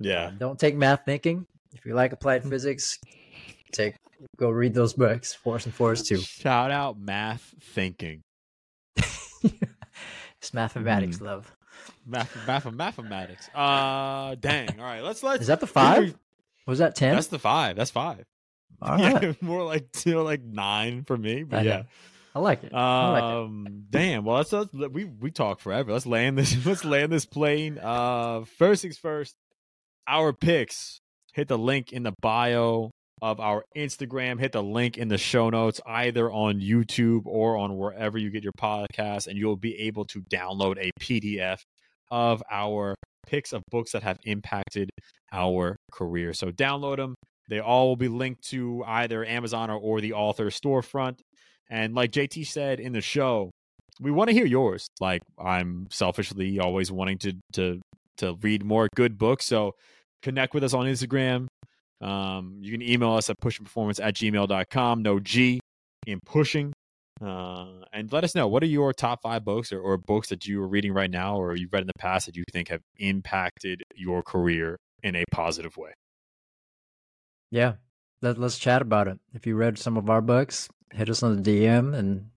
Yeah. 0.00 0.26
um, 0.28 0.36
don't 0.38 0.58
take 0.58 0.76
math 0.76 1.02
thinking 1.04 1.46
if 1.74 1.84
you 1.86 1.94
like 1.94 2.12
applied 2.12 2.42
physics 2.44 2.98
take 3.72 3.94
go 4.38 4.48
read 4.50 4.74
those 4.74 4.92
books 4.94 5.34
force 5.34 5.64
and 5.66 5.74
force 5.74 6.02
too 6.02 6.18
Shout 6.18 6.70
out 6.70 6.98
math 6.98 7.54
thinking. 7.60 8.22
it's 8.96 10.54
mathematics 10.54 11.20
love 11.20 11.52
Math, 12.06 12.34
math, 12.46 12.70
mathematics. 12.70 13.48
Uh, 13.54 14.34
dang. 14.36 14.68
All 14.78 14.84
right, 14.84 15.02
let's 15.02 15.22
let's. 15.22 15.42
is 15.42 15.46
that 15.48 15.60
the 15.60 15.66
five 15.66 16.14
was 16.66 16.78
that 16.78 16.94
10 16.94 17.14
That's 17.14 17.26
the 17.28 17.38
five. 17.38 17.76
That's 17.76 17.90
five. 17.90 18.24
all 18.80 18.98
yeah, 18.98 19.32
more 19.40 19.62
like 19.64 19.86
you 20.06 20.12
know, 20.12 20.22
like 20.22 20.42
nine 20.42 21.04
for 21.04 21.16
me. 21.16 21.40
I 21.40 21.44
But 21.44 21.62
know. 21.64 21.84
I 22.34 22.40
like 22.40 22.64
it 22.64 22.74
I 22.74 23.10
like 23.10 23.22
it. 23.22 23.36
Um. 23.44 23.84
Damn. 23.90 24.24
Well, 24.24 24.36
let's, 24.36 24.52
let's 24.52 24.70
we 24.72 25.04
we 25.04 25.30
talk 25.30 25.60
forever. 25.60 25.92
Let's 25.92 26.06
land 26.06 26.36
this. 26.38 26.54
Let's 26.66 26.84
land 26.84 27.12
this 27.12 27.26
plane. 27.26 27.78
Uh. 27.78 28.44
First 28.58 28.82
things 28.82 28.98
first. 28.98 29.34
Our 30.08 30.32
picks. 30.32 31.00
Hit 31.32 31.48
the 31.48 31.58
link 31.58 31.92
in 31.92 32.02
the 32.04 32.14
bio 32.20 32.90
of 33.22 33.40
our 33.40 33.64
Instagram. 33.76 34.38
Hit 34.38 34.52
the 34.52 34.62
link 34.62 34.98
in 34.98 35.08
the 35.08 35.18
show 35.18 35.50
notes, 35.50 35.80
either 35.86 36.30
on 36.30 36.60
YouTube 36.60 37.22
or 37.24 37.56
on 37.56 37.76
wherever 37.76 38.18
you 38.18 38.30
get 38.30 38.42
your 38.42 38.52
podcast, 38.52 39.26
and 39.26 39.36
you'll 39.38 39.56
be 39.56 39.76
able 39.80 40.04
to 40.06 40.20
download 40.22 40.76
a 40.78 40.90
PDF 41.00 41.58
of 42.10 42.42
our 42.50 42.94
picks 43.26 43.52
of 43.52 43.62
books 43.70 43.92
that 43.92 44.02
have 44.02 44.18
impacted 44.24 44.90
our 45.32 45.76
career. 45.90 46.32
So 46.32 46.50
download 46.50 46.98
them. 46.98 47.14
They 47.48 47.60
all 47.60 47.88
will 47.88 47.96
be 47.96 48.08
linked 48.08 48.42
to 48.50 48.84
either 48.86 49.24
Amazon 49.24 49.70
or, 49.70 49.78
or 49.78 50.00
the 50.00 50.12
author 50.12 50.46
storefront. 50.50 51.18
And 51.74 51.92
like 51.92 52.12
JT 52.12 52.46
said 52.46 52.78
in 52.78 52.92
the 52.92 53.00
show, 53.00 53.50
we 54.00 54.12
want 54.12 54.28
to 54.28 54.34
hear 54.34 54.46
yours. 54.46 54.86
Like 55.00 55.22
I'm 55.36 55.88
selfishly 55.90 56.60
always 56.60 56.92
wanting 56.92 57.18
to 57.18 57.32
to 57.54 57.80
to 58.18 58.38
read 58.40 58.64
more 58.64 58.88
good 58.94 59.18
books. 59.18 59.44
So 59.44 59.74
connect 60.22 60.54
with 60.54 60.62
us 60.62 60.72
on 60.72 60.86
Instagram. 60.86 61.48
Um, 62.00 62.58
you 62.60 62.70
can 62.70 62.80
email 62.80 63.14
us 63.14 63.28
at 63.28 63.40
pushingperformance 63.40 64.00
at 64.00 64.14
gmail.com. 64.14 65.02
No 65.02 65.18
G 65.18 65.58
in 66.06 66.20
pushing. 66.24 66.72
Uh, 67.20 67.66
and 67.92 68.12
let 68.12 68.22
us 68.22 68.36
know 68.36 68.46
what 68.46 68.62
are 68.62 68.66
your 68.66 68.92
top 68.92 69.20
five 69.22 69.44
books 69.44 69.72
or, 69.72 69.80
or 69.80 69.96
books 69.96 70.28
that 70.28 70.46
you 70.46 70.62
are 70.62 70.68
reading 70.68 70.92
right 70.92 71.10
now 71.10 71.36
or 71.36 71.56
you've 71.56 71.72
read 71.72 71.80
in 71.80 71.88
the 71.88 71.98
past 71.98 72.26
that 72.26 72.36
you 72.36 72.44
think 72.52 72.68
have 72.68 72.82
impacted 72.98 73.82
your 73.96 74.22
career 74.22 74.76
in 75.02 75.16
a 75.16 75.24
positive 75.32 75.76
way. 75.76 75.92
Yeah, 77.50 77.74
Let, 78.24 78.38
let's 78.38 78.58
chat 78.58 78.80
about 78.82 79.06
it. 79.08 79.18
If 79.34 79.46
you 79.46 79.54
read 79.54 79.76
some 79.78 79.96
of 79.98 80.08
our 80.08 80.22
books, 80.22 80.68
hit 80.92 81.10
us 81.10 81.22
on 81.22 81.42
the 81.42 81.42
DM, 81.42 81.94
and 81.94 82.30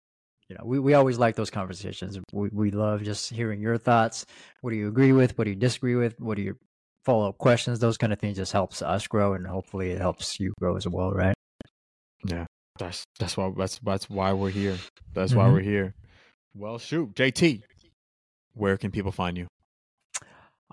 you 0.49 0.55
know 0.57 0.65
we, 0.65 0.79
we 0.79 0.93
always 0.93 1.17
like 1.17 1.35
those 1.35 1.49
conversations. 1.49 2.19
We 2.33 2.49
we 2.51 2.71
love 2.71 3.03
just 3.03 3.29
hearing 3.29 3.61
your 3.61 3.77
thoughts. 3.77 4.25
What 4.61 4.71
do 4.71 4.75
you 4.75 4.89
agree 4.89 5.13
with? 5.13 5.37
What 5.37 5.45
do 5.45 5.51
you 5.51 5.55
disagree 5.55 5.95
with? 5.95 6.19
What 6.19 6.37
are 6.37 6.41
your 6.41 6.57
follow 7.05 7.29
up 7.29 7.37
questions? 7.37 7.79
Those 7.79 7.97
kind 7.97 8.11
of 8.11 8.19
things 8.19 8.35
just 8.37 8.51
helps 8.51 8.81
us 8.81 9.07
grow, 9.07 9.33
and 9.33 9.47
hopefully 9.47 9.91
it 9.91 10.01
helps 10.01 10.39
you 10.41 10.51
grow 10.59 10.75
as 10.75 10.85
well, 10.87 11.11
right? 11.11 11.35
Yeah. 12.25 12.45
That's 12.79 13.03
that's 13.17 13.37
why 13.37 13.51
that's 13.57 13.79
that's 13.79 14.09
why 14.09 14.33
we're 14.33 14.49
here. 14.51 14.77
That's 15.13 15.33
why 15.33 15.45
Mhm. 15.47 15.53
we're 15.53 15.61
here. 15.61 15.95
Well, 16.53 16.77
shoot, 16.79 17.15
JT, 17.15 17.63
where 18.53 18.77
can 18.77 18.91
people 18.91 19.11
find 19.11 19.35
you? 19.37 19.47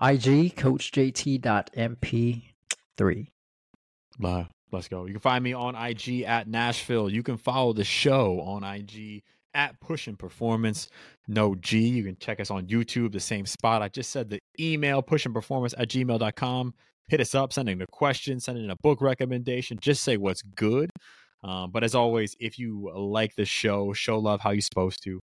IG 0.01 0.53
coachjt.mp3. 0.55 3.27
Bye. 4.19 4.47
Let's 4.71 4.87
go. 4.87 5.05
You 5.05 5.13
can 5.13 5.21
find 5.21 5.43
me 5.43 5.53
on 5.53 5.75
IG 5.75 6.21
at 6.23 6.47
Nashphille. 6.47 7.09
You 7.09 7.23
can 7.23 7.37
follow 7.37 7.73
the 7.73 7.83
show 7.83 8.41
on 8.41 8.63
IG 8.63 9.23
at 9.53 9.79
Pushin' 9.79 10.17
Performance. 10.17 10.89
No 11.27 11.55
G. 11.55 11.87
You 11.87 12.03
can 12.03 12.17
check 12.17 12.39
us 12.39 12.51
on 12.51 12.67
YouTube, 12.67 13.13
the 13.13 13.19
same 13.19 13.45
spot. 13.45 13.81
I 13.81 13.89
just 13.89 14.11
said 14.11 14.29
the 14.29 14.39
email 14.59 15.01
pushing 15.01 15.33
performance 15.33 15.73
at 15.77 15.89
gmail.com. 15.89 16.73
Hit 17.07 17.21
us 17.21 17.35
up, 17.35 17.53
send 17.53 17.67
sending 17.67 17.81
a 17.81 17.87
question, 17.87 18.39
sending 18.39 18.69
a 18.69 18.75
book 18.81 19.01
recommendation. 19.01 19.77
Just 19.79 20.03
say 20.03 20.17
what's 20.17 20.41
good. 20.41 20.89
Um, 21.43 21.69
but 21.71 21.83
as 21.83 21.93
always, 21.93 22.35
if 22.39 22.57
you 22.57 22.91
like 22.95 23.35
the 23.35 23.45
show, 23.45 23.93
show 23.93 24.17
love 24.17 24.41
how 24.41 24.49
you're 24.49 24.61
supposed 24.61 25.03
to. 25.03 25.19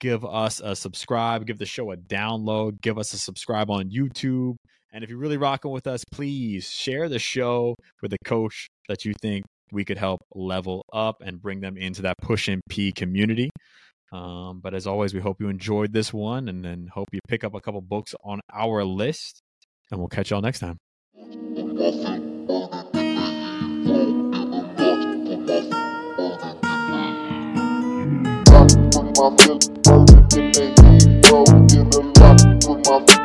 Give 0.00 0.24
us 0.24 0.60
a 0.60 0.76
subscribe, 0.76 1.46
give 1.46 1.58
the 1.58 1.64
show 1.64 1.92
a 1.92 1.96
download, 1.96 2.80
give 2.82 2.98
us 2.98 3.14
a 3.14 3.18
subscribe 3.18 3.70
on 3.70 3.88
YouTube. 3.88 4.56
And 4.92 5.02
if 5.02 5.08
you're 5.08 5.18
really 5.18 5.38
rocking 5.38 5.70
with 5.70 5.86
us, 5.86 6.04
please 6.12 6.70
share 6.70 7.08
the 7.08 7.18
show 7.18 7.76
with 8.02 8.12
a 8.12 8.18
coach 8.26 8.68
that 8.88 9.06
you 9.06 9.14
think 9.22 9.44
we 9.72 9.86
could 9.86 9.96
help 9.96 10.20
level 10.34 10.84
up 10.92 11.22
and 11.24 11.40
bring 11.40 11.60
them 11.60 11.78
into 11.78 12.02
that 12.02 12.18
push 12.20 12.48
MP 12.48 12.94
community. 12.94 13.50
Um, 14.12 14.60
but 14.62 14.74
as 14.74 14.86
always, 14.86 15.14
we 15.14 15.20
hope 15.20 15.40
you 15.40 15.48
enjoyed 15.48 15.94
this 15.94 16.12
one 16.12 16.48
and 16.48 16.62
then 16.62 16.88
hope 16.92 17.08
you 17.12 17.20
pick 17.26 17.42
up 17.42 17.54
a 17.54 17.60
couple 17.60 17.80
books 17.80 18.14
on 18.22 18.40
our 18.52 18.84
list. 18.84 19.40
And 19.90 19.98
we'll 19.98 20.08
catch 20.08 20.30
y'all 20.30 20.42
next 20.42 20.60
time. 20.60 20.76
My 32.94 33.21